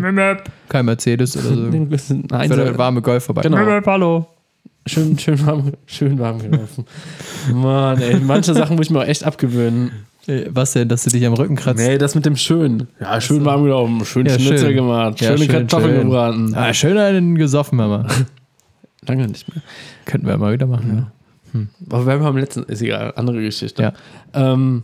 Kein 0.68 0.84
Mercedes 0.86 1.36
oder 1.36 1.54
so. 1.54 1.62
Ein 1.62 1.88
bisschen 1.88 2.28
Fährt 2.28 2.50
der 2.50 2.78
warme 2.78 3.00
Golf 3.00 3.24
vorbei. 3.24 3.42
Genau. 3.42 3.58
Hallo. 3.86 4.26
Schön, 4.88 5.18
schön 5.18 5.44
warm, 5.44 5.72
schön 5.86 6.16
warm 6.18 6.38
gelaufen. 6.38 6.84
Mann, 7.52 8.00
ey, 8.00 8.20
manche 8.20 8.54
Sachen 8.54 8.76
muss 8.76 8.86
ich 8.86 8.92
mir 8.92 9.00
auch 9.00 9.06
echt 9.06 9.24
abgewöhnen. 9.24 9.90
Äh, 10.28 10.46
Was 10.50 10.72
denn, 10.72 10.88
dass 10.88 11.04
du 11.04 11.10
dich 11.10 11.24
am 11.26 11.34
Rücken 11.34 11.56
kratzt? 11.56 11.78
Nee, 11.78 11.98
das 11.98 12.14
mit 12.14 12.26
dem 12.26 12.36
schön. 12.36 12.88
Ja, 13.00 13.20
schön 13.20 13.44
warm 13.44 13.64
gelaufen, 13.64 14.04
schön 14.04 14.26
Ja, 14.26 14.34
Schnitzel 14.38 14.58
schön. 14.68 14.74
gemacht, 14.76 15.20
Ja, 15.20 15.28
schöne 15.28 15.38
schön, 15.40 15.48
Kartoffeln 15.48 15.94
schön. 15.96 16.02
gebraten. 16.04 16.54
Ah, 16.54 16.72
schön 16.74 16.98
einen 16.98 17.36
gesoffen, 17.36 17.76
Mama. 17.78 18.06
Lange 19.06 19.28
nicht 19.28 19.46
mehr. 19.54 19.62
Könnten 20.04 20.26
wir 20.26 20.36
mal 20.36 20.52
wieder 20.52 20.66
machen. 20.66 21.08
Ja. 21.54 21.60
Aber 21.90 22.06
wir 22.06 22.12
haben 22.14 22.24
am 22.24 22.36
letzten, 22.36 22.64
ist 22.64 22.82
egal, 22.82 23.12
andere 23.16 23.40
Geschichte. 23.40 23.82
Ja. 23.82 23.92
Ähm, 24.34 24.82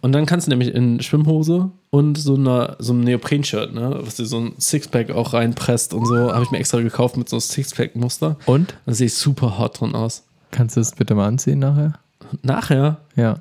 und 0.00 0.12
dann 0.12 0.26
kannst 0.26 0.46
du 0.46 0.50
nämlich 0.50 0.74
in 0.74 1.00
Schwimmhose 1.00 1.70
und 1.90 2.18
so, 2.18 2.34
einer, 2.34 2.76
so 2.78 2.92
einem 2.92 3.02
Neopren-Shirt, 3.04 3.72
ne, 3.72 3.98
was 4.02 4.16
dir 4.16 4.26
so 4.26 4.38
ein 4.38 4.52
Sixpack 4.60 5.10
auch 5.12 5.32
reinpresst 5.32 5.94
und 5.94 6.06
so, 6.06 6.32
habe 6.32 6.42
ich 6.44 6.50
mir 6.50 6.58
extra 6.58 6.80
gekauft 6.80 7.16
mit 7.16 7.28
so 7.28 7.36
einem 7.36 7.40
Sixpack-Muster. 7.42 8.36
Und? 8.46 8.74
Da 8.86 8.92
sehe 8.92 9.06
ich 9.06 9.14
super 9.14 9.58
hot 9.58 9.80
drin 9.80 9.94
aus. 9.94 10.24
Kannst 10.50 10.76
du 10.76 10.80
es 10.80 10.92
bitte 10.92 11.14
mal 11.14 11.26
anziehen 11.26 11.58
nachher? 11.60 11.94
Nachher 12.42 12.98
Ja. 13.16 13.38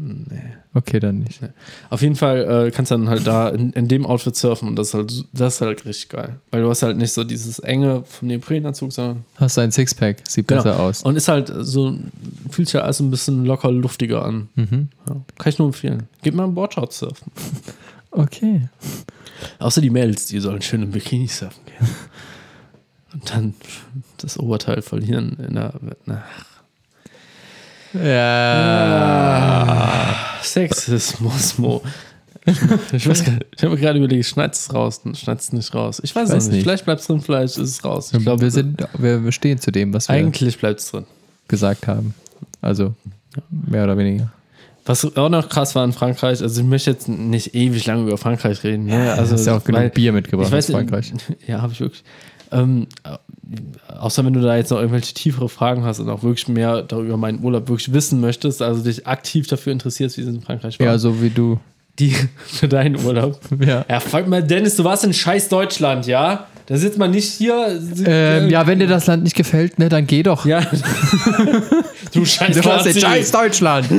Nee. 0.00 0.52
Okay, 0.74 1.00
dann 1.00 1.18
nicht. 1.18 1.40
Auf 1.90 2.02
jeden 2.02 2.14
Fall 2.14 2.66
äh, 2.66 2.70
kannst 2.70 2.92
du 2.92 2.94
dann 2.94 3.08
halt 3.08 3.26
da 3.26 3.48
in, 3.48 3.72
in 3.72 3.88
dem 3.88 4.06
Outfit 4.06 4.36
surfen 4.36 4.68
und 4.68 4.76
das 4.76 4.88
ist, 4.88 4.94
halt, 4.94 5.24
das 5.32 5.54
ist 5.56 5.60
halt 5.60 5.84
richtig 5.84 6.08
geil. 6.10 6.36
Weil 6.52 6.62
du 6.62 6.70
hast 6.70 6.84
halt 6.84 6.96
nicht 6.96 7.12
so 7.12 7.24
dieses 7.24 7.58
enge 7.58 8.04
vom 8.04 8.28
Neoprenanzug, 8.28 8.92
sondern 8.92 9.24
Hast 9.34 9.56
du 9.56 9.62
ein 9.62 9.72
Sixpack? 9.72 10.18
Sieht 10.28 10.46
besser 10.46 10.78
aus. 10.78 11.02
Und 11.02 11.16
ist 11.16 11.26
halt 11.26 11.52
so, 11.52 11.98
fühlt 12.48 12.68
sich 12.68 12.74
ja 12.74 12.82
alles 12.82 13.00
ein 13.00 13.10
bisschen 13.10 13.44
locker 13.44 13.72
luftiger 13.72 14.24
an. 14.24 14.48
Mhm. 14.54 14.88
Ja, 15.08 15.16
kann 15.36 15.50
ich 15.50 15.58
nur 15.58 15.66
empfehlen. 15.66 16.04
Geht 16.22 16.34
mal 16.34 16.44
im 16.44 16.54
Boardshort 16.54 16.92
surfen. 16.92 17.32
Okay. 18.10 18.62
Außer 19.58 19.82
die 19.82 19.90
Mädels, 19.90 20.26
die 20.26 20.40
sollen 20.40 20.62
schön 20.62 20.82
im 20.82 20.92
Bikini 20.92 21.28
surfen 21.28 21.62
gehen. 21.66 21.88
Und 23.12 23.30
dann 23.30 23.54
das 24.16 24.38
Oberteil 24.38 24.80
verlieren 24.80 25.36
in 25.46 25.54
der. 25.54 25.74
Na, 26.06 26.24
Ja. 27.94 29.78
Sexismus, 30.42 31.58
Mo. 31.58 31.82
Ich 32.92 33.08
weiß 33.08 33.24
ich 33.56 33.64
habe 33.64 33.76
gerade 33.76 33.98
überlegt, 33.98 34.24
schneid's 34.26 34.60
es 34.66 34.74
raus, 34.74 35.02
schneid's 35.14 35.44
es 35.44 35.52
nicht 35.52 35.74
raus. 35.74 36.00
Ich 36.02 36.14
weiß, 36.14 36.30
Weiß 36.30 36.44
es 36.44 36.50
nicht. 36.50 36.62
Vielleicht 36.62 36.84
bleibt 36.84 37.00
es 37.00 37.06
drin, 37.06 37.20
vielleicht 37.20 37.58
ist 37.58 37.70
es 37.70 37.84
raus. 37.84 38.12
Ich 38.12 38.22
glaube, 38.22 38.40
wir, 38.42 38.50
sind, 38.50 38.82
wir 38.96 39.32
stehen 39.32 39.58
zu 39.58 39.70
dem, 39.70 39.92
was 39.92 40.08
wir 40.08 40.14
eigentlich 40.14 40.58
bleibt 40.58 40.80
es 40.80 40.90
drin. 40.90 41.04
gesagt 41.46 41.86
haben. 41.86 42.14
Also, 42.62 42.94
mehr 43.50 43.84
oder 43.84 43.98
weniger. 43.98 44.32
Was 44.86 45.04
auch 45.16 45.28
noch 45.28 45.48
krass 45.50 45.74
war 45.74 45.84
in 45.84 45.92
Frankreich, 45.92 46.40
also 46.40 46.62
ich 46.62 46.66
möchte 46.66 46.90
jetzt 46.90 47.08
nicht 47.08 47.54
ewig 47.54 47.84
lange 47.84 48.04
über 48.04 48.16
Frankreich 48.16 48.64
reden. 48.64 48.86
Ne? 48.86 49.12
Also, 49.12 49.34
hast 49.34 49.44
ja 49.46 49.56
auch 49.56 49.64
genug 49.64 49.92
Bier 49.92 50.12
mitgebracht 50.12 50.50
weiß, 50.50 50.70
aus 50.70 50.74
Frankreich. 50.74 51.12
Ja, 51.46 51.60
habe 51.60 51.74
ich 51.74 51.80
wirklich. 51.80 52.02
Ähm, 52.50 52.86
außer 53.98 54.24
wenn 54.24 54.32
du 54.32 54.40
da 54.40 54.56
jetzt 54.56 54.70
noch 54.70 54.78
irgendwelche 54.78 55.14
tiefere 55.14 55.48
Fragen 55.48 55.84
hast 55.84 56.00
und 56.00 56.08
auch 56.08 56.22
wirklich 56.22 56.48
mehr 56.48 56.82
darüber 56.82 57.16
meinen 57.16 57.42
Urlaub 57.42 57.68
wirklich 57.68 57.92
wissen 57.92 58.20
möchtest, 58.20 58.60
also 58.62 58.82
dich 58.82 59.06
aktiv 59.06 59.46
dafür 59.46 59.72
interessierst, 59.72 60.18
wie 60.18 60.22
es 60.22 60.28
in 60.28 60.40
Frankreich 60.42 60.78
war. 60.78 60.86
Ja, 60.86 60.98
so 60.98 61.22
wie 61.22 61.30
du. 61.30 61.58
Die 61.98 62.14
für 62.46 62.68
deinen 62.68 63.02
Urlaub. 63.04 63.40
Ja. 63.64 63.84
Ja, 63.88 64.00
fuck 64.00 64.28
mal, 64.28 64.42
Dennis, 64.42 64.76
du 64.76 64.84
warst 64.84 65.04
in 65.04 65.12
scheiß 65.12 65.48
Deutschland, 65.48 66.06
ja? 66.06 66.46
Da 66.66 66.76
sitzt 66.76 66.98
man 66.98 67.10
nicht 67.10 67.32
hier. 67.32 67.80
Ähm, 68.04 68.50
ja, 68.50 68.66
wenn 68.66 68.78
dir 68.78 68.86
das 68.86 69.06
Land 69.06 69.24
nicht 69.24 69.34
gefällt, 69.34 69.78
ne, 69.78 69.88
dann 69.88 70.06
geh 70.06 70.22
doch. 70.22 70.44
Ja. 70.44 70.60
du 72.12 72.24
scheiß 72.26 72.56
Du 72.56 72.64
warst 72.64 72.86
in 72.86 73.00
scheiß 73.00 73.30
Deutschland. 73.32 73.88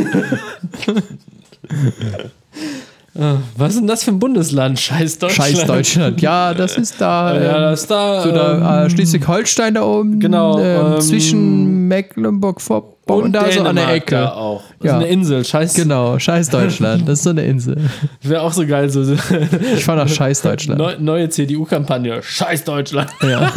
Was 3.57 3.73
ist 3.73 3.79
denn 3.79 3.87
das 3.87 4.03
für 4.03 4.11
ein 4.11 4.19
Bundesland? 4.19 4.79
Scheiß 4.79 5.19
Deutschland. 5.19 5.49
Scheiß 5.57 5.65
Deutschland. 5.65 6.21
Ja, 6.21 6.53
das 6.53 6.77
ist 6.77 6.99
da. 6.99 7.33
Ja, 7.39 7.55
ähm, 7.55 7.61
das 7.71 7.81
ist 7.81 7.91
da. 7.91 8.21
so 8.23 8.31
da 8.31 8.81
ähm, 8.83 8.85
äh, 8.85 8.89
Schleswig-Holstein 8.89 9.73
da 9.73 9.83
oben. 9.83 10.19
Genau, 10.19 10.59
Ähm, 10.59 10.93
ähm, 10.95 11.01
zwischen 11.01 11.87
Mecklenburg-Vorpommern 11.87 13.25
und 13.25 13.31
da 13.33 13.51
so 13.51 13.63
an 13.63 13.75
der 13.75 13.85
Dänemark 13.85 13.95
Ecke. 13.95 14.15
Da 14.15 14.31
auch. 14.33 14.63
Das 14.79 14.85
Ja. 14.91 14.97
ist 14.97 15.03
eine 15.03 15.07
Insel. 15.13 15.43
Scheiß. 15.45 15.73
Genau, 15.73 16.19
scheiß 16.19 16.49
Deutschland. 16.49 17.07
Das 17.07 17.19
ist 17.19 17.23
so 17.23 17.31
eine 17.31 17.43
Insel. 17.45 17.77
Wäre 18.21 18.41
auch 18.41 18.53
so 18.53 18.65
geil. 18.65 18.89
So, 18.89 19.01
Ich 19.75 19.83
fahr 19.83 19.95
nach 19.95 20.07
scheiß 20.07 20.41
Deutschland. 20.41 20.79
neu, 20.79 20.95
neue 20.99 21.29
CDU-Kampagne. 21.29 22.21
Scheiß 22.23 22.63
Deutschland. 22.63 23.09
Ja. 23.21 23.51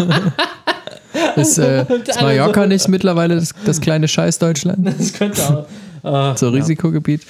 Ist, 1.36 1.58
äh, 1.58 1.82
ist 1.82 2.20
Mallorca 2.20 2.66
nicht 2.66 2.88
mittlerweile 2.88 3.36
das, 3.36 3.54
das 3.64 3.80
kleine 3.80 4.08
Scheiß 4.08 4.38
Deutschland? 4.38 4.86
Das 4.98 5.12
könnte 5.12 5.66
auch. 6.02 6.36
So 6.36 6.48
Risikogebiet? 6.48 7.22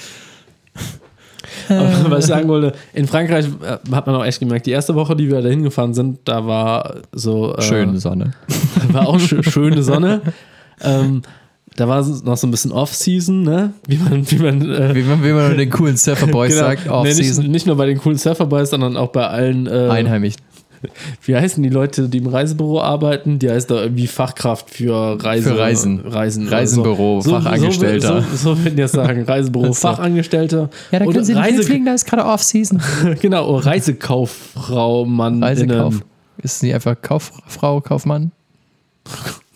Aber 1.68 2.10
was 2.10 2.24
ich 2.24 2.28
sagen 2.28 2.48
wollte, 2.48 2.72
in 2.94 3.06
Frankreich 3.06 3.46
äh, 3.46 3.78
hat 3.94 4.06
man 4.06 4.16
auch 4.16 4.24
echt 4.24 4.40
gemerkt, 4.40 4.66
die 4.66 4.70
erste 4.70 4.94
Woche, 4.94 5.14
die 5.16 5.30
wir 5.30 5.40
da 5.42 5.48
hingefahren 5.48 5.94
sind, 5.94 6.18
da 6.24 6.46
war 6.46 6.96
so. 7.12 7.54
Äh, 7.56 7.62
Schöne 7.62 7.98
Sonne. 7.98 8.32
War 8.92 9.08
auch 9.08 9.18
schö 9.20 9.42
schöne 9.42 9.82
Sonne. 9.82 10.20
ähm, 10.82 11.22
da 11.76 11.88
war 11.88 12.00
es 12.00 12.22
noch 12.22 12.36
so 12.36 12.46
ein 12.46 12.50
bisschen 12.50 12.70
Off-Season, 12.72 13.42
ne? 13.42 13.72
Wie 13.86 13.96
man, 13.96 14.30
wie 14.30 14.36
man. 14.36 14.60
Äh, 14.70 14.94
Wie 14.94 15.02
man, 15.02 15.24
wie 15.24 15.32
man 15.32 15.56
den 15.56 15.70
coolen 15.70 15.96
Surferboys 15.96 16.50
genau. 16.54 16.66
sagt, 16.66 16.84
Nee, 16.86 16.90
Off-Season. 16.92 17.44
nicht, 17.44 17.52
nicht 17.52 17.66
nur 17.66 17.76
bei 17.76 17.86
den 17.86 17.98
coolen 17.98 18.18
Surferboys, 18.18 18.68
sondern 18.70 18.96
auch 18.98 19.08
bei 19.08 19.26
allen. 19.26 19.66
Äh, 19.66 19.88
Einheimisch. 19.88 20.34
Wie 21.24 21.36
heißen 21.36 21.62
die 21.62 21.68
Leute, 21.68 22.08
die 22.08 22.18
im 22.18 22.26
Reisebüro 22.26 22.80
arbeiten? 22.80 23.38
Die 23.38 23.50
heißt 23.50 23.70
da 23.70 23.82
irgendwie 23.82 24.06
Fachkraft 24.06 24.70
für 24.70 25.22
Reise, 25.22 25.50
Für 25.50 25.58
Reisen. 25.58 26.00
Reisen 26.00 26.48
Reisenbüro, 26.48 27.20
so. 27.20 27.40
Fachangestellter. 27.40 28.22
So, 28.22 28.36
so, 28.36 28.54
so 28.54 28.58
würden 28.64 28.76
die 28.76 28.82
das 28.82 28.92
sagen. 28.92 29.22
Reisebüro, 29.26 29.66
so. 29.66 29.74
Fachangestellte. 29.74 30.70
Ja, 30.90 30.98
da 30.98 31.04
können 31.04 31.24
Sie 31.24 31.34
nicht 31.34 31.42
Reise, 31.42 31.56
hinfliegen, 31.58 31.86
da 31.86 31.94
ist 31.94 32.06
gerade 32.06 32.24
Off-Season. 32.24 32.80
Genau, 33.20 33.48
oh, 33.48 33.56
Reisekauffrau, 33.56 35.04
Mann. 35.04 35.42
Reisekauf. 35.42 36.00
Ist 36.38 36.62
nicht 36.62 36.74
einfach 36.74 36.96
Kauffrau, 37.00 37.80
Kaufmann? 37.80 38.32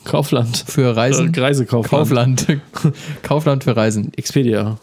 Kaufland. 0.05 0.65
Für 0.67 0.95
Reisen? 0.95 1.35
Reisekaufland. 1.35 1.91
Kaufland. 1.91 2.47
Kaufland 3.23 3.65
für 3.65 3.77
Reisen.de. 3.77 4.13
Expedia. 4.17 4.79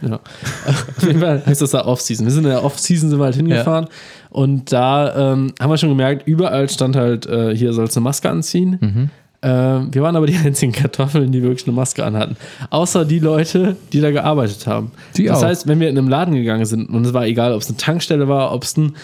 Ja. 0.00 0.20
Auf 0.66 1.02
jeden 1.06 1.20
Fall 1.20 1.42
heißt 1.44 1.60
das 1.62 1.70
da 1.72 1.84
Off-Season. 1.84 2.26
Wir 2.26 2.32
sind 2.32 2.44
in 2.44 2.50
der 2.50 2.64
Off-Season 2.64 3.10
sind 3.10 3.18
wir 3.18 3.24
halt 3.24 3.36
hingefahren 3.36 3.86
und 4.30 4.72
da 4.72 5.32
ähm, 5.32 5.52
haben 5.60 5.70
wir 5.70 5.76
schon 5.78 5.88
gemerkt, 5.88 6.26
überall 6.26 6.68
stand 6.68 6.96
halt, 6.96 7.26
äh, 7.26 7.54
hier 7.56 7.72
sollst 7.72 7.96
du 7.96 8.00
eine 8.00 8.04
Maske 8.04 8.28
anziehen. 8.30 8.78
Mhm. 8.80 9.10
Ähm, 9.42 9.88
wir 9.92 10.02
waren 10.02 10.16
aber 10.16 10.26
die 10.26 10.36
einzigen 10.44 10.72
Kartoffeln, 10.72 11.32
die 11.32 11.42
wirklich 11.42 11.66
eine 11.66 11.74
Maske 11.74 12.04
anhatten. 12.04 12.36
Außer 12.68 13.04
die 13.06 13.18
Leute, 13.20 13.76
die 13.92 14.00
da 14.00 14.10
gearbeitet 14.10 14.66
haben. 14.66 14.92
Die 15.16 15.24
das 15.24 15.38
auch. 15.42 15.46
heißt, 15.46 15.66
wenn 15.66 15.80
wir 15.80 15.88
in 15.88 15.96
einem 15.96 16.08
Laden 16.08 16.34
gegangen 16.34 16.66
sind 16.66 16.88
und 16.90 17.06
es 17.06 17.14
war 17.14 17.26
egal, 17.26 17.52
ob 17.54 17.62
es 17.62 17.68
eine 17.68 17.76
Tankstelle 17.78 18.28
war, 18.28 18.52
ob 18.54 18.64
es 18.64 18.76
ein 18.76 18.94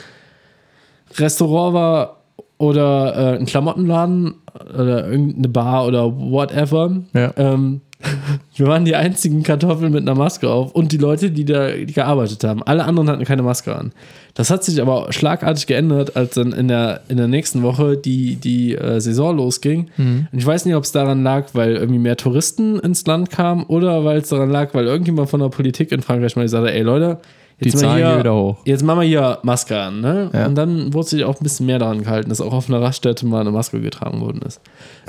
Restaurant 1.19 1.75
war 1.75 2.17
oder 2.59 3.35
äh, 3.35 3.39
ein 3.39 3.47
Klamottenladen 3.47 4.35
oder 4.75 5.09
irgendeine 5.09 5.49
Bar 5.49 5.87
oder 5.87 6.13
whatever, 6.19 7.03
Ja. 7.15 7.33
ähm, 7.37 7.81
Wir 8.57 8.67
waren 8.67 8.85
die 8.85 8.97
einzigen 8.97 9.43
Kartoffeln 9.43 9.93
mit 9.93 10.03
einer 10.03 10.15
Maske 10.15 10.49
auf 10.49 10.73
und 10.73 10.93
die 10.93 10.97
Leute, 10.97 11.31
die 11.31 11.45
da 11.45 11.77
gearbeitet 11.77 12.43
haben. 12.45 12.63
Alle 12.63 12.85
anderen 12.85 13.11
hatten 13.11 13.25
keine 13.25 13.43
Maske 13.43 13.75
an. 13.75 13.93
Das 14.35 14.51
hat 14.51 14.65
sich 14.65 14.81
aber 14.81 15.13
schlagartig 15.13 15.67
geändert, 15.67 16.17
als 16.17 16.35
dann 16.35 16.53
in 16.53 16.69
der, 16.69 17.01
in 17.09 17.17
der 17.17 17.29
nächsten 17.29 17.63
Woche 17.63 17.97
die, 17.97 18.37
die 18.37 18.75
äh, 18.75 19.01
Saison 19.01 19.37
losging. 19.37 19.89
Und 20.33 20.39
ich 20.39 20.47
weiß 20.47 20.65
nicht, 20.67 20.75
ob 20.75 20.85
es 20.85 20.93
daran 20.93 21.23
lag, 21.23 21.49
weil 21.53 21.77
irgendwie 21.77 21.99
mehr 21.99 22.17
Touristen 22.17 22.79
ins 22.79 23.07
Land 23.07 23.31
kamen 23.31 23.65
oder 23.65 24.05
weil 24.05 24.19
es 24.19 24.29
daran 24.29 24.51
lag, 24.51 24.75
weil 24.75 24.87
irgendjemand 24.87 25.31
von 25.31 25.41
der 25.41 25.49
Politik 25.49 25.93
in 25.93 26.03
Frankreich 26.03 26.37
mal 26.37 26.43
gesagt 26.43 26.67
hat, 26.67 26.75
ey 26.75 26.83
Leute, 26.83 27.19
Die 27.59 27.71
mal 27.71 27.79
Zahlen 27.79 27.97
hier, 27.97 28.07
gehen 28.11 28.19
wieder 28.19 28.35
hoch. 28.35 28.57
Jetzt 28.67 28.85
machen 28.85 29.01
wir 29.01 29.07
hier 29.07 29.39
Maske 29.43 29.81
an, 29.81 30.03
ne? 30.03 30.31
Ja. 30.35 30.47
Und 30.47 30.57
dann 30.57 30.93
wurde 30.93 31.09
sich 31.09 31.25
auch 31.25 31.41
ein 31.41 31.43
bisschen 31.43 31.65
mehr 31.65 31.79
daran 31.79 32.03
gehalten, 32.03 32.29
dass 32.29 32.43
auch 32.43 32.53
auf 32.53 32.69
einer 32.69 32.83
Raststätte 32.83 33.25
mal 33.25 33.41
eine 33.41 33.51
Maske 33.51 33.81
getragen 33.81 34.21
worden 34.21 34.43
ist. 34.43 34.61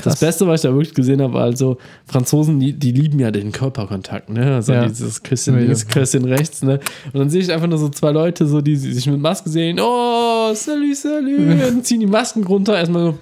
Das 0.01 0.19
Beste, 0.21 0.47
was 0.47 0.61
ich 0.63 0.69
da 0.69 0.73
wirklich 0.73 0.93
gesehen 0.93 1.21
habe, 1.21 1.33
war 1.33 1.43
also, 1.43 1.77
Franzosen, 2.05 2.59
die, 2.61 2.71
die 2.71 2.93
lieben 2.93 3.19
ja 3.19 3.31
den 3.31 3.51
Körperkontakt, 3.51 4.29
ne? 4.29 4.55
Also 4.55 4.71
Ja. 4.71 4.85
dieses 4.87 5.21
Küsschen 5.23 5.59
links, 5.59 5.85
Küsschen 5.87 6.23
rechts, 6.23 6.61
ne? 6.63 6.79
Und 7.11 7.19
dann 7.19 7.29
sehe 7.29 7.41
ich 7.41 7.51
einfach 7.51 7.67
nur 7.67 7.79
so 7.79 7.89
zwei 7.89 8.11
Leute, 8.11 8.47
so, 8.47 8.61
die 8.61 8.77
sich 8.77 9.05
mit 9.07 9.19
Maske 9.19 9.49
sehen, 9.49 9.79
oh, 9.81 10.53
salut, 10.53 10.95
salut, 10.95 11.69
und 11.69 11.85
ziehen 11.85 11.99
die 11.99 12.07
Masken 12.07 12.45
runter, 12.45 12.77
erstmal 12.77 13.07
so, 13.11 13.17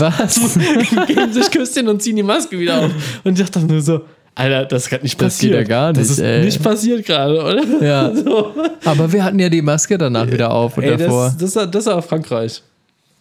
Was? 0.00 0.58
geben 1.06 1.32
sich 1.32 1.50
Küsschen 1.50 1.86
und 1.88 2.02
ziehen 2.02 2.16
die 2.16 2.22
Maske 2.24 2.58
wieder 2.58 2.86
auf. 2.86 2.90
Und 3.22 3.38
ich 3.38 3.44
dachte 3.50 3.64
nur 3.66 3.80
so, 3.82 4.00
Alter, 4.36 4.64
das 4.66 4.84
ist 4.84 4.90
gerade 4.90 5.02
nicht 5.04 5.20
Das 5.20 5.38
geht 5.38 5.52
passiert. 5.52 5.68
ja 5.68 5.76
gar 5.76 5.92
Das 5.92 6.02
nicht, 6.08 6.10
ist 6.10 6.18
ey. 6.18 6.44
nicht 6.44 6.62
passiert 6.62 7.06
gerade, 7.06 7.40
oder? 7.42 7.62
Ja. 7.84 8.10
So. 8.14 8.52
Aber 8.84 9.12
wir 9.12 9.22
hatten 9.24 9.38
ja 9.38 9.48
die 9.48 9.62
Maske 9.62 9.96
danach 9.96 10.26
wieder 10.30 10.50
auf 10.52 10.76
und 10.76 10.82
Ey, 10.84 10.96
davor. 10.96 11.32
das, 11.38 11.52
das, 11.52 11.70
das 11.70 11.88
aber 11.88 12.02
Frankreich. 12.02 12.62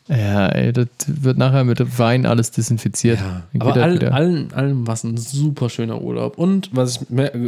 Ja, 0.09 0.47
ey, 0.49 0.73
das 0.73 0.87
wird 1.07 1.37
nachher 1.37 1.63
mit 1.63 1.79
Wein 1.97 2.25
alles 2.25 2.51
desinfiziert. 2.51 3.19
Geht 3.53 3.61
Aber 3.61 3.71
das 3.73 3.83
all, 3.83 4.03
allen, 4.11 4.53
allem 4.53 4.85
war 4.85 4.95
es 4.95 5.03
ein 5.05 5.15
super 5.15 5.69
schöner 5.69 6.01
Urlaub. 6.01 6.37
Und 6.37 6.69
was 6.73 6.97
ich 6.97 7.01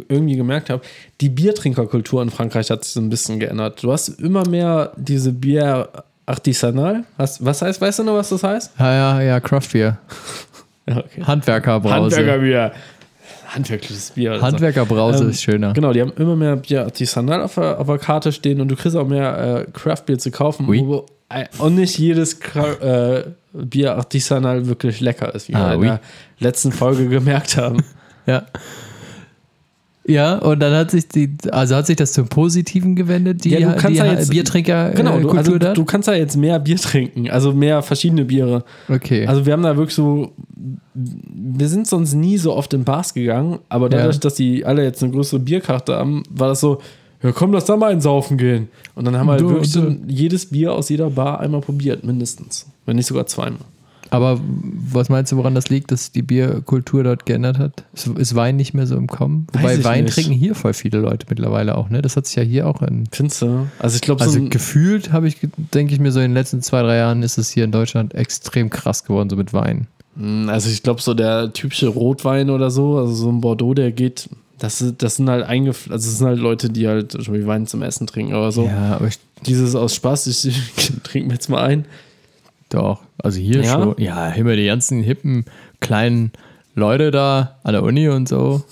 irgendwie 0.07 0.37
gemerkt 0.37 0.69
habe, 0.69 0.81
die 1.19 1.27
Biertrinkerkultur 1.29 2.21
in 2.21 2.29
Frankreich 2.29 2.69
hat 2.69 2.85
sich 2.85 2.93
so 2.93 3.01
ein 3.01 3.09
bisschen 3.09 3.39
geändert. 3.39 3.83
Du 3.83 3.91
hast 3.91 4.07
immer 4.07 4.47
mehr 4.47 4.93
diese 4.95 5.33
Bier 5.33 5.89
artisanal. 6.25 7.03
Was, 7.17 7.43
was 7.43 7.61
heißt, 7.61 7.81
weißt 7.81 7.99
du 7.99 8.03
noch, 8.03 8.13
was 8.15 8.29
das 8.29 8.43
heißt? 8.43 8.71
ja, 8.79 8.93
ja, 8.93 9.21
ja, 9.21 9.39
Craft 9.39 9.69
Beer. 9.73 9.97
Ja, 10.87 10.97
okay. 10.97 11.23
Handwerkerbrause. 11.23 12.15
Handwerkerbier. 12.15 12.71
Handwerkliches 13.55 14.11
Bier. 14.11 14.33
also. 14.33 14.45
Handwerkerbrause 14.45 15.23
Ähm, 15.23 15.29
ist 15.31 15.41
schöner. 15.41 15.73
Genau, 15.73 15.93
die 15.93 16.01
haben 16.01 16.13
immer 16.17 16.35
mehr 16.35 16.55
Bier 16.57 16.83
artisanal 16.83 17.41
auf 17.41 17.55
der, 17.55 17.79
auf 17.79 17.87
der 17.87 17.97
Karte 17.97 18.31
stehen 18.31 18.61
und 18.61 18.67
du 18.67 18.75
kriegst 18.75 18.95
auch 18.97 19.07
mehr 19.07 19.65
äh, 19.67 19.71
Craft-Bier 19.71 20.17
zu 20.19 20.29
kaufen. 20.31 20.67
Oui. 20.67 20.81
Wo, 20.85 21.05
äh, 21.29 21.45
und 21.59 21.75
nicht 21.75 21.97
jedes 21.97 22.41
Cra- 22.41 22.81
äh, 22.81 23.23
Bier 23.53 23.95
artisanal 23.95 24.67
wirklich 24.67 24.99
lecker 24.99 25.33
ist, 25.33 25.47
wie 25.49 25.55
Ah, 25.55 25.69
wir 25.69 25.73
in 25.75 25.79
oui. 25.79 25.85
der 25.87 25.99
letzten 26.39 26.71
Folge 26.71 27.07
gemerkt 27.07 27.57
haben. 27.57 27.83
Ja. 28.27 28.41
Ja, 30.07 30.37
und 30.37 30.59
dann 30.59 30.73
hat 30.73 30.91
sich 30.91 31.07
die, 31.07 31.31
also 31.51 31.75
hat 31.75 31.87
sich 31.87 31.95
das 31.95 32.13
zum 32.13 32.27
Positiven 32.27 32.95
gewendet, 32.95 33.43
die, 33.43 33.49
Ja, 33.49 33.59
du 33.71 33.75
kannst 33.75 33.89
die 33.99 34.03
ja 34.05 34.05
jetzt- 34.13 34.29
Biertrinker-Kultur 34.29 35.03
Genau, 35.03 35.19
du, 35.19 35.35
also, 35.35 35.57
da? 35.57 35.73
du 35.73 35.83
kannst 35.83 36.07
da 36.07 36.13
jetzt 36.13 36.37
mehr 36.37 36.59
Bier 36.59 36.77
trinken, 36.77 37.29
also 37.31 37.53
mehr 37.53 37.81
verschiedene 37.81 38.23
Biere. 38.25 38.63
okay. 38.87 39.25
Also 39.25 39.45
wir 39.47 39.53
haben 39.53 39.63
da 39.63 39.75
wirklich 39.77 39.95
so, 39.95 40.31
wir 40.93 41.67
sind 41.67 41.87
sonst 41.87 42.13
nie 42.13 42.37
so 42.37 42.53
oft 42.53 42.71
in 42.75 42.83
Bars 42.83 43.13
gegangen, 43.15 43.59
aber 43.67 43.89
dadurch, 43.89 44.15
Ja. 44.17 44.21
dass 44.21 44.35
die 44.35 44.63
alle 44.63 44.83
jetzt 44.83 45.01
eine 45.03 45.11
größere 45.11 45.39
Bierkarte 45.39 45.95
haben, 45.95 46.21
war 46.29 46.49
das 46.49 46.59
so, 46.59 46.81
ja 47.23 47.31
komm, 47.31 47.51
lass 47.53 47.65
da 47.65 47.75
mal 47.75 47.91
ein 47.91 48.01
Saufen 48.01 48.37
gehen. 48.37 48.67
Und 48.93 49.05
dann 49.05 49.17
haben 49.17 49.25
wir 49.25 49.31
halt 49.33 49.41
Du- 49.41 49.49
wirklich 49.49 49.71
du- 49.73 49.97
jedes 50.07 50.45
Bier 50.45 50.73
aus 50.73 50.89
jeder 50.89 51.09
Bar 51.09 51.39
einmal 51.39 51.61
probiert, 51.61 52.03
mindestens. 52.03 52.67
Wenn 52.85 52.97
nicht 52.97 53.07
sogar 53.07 53.25
zweimal. 53.25 53.59
Aber 54.09 54.39
was 54.91 55.09
meinst 55.09 55.31
du, 55.31 55.37
woran 55.37 55.55
das 55.55 55.69
liegt, 55.69 55.91
dass 55.91 56.11
die 56.11 56.21
Bierkultur 56.21 57.03
dort 57.03 57.25
geändert 57.25 57.57
hat? 57.57 57.83
Ist, 57.93 58.07
ist 58.07 58.35
Wein 58.35 58.55
nicht 58.55 58.73
mehr 58.73 58.87
so 58.87 58.95
im 58.95 59.07
Kommen? 59.07 59.47
Wobei 59.53 59.83
Wein 59.83 60.05
nicht. 60.05 60.13
trinken 60.13 60.33
hier 60.33 60.55
voll 60.55 60.73
viele 60.73 60.99
Leute 60.99 61.25
mittlerweile 61.29 61.75
auch, 61.77 61.89
ne? 61.89 62.01
Das 62.01 62.15
hat 62.15 62.27
sich 62.27 62.35
ja 62.35 62.43
hier 62.43 62.67
auch 62.67 62.81
in. 62.81 63.05
Findest 63.11 63.41
du? 63.41 63.67
Also 63.79 63.95
ich 63.95 64.01
glaube, 64.01 64.21
Also 64.21 64.33
so 64.33 64.39
ein, 64.39 64.49
gefühlt 64.49 65.11
habe 65.11 65.27
ich, 65.27 65.37
denke 65.73 65.93
ich 65.93 65.99
mir, 65.99 66.11
so 66.11 66.19
in 66.19 66.31
den 66.31 66.33
letzten 66.33 66.61
zwei, 66.61 66.81
drei 66.81 66.97
Jahren 66.97 67.23
ist 67.23 67.37
es 67.37 67.49
hier 67.49 67.63
in 67.63 67.71
Deutschland 67.71 68.13
extrem 68.13 68.69
krass 68.69 69.03
geworden, 69.03 69.29
so 69.29 69.35
mit 69.35 69.53
Wein. 69.53 69.87
also 70.47 70.69
ich 70.69 70.83
glaube, 70.83 71.01
so 71.01 71.13
der 71.13 71.51
typische 71.53 71.87
Rotwein 71.87 72.49
oder 72.49 72.71
so, 72.71 72.97
also 72.97 73.13
so 73.13 73.29
ein 73.29 73.41
Bordeaux, 73.41 73.73
der 73.73 73.91
geht, 73.91 74.29
das, 74.59 74.83
das 74.97 75.15
sind 75.17 75.29
halt 75.29 75.45
eingef 75.45 75.89
also 75.91 76.09
das 76.09 76.17
sind 76.17 76.27
halt 76.27 76.39
Leute, 76.39 76.69
die 76.69 76.87
halt 76.87 77.11
zum 77.11 77.19
Beispiel 77.19 77.47
Wein 77.47 77.67
zum 77.67 77.81
Essen 77.81 78.07
trinken, 78.07 78.33
aber 78.33 78.51
so. 78.51 78.65
Ja, 78.65 78.95
aber 78.95 79.07
ich, 79.07 79.17
Dieses 79.45 79.75
aus 79.75 79.95
Spaß, 79.95 80.27
ich, 80.27 80.45
ich 80.77 80.91
trinke 81.03 81.27
mir 81.27 81.33
jetzt 81.33 81.49
mal 81.49 81.63
ein. 81.63 81.85
Doch. 82.69 83.01
Also 83.17 83.39
hier 83.39 83.61
Ja? 83.63 83.73
schon. 83.73 83.95
Ja, 83.97 84.29
immer 84.29 84.55
die 84.55 84.65
ganzen 84.65 85.01
hippen, 85.01 85.45
kleinen 85.79 86.31
Leute 86.75 87.11
da 87.11 87.57
an 87.63 87.73
der 87.73 87.83
Uni 87.83 88.09
und 88.09 88.27
so. 88.27 88.63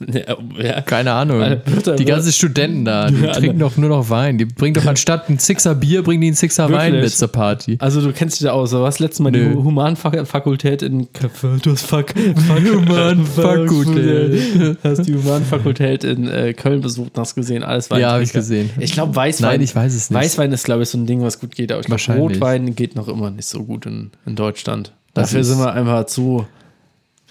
Ja, 0.12 0.36
ja. 0.58 0.80
Keine 0.80 1.12
Ahnung. 1.12 1.58
Die 1.98 2.04
ganzen 2.06 2.32
Studenten 2.32 2.86
da, 2.86 3.10
die 3.10 3.22
Ja, 3.22 3.32
trinken 3.32 3.58
doch 3.58 3.76
nur 3.76 3.90
noch 3.90 4.08
Wein. 4.08 4.38
Die 4.38 4.46
bringen 4.46 4.72
doch 4.74 4.86
anstatt 4.86 5.28
ein 5.28 5.38
Sixer 5.38 5.74
Bier, 5.74 6.02
bringen 6.02 6.22
die 6.22 6.28
einen 6.28 6.36
Sixer 6.36 6.72
Wein 6.72 6.94
mit 6.94 7.10
zur 7.10 7.28
Party. 7.28 7.76
Also 7.80 8.00
du 8.00 8.10
kennst 8.12 8.40
dich 8.40 8.46
da 8.46 8.52
aus. 8.52 8.70
Du 8.70 8.78
hast 8.78 8.98
letztes 8.98 9.20
Mal 9.20 9.30
Nö. 9.30 9.50
die 9.50 9.54
Hu- 9.56 9.64
Humanfakultät 9.64 10.80
in 10.82 11.08
du 11.62 11.72
hast 11.72 11.86
Fuck, 11.86 12.14
Humanfakultät. 12.16 14.78
hast 14.82 15.02
die 15.06 15.14
Humanfakultät 15.14 16.04
in 16.04 16.28
äh, 16.28 16.54
Köln 16.54 16.80
besucht 16.80 17.16
und 17.16 17.20
hast 17.20 17.34
gesehen, 17.34 17.62
alles 17.62 17.90
Wein. 17.90 18.00
Ja, 18.00 18.12
habe 18.12 18.22
ich 18.22 18.32
gesehen. 18.32 18.70
Ich 18.78 18.92
glaube, 18.92 19.14
Weißwein. 19.14 19.50
Nein, 19.52 19.60
ich 19.62 19.74
weiß 19.74 19.94
es 19.94 20.10
nicht. 20.10 20.18
Weißwein 20.18 20.52
ist, 20.52 20.64
glaube 20.64 20.82
ich, 20.82 20.88
so 20.88 20.98
ein 20.98 21.06
Ding, 21.06 21.22
was 21.22 21.40
gut 21.40 21.54
geht. 21.54 21.72
Aber 21.72 21.80
ich 21.80 21.86
glaube. 21.86 22.20
Rotwein 22.20 22.74
geht 22.74 22.96
noch 22.96 23.08
immer 23.08 23.30
nicht 23.30 23.48
so 23.48 23.62
gut 23.64 23.86
in, 23.86 24.10
in 24.26 24.36
Deutschland. 24.36 24.92
Dafür 25.14 25.40
ist- 25.40 25.48
sind 25.48 25.58
wir 25.58 25.72
einfach 25.72 26.06
zu. 26.06 26.46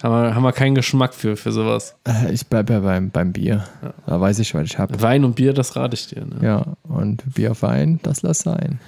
Haben 0.02 0.12
wir, 0.14 0.34
haben 0.34 0.42
wir 0.42 0.52
keinen 0.52 0.74
Geschmack 0.74 1.12
für, 1.14 1.36
für 1.36 1.52
sowas. 1.52 1.94
Äh, 2.04 2.32
Ich 2.32 2.46
bleibe 2.46 2.72
ja 2.72 2.80
beim, 2.80 3.10
beim 3.10 3.32
Bier. 3.32 3.64
Da 4.06 4.20
weiß 4.20 4.38
ich, 4.38 4.54
was 4.54 4.64
ich 4.64 4.78
habe. 4.78 5.00
Wein 5.02 5.24
und 5.24 5.36
Bier, 5.36 5.52
das 5.52 5.76
rate 5.76 5.94
ich 5.94 6.06
dir. 6.06 6.24
Ne? 6.24 6.36
Ja, 6.42 6.64
und 6.84 7.22
Bier 7.34 7.50
auf 7.52 7.62
Wein, 7.62 8.00
das 8.02 8.22
lass 8.22 8.38
sein. 8.40 8.80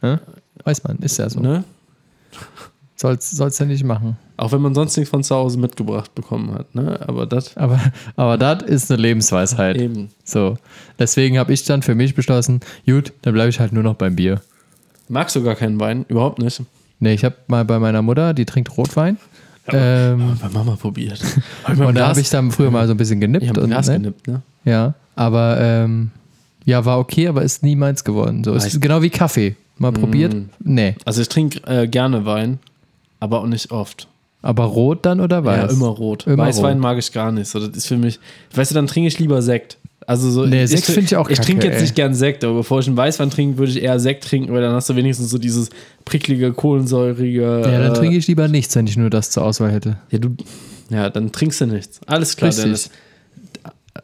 Ne? 0.00 0.20
Weiß 0.62 0.84
man, 0.84 0.98
ist 0.98 1.18
ja 1.18 1.28
so. 1.28 1.40
Ne? 1.40 1.64
Soll's, 2.96 3.30
soll's 3.32 3.58
ja 3.58 3.66
nicht 3.66 3.82
machen. 3.84 4.16
Auch 4.36 4.52
wenn 4.52 4.60
man 4.62 4.74
sonst 4.74 4.96
nichts 4.96 5.10
von 5.10 5.24
zu 5.24 5.34
Hause 5.34 5.58
mitgebracht 5.58 6.14
bekommen 6.14 6.54
hat. 6.54 6.72
Ne? 6.74 6.98
Aber 7.06 7.26
das 7.26 7.56
Aber, 7.56 7.80
aber 8.16 8.38
das 8.38 8.62
ist 8.62 8.90
eine 8.92 9.02
Lebensweisheit. 9.02 9.76
eben. 9.76 10.10
So. 10.24 10.56
Deswegen 10.98 11.38
habe 11.38 11.52
ich 11.52 11.64
dann 11.64 11.82
für 11.82 11.94
mich 11.96 12.14
beschlossen, 12.14 12.60
gut, 12.86 13.12
dann 13.22 13.34
bleibe 13.34 13.50
ich 13.50 13.58
halt 13.60 13.72
nur 13.72 13.82
noch 13.82 13.94
beim 13.94 14.14
Bier. 14.16 14.40
Magst 15.08 15.34
du 15.36 15.42
gar 15.42 15.54
keinen 15.56 15.80
Wein? 15.80 16.04
Überhaupt 16.08 16.38
nicht. 16.38 16.62
Nee, 17.00 17.14
ich 17.14 17.24
habe 17.24 17.34
mal 17.48 17.64
bei 17.64 17.78
meiner 17.80 18.02
Mutter, 18.02 18.32
die 18.34 18.44
trinkt 18.44 18.76
Rotwein. 18.76 19.18
Ähm, 19.68 20.36
Bei 20.40 20.48
Mama 20.48 20.76
probiert. 20.76 21.20
und 21.66 21.94
da 21.94 22.08
habe 22.08 22.20
ich 22.20 22.28
dann 22.28 22.50
früher 22.50 22.70
mal 22.70 22.86
so 22.86 22.92
ein 22.92 22.96
bisschen 22.96 23.20
genippt. 23.20 23.44
Ich 23.44 23.48
habe 23.48 23.62
und, 23.62 23.70
Gas 23.70 23.88
ne? 23.88 23.94
genippt, 23.94 24.28
ne? 24.28 24.42
Ja, 24.64 24.94
aber 25.16 25.58
ähm, 25.60 26.10
ja, 26.64 26.84
war 26.84 26.98
okay, 26.98 27.28
aber 27.28 27.42
ist 27.42 27.62
nie 27.62 27.76
meins 27.76 28.04
geworden. 28.04 28.44
So, 28.44 28.54
ist 28.54 28.80
genau 28.80 29.02
wie 29.02 29.10
Kaffee. 29.10 29.56
Mal 29.76 29.92
probiert? 29.92 30.36
Nee. 30.60 30.94
Also 31.04 31.20
ich 31.20 31.28
trinke 31.28 31.60
äh, 31.66 31.88
gerne 31.88 32.24
Wein, 32.24 32.60
aber 33.18 33.40
auch 33.40 33.46
nicht 33.46 33.72
oft. 33.72 34.06
Aber 34.40 34.64
rot 34.64 35.04
dann 35.06 35.20
oder 35.20 35.44
weiß? 35.44 35.72
Ja, 35.72 35.76
immer 35.76 35.88
rot. 35.88 36.26
Immer 36.26 36.44
Weißwein 36.44 36.74
rot. 36.74 36.82
mag 36.82 36.98
ich 36.98 37.10
gar 37.12 37.32
nicht. 37.32 37.48
So, 37.48 37.58
das 37.58 37.76
ist 37.76 37.86
für 37.86 37.96
mich. 37.96 38.20
Weißt 38.54 38.70
du, 38.70 38.74
dann 38.74 38.86
trinke 38.86 39.08
ich 39.08 39.18
lieber 39.18 39.40
Sekt. 39.42 39.78
Also 40.06 40.30
so, 40.30 40.44
Nee, 40.46 40.66
Sekt 40.66 40.84
tr- 40.84 40.92
find 40.92 41.06
ich 41.06 41.16
auch 41.16 41.28
Ich 41.30 41.36
kacke, 41.38 41.46
trinke 41.46 41.66
jetzt 41.66 41.76
ey. 41.76 41.82
nicht 41.82 41.94
gern 41.94 42.14
Sekt, 42.14 42.44
aber 42.44 42.54
bevor 42.54 42.80
ich 42.80 42.86
einen 42.86 42.96
Weißwein 42.96 43.30
trinke, 43.30 43.58
würde 43.58 43.72
ich 43.72 43.82
eher 43.82 43.98
Sekt 43.98 44.24
trinken, 44.24 44.52
weil 44.52 44.60
dann 44.60 44.74
hast 44.74 44.88
du 44.90 44.96
wenigstens 44.96 45.30
so 45.30 45.38
dieses 45.38 45.70
pricklige, 46.04 46.52
kohlensäurige. 46.52 47.40
Ja, 47.42 47.60
dann 47.80 47.92
äh, 47.92 47.96
trinke 47.96 48.16
ich 48.16 48.26
lieber 48.26 48.48
nichts, 48.48 48.76
wenn 48.76 48.86
ich 48.86 48.96
nur 48.96 49.08
das 49.10 49.30
zur 49.30 49.44
Auswahl 49.44 49.72
hätte. 49.72 49.96
Ja, 50.10 50.18
du, 50.18 50.36
ja, 50.90 51.08
dann 51.10 51.32
trinkst 51.32 51.60
du 51.62 51.66
nichts. 51.66 52.00
Alles 52.06 52.36
klar, 52.36 52.48
Richtig. 52.50 52.64
Dennis. 52.64 52.90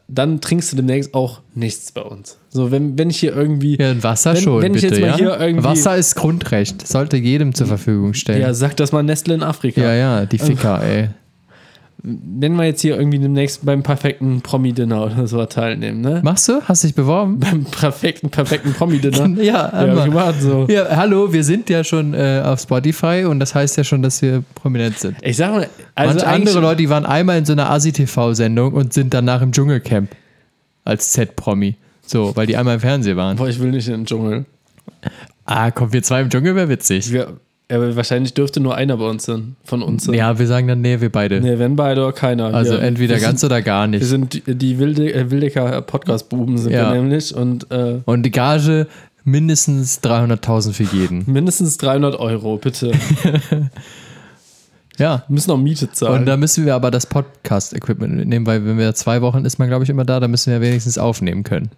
Dann 0.07 0.41
trinkst 0.41 0.73
du 0.73 0.77
demnächst 0.77 1.15
auch 1.15 1.41
nichts 1.55 1.93
bei 1.93 2.03
uns. 2.03 2.37
So, 2.49 2.71
wenn, 2.71 2.99
wenn 2.99 3.11
ich 3.11 3.19
hier 3.21 3.35
irgendwie. 3.37 3.77
Ja, 3.79 3.91
ein 3.91 4.03
Wasser 4.03 4.35
Wenn- 4.35 4.43
schon, 4.43 4.63
wenn 4.63 4.75
ich 4.75 4.83
bitte, 4.83 4.95
jetzt 4.97 5.01
mal 5.03 5.07
ja? 5.11 5.17
hier 5.17 5.41
irgendwie- 5.41 5.65
Wasser 5.65 5.97
ist 5.97 6.15
Grundrecht, 6.17 6.87
sollte 6.87 7.17
jedem 7.17 7.55
zur 7.55 7.67
Verfügung 7.67 8.15
stellen. 8.15 8.41
Ja, 8.41 8.55
sag 8.55 8.77
das 8.77 8.93
mal 8.93 9.03
Nestle 9.03 9.35
in 9.35 9.43
Afrika. 9.43 9.81
ja, 9.81 9.95
ja, 9.95 10.27
die 10.27 10.39
Ficker, 10.39 10.83
ey. 10.83 11.11
Wenn 12.03 12.55
wir 12.57 12.65
jetzt 12.65 12.81
hier 12.81 12.97
irgendwie 12.97 13.19
demnächst 13.19 13.65
beim 13.65 13.83
perfekten 13.83 14.41
Promi-Dinner 14.41 15.05
oder 15.05 15.27
so 15.27 15.45
teilnehmen, 15.45 16.01
ne? 16.01 16.21
Machst 16.25 16.49
du? 16.49 16.61
Hast 16.65 16.85
dich 16.85 16.95
beworben? 16.95 17.39
Beim 17.39 17.65
perfekten, 17.65 18.31
perfekten 18.31 18.73
Promi-Dinner. 18.73 19.29
Ja, 19.41 19.45
ja, 19.45 19.67
einmal. 19.69 20.09
gemacht 20.09 20.41
so. 20.41 20.67
Ja, 20.69 20.97
hallo, 20.97 21.33
wir 21.33 21.45
sind 21.45 21.69
ja 21.71 21.85
schon 21.85 22.15
äh, 22.15 22.43
auf 22.45 22.61
Spotify 22.61 23.25
und 23.29 23.41
das 23.41 23.55
heißt 23.55 23.77
ja 23.77 23.85
schon, 23.85 24.03
dass 24.03 24.23
wir 24.23 24.43
prominent 24.55 24.99
sind. 24.99 25.17
Ich 25.23 25.37
sag 25.37 25.53
mal, 25.53 25.69
also 25.95 26.15
Manche 26.15 26.27
andere 26.27 26.61
Leute, 26.61 26.77
die 26.77 26.91
waren 26.91 27.07
einmal 27.07 27.39
in 27.39 27.45
so 27.45 27.53
einer 27.53 27.71
Asi-TV-Sendung 27.71 28.73
und 28.73 28.93
sind 28.93 29.13
danach 29.15 29.43
im 29.43 29.53
Dschungelcamp 29.53 30.11
als 30.85 31.11
Z-Promi. 31.11 31.77
So, 32.07 32.35
weil 32.35 32.47
die 32.47 32.57
einmal 32.57 32.75
im 32.75 32.81
Fernsehen 32.81 33.17
waren. 33.17 33.37
Boah, 33.37 33.49
ich 33.49 33.61
will 33.61 33.71
nicht 33.71 33.87
in 33.89 33.95
den 33.95 34.07
Dschungel. 34.07 34.45
Ah, 35.45 35.71
komm, 35.71 35.93
wir 35.93 36.03
zwei 36.03 36.21
im 36.21 36.29
Dschungel 36.31 36.55
wäre 36.55 36.69
witzig. 36.69 37.13
Wir, 37.13 37.35
aber 37.71 37.95
wahrscheinlich 37.97 38.35
dürfte 38.35 38.61
nur 38.61 38.75
einer 38.75 38.97
bei 38.97 39.07
uns 39.09 39.25
sein, 39.25 39.57
von 39.65 39.83
uns 39.83 40.05
sein. 40.05 40.15
Ja, 40.15 40.39
wir 40.39 40.47
sagen 40.47 40.67
dann, 40.69 40.81
nee, 40.81 41.01
wir 41.01 41.11
beide. 41.11 41.41
Nee, 41.41 41.59
wenn 41.59 41.77
beide 41.77 42.03
oder 42.03 42.13
keiner. 42.13 42.53
also 42.55 42.73
wir, 42.73 42.83
entweder 42.83 43.15
wir 43.15 43.21
ganz 43.23 43.41
sind, 43.41 43.51
oder 43.51 43.63
gar 43.63 43.83
Wir 43.85 43.99
nicht. 43.99 44.05
sind 44.07 44.43
die, 44.47 44.79
wilde, 44.79 45.13
äh, 45.13 45.31
Wildecker 45.31 45.81
Podcast-Buben 45.83 46.59
sind 46.59 46.73
Ja. 46.73 46.93
wir 46.93 47.01
nämlich 47.01 47.35
und 47.35 47.71
äh, 47.71 48.01
Und 48.05 48.23
die 48.25 48.31
Gage 48.31 48.87
mindestens 49.25 50.01
300.000 50.03 50.73
für 50.73 50.83
jeden. 50.85 51.25
mindestens 51.33 51.77
300 51.79 52.17
Euro, 52.19 52.57
bitte. 52.57 52.93
Ja. 54.99 55.25
Wir 55.29 55.33
müssen 55.35 55.51
auch 55.51 55.57
Miete 55.57 55.91
zahlen. 55.91 56.21
Und 56.21 56.27
da 56.27 56.37
müssen 56.37 56.67
wir 56.67 56.75
aber 56.75 56.91
das 56.91 57.07
Podcast-Equipment 57.07 58.15
mitnehmen, 58.17 58.45
weil 58.47 58.65
wenn 58.67 58.77
wir 58.77 58.95
zwei 58.95 59.23
Wochen 59.23 59.47
ist 59.47 59.59
man, 59.59 59.69
glaube 59.69 59.83
ich, 59.85 59.89
immer 59.91 60.05
da, 60.05 60.21
dann 60.21 60.31
müssen 60.31 60.53
wir 60.53 60.61
wenigstens 60.61 60.99
aufnehmen 60.99 61.43
können. 61.43 61.71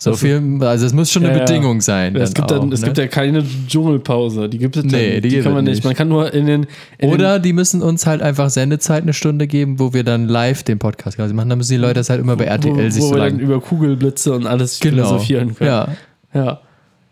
So 0.00 0.10
Das- 0.12 0.20
viel, 0.20 0.40
also 0.60 0.86
es 0.86 0.92
muss 0.92 1.10
schon 1.10 1.24
eine 1.26 1.36
Ja. 1.36 1.44
Bedingung 1.44 1.80
sein. 1.80 2.14
es, 2.14 2.32
dann 2.32 2.34
gibt 2.34 2.52
auch, 2.52 2.60
dann, 2.60 2.70
es 2.72 2.80
ne? 2.82 2.86
gibt 2.86 2.98
ja 2.98 3.08
keine 3.08 3.44
Dschungelpause. 3.66 4.48
Die 4.48 4.58
gibt 4.58 4.76
es 4.76 4.82
dann, 4.84 4.92
Nee, 4.92 5.16
die 5.16 5.22
die, 5.22 5.28
gibt 5.30 5.42
kann 5.42 5.52
es 5.52 5.54
man 5.56 5.64
nicht. 5.64 5.84
Man 5.84 5.94
kann 5.94 6.08
nur 6.08 6.32
in 6.32 6.46
den. 6.46 6.66
In 6.98 7.10
Oder 7.10 7.40
die 7.40 7.52
müssen 7.52 7.82
uns 7.82 8.06
halt 8.06 8.22
einfach 8.22 8.48
Sendezeit 8.50 9.02
eine 9.02 9.12
Stunde 9.12 9.48
geben, 9.48 9.80
wo 9.80 9.92
wir 9.92 10.04
dann 10.04 10.28
live 10.28 10.62
den 10.62 10.78
Podcast 10.78 11.16
quasi 11.16 11.34
machen. 11.34 11.48
Dann 11.48 11.58
müssen 11.58 11.72
die 11.72 11.78
Leute 11.78 11.94
das 11.94 12.10
halt 12.10 12.20
immer 12.20 12.36
bei 12.36 12.44
den, 12.44 12.52
RTL 12.52 12.86
wo, 12.86 12.90
sich 12.90 13.02
wo 13.02 13.08
so 13.08 13.14
wir 13.16 13.24
dann 13.24 13.40
über 13.40 13.60
Kugelblitze 13.60 14.32
und 14.34 14.46
alles 14.46 14.78
Genau. 14.78 15.08
philosophieren 15.08 15.56
können. 15.56 15.68
Ja. 15.68 15.88
ja. 16.32 16.60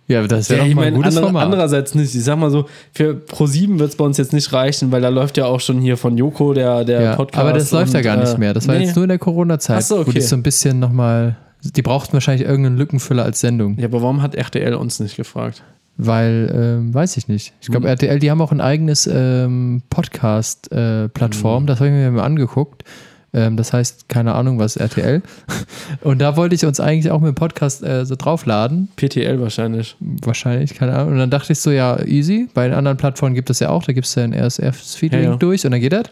ja, 0.06 0.26
das 0.28 0.48
wäre 0.48 0.62
Ja, 0.62 0.68
doch 0.68 0.74
mal 0.76 0.86
ein 0.86 0.94
gutes 0.94 1.08
andere, 1.16 1.24
Format. 1.24 1.44
andererseits 1.44 1.96
nicht. 1.96 2.14
Ich 2.14 2.22
sag 2.22 2.38
mal 2.38 2.52
so, 2.52 2.66
für 2.92 3.14
Pro7 3.14 3.80
wird 3.80 3.90
es 3.90 3.96
bei 3.96 4.04
uns 4.04 4.16
jetzt 4.16 4.32
nicht 4.32 4.52
reichen, 4.52 4.92
weil 4.92 5.00
da 5.00 5.08
läuft 5.08 5.36
ja 5.38 5.46
auch 5.46 5.58
schon 5.58 5.80
hier 5.80 5.96
von 5.96 6.16
Joko 6.16 6.54
der, 6.54 6.84
der 6.84 7.00
ja, 7.02 7.16
Podcast. 7.16 7.40
aber 7.44 7.52
das 7.52 7.72
läuft 7.72 7.94
ja 7.94 8.00
gar 8.00 8.16
nicht 8.16 8.32
äh, 8.34 8.38
mehr. 8.38 8.54
Das 8.54 8.68
war 8.68 8.76
nee. 8.76 8.84
jetzt 8.84 8.94
nur 8.94 9.06
in 9.06 9.08
der 9.08 9.18
Corona-Zeit, 9.18 9.82
so, 9.82 9.96
wo 9.96 10.00
okay. 10.02 10.12
die 10.12 10.20
so 10.20 10.36
ein 10.36 10.44
bisschen 10.44 10.78
nochmal. 10.78 11.36
Die 11.74 11.82
brauchten 11.82 12.12
wahrscheinlich 12.14 12.46
irgendeinen 12.46 12.76
Lückenfüller 12.76 13.24
als 13.24 13.40
Sendung. 13.40 13.76
Ja, 13.78 13.86
aber 13.86 14.02
warum 14.02 14.22
hat 14.22 14.34
RTL 14.34 14.74
uns 14.74 15.00
nicht 15.00 15.16
gefragt? 15.16 15.62
Weil, 15.98 16.52
ähm, 16.54 16.92
weiß 16.94 17.16
ich 17.16 17.26
nicht. 17.28 17.54
Ich 17.60 17.68
Hm. 17.68 17.72
glaube, 17.72 17.88
RTL, 17.88 18.18
die 18.18 18.30
haben 18.30 18.40
auch 18.42 18.52
ein 18.52 18.60
eigenes 18.60 19.06
ähm, 19.10 19.82
Podcast-Plattform. 19.90 21.62
Hm. 21.62 21.66
Das 21.66 21.80
habe 21.80 21.88
ich 21.88 21.94
mir 21.94 22.10
mal 22.10 22.24
angeguckt. 22.24 22.84
Ähm, 23.32 23.56
das 23.56 23.72
heißt, 23.72 24.08
keine 24.08 24.34
Ahnung, 24.34 24.58
was 24.58 24.76
RTL. 24.76 25.22
Und 26.02 26.20
da 26.20 26.36
wollte 26.36 26.54
ich 26.54 26.64
uns 26.64 26.80
eigentlich 26.80 27.10
auch 27.10 27.20
mit 27.20 27.28
dem 27.28 27.34
Podcast 27.34 27.82
äh, 27.82 28.04
so 28.06 28.14
draufladen. 28.16 28.88
PTL 28.96 29.40
wahrscheinlich. 29.40 29.96
Wahrscheinlich, 30.00 30.74
keine 30.74 30.94
Ahnung. 30.94 31.14
Und 31.14 31.18
dann 31.18 31.30
dachte 31.30 31.52
ich 31.52 31.60
so, 31.60 31.70
ja, 31.70 32.02
easy. 32.04 32.48
Bei 32.54 32.66
den 32.68 32.74
anderen 32.76 32.96
Plattformen 32.96 33.34
gibt 33.34 33.50
es 33.50 33.60
ja 33.60 33.68
auch. 33.70 33.84
Da 33.84 33.92
gibt 33.92 34.06
es 34.06 34.14
ja 34.14 34.24
ein 34.24 34.32
RSF-Feed-Link 34.32 35.24
Ja, 35.24 35.30
ja. 35.30 35.36
durch 35.36 35.64
und 35.64 35.72
dann 35.72 35.80
geht 35.80 35.92
das. 35.92 36.04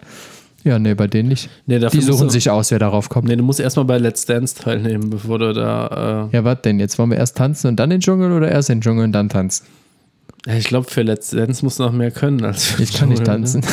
Ja, 0.64 0.78
nee, 0.78 0.94
bei 0.94 1.06
denen 1.06 1.28
nicht. 1.28 1.50
Nee, 1.66 1.78
Die 1.78 2.00
suchen 2.00 2.28
du- 2.28 2.32
sich 2.32 2.48
aus, 2.50 2.70
wer 2.70 2.78
darauf 2.78 3.08
kommt. 3.10 3.28
Nee, 3.28 3.36
du 3.36 3.42
musst 3.44 3.60
erstmal 3.60 3.84
bei 3.84 3.98
Let's 3.98 4.24
Dance 4.24 4.54
teilnehmen, 4.54 5.10
bevor 5.10 5.38
du 5.38 5.52
da. 5.52 6.28
Ja, 6.32 6.42
was 6.44 6.62
denn? 6.62 6.80
Jetzt 6.80 6.98
wollen 6.98 7.10
wir 7.10 7.18
erst 7.18 7.36
tanzen 7.36 7.68
und 7.68 7.76
dann 7.76 7.90
den 7.90 8.00
Dschungel 8.00 8.32
oder 8.32 8.50
erst 8.50 8.70
den 8.70 8.80
Dschungel 8.80 9.04
und 9.04 9.12
dann 9.12 9.28
tanzen? 9.28 9.66
Äh, 10.46 10.58
ich 10.58 10.64
glaube, 10.66 10.90
für 10.90 11.02
Let's 11.02 11.30
Dance 11.30 11.62
musst 11.64 11.78
du 11.78 11.82
noch 11.84 11.92
mehr 11.92 12.10
können 12.10 12.42
als 12.44 12.64
für 12.64 12.82
Ich 12.82 12.94
kann 12.94 13.10
nicht 13.10 13.18
Dschungel, 13.18 13.34
tanzen. 13.40 13.60
Ne? 13.60 13.66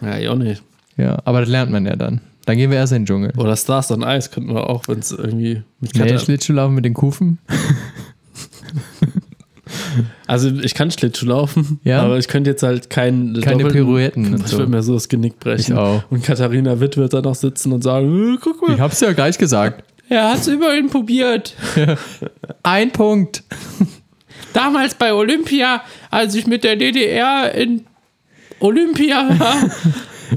Ja, 0.10 0.18
ich 0.18 0.28
auch 0.28 0.36
nicht. 0.36 0.62
Ja, 0.96 1.18
aber 1.24 1.40
das 1.40 1.48
lernt 1.48 1.70
man 1.72 1.86
ja 1.86 1.94
dann. 1.96 2.20
Dann 2.46 2.56
gehen 2.56 2.70
wir 2.70 2.78
erst 2.78 2.92
in 2.92 3.02
den 3.02 3.06
Dschungel. 3.06 3.32
Oder 3.36 3.56
Stars 3.56 3.90
on 3.92 4.02
Ice 4.02 4.30
könnten 4.30 4.54
wir 4.54 4.68
auch, 4.70 4.86
wenn 4.88 4.98
es 5.00 5.12
irgendwie 5.12 5.62
mit 5.80 5.94
Nee, 5.94 6.00
Kata- 6.06 6.18
Schlittschuhlaufen 6.18 6.74
mit 6.74 6.84
den 6.84 6.94
Kufen. 6.94 7.38
Also 10.26 10.48
ich 10.62 10.74
kann 10.74 10.90
Schlittschuh 10.90 11.26
laufen, 11.26 11.80
Ja? 11.84 12.02
aber 12.02 12.18
ich 12.18 12.28
könnte 12.28 12.50
jetzt 12.50 12.62
halt 12.62 12.90
kein 12.90 13.38
Keine 13.42 13.64
doppelten- 13.64 13.72
Pirouetten 13.72 14.34
Ich 14.44 14.48
so. 14.48 14.58
würde 14.58 14.70
mir 14.70 14.82
so 14.82 14.94
das 14.94 15.08
Genick 15.08 15.38
brechen. 15.40 15.72
Ich 15.72 15.78
auch. 15.78 16.02
Und 16.10 16.22
Katharina 16.24 16.80
Witt 16.80 16.96
wird 16.96 17.12
da 17.12 17.20
noch 17.20 17.34
sitzen 17.34 17.72
und 17.72 17.82
sagen, 17.82 18.34
äh, 18.34 18.38
guck 18.40 18.66
mal, 18.66 18.74
Ich 18.74 18.80
hab's 18.80 19.00
ja 19.00 19.12
gleich 19.12 19.38
gesagt. 19.38 19.84
Er 20.08 20.30
hat's 20.32 20.46
immerhin 20.46 20.88
probiert. 20.88 21.54
Ein 22.62 22.90
Punkt. 22.92 23.42
Damals 24.54 24.94
bei 24.94 25.12
Olympia, 25.12 25.82
als 26.10 26.34
ich 26.34 26.46
mit 26.46 26.64
der 26.64 26.76
DDR 26.76 27.54
in 27.54 27.84
Olympia 28.60 29.28
war, 29.38 29.56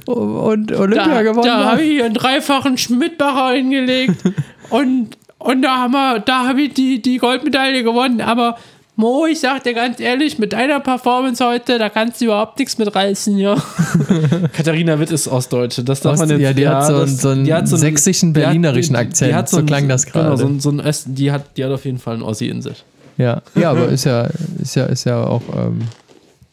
Und 0.06 0.72
Olympia 0.74 1.08
da, 1.16 1.22
gewonnen. 1.24 1.46
da 1.46 1.72
habe 1.72 1.82
ich 1.84 2.04
einen 2.04 2.14
dreifachen 2.14 2.78
Schmidtbacher 2.78 3.54
hingelegt 3.56 4.22
und, 4.70 5.18
und 5.40 5.62
da 5.62 5.78
haben 5.78 5.94
wir, 5.94 6.20
da 6.20 6.48
habe 6.48 6.62
ich 6.64 6.74
die, 6.74 7.02
die 7.02 7.18
Goldmedaille 7.18 7.84
gewonnen. 7.84 8.22
Aber 8.22 8.58
Mo, 9.02 9.26
ich 9.26 9.40
sag 9.40 9.64
dir 9.64 9.74
ganz 9.74 10.00
ehrlich, 10.00 10.38
mit 10.38 10.54
deiner 10.54 10.80
Performance 10.80 11.44
heute, 11.44 11.80
da 11.80 11.90
kannst 11.90 12.22
du 12.22 12.26
überhaupt 12.26 12.60
nichts 12.60 12.78
mitreißen, 12.78 13.36
ja. 13.36 13.56
Katharina 14.54 15.00
Witt 15.00 15.10
ist 15.10 15.28
Ostdeutsche. 15.28 15.84
Das 15.84 16.02
darf 16.02 16.14
Ost- 16.14 16.20
man 16.20 16.30
jetzt. 16.30 16.42
ja, 16.42 16.54
die 16.54 16.68
hat 16.68 16.86
so 16.86 16.94
einen- 16.94 17.02
das- 17.02 17.18
so 17.18 17.30
einen 17.30 17.44
die 17.46 17.52
hat 17.54 17.68
sächsischen, 17.68 18.32
die 18.36 18.42
hat- 18.42 18.46
berlinerischen 18.50 18.94
die- 18.94 19.00
Akzent. 19.00 19.32
Die 19.32 19.36
hat 19.36 19.50
so, 19.50 19.56
So 19.56 19.58
einen- 19.58 19.66
klang 19.68 19.88
das 19.90 20.06
Genau, 20.06 20.26
gerade. 20.26 20.38
so, 20.38 20.46
ein- 20.46 20.60
so 20.60 20.70
ein 20.70 20.84
die 21.16 21.32
hat, 21.32 21.58
die 21.58 21.66
hat 21.66 21.72
auf 21.72 21.84
jeden 21.86 21.98
Fall 21.98 22.14
einen 22.14 22.22
Ossi 22.24 22.46
in 22.48 22.62
sich. 22.62 22.84
Ja, 23.18 23.42
ja, 23.56 23.72
aber 23.72 23.88
ist 23.90 24.04
ja, 24.04 24.30
ist 24.62 24.76
ja, 24.76 24.86
ist 24.86 25.06
ja 25.06 25.24
auch 25.26 25.42
ähm, 25.58 25.82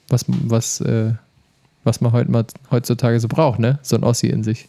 was, 0.09 0.25
was, 0.27 0.81
äh, 0.81 1.13
was 1.85 2.01
man 2.01 2.13
heute 2.13 2.31
mal, 2.31 2.47
heutzutage 2.71 3.21
so 3.21 3.29
braucht, 3.29 3.59
ne? 3.59 3.79
So 3.83 3.95
ein 3.95 4.05
Ossi 4.05 4.29
in 4.29 4.43
sich. 4.43 4.69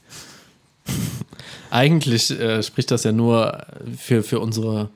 Eigentlich 1.70 2.38
äh, 2.38 2.62
spricht 2.62 2.92
das 2.92 3.06
ja 3.06 3.14
nur 3.14 3.58
für, 3.98 4.22
für 4.22 4.42
unsere, 4.42 4.90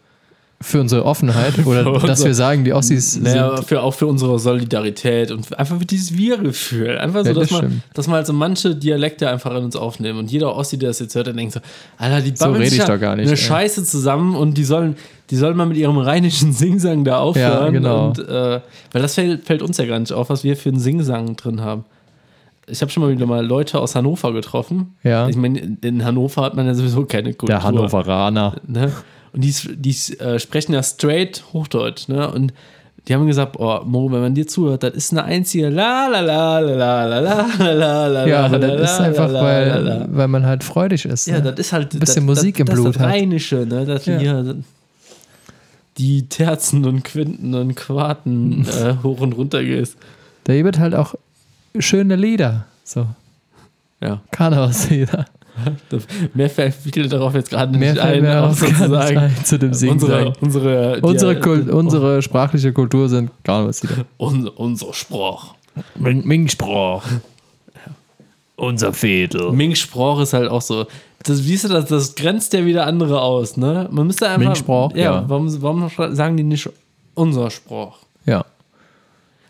Für 0.63 0.81
unsere 0.81 1.05
Offenheit 1.05 1.65
oder 1.65 1.83
Für 1.99 2.07
dass 2.07 2.19
unser- 2.19 2.25
wir 2.25 2.33
sagen, 2.35 2.63
die 2.63 2.73
Ossis 2.73 3.19
naja, 3.19 3.57
sind. 3.57 3.67
für, 3.67 3.81
auch 3.83 3.93
für 3.93 4.07
unsere 4.07 4.39
Solidarität 4.39 5.29
und 5.31 5.57
einfach 5.59 5.77
für 5.77 5.85
dieses 5.85 6.17
Wir-Gefühl. 6.17 6.97
Einfach 6.97 7.21
so, 7.23 7.27
Ja, 7.27 7.33
das 7.33 7.49
dass, 7.49 7.61
man, 7.61 7.83
dass 7.93 8.07
man 8.07 8.15
halt 8.15 8.27
so 8.27 8.33
manche 8.33 8.75
Dialekte 8.75 9.29
einfach 9.29 9.51
in 9.55 9.63
uns 9.65 9.75
aufnehmen. 9.75 10.19
Und 10.19 10.31
jeder 10.31 10.55
Ossi, 10.55 10.77
der 10.79 10.89
das 10.89 10.99
jetzt 10.99 11.13
hört, 11.15 11.27
der 11.27 11.33
denkt 11.33 11.53
so, 11.53 11.59
Alter, 11.97 12.21
die 12.21 12.35
So 12.35 12.45
babbeln 12.45 12.61
rede 12.61 12.69
sich 12.71 12.79
ich 12.79 12.87
ja 12.87 12.93
doch 12.95 12.99
gar 13.01 13.15
nicht, 13.15 13.23
eine 13.27 13.31
ey. 13.31 13.37
Scheiße 13.37 13.83
zusammen 13.83 14.35
und 14.35 14.57
die 14.57 14.63
sollen, 14.63 14.95
die 15.29 15.35
sollen 15.35 15.55
mal 15.57 15.65
mit 15.65 15.77
ihrem 15.77 15.97
rheinischen 15.97 16.53
Singsang 16.53 17.03
da 17.03 17.19
aufhören. 17.19 17.73
genau. 17.73 18.07
Und, 18.07 18.19
äh, 18.19 18.61
weil 18.91 19.01
das 19.01 19.15
fällt, 19.15 19.45
fällt 19.45 19.61
uns 19.61 19.77
ja 19.77 19.85
gar 19.85 19.99
nicht 19.99 20.13
auf, 20.13 20.29
was 20.29 20.43
wir 20.43 20.55
für 20.55 20.69
einen 20.69 20.79
Singsang 20.79 21.35
drin 21.35 21.61
haben. 21.61 21.85
Ich 22.65 22.81
habe 22.81 22.89
schon 22.89 23.03
mal 23.03 23.11
wieder 23.11 23.25
mal 23.25 23.45
Leute 23.45 23.77
aus 23.81 23.93
Hannover 23.93 24.31
getroffen. 24.31 24.95
Ja. 25.03 25.27
Ich 25.27 25.35
meine, 25.35 25.77
in 25.81 26.05
Hannover 26.05 26.43
hat 26.43 26.55
man 26.55 26.65
ja 26.65 26.73
sowieso 26.73 27.03
keine 27.03 27.33
Kultur. 27.33 27.47
Der 27.47 27.61
Hannoveraner. 27.63 28.55
Ne? 28.65 28.89
Und 29.33 29.41
die, 29.43 29.53
die 29.75 30.19
äh, 30.19 30.39
sprechen 30.39 30.73
ja 30.73 30.83
straight 30.83 31.43
Hochdeutsch. 31.53 32.07
Ne? 32.07 32.29
Und 32.31 32.53
die 33.07 33.13
haben 33.13 33.27
gesagt, 33.27 33.57
oh, 33.59 33.81
Mo, 33.83 34.11
wenn 34.11 34.21
man 34.21 34.33
dir 34.33 34.47
zuhört, 34.47 34.83
das 34.83 34.93
ist 34.93 35.11
eine 35.11 35.23
einzige 35.25 35.69
la 35.69 36.07
la 36.07 36.21
la 36.21 36.59
la 36.59 37.05
la 37.05 37.19
la 37.19 37.47
la 37.57 37.73
la 37.73 38.07
la 38.07 38.25
Ja, 38.27 38.45
aber 38.45 38.59
das 38.59 38.91
ist 38.93 38.99
einfach, 39.01 39.33
weil, 39.33 40.07
weil 40.09 40.27
man 40.29 40.45
halt 40.45 40.63
freudig 40.63 41.05
ist. 41.05 41.27
Ja, 41.27 41.39
ne? 41.39 41.51
das 41.51 41.59
ist 41.67 41.73
halt 41.73 41.93
Ein 41.93 41.99
bisschen 41.99 42.27
das, 42.27 42.37
Musik 42.37 42.57
das, 42.57 42.69
im 42.69 42.73
Blut 42.75 42.95
das 42.95 43.01
hat. 43.01 43.09
Rheinische, 43.09 43.65
ne? 43.65 43.85
dass 43.85 44.05
Ja. 44.05 44.17
hier 44.19 44.55
die 45.97 46.27
Terzen 46.29 46.85
und 46.85 47.03
Quinten 47.03 47.53
und 47.55 47.75
Quarten 47.75 48.65
äh, 48.81 48.95
hoch 49.03 49.19
und 49.19 49.33
runter 49.33 49.63
gehst. 49.63 49.97
Da 50.45 50.53
gibt 50.53 50.79
halt 50.79 50.95
auch 50.95 51.15
schöne 51.77 52.15
Lieder. 52.15 52.65
So, 52.83 53.07
Ja, 54.01 54.21
Karnevalslieder. 54.31 55.25
Mehr 56.33 56.49
fällt 56.49 56.75
darauf 57.11 57.33
jetzt 57.35 57.49
gerade 57.49 57.77
nicht 57.77 57.99
ein, 57.99 58.25
auch 58.27 58.53
sozusagen 58.53 59.17
ein 59.17 59.35
zu 59.43 59.59
dem 59.59 59.73
Singen 59.73 59.93
unsere, 59.93 60.11
sagen. 60.11 60.33
unsere, 60.41 60.99
unsere, 61.01 61.39
Kult, 61.39 61.69
oh. 61.71 61.77
unsere 61.77 62.21
sprachliche 62.21 62.73
Kultur 62.73 63.09
sind 63.09 63.31
gar 63.43 63.65
nichts 63.65 63.83
wieder. 63.83 64.05
Unser, 64.17 64.93
Spruch. 64.93 65.55
Ming, 65.95 66.25
Ming 66.25 66.47
Sprach. 66.47 67.03
Unser 68.55 68.93
Fädel. 68.93 69.51
Ming 69.51 69.75
Spruch 69.75 70.21
ist 70.21 70.33
halt 70.33 70.49
auch 70.49 70.61
so. 70.61 70.85
Das, 71.23 71.45
wie 71.45 71.53
ist 71.53 71.69
das? 71.69 71.85
Das 71.85 72.15
grenzt 72.15 72.53
ja 72.53 72.65
wieder 72.65 72.85
andere 72.85 73.21
aus, 73.21 73.57
ne? 73.57 73.87
Man 73.91 74.07
müsste 74.07 74.27
einfach. 74.27 74.39
Ming 74.39 74.55
Spruch, 74.55 74.95
Ja, 74.95 75.03
ja. 75.03 75.25
Warum, 75.27 75.61
warum 75.61 76.15
sagen 76.15 76.37
die 76.37 76.43
nicht 76.43 76.69
unser 77.15 77.49
Spruch? 77.49 77.97
Ja. 78.25 78.45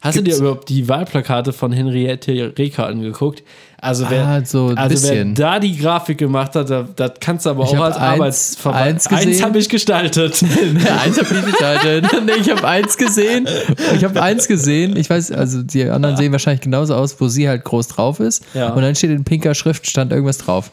Hast 0.04 0.18
du 0.18 0.24
Gibt's- 0.24 0.38
dir 0.38 0.44
überhaupt 0.44 0.68
die 0.68 0.90
Wahlplakate 0.90 1.54
von 1.54 1.72
Henriette 1.72 2.54
Reker 2.58 2.88
angegukt? 2.88 3.42
Also 3.78 4.06
wer, 4.10 4.26
Ah, 4.26 4.46
so 4.46 4.68
also 4.76 5.10
wer 5.10 5.26
da 5.26 5.60
die 5.60 5.78
Grafik 5.78 6.18
gemacht 6.18 6.56
hat, 6.56 6.70
da- 6.70 6.88
das 6.96 7.14
kannst 7.20 7.46
du 7.46 7.50
aber 7.52 7.64
Ich 7.64 7.78
auch 7.78 7.84
als 7.84 7.96
eins- 7.98 8.04
Arbeitsverband. 8.20 8.86
eins 8.86 9.08
Eins 9.08 9.44
habe 9.44 9.60
ich 9.60 9.70
gestaltet. 9.70 10.42
eins 11.04 11.18
habe 11.22 11.36
ich 11.40 11.46
gestaltet. 11.46 12.06
nee, 12.26 12.32
ich 12.40 12.50
habe 12.50 12.68
eins 12.68 12.98
gesehen. 12.98 13.48
Ich 13.96 14.04
habe 14.04 14.22
eins 14.22 14.48
gesehen. 14.48 14.96
Ich 14.98 15.10
weiß, 15.10 15.32
also 15.32 15.64
die 15.64 15.84
anderen 15.90 16.18
sehen 16.18 16.32
wahrscheinlich 16.34 16.62
genauso 16.62 16.96
aus, 16.96 17.20
wo 17.20 17.28
sie 17.30 17.48
halt 17.48 17.64
groß 17.64 17.88
drauf 17.90 18.20
ist. 18.20 18.44
Ja. 18.54 18.70
Und 18.74 18.82
dann 18.82 18.96
steht 18.96 19.10
in 19.12 19.24
pinker 19.24 19.54
Schrift, 19.56 19.88
stand 19.88 20.12
irgendwas 20.12 20.38
drauf. 20.38 20.72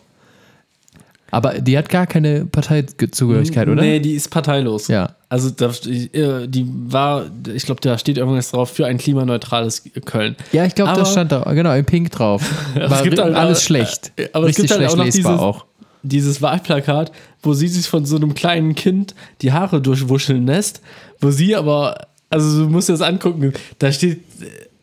Aber 1.31 1.61
die 1.61 1.76
hat 1.78 1.89
gar 1.89 2.07
keine 2.07 2.45
Parteizugehörigkeit, 2.47 3.68
oder? 3.68 3.81
Nee, 3.83 4.01
die 4.01 4.14
ist 4.14 4.31
parteilos. 4.31 4.89
Ja. 4.89 5.14
Also 5.28 5.51
da, 5.51 5.70
äh, 5.87 6.49
die 6.49 6.66
war, 6.89 7.26
ich 7.55 7.64
glaube, 7.64 7.81
da 7.81 7.97
steht 7.99 8.18
irgendwas 8.18 8.51
drauf 8.51 8.70
für 8.70 8.87
ein 8.87 8.99
klimaneutrales 8.99 9.85
Köln. 10.05 10.35
Ja, 10.53 10.64
ich 10.64 10.74
glaube, 10.74 10.93
das 10.95 11.12
stand 11.12 11.31
da, 11.33 11.43
genau, 11.55 11.72
in 11.74 11.85
Pink 11.85 12.11
drauf. 12.11 12.43
es 12.74 12.91
War 12.91 12.99
halt 12.99 13.18
alles 13.20 13.59
auch- 13.59 13.62
schlecht. 13.62 14.12
äh, 14.16 14.28
aber 14.33 14.45
es 14.47 14.49
Richtig 14.59 14.68
gibt 14.70 14.81
halt 14.81 14.91
auch 14.91 14.97
noch 14.97 15.05
lesbar 15.05 15.33
dieses- 15.35 15.41
auch. 15.41 15.66
dieses 16.03 16.43
Wahlplakat, 16.43 17.12
wo 17.43 17.55
sie 17.55 17.68
sich 17.68 17.87
von 17.87 18.05
so 18.07 18.16
einem 18.16 18.35
kleinen 18.35 18.74
Kind 18.74 19.14
die 19.43 19.53
Haare 19.53 19.81
durchwuscheln 19.81 20.47
lässt, 20.47 20.81
wo 21.20 21.31
sie 21.31 21.55
aber, 21.55 22.09
also 22.28 22.64
du 22.64 22.70
musst 22.70 22.89
dir 22.89 22.95
das 22.95 23.03
angucken, 23.03 23.53
da 23.78 23.93
steht, 23.93 24.20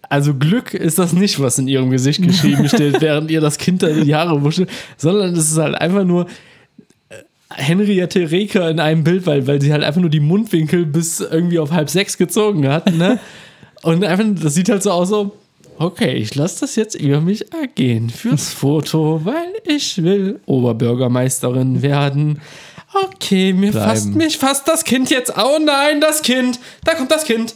also 0.10 0.34
Glück 0.34 0.74
ist 0.74 1.00
das 1.00 1.14
nicht, 1.14 1.40
was 1.40 1.58
in 1.60 1.68
ihrem 1.68 1.90
Gesicht 1.90 2.22
geschrieben 2.22 2.68
steht, 2.74 3.02
während 3.02 3.32
ihr 3.32 3.42
das 3.42 3.58
Kind 3.58 3.84
da 3.84 3.88
die 3.88 4.16
Haare 4.16 4.42
wuschelt, 4.44 4.70
sondern 4.98 5.34
es 5.34 5.52
ist 5.52 5.58
halt 5.58 5.76
einfach 5.76 6.04
nur 6.04 6.28
äh, 7.10 7.16
Henriette 7.50 8.32
Reker 8.32 8.70
in 8.70 8.80
einem 8.80 9.04
Bild, 9.04 9.26
weil, 9.26 9.48
weil 9.48 9.62
sie 9.62 9.72
halt 9.72 9.84
einfach 9.84 10.02
nur 10.02 10.10
die 10.10 10.20
Mundwinkel 10.20 10.86
bis 10.86 11.20
irgendwie 11.20 11.60
auf 11.60 11.72
halb 11.72 11.90
sechs 11.90 12.18
gezogen 12.18 12.68
hat, 12.68 12.94
ne? 12.96 13.20
Und 13.84 14.04
einfach, 14.04 14.26
das 14.42 14.56
sieht 14.56 14.70
halt 14.70 14.84
so 14.84 14.92
aus, 14.92 15.10
so, 15.10 15.38
okay, 15.78 16.14
ich 16.16 16.36
lasse 16.36 16.62
das 16.62 16.76
jetzt 16.76 16.96
über 16.96 17.22
mich 17.22 17.54
ergehen 17.54 18.10
fürs 18.10 18.54
Foto, 18.54 19.22
weil 19.24 19.54
ich 19.66 20.04
will 20.04 20.40
Oberbürgermeisterin 20.46 21.82
werden. 21.82 22.42
Okay, 22.94 23.54
mir 23.54 23.72
Bleiben. 23.72 23.90
fasst 23.90 24.16
mich 24.16 24.38
fasst 24.38 24.68
das 24.68 24.84
Kind 24.84 25.10
jetzt. 25.10 25.34
Oh 25.38 25.60
nein, 25.64 26.02
das 26.02 26.22
Kind. 26.22 26.60
Da 26.84 26.96
kommt 26.96 27.12
das 27.12 27.26
Kind. 27.26 27.54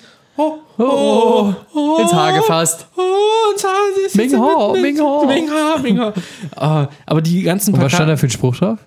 Oh, 0.78 0.84
oh, 0.84 1.54
oh, 1.74 1.98
Ins 2.02 2.14
Haar 2.14 2.34
gefasst. 2.34 2.88
Oh, 2.96 3.54
ins 3.54 3.64
Haar, 3.64 3.72
Ming 4.16 4.34
Ho, 4.38 4.74
Ming 4.74 5.00
Ho. 5.00 5.26
Ming 5.26 5.50
Ho, 5.50 5.80
Ming 5.82 6.00
Ho. 6.00 6.14
Ah, 6.56 6.88
aber 7.06 7.22
die 7.22 7.42
ganzen 7.44 7.74
Und 7.74 7.82
was 7.82 7.92
stand 7.92 8.10
da 8.10 8.16
Plakate. 8.16 8.18
für 8.20 8.28
ein 8.28 8.32
Spruch 8.32 8.58
drauf? 8.58 8.80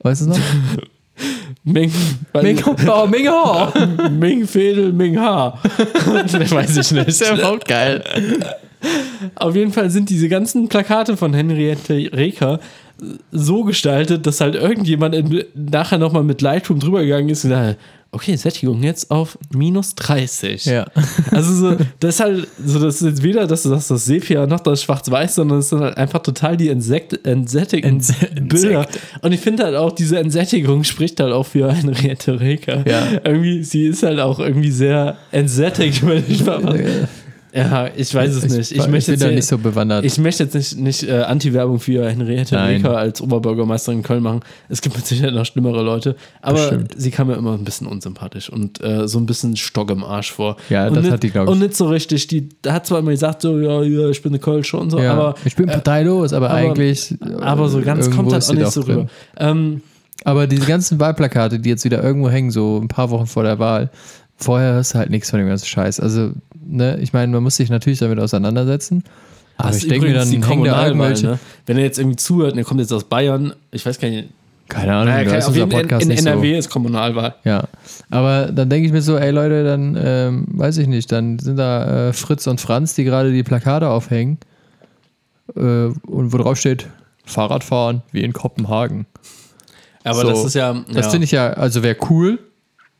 Weißt 0.00 0.22
du 0.22 0.30
es 0.30 0.36
noch? 0.38 0.44
Ming, 1.64 1.92
Ming 2.42 2.66
Ho. 2.66 2.76
Oh, 2.88 3.06
Ming 3.06 3.28
Ho. 3.28 3.72
Ming 4.10 4.46
Fädel, 4.46 4.92
Ming 4.92 5.18
Ha. 5.18 5.58
Weiß 6.06 6.76
ich 6.76 6.92
nicht. 6.92 7.08
Das 7.08 7.20
ist 7.20 7.28
ja 7.28 7.48
auch 7.48 7.60
geil. 7.60 8.02
Auf 9.36 9.54
jeden 9.54 9.72
Fall 9.72 9.90
sind 9.90 10.10
diese 10.10 10.28
ganzen 10.28 10.68
Plakate 10.68 11.16
von 11.16 11.34
Henriette 11.34 12.10
Reker 12.12 12.58
so 13.30 13.64
gestaltet, 13.64 14.26
dass 14.26 14.40
halt 14.40 14.54
irgendjemand 14.54 15.14
in, 15.14 15.44
nachher 15.54 15.98
nochmal 15.98 16.22
mit 16.22 16.40
Lightroom 16.40 16.78
drüber 16.78 17.02
gegangen 17.02 17.28
ist 17.28 17.44
und 17.44 17.50
gesagt 17.50 17.70
hat, 17.70 17.76
okay, 18.12 18.36
Sättigung 18.36 18.82
jetzt 18.82 19.10
auf 19.10 19.38
minus 19.54 19.94
30. 19.94 20.66
Ja. 20.66 20.86
Also 21.30 21.54
so, 21.54 21.76
das 21.98 22.16
ist 22.16 22.20
halt, 22.20 22.48
so, 22.64 22.78
das 22.78 22.96
ist 22.96 23.02
jetzt 23.08 23.22
weder 23.22 23.46
das, 23.46 23.62
das, 23.62 23.88
das 23.88 24.04
Sepia 24.04 24.46
noch 24.46 24.60
das 24.60 24.82
Schwarz-Weiß, 24.82 25.36
sondern 25.36 25.58
es 25.60 25.70
sind 25.70 25.80
halt 25.80 25.96
einfach 25.96 26.22
total 26.22 26.56
die 26.58 26.68
Entsekt, 26.68 27.26
entsättigten 27.26 28.00
Entse- 28.00 28.40
Bilder. 28.48 28.86
Und 29.22 29.32
ich 29.32 29.40
finde 29.40 29.64
halt 29.64 29.76
auch, 29.76 29.92
diese 29.92 30.18
Entsättigung 30.18 30.84
spricht 30.84 31.20
halt 31.20 31.32
auch 31.32 31.46
für 31.46 31.72
Henriette 31.72 32.38
Reker. 32.38 32.84
Ja. 32.86 33.06
Irgendwie, 33.24 33.64
sie 33.64 33.86
ist 33.86 34.02
halt 34.02 34.20
auch 34.20 34.38
irgendwie 34.38 34.70
sehr 34.70 35.16
entsättigt, 35.30 36.06
wenn 36.06 36.22
ich 36.28 36.44
mal 36.44 37.08
Ja, 37.54 37.88
ich 37.94 38.14
weiß 38.14 38.34
es 38.34 38.48
nicht. 38.48 38.72
Ich, 38.72 38.88
möchte 38.88 39.12
bin 39.12 39.20
jetzt 39.20 39.22
da 39.22 39.30
nicht 39.30 39.46
so 39.46 39.58
bewandert. 39.58 40.04
ich 40.04 40.16
möchte 40.18 40.44
jetzt 40.44 40.54
nicht, 40.54 40.78
nicht 40.78 41.02
äh, 41.02 41.20
Anti-Werbung 41.20 41.78
für 41.80 42.08
Henriette. 42.08 42.56
Reker 42.58 42.96
als 42.96 43.20
Oberbürgermeisterin 43.20 43.98
in 43.98 44.02
Köln 44.02 44.22
machen. 44.22 44.40
Es 44.70 44.80
gibt 44.80 44.96
mit 44.96 45.06
Sicherheit 45.06 45.34
noch 45.34 45.44
schlimmere 45.44 45.82
Leute. 45.82 46.16
Aber 46.40 46.58
Bestimmt. 46.58 46.94
sie 46.96 47.10
kam 47.10 47.26
mir 47.26 47.34
immer 47.34 47.52
ein 47.52 47.64
bisschen 47.64 47.86
unsympathisch 47.86 48.48
und 48.48 48.82
äh, 48.82 49.06
so 49.06 49.18
ein 49.18 49.26
bisschen 49.26 49.56
Stock 49.56 49.90
im 49.90 50.02
Arsch 50.02 50.32
vor. 50.32 50.56
Ja, 50.70 50.88
und 50.88 50.96
das 50.96 51.04
nicht, 51.04 51.12
hat 51.12 51.22
die, 51.22 51.30
glaub 51.30 51.46
ich. 51.46 51.52
Und 51.52 51.58
nicht 51.58 51.76
so 51.76 51.88
richtig. 51.88 52.26
Die 52.28 52.48
hat 52.66 52.86
zwar 52.86 53.00
immer 53.00 53.10
gesagt, 53.10 53.42
so, 53.42 53.58
ja, 53.60 53.82
ja 53.82 54.08
ich 54.08 54.22
bin 54.22 54.32
eine 54.32 54.38
Kölsch 54.38 54.72
und 54.72 54.90
so, 54.90 54.98
ja. 54.98 55.12
aber, 55.12 55.34
ich 55.44 55.54
bin 55.54 55.66
parteilos, 55.66 56.32
aber, 56.32 56.48
aber- 56.50 56.58
eigentlich. 56.58 57.14
aber 57.40 57.68
so 57.68 57.82
ganz 57.82 58.10
kommt 58.10 58.32
das 58.32 58.48
auch 58.48 58.54
nicht 58.54 58.70
so 58.70 58.82
drin. 58.82 58.96
rüber. 58.96 59.08
Ähm, 59.36 59.82
Aber 60.24 60.46
diese 60.46 60.66
ganzen 60.66 61.00
Wahlplakate, 61.00 61.58
die 61.58 61.68
jetzt 61.68 61.84
wieder 61.84 62.02
irgendwo 62.02 62.30
hängen, 62.30 62.50
so 62.50 62.78
ein 62.80 62.88
paar 62.88 63.10
Wochen 63.10 63.26
vor 63.26 63.42
der 63.42 63.58
Wahl, 63.58 63.90
vorher 64.42 64.74
hörst 64.74 64.94
du 64.94 64.98
halt 64.98 65.10
nichts 65.10 65.30
von 65.30 65.38
dem 65.38 65.48
ganzen 65.48 65.66
Scheiß. 65.66 66.00
Also, 66.00 66.32
ne, 66.64 66.98
ich 67.00 67.12
meine, 67.12 67.32
man 67.32 67.42
muss 67.42 67.56
sich 67.56 67.70
natürlich 67.70 67.98
damit 68.00 68.18
auseinandersetzen. 68.18 69.04
Aber 69.56 69.68
das 69.68 69.78
ich 69.82 69.88
denke 69.88 70.06
mir 70.08 70.14
dann, 70.14 70.30
die 70.30 70.40
Kommunalwahl, 70.40 70.88
irgendwelche. 70.88 71.26
ne? 71.26 71.38
Wenn 71.66 71.76
er 71.76 71.84
jetzt 71.84 71.98
irgendwie 71.98 72.16
zuhört 72.16 72.52
und 72.52 72.58
er 72.58 72.64
kommt 72.64 72.80
jetzt 72.80 72.92
aus 72.92 73.04
Bayern, 73.04 73.54
ich 73.70 73.84
weiß 73.84 74.00
gar 74.00 74.08
nicht, 74.08 74.28
Keine 74.68 74.94
Ahnung, 74.94 75.14
naja, 75.14 75.36
ist 75.36 75.46
auf 75.46 75.54
jeden 75.56 75.68
Podcast 75.68 76.04
in, 76.04 76.10
in 76.10 76.18
NRW 76.18 76.56
ist 76.58 76.70
Kommunalwahl. 76.70 77.34
so. 77.44 77.50
Ja. 77.50 77.64
Aber 78.10 78.46
dann 78.50 78.70
denke 78.70 78.86
ich 78.86 78.92
mir 78.92 79.02
so, 79.02 79.16
ey 79.16 79.30
Leute, 79.30 79.62
dann 79.64 79.98
ähm, 80.02 80.46
weiß 80.48 80.78
ich 80.78 80.88
nicht, 80.88 81.12
dann 81.12 81.38
sind 81.38 81.56
da 81.56 82.08
äh, 82.08 82.12
Fritz 82.12 82.46
und 82.46 82.60
Franz, 82.60 82.94
die 82.94 83.04
gerade 83.04 83.30
die 83.32 83.42
Plakate 83.42 83.88
aufhängen 83.88 84.38
äh, 85.54 85.60
und 85.60 86.32
wo 86.32 86.38
drauf 86.38 86.58
steht, 86.58 86.88
Fahrradfahren 87.24 88.02
wie 88.10 88.22
in 88.22 88.32
Kopenhagen. 88.32 89.06
Aber 90.04 90.22
So. 90.22 90.28
das 90.30 90.44
ist 90.46 90.54
ja. 90.54 90.74
Das 90.92 91.06
ja. 91.06 91.10
finde 91.10 91.24
ich 91.26 91.30
ja, 91.32 91.50
also 91.50 91.82
wäre 91.82 91.96
cool, 92.10 92.38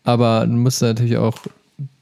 aber 0.04 0.46
du 0.46 0.52
musst 0.52 0.82
natürlich 0.82 1.16
auch, 1.16 1.34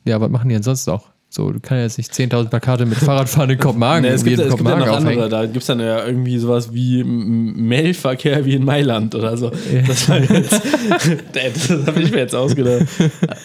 ja, 0.05 0.21
was 0.21 0.31
machen 0.31 0.49
die 0.49 0.55
denn 0.55 0.63
sonst 0.63 0.87
noch? 0.87 1.11
So, 1.33 1.53
du 1.53 1.61
kannst 1.61 1.97
jetzt 1.97 2.19
nicht 2.19 2.33
10.000 2.33 2.49
Plakate 2.49 2.87
mit 2.87 2.99
Fahrradfahren 2.99 3.51
in 3.51 3.59
Kopenhagen, 3.59 4.03
Nee, 4.09 4.09
es 4.09 4.25
gibt, 4.25 4.41
in 4.41 4.49
es 4.49 4.57
gibt 4.57 4.69
ja 4.69 4.75
Kopenhagen 4.75 4.89
noch 4.89 4.97
andere. 4.97 5.15
aufhängen. 5.15 5.31
Da 5.31 5.43
gibt 5.47 5.59
es 5.59 5.67
dann 5.67 5.79
ja 5.79 6.05
irgendwie 6.05 6.37
sowas 6.39 6.75
wie 6.75 7.05
Mailverkehr 7.05 8.45
wie 8.45 8.55
in 8.55 8.65
Mailand 8.65 9.15
oder 9.15 9.37
so. 9.37 9.51
Das, 9.51 10.09
jetzt, 10.09 10.61
das 11.69 11.87
habe 11.87 12.03
ich 12.03 12.11
mir 12.11 12.19
jetzt 12.19 12.35
ausgedacht. 12.35 12.85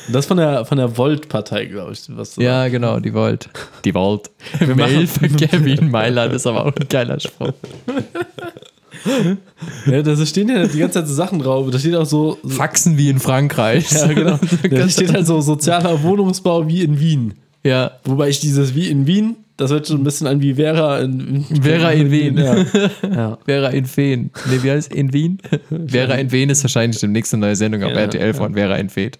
Das 0.07 0.21
ist 0.21 0.25
von 0.25 0.37
der, 0.37 0.65
von 0.65 0.79
der 0.79 0.97
Volt-Partei, 0.97 1.65
glaube 1.65 1.93
ich. 1.93 2.01
Was 2.09 2.37
Ja, 2.37 2.67
genau, 2.69 2.99
die 2.99 3.13
Volt. 3.13 3.49
Die 3.83 3.93
Volt. 3.93 4.31
Mailverkehr 4.75 5.63
wie 5.63 5.75
in 5.75 5.91
Mailand 5.91 6.33
ist 6.33 6.47
aber 6.47 6.65
auch 6.65 6.75
ein 6.75 6.87
geiler 6.89 7.19
Spruch. 7.19 7.53
ja, 9.85 10.01
da 10.01 10.25
stehen 10.25 10.49
ja 10.49 10.65
die 10.67 10.79
ganze 10.79 10.99
Zeit 10.99 11.07
so 11.07 11.13
Sachen 11.13 11.39
drauf. 11.39 11.69
Da 11.71 11.79
steht 11.79 11.95
auch 11.95 12.05
so. 12.05 12.37
so 12.43 12.49
Faxen 12.49 12.97
wie 12.97 13.09
in 13.09 13.19
Frankreich. 13.19 13.91
ja, 13.91 14.07
genau. 14.07 14.39
Da 14.69 14.89
steht 14.89 15.13
halt 15.13 15.25
so 15.25 15.41
sozialer 15.41 16.01
Wohnungsbau 16.03 16.67
wie 16.67 16.83
in 16.83 16.99
Wien. 16.99 17.33
Ja, 17.63 17.91
Wobei 18.03 18.29
ich 18.29 18.39
dieses 18.39 18.75
wie 18.75 18.89
in 18.89 19.07
Wien, 19.07 19.37
das 19.57 19.71
hört 19.71 19.87
schon 19.87 20.01
ein 20.01 20.03
bisschen 20.03 20.27
an 20.27 20.41
wie 20.41 20.55
Vera 20.55 20.99
in, 20.99 21.45
in 21.49 21.63
Vera 21.63 21.91
in 21.91 22.11
Wien. 22.11 22.37
Ja. 22.37 22.65
ja. 23.03 23.37
Vera 23.45 23.69
in 23.69 23.85
Feen. 23.85 24.31
Nee, 24.49 24.59
wie 24.61 24.71
heißt 24.71 24.93
in 24.93 25.13
Wien? 25.13 25.39
Vera 25.87 26.15
in 26.15 26.31
Wien 26.31 26.49
ist 26.49 26.63
wahrscheinlich 26.63 26.99
demnächst 26.99 27.33
eine 27.33 27.41
neue 27.41 27.55
Sendung 27.55 27.83
auf 27.83 27.91
Ja, 27.91 28.01
RTL 28.01 28.33
von 28.33 28.53
Vera 28.53 28.75
in 28.75 28.89
Feen. 28.89 29.11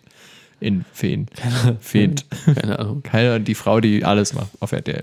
In 0.60 0.86
Feen. 0.94 1.28
Feen. 1.80 2.16
Keine 2.56 2.80
Ahnung. 2.80 3.04
Keine, 3.04 3.40
die 3.42 3.56
Frau, 3.56 3.80
die 3.80 4.06
alles 4.06 4.34
macht 4.34 4.50
auf 4.60 4.72
RTL. 4.72 5.02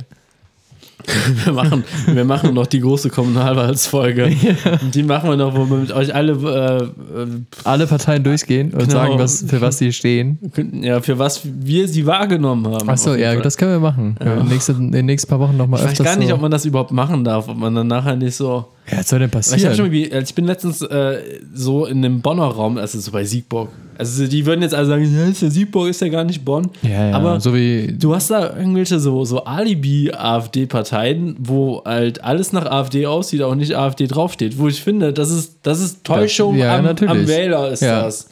Wir 1.44 1.52
machen, 1.52 1.84
wir 2.06 2.24
machen 2.24 2.54
noch 2.54 2.66
die 2.66 2.80
große 2.80 3.10
Kommunalwahlsfolge. 3.10 4.34
Und 4.82 4.94
Die 4.94 5.02
machen 5.02 5.30
wir 5.30 5.36
noch, 5.36 5.54
wo 5.56 5.68
wir 5.68 5.76
mit 5.78 5.92
euch 5.92 6.14
alle 6.14 6.32
äh, 6.32 7.26
Alle 7.64 7.86
Parteien 7.86 8.22
durchgehen 8.22 8.70
und 8.72 8.80
Genau. 8.80 8.92
sagen, 8.92 9.18
was, 9.18 9.44
für 9.46 9.60
was 9.60 9.78
sie 9.78 9.92
stehen. 9.92 10.38
äh, 10.56 10.86
ja, 10.86 11.00
für 11.00 11.18
was 11.18 11.40
wir 11.44 11.88
sie 11.88 12.06
wahrgenommen 12.06 12.66
haben. 12.72 12.88
Achso, 12.88 13.14
ja, 13.14 13.32
Fall. 13.32 13.42
das 13.42 13.56
können 13.56 13.72
wir 13.72 13.80
machen. 13.80 14.16
Ja. 14.22 14.34
In, 14.34 14.38
den 14.40 14.48
nächsten, 14.48 14.76
in 14.86 14.92
den 14.92 15.06
nächsten 15.06 15.28
paar 15.28 15.40
Wochen 15.40 15.56
nochmal 15.56 15.80
Ich 15.80 15.84
weiß 15.86 15.92
öfters. 15.92 16.06
gar 16.06 16.16
nicht, 16.16 16.28
so. 16.28 16.34
ob 16.34 16.40
man 16.40 16.50
das 16.50 16.64
überhaupt 16.64 16.92
machen 16.92 17.24
darf, 17.24 17.48
ob 17.48 17.56
man 17.56 17.74
dann 17.74 17.86
nachher 17.86 18.16
nicht 18.16 18.36
so. 18.36 18.66
Ja, 18.90 18.98
was 18.98 19.08
soll 19.08 19.20
denn 19.20 19.32
Weil 19.32 19.40
Ich, 19.40 19.46
hab 19.52 19.60
schon 19.60 19.68
passieren? 19.70 19.92
irgendwie, 19.92 20.04
ich 20.24 20.34
bin 20.34 20.44
letztens 20.44 20.82
äh, 20.82 21.18
so 21.54 21.86
in 21.86 22.02
dem 22.02 22.20
Bonner 22.20 22.44
Raum, 22.46 22.78
also 22.78 22.98
so 22.98 23.12
bei 23.12 23.24
Siegburg. 23.24 23.68
Also 23.96 24.26
die 24.26 24.44
würden 24.46 24.62
jetzt 24.62 24.74
alle 24.74 24.86
sagen, 24.86 25.16
ja, 25.16 25.26
ist 25.26 25.42
ja 25.42 25.50
Siegburg 25.50 25.88
ist 25.88 26.00
ja 26.00 26.08
gar 26.08 26.24
nicht 26.24 26.44
Bonn. 26.44 26.68
Ja, 26.82 27.10
ja, 27.10 27.16
Aber 27.16 27.38
so 27.40 27.54
wie. 27.54 27.94
du 27.96 28.14
hast 28.14 28.30
da 28.30 28.56
irgendwelche 28.56 28.98
so, 28.98 29.24
so 29.24 29.44
Alibi-AfD-Parteien, 29.44 31.36
wo 31.38 31.82
halt 31.84 32.24
alles 32.24 32.52
nach 32.52 32.66
AfD 32.66 33.06
aussieht, 33.06 33.42
auch 33.42 33.54
nicht 33.54 33.76
AfD 33.76 34.06
draufsteht. 34.06 34.58
Wo 34.58 34.68
ich 34.68 34.82
finde, 34.82 35.12
das 35.12 35.30
ist, 35.30 35.56
das 35.62 35.80
ist 35.80 36.04
Täuschung 36.04 36.56
ja, 36.56 36.76
am, 36.76 36.86
am 36.86 37.28
Wähler, 37.28 37.70
ist 37.70 37.82
Ja. 37.82 38.02
das. 38.02 38.28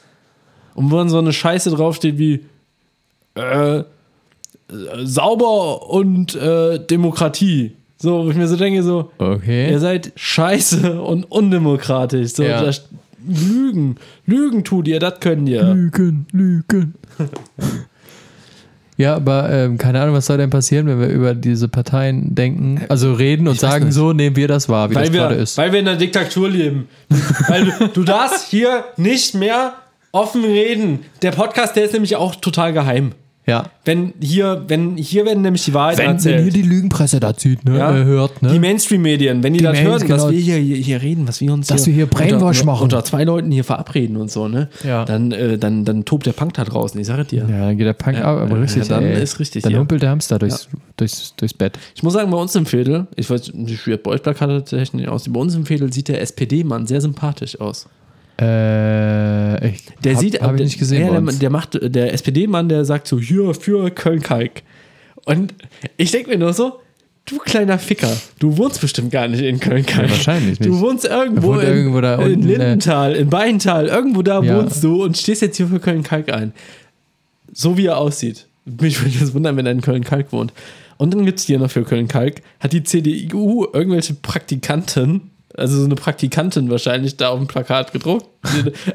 Und 0.75 0.91
wo 0.91 0.97
dann 0.97 1.09
so 1.09 1.19
eine 1.19 1.33
Scheiße 1.33 1.71
draufsteht 1.71 2.19
wie 2.19 2.41
äh, 3.35 3.85
sauber 5.03 5.89
und 5.91 6.35
äh, 6.35 6.79
Demokratie. 6.85 7.73
So, 8.03 8.25
wo 8.25 8.31
ich 8.31 8.37
mir 8.37 8.49
so 8.49 8.57
denke, 8.57 8.83
so, 8.83 9.11
Okay. 9.19 9.71
Ihr 9.71 9.79
seid 9.79 10.13
scheiße 10.17 11.01
und 11.01 11.25
undemokratisch. 11.31 12.31
So, 12.33 12.43
Ja. 12.43 12.63
das, 12.65 12.89
Lügen. 13.29 13.97
Lügen 14.25 14.65
tut 14.65 14.89
ihr, 14.89 14.99
das 14.99 15.21
könnt 15.21 15.47
ihr. 15.49 15.63
Lügen, 15.75 16.27
Lügen. 16.33 16.95
ja, 18.97 19.15
aber 19.17 19.51
ähm, 19.51 19.77
keine 19.77 20.01
Ahnung, 20.01 20.15
was 20.15 20.25
soll 20.25 20.39
denn 20.39 20.49
passieren, 20.49 20.87
wenn 20.87 21.01
wir 21.01 21.09
über 21.09 21.35
diese 21.35 21.69
Parteien 21.69 22.35
denken, 22.35 22.81
also 22.89 23.13
reden 23.13 23.47
und 23.47 23.55
Ich 23.55 23.61
sagen, 23.61 23.93
so 23.93 24.15
nehmen 24.15 24.37
wir 24.37 24.49
das 24.49 24.71
wahr, 24.71 24.91
wie 24.91 24.95
Weil 24.95 25.05
das 25.09 25.13
gerade 25.13 25.35
wir, 25.37 25.43
ist. 25.43 25.59
weil 25.59 25.71
wir 25.73 25.81
in 25.81 25.89
einer 25.89 25.99
Diktatur 25.99 26.49
leben. 26.49 26.89
weil 27.49 27.67
du, 27.67 27.89
du 27.89 28.05
darfst 28.05 28.49
hier 28.49 28.85
nicht 28.97 29.35
mehr 29.35 29.75
offen 30.13 30.43
reden. 30.45 31.01
Der 31.21 31.33
Podcast, 31.33 31.77
der 31.77 31.85
ist 31.85 31.93
nämlich 31.93 32.17
auch 32.17 32.35
total 32.37 32.73
geheim. 32.73 33.13
Ja. 33.51 33.65
Wenn 33.85 34.13
hier, 34.21 34.65
wenn 34.69 34.97
hier 34.97 35.25
werden 35.25 35.43
nämlich 35.43 35.65
die 35.65 35.75
Wahrheit 35.75 35.99
Wenn, 35.99 36.07
wenn 36.07 36.13
erzählt. 36.15 36.43
hier 36.43 36.53
die 36.53 36.63
Lügenpresse 36.63 37.19
da 37.19 37.35
zieht, 37.37 37.65
ne, 37.65 37.79
Ja. 37.79 37.97
äh, 37.97 38.05
hört, 38.05 38.41
ne? 38.43 38.51
Die 38.53 38.59
Mainstream-Medien, 38.59 39.43
wenn 39.43 39.53
die, 39.53 39.59
Die 39.59 39.65
das 39.65 39.81
hören, 39.81 40.01
genau. 40.03 40.25
was 40.25 40.31
wir 40.31 40.39
hier, 40.39 40.57
hier, 40.57 40.77
hier 40.77 41.03
reden, 41.03 41.27
was 41.27 41.41
wir 41.41 41.53
uns 41.53 41.67
Dass 41.67 41.87
wir 41.87 41.95
hier 41.95 42.07
Brainwash 42.07 42.61
unter, 42.61 42.67
machen. 42.73 42.83
unter 42.85 43.05
zwei 43.05 43.25
Leuten 43.25 43.51
hier 43.51 43.65
verabreden 43.65 44.17
und 44.17 44.31
so, 44.31 44.49
ne? 44.49 44.69
Ja. 44.85 45.05
Dann, 45.05 45.33
äh, 45.33 45.59
dann, 45.59 45.85
dann 45.85 46.05
tobt 46.05 46.27
der 46.27 46.33
Punk 46.33 46.55
da 46.55 46.65
draußen, 46.65 47.01
ich 47.01 47.07
sage 47.07 47.25
dir. 47.25 47.47
ja, 47.51 47.67
dann 47.67 47.77
geht 47.77 47.87
der 47.87 47.93
Punk 47.95 48.19
ab, 48.19 48.39
aber 48.39 48.57
ja, 48.57 48.63
richtig, 48.63 48.87
dann 48.89 49.05
ey. 49.05 49.23
ist 49.23 49.41
richtig 49.41 49.63
Dann 49.63 49.71
hier. 49.73 49.81
humpelt 49.81 50.03
der 50.03 50.11
Hamster 50.11 50.39
durchs, 50.39 50.69
durchs, 50.97 51.35
durchs 51.37 51.55
Bett. 51.55 51.79
Ich 51.95 52.03
muss 52.03 52.13
sagen, 52.13 52.31
bei 52.31 52.37
uns 52.39 52.55
im 52.55 52.67
Viertel, 52.67 53.07
ich 53.17 53.29
weiß 53.29 53.53
nicht, 53.55 53.87
wie 53.87 53.97
bei 53.97 54.11
euch 54.13 54.23
Plakate 54.23 54.63
technisch 54.65 55.09
aus, 55.09 55.25
bei 55.29 55.41
uns 55.41 55.55
im 55.55 55.67
Viertel 55.67 55.93
sieht 55.93 56.09
der 56.09 56.21
SPD-Mann 56.21 56.87
sehr 56.87 57.01
sympathisch 57.01 57.61
aus. 57.61 57.87
Äh, 58.41 59.69
ich 59.69 59.85
Der 60.03 60.15
hab, 60.15 60.21
sieht, 60.21 60.41
hab 60.41 60.55
ich 60.55 60.61
nicht 60.63 60.79
gesehen. 60.79 61.03
Ja, 61.13 61.21
der, 61.21 61.33
der 61.35 61.51
macht, 61.51 61.79
der 61.83 62.13
SPD-Mann, 62.15 62.69
der 62.69 62.85
sagt 62.85 63.07
so, 63.07 63.19
hier 63.21 63.53
für 63.55 63.91
Köln-Kalk. 63.91 64.63
Und 65.27 65.55
ich 65.97 66.11
denke 66.11 66.31
mir 66.31 66.39
nur 66.39 66.53
so, 66.53 66.81
du 67.27 67.39
kleiner 67.39 67.79
Ficker, 67.79 68.11
du 68.39 68.57
wohnst 68.57 68.81
bestimmt 68.81 69.11
gar 69.11 69.29
nicht 69.29 69.43
in 69.43 69.61
Köln-Kalk. 69.61 70.05
Ja, 70.09 70.11
wahrscheinlich 70.11 70.59
nicht. 70.59 70.71
Du 70.71 70.81
wohnst 70.81 71.05
irgendwo, 71.05 71.55
in, 71.55 71.67
irgendwo 71.67 72.01
da 72.01 72.15
in 72.17 72.35
unten, 72.35 72.43
äh, 72.45 72.47
Lindenthal, 72.53 73.15
in 73.15 73.29
Beintal, 73.29 73.87
irgendwo 73.87 74.23
da 74.23 74.43
Ja. 74.43 74.57
wohnst 74.59 74.83
du 74.83 75.05
und 75.05 75.17
stehst 75.19 75.43
jetzt 75.43 75.57
hier 75.59 75.67
für 75.69 75.81
Köln-Kalk 75.81 76.33
ein. 76.33 76.53
So 77.53 77.77
wie 77.77 77.87
er 77.87 77.99
aussieht. 77.99 78.47
Mich 78.65 79.03
würde 79.05 79.19
das 79.19 79.35
wundern, 79.35 79.57
wenn 79.57 79.67
er 79.67 79.73
in 79.73 79.81
Köln-Kalk 79.83 80.33
wohnt. 80.33 80.53
Und 80.97 81.15
dann 81.15 81.25
gibt 81.25 81.39
es 81.41 81.47
hier 81.47 81.59
noch 81.59 81.71
für 81.71 81.83
Köln-Kalk, 81.83 82.43
hat 82.61 82.73
die 82.73 82.83
CDU 82.85 83.67
irgendwelche 83.73 84.15
Praktikanten, 84.15 85.30
also 85.57 85.79
so 85.79 85.85
eine 85.85 85.95
Praktikantin 85.97 86.71
wahrscheinlich 86.71 87.17
da 87.17 87.31
auf 87.31 87.39
dem 87.39 87.47
Plakat 87.49 87.93
gedruckt. 87.93 88.27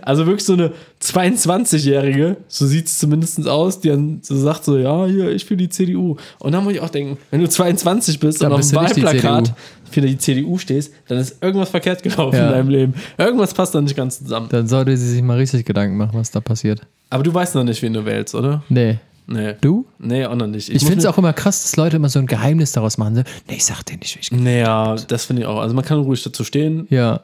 Also 0.01 0.25
wirklich 0.25 0.45
so 0.45 0.53
eine 0.53 0.71
22-Jährige, 1.01 2.37
so 2.47 2.65
sieht 2.65 2.87
es 2.87 2.99
zumindest 2.99 3.47
aus, 3.47 3.79
die 3.79 3.89
dann 3.89 4.19
so 4.21 4.35
sagt 4.37 4.63
so, 4.65 4.77
ja, 4.77 5.05
hier, 5.05 5.31
ich 5.31 5.45
für 5.45 5.57
die 5.57 5.69
CDU. 5.69 6.17
Und 6.39 6.51
dann 6.51 6.63
muss 6.63 6.73
ich 6.73 6.79
auch 6.79 6.89
denken, 6.89 7.17
wenn 7.31 7.41
du 7.41 7.49
22 7.49 8.19
bist 8.19 8.41
Dann 8.41 8.51
und 8.51 8.59
auf 8.59 8.67
dem 8.67 8.75
Wahlplakat 8.75 9.53
für 9.91 10.01
die 10.01 10.17
CDU 10.17 10.57
stehst, 10.57 10.93
dann 11.07 11.17
ist 11.19 11.41
irgendwas 11.41 11.69
verkehrt 11.69 12.01
gelaufen 12.03 12.35
Ja. 12.37 12.47
in 12.47 12.51
deinem 12.53 12.69
Leben. 12.69 12.93
Irgendwas 13.17 13.53
passt 13.53 13.75
da 13.75 13.81
nicht 13.81 13.95
ganz 13.95 14.19
zusammen. 14.19 14.47
Dann 14.49 14.67
sollte 14.67 14.95
sie 14.97 15.09
sich 15.09 15.21
mal 15.21 15.37
richtig 15.37 15.65
Gedanken 15.65 15.97
machen, 15.97 16.11
was 16.13 16.31
da 16.31 16.39
passiert. 16.41 16.81
Aber 17.09 17.23
du 17.23 17.33
weißt 17.33 17.55
noch 17.55 17.63
nicht, 17.63 17.81
wen 17.81 17.93
du 17.93 18.05
wählst, 18.05 18.33
oder? 18.35 18.63
Nee. 18.69 18.97
Nee. 19.28 19.55
Du? 19.61 19.86
Nee, 19.99 20.26
auch 20.26 20.36
noch 20.36 20.47
nicht. 20.47 20.69
Ich 20.69 20.76
muss 20.82 20.84
finde 20.89 20.99
es 20.99 21.05
auch 21.05 21.17
immer 21.17 21.34
krass, 21.34 21.63
dass 21.63 21.76
Leute 21.78 21.95
immer 21.97 22.09
so 22.09 22.19
ein 22.19 22.28
Geheimnis 22.28 22.71
daraus 22.73 22.97
machen. 22.97 23.23
Nee, 23.47 23.55
ich 23.55 23.65
sag 23.65 23.84
dir 23.84 23.97
nicht, 23.97 24.15
wie 24.15 24.19
ich. 24.19 24.32
Naja, 24.32 24.95
das 25.07 25.26
finde 25.26 25.41
ich 25.43 25.47
auch. 25.47 25.59
Also 25.59 25.73
man 25.73 25.84
kann 25.84 25.99
ruhig 25.99 26.21
dazu 26.23 26.43
stehen. 26.43 26.88
Ja. 26.89 27.21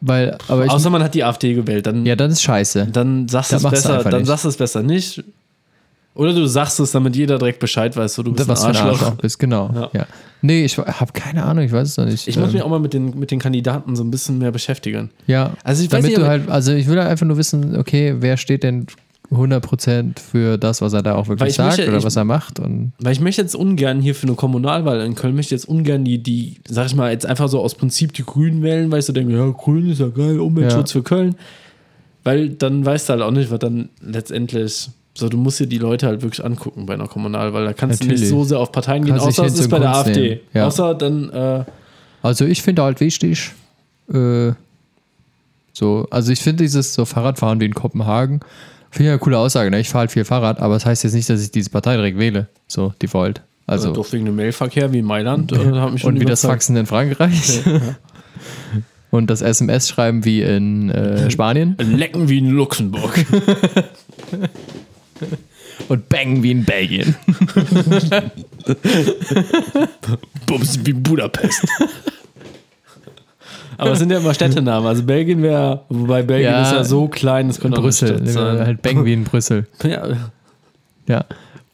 Weil, 0.00 0.36
aber 0.48 0.64
ich. 0.66 0.70
Außer 0.70 0.90
man 0.90 1.02
hat 1.02 1.14
die 1.14 1.24
AfD 1.24 1.54
gewählt. 1.54 1.86
Dann, 1.86 2.06
ja, 2.06 2.16
dann 2.16 2.30
ist 2.30 2.42
scheiße. 2.42 2.88
dann 2.92 3.28
sagst 3.28 3.52
du 3.52 3.56
Dann 3.56 3.72
es 3.74 3.82
du 3.82 3.88
besser. 3.88 4.02
Dann 4.10 4.18
nicht. 4.20 4.26
sagst 4.26 4.44
du 4.44 4.48
es 4.48 4.56
besser 4.56 4.82
nicht. 4.82 5.22
Oder 6.14 6.32
du 6.32 6.46
sagst 6.46 6.80
es, 6.80 6.92
damit 6.92 7.14
jeder 7.14 7.38
direkt 7.38 7.60
Bescheid 7.60 7.94
weiß, 7.94 8.14
so 8.14 8.22
du 8.22 8.32
bist 8.32 8.48
was 8.48 8.64
ein 8.64 8.68
Arschloch. 8.74 8.92
Arschloch 9.02 9.14
bist, 9.16 9.38
genau. 9.38 9.70
Ja. 9.74 9.90
Ja. 9.92 10.06
Nee, 10.40 10.64
ich 10.64 10.78
habe 10.78 11.12
keine 11.12 11.44
Ahnung, 11.44 11.62
ich 11.64 11.72
weiß 11.72 11.88
es 11.88 11.96
noch 11.98 12.06
nicht. 12.06 12.26
Ich 12.26 12.36
muss 12.38 12.46
Ähm, 12.48 12.52
mich 12.54 12.62
auch 12.62 12.70
mal 12.70 12.78
mit 12.80 12.94
den, 12.94 13.18
mit 13.18 13.30
den 13.30 13.38
Kandidaten 13.38 13.94
so 13.96 14.02
ein 14.02 14.10
bisschen 14.10 14.38
mehr 14.38 14.50
beschäftigen. 14.50 15.10
Ja, 15.26 15.52
Also 15.62 15.82
ich 15.82 15.88
weiß 15.92 15.98
damit 16.00 16.12
nicht, 16.12 16.18
du 16.18 16.26
halt, 16.26 16.48
also 16.48 16.72
ich 16.72 16.86
will 16.86 16.98
halt 16.98 17.08
einfach 17.10 17.26
nur 17.26 17.36
wissen, 17.36 17.76
okay, 17.76 18.14
wer 18.20 18.38
steht 18.38 18.62
denn 18.62 18.86
100% 19.30 20.18
für 20.20 20.56
das, 20.58 20.80
was 20.80 20.92
er 20.92 21.02
da 21.02 21.14
auch 21.16 21.28
wirklich 21.28 21.50
ich 21.50 21.54
sagt 21.56 21.76
möchte- 21.78 21.88
oder 21.88 21.98
ich- 21.98 22.04
was 22.04 22.16
er 22.16 22.24
macht 22.24 22.60
und 22.60 22.92
Weil 23.00 23.12
ich 23.12 23.20
möchte 23.20 23.42
jetzt 23.42 23.54
ungern 23.56 24.00
hier 24.00 24.14
für 24.14 24.26
eine 24.26 24.36
Kommunalwahl 24.36 25.00
in 25.00 25.14
Köln, 25.14 25.34
möchte 25.34 25.54
jetzt 25.54 25.68
ungern 25.68 26.04
die, 26.04 26.18
die, 26.18 26.56
sag 26.68 26.86
ich 26.86 26.94
mal, 26.94 27.10
jetzt 27.10 27.26
einfach 27.26 27.48
so 27.48 27.60
aus 27.60 27.74
Prinzip 27.74 28.12
die 28.12 28.22
Grünen 28.24 28.62
wählen, 28.62 28.90
weil 28.90 29.00
ich 29.00 29.04
so 29.06 29.12
denke, 29.12 29.32
ja, 29.34 29.48
Grün 29.50 29.90
ist 29.90 29.98
ja 30.00 30.08
geil, 30.08 30.38
Umweltschutz 30.40 30.92
Ja. 30.94 31.00
für 31.00 31.02
Köln. 31.02 31.34
Weil 32.24 32.50
dann 32.50 32.84
weißt 32.84 33.08
du 33.08 33.12
halt 33.14 33.22
auch 33.22 33.30
nicht, 33.30 33.50
was 33.50 33.58
dann 33.60 33.88
letztendlich, 34.00 34.88
so 35.14 35.28
du 35.28 35.36
musst 35.36 35.60
dir 35.60 35.66
die 35.66 35.78
Leute 35.78 36.06
halt 36.06 36.22
wirklich 36.22 36.44
angucken 36.44 36.86
bei 36.86 36.94
einer 36.94 37.06
Kommunalwahl. 37.08 37.64
Da 37.64 37.72
kannst 37.72 38.00
du 38.02 38.04
Natürlich. 38.06 38.20
nicht 38.22 38.30
so 38.30 38.44
sehr 38.44 38.58
auf 38.60 38.70
Parteien 38.72 39.04
gehen, 39.04 39.16
Kannst 39.16 39.26
dich 39.28 39.38
außer 39.40 39.46
es 39.54 39.58
ist 39.60 39.68
bei 39.70 39.78
der 39.78 39.92
Kunst 39.92 40.08
AfD. 40.08 40.40
Ja. 40.52 40.66
Außer 40.66 40.94
dann, 40.94 41.30
äh, 41.30 41.64
Also 42.22 42.44
ich 42.44 42.62
finde 42.62 42.82
halt 42.82 43.00
wichtig, 43.00 43.52
äh, 44.12 44.52
so, 45.72 46.06
also 46.10 46.32
ich 46.32 46.40
finde 46.40 46.64
dieses 46.64 46.94
so 46.94 47.04
Fahrradfahren 47.04 47.60
wie 47.60 47.66
in 47.66 47.74
Kopenhagen, 47.74 48.40
finde 48.96 49.10
ich 49.10 49.12
eine 49.12 49.18
coole 49.18 49.38
Aussage, 49.38 49.70
ne? 49.70 49.78
Ich 49.78 49.90
fahre 49.90 50.00
halt 50.00 50.12
viel 50.12 50.24
Fahrrad, 50.24 50.60
aber 50.60 50.74
das 50.74 50.86
heißt 50.86 51.04
jetzt 51.04 51.12
nicht, 51.12 51.28
dass 51.28 51.42
ich 51.42 51.50
diese 51.50 51.70
Partei 51.70 51.96
direkt 51.96 52.18
wähle, 52.18 52.48
so 52.66 52.94
default. 53.02 53.42
Also 53.66 53.92
doch 53.92 54.10
wegen 54.12 54.24
dem 54.24 54.36
Mailverkehr 54.36 54.92
wie 54.92 55.00
in 55.00 55.04
Mailand. 55.04 55.52
Äh, 55.52 55.72
hat 55.72 55.92
mich 55.92 56.00
schon 56.00 56.14
und 56.14 56.20
wie 56.20 56.24
das. 56.24 56.40
Faxen 56.40 56.76
in 56.76 56.86
Frankreich 56.86 57.62
und 59.10 59.28
das 59.28 59.42
SMS-Schreiben 59.42 60.24
wie 60.24 60.40
in 60.40 60.90
äh, 60.90 61.30
Spanien 61.30 61.76
Lecken 61.78 62.28
wie 62.28 62.38
in 62.38 62.50
Luxemburg. 62.50 63.18
und 65.88 66.08
Bang 66.08 66.42
wie 66.42 66.52
in 66.52 66.64
Belgien. 66.64 67.16
Bums 70.46 70.78
wie 70.84 70.92
Budapest. 70.92 71.66
Aber 73.78 73.92
es 73.92 73.98
sind 73.98 74.10
ja 74.10 74.18
immer 74.18 74.34
Städtenamen. 74.34 74.86
Also 74.86 75.02
Belgien 75.02 75.42
wäre, 75.42 75.82
wobei 75.88 76.22
Belgien 76.22 76.52
Ja. 76.52 76.62
ist 76.62 76.72
ja 76.72 76.84
so 76.84 77.08
klein, 77.08 77.48
das 77.48 77.60
könnte 77.60 77.76
auch 77.76 77.82
eine 77.82 77.86
Brüssel, 77.88 78.08
Stadt 78.08 78.28
sein. 78.28 78.58
halt 78.66 78.82
in 79.14 79.24
Brüssel. 79.24 79.66
Ja. 79.82 80.02
Ja. 81.08 81.24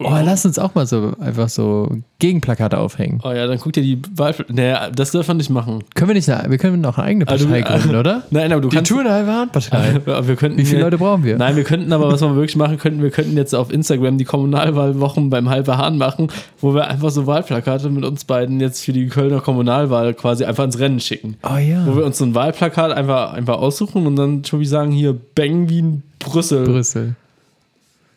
Oh, 0.05 0.19
lass 0.25 0.45
uns 0.45 0.59
auch 0.59 0.75
mal 0.75 0.87
so 0.87 1.13
einfach 1.21 1.49
so 1.49 1.89
Gegenplakate 2.19 2.79
aufhängen. 2.79 3.21
Oh 3.25 3.31
ja, 3.31 3.47
dann 3.47 3.59
guck 3.59 3.73
dir 3.73 3.83
die 3.83 4.01
Wahl. 4.15 4.35
Naja, 4.49 4.91
das 4.91 5.11
dürfen 5.11 5.29
wir 5.29 5.35
nicht 5.35 5.51
machen. 5.51 5.83
Können 5.95 6.11
wir 6.11 6.15
nicht, 6.15 6.29
wir 6.29 6.59
können 6.59 6.81
noch 6.81 6.99
eine 6.99 7.07
eigene 7.09 7.29
Also, 7.29 7.47
Partei 7.47 7.61
äh, 7.61 7.63
gründen, 7.63 7.97
oder? 8.01 8.23
Nein, 8.31 8.53
aber 8.53 8.61
du 8.61 8.69
Die 8.69 8.77
kannst. 8.77 8.91
Handpartei. 8.93 9.97
Aber 10.07 10.29
wir 10.29 10.37
könnten 10.37 10.59
Wie 10.59 10.65
viele 10.65 10.83
Leute 10.83 10.99
brauchen 10.99 11.25
wir? 11.25 11.37
Nein, 11.37 11.57
wir 11.57 11.65
könnten 11.65 11.93
aber, 11.93 12.11
was 12.13 12.21
wir 12.21 12.35
wirklich 12.35 12.57
machen 12.57 12.79
könnten, 12.79 13.03
wir 13.03 13.11
könnten 13.11 13.37
jetzt 13.37 13.55
auf 13.55 13.73
Instagram 13.73 14.19
die 14.19 14.25
Kommunalwahlwochen 14.25 15.31
beim 15.31 15.49
Halbe 15.49 15.77
Hahn 15.79 15.99
machen, 15.99 16.29
wo 16.61 16.75
wir 16.75 16.89
einfach 16.89 17.11
so 17.11 17.27
Wahlplakate 17.27 17.91
mit 17.91 18.05
uns 18.05 18.25
beiden 18.25 18.61
jetzt 18.61 18.85
für 18.85 18.93
die 18.93 19.07
Kölner 19.09 19.41
Kommunalwahl 19.41 20.15
quasi 20.15 20.45
einfach 20.45 20.65
ins 20.65 20.79
Rennen 20.79 21.01
schicken. 21.01 21.37
Oh 21.43 21.57
ja. 21.57 21.87
Wo 21.87 21.97
wir 21.97 22.05
uns 22.05 22.19
so 22.19 22.25
ein 22.25 22.35
Wahlplakat 22.35 22.93
einfach, 22.93 23.33
einfach 23.33 23.59
aussuchen 23.59 24.07
und 24.07 24.17
dann 24.17 24.45
schon 24.45 24.61
wie 24.61 24.67
sagen, 24.67 24.93
hier 24.93 25.17
Bang 25.35 25.69
wie 25.69 25.81
in 25.81 26.03
Brüssel. 26.19 26.65
Brüssel. 26.65 27.15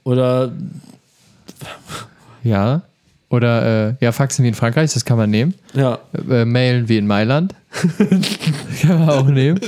Oder 0.04 0.52
Ja. 2.44 2.82
Oder 3.30 3.90
äh, 3.90 3.96
ja, 4.02 4.12
Faxen 4.12 4.44
wie 4.44 4.50
in 4.50 4.54
Frankreich, 4.54 4.94
das 4.94 5.04
kann 5.04 5.18
man 5.18 5.30
nehmen. 5.30 5.56
ja, 5.74 6.00
Äh, 6.30 6.46
Mailen 6.46 6.88
wie 6.88 6.98
in 6.98 7.08
Mailand. 7.08 7.56
kann 8.82 9.00
man 9.00 9.10
auch 9.10 9.28
nehmen. 9.28 9.60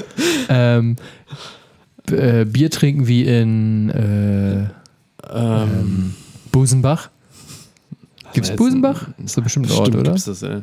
Ähm, 0.47 0.95
äh, 2.11 2.45
Bier 2.45 2.69
trinken 2.69 3.07
wie 3.07 3.23
in 3.23 3.89
äh, 3.89 4.67
ähm, 5.33 6.13
Busenbach. 6.51 7.09
Gibt's 8.33 8.55
Busenbach? 8.55 9.07
Ist 9.23 9.37
doch 9.37 9.43
bestimmt 9.43 9.69
ein 9.69 9.77
Ort, 9.77 9.95
oder? 9.95 10.03
gibt's 10.11 10.25
das, 10.25 10.43
ey. 10.43 10.61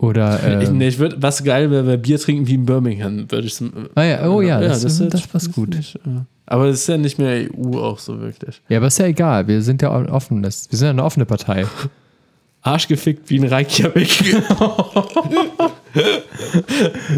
Oder 0.00 0.60
ich, 0.62 0.68
ähm, 0.70 0.78
nee, 0.78 0.88
ich 0.88 0.98
würd, 0.98 1.16
was 1.20 1.44
geil 1.44 1.70
wäre, 1.70 1.86
wäre 1.86 1.98
Bier 1.98 2.18
trinken 2.18 2.46
wie 2.46 2.54
in 2.54 2.64
Birmingham, 2.64 3.30
würde 3.30 3.46
ich 3.46 3.60
ah 3.94 4.02
ja, 4.02 4.26
oh 4.28 4.40
ja, 4.40 4.58
das, 4.60 4.82
das, 4.82 4.98
ist- 4.98 5.12
das 5.12 5.26
passt 5.26 5.52
gut. 5.52 5.70
Nicht, 5.76 5.96
äh, 5.96 6.00
aber 6.46 6.66
es 6.66 6.80
ist 6.80 6.88
ja 6.88 6.96
nicht 6.96 7.18
mehr 7.18 7.48
EU 7.54 7.78
auch 7.78 7.98
so 7.98 8.18
wirklich. 8.20 8.62
Ja, 8.70 8.78
aber 8.78 8.86
ist 8.86 8.98
ja 8.98 9.06
egal. 9.06 9.46
Wir 9.46 9.60
sind 9.62 9.82
ja 9.82 9.90
offen. 10.10 10.42
Das, 10.42 10.70
wir 10.70 10.78
sind 10.78 10.86
ja 10.86 10.90
eine 10.90 11.04
offene 11.04 11.26
Partei. 11.26 11.66
Arschgefickt 12.62 13.28
wie 13.30 13.36
in 13.36 13.44
Reykjavik. 13.44 14.34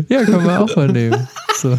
Ja, 0.09 0.22
können 0.24 0.45
wir 0.47 0.61
auch 0.62 0.76
mal 0.76 0.89
nehmen. 0.89 1.28
So. 1.57 1.78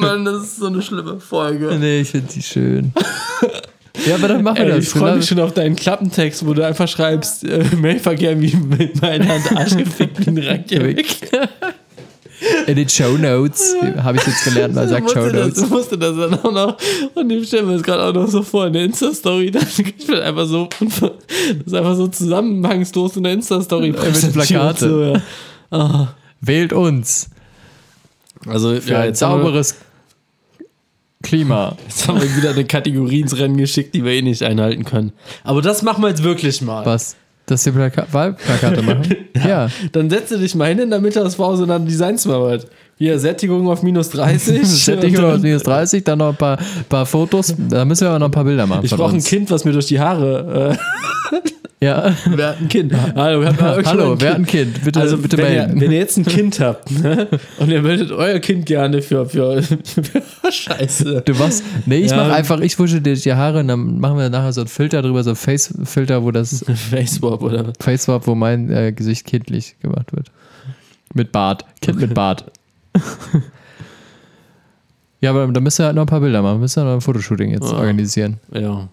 Mann, 0.00 0.24
das 0.24 0.42
ist 0.42 0.56
so 0.56 0.66
eine 0.66 0.82
schlimme 0.82 1.20
Folge. 1.20 1.76
Nee, 1.78 2.00
ich 2.00 2.10
finde 2.10 2.32
die 2.32 2.42
schön. 2.42 2.92
Ja, 4.06 4.16
aber 4.16 4.28
dann 4.28 4.42
machen 4.42 4.58
wir 4.58 4.66
das. 4.68 4.84
ich 4.84 4.90
freue 4.90 5.16
mich 5.16 5.26
schon 5.26 5.40
auf 5.40 5.52
deinen 5.54 5.76
Klappentext, 5.76 6.46
wo 6.46 6.54
du 6.54 6.64
einfach 6.66 6.88
schreibst, 6.88 7.44
äh, 7.44 7.64
Mailverkehr 7.76 8.40
wie 8.40 8.54
mit 8.56 9.00
meiner 9.00 9.28
Hand 9.28 9.56
Arschgefickt 9.56 10.20
wie 10.26 10.30
in 10.30 10.38
Reykjavik. 10.38 11.30
In 12.66 12.76
den 12.76 12.88
Show 12.88 13.16
Notes 13.16 13.74
habe 13.96 14.18
ich 14.18 14.26
jetzt 14.26 14.44
gelernt, 14.44 14.74
man 14.74 14.88
sagt 14.90 15.10
Show 15.10 15.30
das, 15.30 15.32
Notes. 15.32 15.70
musste 15.70 15.96
das 15.96 16.14
dann 16.16 16.34
auch 16.34 16.52
noch, 16.52 16.76
und 17.14 17.28
dem 17.28 17.42
stellen 17.44 17.68
wir 17.68 17.76
es 17.76 17.82
gerade 17.82 18.02
auch 18.02 18.12
noch 18.12 18.28
so 18.28 18.42
vor, 18.42 18.66
in 18.66 18.74
der 18.74 18.84
Insta-Story, 18.84 19.50
da 19.50 19.60
ich 19.60 20.06
bin 20.06 20.16
einfach 20.18 20.44
so, 20.46 20.68
das 20.80 21.12
ist 21.66 21.74
einfach 21.74 21.94
so 21.96 22.08
zusammenhangslos 22.08 23.16
in 23.16 23.22
der 23.22 23.32
Insta-Story. 23.34 23.92
mit 23.92 24.32
Plakate. 24.32 24.88
So, 24.88 25.20
ja. 25.78 26.08
Wählt 26.40 26.72
uns 26.74 27.30
Also, 28.46 28.78
für 28.80 28.92
ja, 28.92 29.00
ein 29.00 29.14
sauberes 29.14 29.76
Klima. 31.24 31.76
jetzt 31.88 32.06
haben 32.06 32.20
wir 32.20 32.36
wieder 32.36 32.50
eine 32.50 32.64
Kategorie 32.64 33.20
ins 33.20 33.36
Rennen 33.36 33.56
geschickt, 33.56 33.94
die 33.94 34.04
wir 34.04 34.12
eh 34.12 34.22
nicht 34.22 34.42
einhalten 34.42 34.84
können. 34.84 35.12
Aber 35.42 35.60
das 35.62 35.82
machen 35.82 36.02
wir 36.02 36.08
jetzt 36.10 36.22
wirklich 36.22 36.62
mal. 36.62 36.86
Was? 36.86 37.16
Dass 37.46 37.66
wir 37.66 37.72
Plaka 37.72 38.06
Wahlplakate 38.10 38.82
machen? 38.82 39.16
ja. 39.46 39.68
Dann 39.92 40.08
setze 40.08 40.38
dich 40.38 40.54
mal 40.54 40.68
hin 40.68 40.78
in 40.78 40.90
der 40.90 41.00
Mittagspause 41.00 41.64
und 41.64 41.68
dann 41.68 41.84
designst 41.84 42.26
mal 42.26 42.40
was. 42.40 42.66
Hier, 42.96 43.18
Sättigung 43.18 43.68
auf 43.68 43.82
minus 43.82 44.08
30. 44.10 44.64
Sättigung 44.66 45.24
auf 45.24 45.40
minus 45.40 45.62
30, 45.64 46.04
dann 46.04 46.20
noch 46.20 46.28
ein 46.30 46.36
paar, 46.36 46.58
paar 46.88 47.04
Fotos. 47.04 47.54
Da 47.68 47.84
müssen 47.84 48.02
wir 48.02 48.10
aber 48.10 48.18
noch 48.20 48.28
ein 48.28 48.32
paar 48.32 48.44
Bilder 48.44 48.66
machen. 48.66 48.84
Ich 48.84 48.92
brauche 48.92 49.14
ein. 49.14 49.22
Kind, 49.22 49.50
was 49.50 49.64
mir 49.64 49.72
durch 49.72 49.86
die 49.86 49.98
Haare. 49.98 50.78
Ja. 51.84 52.14
Wer 52.26 52.48
hat 52.48 52.60
ein 52.60 52.68
Kind? 52.68 52.92
Hallo, 53.14 53.40
wer 53.42 53.48
hat 53.48 53.60
mal 53.60 53.70
irgendwann 53.72 53.86
Hallo, 53.98 54.12
ein 54.12 54.20
wer 54.20 54.30
hat 54.30 54.36
ein 54.38 54.46
Kind? 54.46 54.82
Bitte, 54.84 55.00
Also, 55.00 55.18
bitte 55.18 55.36
wenn, 55.38 55.52
ihr, 55.52 55.68
wenn 55.80 55.92
ihr 55.92 55.98
jetzt 55.98 56.16
ein 56.16 56.24
Kind 56.24 56.58
habt 56.60 56.90
ne, 56.90 57.28
und 57.58 57.70
ihr 57.70 57.82
meldet 57.82 58.10
euer 58.10 58.38
Kind 58.38 58.64
gerne 58.66 59.02
für, 59.02 59.26
für, 59.26 59.62
für 59.62 60.22
Scheiße. 60.52 61.22
Du 61.26 61.38
was? 61.38 61.62
Nee, 61.86 61.98
ich 61.98 62.10
Ja. 62.10 62.16
mach 62.16 62.30
einfach, 62.34 62.60
ich 62.60 62.78
wusche 62.78 63.00
dir 63.00 63.14
die 63.14 63.32
Haare 63.34 63.60
und 63.60 63.68
dann 63.68 63.98
machen 64.00 64.16
wir 64.18 64.30
nachher 64.30 64.52
so 64.52 64.62
einen 64.62 64.68
Filter 64.68 65.02
drüber, 65.02 65.22
so 65.22 65.30
einen 65.30 65.36
Face-Filter, 65.36 66.22
wo 66.22 66.30
das 66.30 66.64
Facebook 66.90 67.42
oder 67.42 67.66
was? 67.66 67.74
Face 67.80 68.04
Swap, 68.04 68.26
wo 68.26 68.34
mein 68.34 68.70
äh, 68.70 68.92
Gesicht 68.92 69.26
kindlich 69.26 69.76
gemacht 69.80 70.14
wird. 70.14 70.30
Mit 71.12 71.32
Bart. 71.32 71.64
Kind 71.80 72.00
mit 72.00 72.14
Bart. 72.14 72.44
ja, 75.20 75.30
aber 75.30 75.46
da 75.48 75.60
müssen 75.60 75.78
wir 75.80 75.86
halt 75.86 75.96
noch 75.96 76.02
ein 76.04 76.08
paar 76.08 76.20
Bilder 76.20 76.42
machen. 76.42 76.56
Wir 76.56 76.60
müssen 76.60 76.78
ja 76.80 76.84
noch 76.86 76.94
ein 76.94 77.00
Fotoshooting 77.00 77.50
jetzt 77.50 77.72
Ah. 77.72 77.78
organisieren. 77.78 78.38
Ja. 78.52 78.88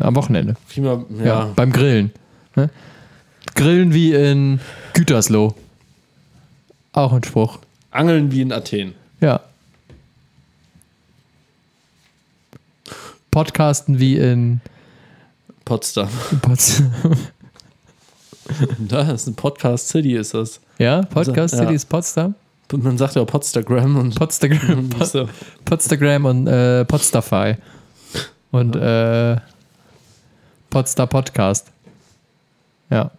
Am 0.00 0.14
Wochenende. 0.16 0.56
Prima, 0.68 1.04
Ja. 1.18 1.24
ja. 1.24 1.52
beim 1.56 1.72
Grillen. 1.72 2.12
Ne? 2.56 2.70
Grillen 3.54 3.94
wie 3.94 4.12
in 4.12 4.60
Gütersloh. 4.94 5.54
Auch 6.92 7.12
ein 7.12 7.22
Spruch. 7.24 7.58
Angeln 7.90 8.32
wie 8.32 8.40
in 8.42 8.52
Athen. 8.52 8.94
Ja. 9.20 9.40
Podcasten 13.30 14.00
wie 14.00 14.16
in 14.16 14.60
Potsdam. 15.64 16.08
Potsdam. 16.42 16.92
Da 18.78 19.12
ist 19.12 19.28
ein 19.28 19.34
Podcast 19.34 19.88
City, 19.88 20.14
ist 20.16 20.34
das. 20.34 20.60
Ja, 20.78 21.02
Podcast 21.02 21.54
Ja. 21.54 21.60
City 21.60 21.74
ist 21.74 21.88
Potsdam. 21.88 22.34
Man 22.72 22.98
sagt 22.98 23.14
ja 23.16 23.22
auch 23.22 23.26
Podstagram 23.26 23.96
und 23.96 24.14
Podstagram, 24.14 24.90
so. 25.04 25.28
Podstagram 25.64 26.24
und 26.24 26.46
äh, 26.46 26.84
Podstafy. 26.84 27.56
Und 28.52 28.76
äh, 28.76 29.36
Podstar 30.70 31.06
Podcast. 31.06 31.66
Ja. 32.90 33.10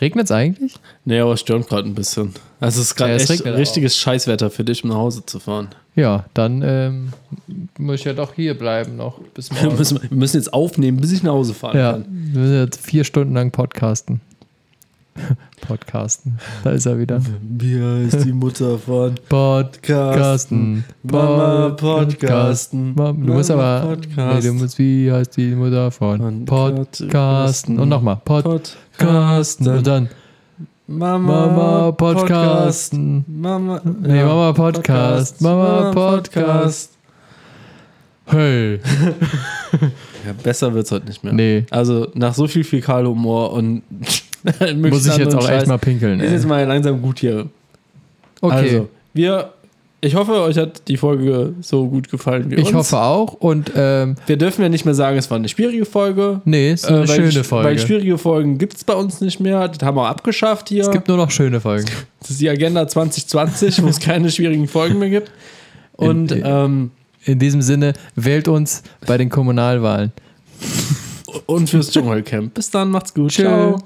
Regnet 0.00 0.26
es 0.26 0.30
eigentlich? 0.30 0.74
Nee, 1.04 1.20
aber 1.20 1.32
es 1.34 1.40
stürmt 1.40 1.68
gerade 1.68 1.86
ein 1.88 1.94
bisschen. 1.94 2.32
Also 2.58 2.80
es 2.80 2.88
ist 2.88 2.94
gerade 2.96 3.10
Ja, 3.10 3.16
es 3.16 3.22
echt 3.24 3.40
regnet 3.40 3.54
auch. 3.54 3.58
richtiges 3.58 3.96
Scheißwetter 3.98 4.50
für 4.50 4.64
dich, 4.64 4.82
um 4.82 4.90
nach 4.90 4.96
Hause 4.96 5.24
zu 5.26 5.40
fahren. 5.40 5.68
Ja, 5.94 6.24
dann 6.32 6.62
ähm, 6.62 7.12
muss 7.76 7.96
ich 8.00 8.04
ja 8.06 8.12
doch 8.14 8.32
hier 8.34 8.56
bleiben 8.56 8.96
noch 8.96 9.18
bis 9.34 9.50
Wir 9.54 9.64
morgen. 9.64 9.76
müssen, 9.76 10.00
wir 10.02 10.16
müssen 10.16 10.36
jetzt 10.36 10.54
aufnehmen, 10.54 10.98
bis 11.00 11.12
ich 11.12 11.22
nach 11.22 11.32
Hause 11.32 11.52
fahren 11.52 11.76
ja, 11.76 11.92
kann. 11.92 12.06
wir 12.08 12.40
müssen 12.40 12.60
jetzt 12.64 12.80
vier 12.80 13.04
Stunden 13.04 13.34
lang 13.34 13.50
podcasten. 13.50 14.20
Podcasten. 15.66 16.38
Da 16.64 16.70
ist 16.70 16.86
er 16.86 16.98
wieder. 16.98 17.20
Wie 17.42 17.80
heißt 17.80 18.24
die 18.24 18.32
Mutter 18.32 18.78
von 18.78 19.14
Podcasten. 19.28 20.84
Mama 21.02 21.70
Podcasten. 21.70 22.94
Du 22.96 23.12
musst 23.12 23.50
aber. 23.50 23.96
Podcast. 23.96 24.42
Nee, 24.42 24.48
du 24.48 24.54
musst, 24.54 24.78
wie 24.78 25.12
heißt 25.12 25.36
die 25.36 25.54
Mutter 25.54 25.90
von 25.90 26.44
Podcasten? 26.44 27.78
Und 27.78 27.88
nochmal. 27.88 28.20
Podcasten. 28.24 29.68
Und 29.68 29.86
dann 29.86 30.08
Mama, 30.86 31.46
Mama 31.46 31.92
Podcasten. 31.92 33.24
Mama, 33.28 33.80
Nee, 33.84 34.24
Mama 34.24 34.52
Podcast. 34.52 35.40
Mama 35.40 35.92
Podcast. 35.92 36.92
Hey. 38.26 38.80
Ja, 40.26 40.34
besser 40.42 40.74
wird's 40.74 40.92
heute 40.92 41.06
nicht 41.06 41.24
mehr. 41.24 41.32
Nee. 41.32 41.64
Also 41.70 42.08
nach 42.12 42.34
so 42.34 42.46
viel 42.46 42.62
Fäkalhumor 42.62 43.52
und 43.52 43.82
Muss 44.76 45.06
ich 45.06 45.16
jetzt 45.16 45.34
auch 45.34 45.48
echt 45.48 45.66
mal 45.66 45.78
pinkeln, 45.78 46.20
Ist 46.20 46.32
jetzt 46.32 46.46
mal 46.46 46.64
langsam 46.66 47.00
gut 47.02 47.18
hier. 47.20 47.46
Okay. 48.40 48.54
Also, 48.54 48.88
wir, 49.12 49.52
ich 50.00 50.14
hoffe, 50.14 50.32
euch 50.40 50.56
hat 50.56 50.88
die 50.88 50.96
Folge 50.96 51.52
so 51.60 51.86
gut 51.88 52.10
gefallen 52.10 52.50
wie 52.50 52.56
uns. 52.56 52.68
ich 52.68 52.74
hoffe 52.74 52.98
auch. 52.98 53.34
Und 53.34 53.72
ähm, 53.76 54.14
Wir 54.26 54.38
dürfen 54.38 54.62
ja 54.62 54.68
nicht 54.70 54.84
mehr 54.86 54.94
sagen, 54.94 55.18
es 55.18 55.28
war 55.30 55.36
eine 55.36 55.48
schwierige 55.48 55.84
Folge. 55.84 56.40
nee, 56.46 56.72
ist 56.72 56.86
eine 56.86 56.98
Äh, 57.04 57.08
weil 57.08 57.16
schöne 57.16 57.30
sch- 57.30 57.44
Folge. 57.44 57.68
Weil 57.68 57.78
schwierige 57.78 58.16
Folgen 58.16 58.56
gibt 58.56 58.74
es 58.76 58.84
bei 58.84 58.94
uns 58.94 59.20
nicht 59.20 59.40
mehr. 59.40 59.68
Das 59.68 59.86
haben 59.86 59.96
wir 59.96 60.08
abgeschafft 60.08 60.70
hier. 60.70 60.82
es 60.84 60.90
gibt 60.90 61.08
nur 61.08 61.18
noch 61.18 61.30
schöne 61.30 61.60
Folgen. 61.60 61.84
das 62.20 62.30
ist 62.30 62.40
die 62.40 62.48
Agenda 62.48 62.88
2020, 62.88 63.82
wo 63.82 63.88
es 63.88 64.00
keine 64.00 64.30
schwierigen 64.30 64.68
Folgen 64.68 64.98
mehr 64.98 65.10
gibt. 65.10 65.30
Und 65.92 66.32
In- 66.32 66.42
ähm, 66.46 66.90
In 67.26 67.38
diesem 67.38 67.60
Sinne, 67.60 67.92
wählt 68.16 68.48
uns 68.48 68.82
bei 69.06 69.18
den 69.18 69.28
Kommunalwahlen. 69.28 70.12
und 71.46 71.68
fürs 71.68 71.90
Dschungelcamp. 71.90 72.54
Bis 72.54 72.70
dann, 72.70 72.90
macht's 72.90 73.12
gut. 73.12 73.30
Tschö. 73.32 73.42
Ciao. 73.42 73.82